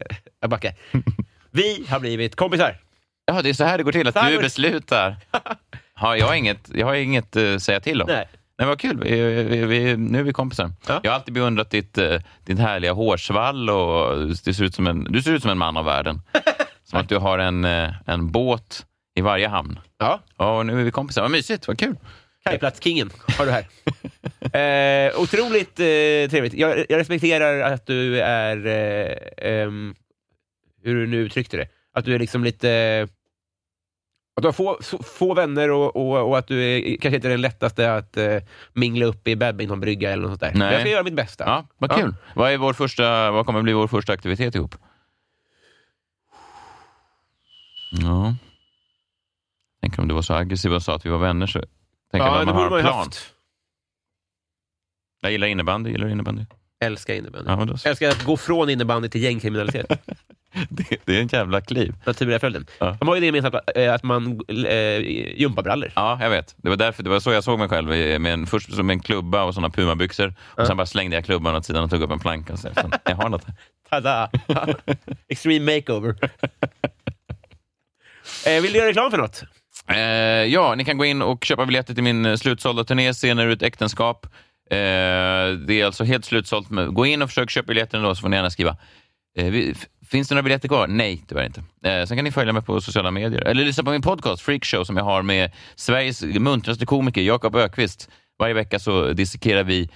jag 0.41 0.51
backar. 0.51 0.75
Vi 1.51 1.87
har 1.89 2.01
blivit 2.01 2.37
kompisar. 2.37 2.77
Ja, 3.25 3.43
det 3.43 3.49
är 3.49 3.55
så 3.55 3.65
här 3.65 3.79
det 3.79 3.85
går 3.85 3.93
till, 3.93 4.09
att 4.09 4.29
du 4.29 4.39
beslutar. 4.39 5.17
Jag 6.01 6.27
har 6.27 6.35
inget, 6.35 6.71
jag 6.75 6.87
har 6.87 6.95
inget 6.95 7.37
uh, 7.37 7.59
säga 7.59 7.81
till 7.81 8.03
om. 8.03 8.09
Nej. 8.09 8.29
Nej, 8.59 8.69
vad 8.69 8.81
kul. 8.81 9.01
Vi, 9.05 9.43
vi, 9.43 9.65
vi, 9.65 9.97
nu 9.97 10.19
är 10.19 10.23
vi 10.23 10.33
kompisar. 10.33 10.71
Ja. 10.87 11.01
Jag 11.03 11.11
har 11.11 11.17
alltid 11.17 11.35
beundrat 11.35 11.71
ditt, 11.71 11.99
eh, 11.99 12.21
ditt 12.45 12.59
härliga 12.59 12.93
hårsvall 12.93 13.71
och 13.71 14.29
det 14.45 14.55
ser 14.55 14.65
ut 14.65 14.75
som 14.75 14.87
en, 14.87 15.05
du 15.05 15.23
ser 15.23 15.33
ut 15.33 15.43
som 15.43 15.51
en 15.51 15.59
man 15.59 15.77
av 15.77 15.85
världen. 15.85 16.21
som 16.85 16.99
att 16.99 17.09
du 17.09 17.17
har 17.17 17.39
en, 17.39 17.65
eh, 17.65 17.91
en 18.07 18.33
båt 18.33 18.87
i 19.15 19.21
varje 19.21 19.49
hamn. 19.49 19.79
Ja, 19.99 20.21
och 20.37 20.67
nu 20.67 20.81
är 20.81 20.85
vi 20.85 20.91
kompisar. 20.91 21.23
Vad 21.23 21.31
mysigt, 21.31 21.69
vad 21.69 21.79
kul. 21.79 21.97
Kajplatskingen 22.45 23.11
har 23.39 23.47
du 23.47 23.53
här. 23.53 23.67
eh, 25.09 25.21
otroligt 25.21 25.81
eh, 25.81 26.31
trevligt. 26.31 26.55
Jag, 26.55 26.79
jag 26.89 26.99
respekterar 26.99 27.61
att 27.61 27.87
du 27.87 28.21
är, 28.21 28.57
eh, 29.47 29.71
hur 30.83 30.95
du 30.95 31.07
nu 31.07 31.17
uttryckte 31.17 31.57
det, 31.57 31.69
att 31.95 32.05
du 32.05 32.15
är 32.15 32.19
liksom 32.19 32.45
lite... 32.45 33.09
Att 34.39 34.43
du 34.43 34.49
har 34.49 34.53
få, 34.53 34.79
få 35.03 35.35
vänner 35.35 35.71
och, 35.71 35.97
och, 35.97 36.29
och 36.29 36.39
att 36.39 36.47
du 36.47 36.65
är, 36.65 36.97
kanske 36.97 37.17
inte 37.17 37.29
är 37.29 37.31
den 37.31 37.41
lättaste 37.41 37.95
att 37.95 38.17
eh, 38.17 38.37
mingla 38.73 39.07
upp 39.07 39.29
i 39.29 39.37
badmintonbrygga 39.37 40.11
eller 40.11 40.23
något 40.23 40.31
sånt 40.31 40.41
där. 40.41 40.49
Nej. 40.51 40.59
Men 40.59 40.73
Jag 40.73 40.81
ska 40.81 40.91
göra 40.91 41.03
mitt 41.03 41.15
bästa. 41.15 41.45
Ja, 41.45 41.67
vad 41.79 41.93
kul. 41.93 42.15
Vad, 42.35 42.53
är 42.53 42.59
vår 42.59 42.73
första, 42.73 43.31
vad 43.31 43.47
kommer 43.47 43.63
bli 43.63 43.73
vår 43.73 43.89
första 43.89 44.13
aktivitet 44.13 44.55
ihop? 44.55 44.75
Ja. 47.91 48.35
Tänk 49.81 49.99
om 49.99 50.09
du 50.09 50.15
var 50.15 50.23
så 50.23 50.35
aggressiv 50.35 50.73
och 50.75 50.83
sa 50.83 50.95
att 50.95 51.07
vi 51.07 51.11
var 51.11 51.19
vänner 51.19 51.47
så 51.47 51.59
tänker 52.11 52.27
Ja, 52.27 52.31
man 52.33 52.47
det 52.47 52.53
borde 52.53 52.65
har 52.65 52.71
man 52.71 52.79
ju 52.79 52.85
haft. 52.85 53.35
Jag 55.21 55.33
gillar 55.33 55.47
innebandy. 55.47 55.91
Gillar 55.91 56.09
innebandy? 56.09 56.45
Älskar 56.81 57.15
innebandy. 57.15 57.51
Ja, 57.51 57.65
då. 57.65 57.77
Älskar 57.85 58.09
att 58.09 58.25
gå 58.25 58.37
från 58.37 58.71
innebandy 58.71 59.09
till 59.09 59.23
gängkriminalitet. 59.23 59.87
Det, 60.69 60.97
det 61.05 61.17
är 61.17 61.21
en 61.21 61.29
jävla 61.29 61.61
kliv. 61.61 61.95
Naturliga 62.07 62.39
följden. 62.39 62.67
Ja. 62.79 62.97
De 63.01 63.09
har 63.09 63.15
ju 63.15 63.21
det 63.21 63.27
gemensamt 63.27 63.55
att, 63.55 63.77
eh, 63.77 63.95
att 63.95 64.03
man 64.03 64.41
äh, 64.49 65.01
gympabrallor. 65.41 65.93
Ja, 65.97 66.19
jag 66.23 66.31
vet. 66.31 66.55
Det 66.57 66.69
var, 66.69 66.77
därför, 66.77 67.03
det 67.03 67.11
var 67.11 67.21
så 67.21 67.33
jag 67.33 67.45
såg 67.45 67.59
mig 67.59 67.69
själv. 67.69 67.89
Med 68.21 68.27
en, 68.27 68.47
först 68.47 68.75
som 68.75 68.91
en 68.91 69.01
klubba 69.01 69.43
och 69.45 69.55
såna 69.55 69.71
pumabyxor. 69.71 70.35
Och 70.41 70.67
sen 70.67 70.77
bara 70.77 70.87
slängde 70.87 71.17
jag 71.17 71.25
klubban 71.25 71.57
åt 71.57 71.67
sidan 71.67 71.85
och 71.85 71.91
tog 71.91 72.03
upp 72.03 72.11
en 72.11 72.19
planka. 72.19 72.53
Och 72.53 72.59
fan, 72.59 72.93
jag 73.05 73.17
har 73.17 73.29
något 73.29 73.45
här. 73.45 73.55
Tada! 73.91 74.31
Extreme 75.29 75.75
makeover. 75.75 76.15
eh, 78.47 78.63
vill 78.63 78.73
du 78.73 78.79
göra 78.79 78.89
reklam 78.89 79.11
för 79.11 79.19
något? 79.19 79.43
Eh, 79.89 79.99
ja, 80.53 80.75
ni 80.75 80.85
kan 80.85 80.99
gå 80.99 81.05
in 81.05 81.23
och 81.23 81.45
köpa 81.45 81.67
biljetter 81.67 81.95
till 81.95 82.03
min 82.03 82.27
eh, 82.27 82.37
slutsålda 82.37 82.85
turné 82.85 83.13
Scener 83.13 83.49
ett 83.49 83.63
äktenskap. 83.63 84.27
Eh, 84.71 85.59
det 85.67 85.81
är 85.81 85.85
alltså 85.85 86.05
helt 86.05 86.25
slutsålt. 86.25 86.69
Gå 86.91 87.07
in 87.07 87.23
och 87.23 87.29
försök 87.29 87.51
köpa 87.51 87.67
biljetter 87.67 88.03
då 88.03 88.15
så 88.15 88.21
får 88.21 88.29
ni 88.29 88.37
gärna 88.37 88.51
skriva. 88.51 88.77
Eh, 89.39 89.53
finns 90.11 90.29
det 90.29 90.35
några 90.35 90.43
biljetter 90.43 90.69
kvar? 90.69 90.87
Nej, 90.87 91.25
tyvärr 91.29 91.47
inte. 91.47 91.63
Eh, 91.85 92.07
sen 92.07 92.17
kan 92.17 92.25
ni 92.25 92.33
följa 92.33 92.53
mig 92.53 92.63
på 92.63 92.81
sociala 92.81 93.11
medier. 93.11 93.41
Eller 93.41 93.65
lyssna 93.65 93.85
på 93.85 93.91
min 93.91 94.03
podcast 94.03 94.43
Freakshow 94.43 94.85
som 94.85 94.97
jag 94.97 95.05
har 95.05 95.23
med 95.23 95.51
Sveriges 95.77 96.23
muntraste 96.23 96.87
komiker 96.87 97.23
Jakob 97.23 97.57
Ökvist. 97.57 98.11
Varje 98.39 98.55
vecka 98.55 98.79
så 98.79 99.13
dissekerar 99.13 99.65
vi 99.65 99.91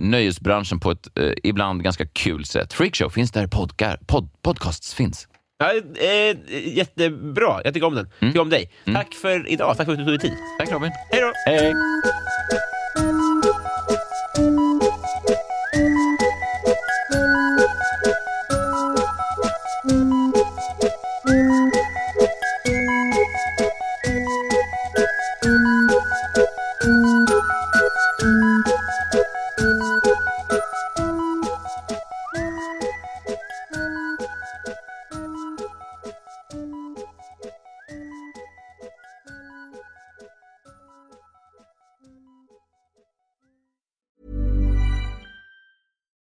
nöjesbranschen 0.00 0.80
på 0.80 0.90
ett 0.90 1.08
ibland 1.42 1.82
ganska 1.82 2.06
kul 2.06 2.44
sätt. 2.44 2.72
Freakshow 2.72 3.10
finns 3.10 3.32
där 3.32 3.46
podcar, 3.46 3.98
pod, 4.06 4.30
podcasts 4.42 4.94
finns. 4.94 5.28
Ja, 5.58 5.72
eh, 5.72 6.36
jättebra, 6.76 7.60
jag 7.64 7.74
tycker 7.74 7.86
om 7.86 7.94
den. 7.94 8.08
Jag 8.18 8.28
tycker 8.28 8.40
om 8.40 8.50
dig. 8.50 8.70
Tack 8.94 9.14
för 9.14 9.48
idag, 9.48 9.76
tack 9.76 9.86
för 9.86 9.92
att 9.92 9.98
du 9.98 10.04
tog 10.04 10.12
dig 10.12 10.30
tid. 10.30 10.38
Tack 10.58 10.70
Robin. 10.72 10.90
Hej 11.10 11.20
då! 11.20 11.32
Hej. 11.46 11.74
Thank 14.38 14.60
you. 14.60 14.67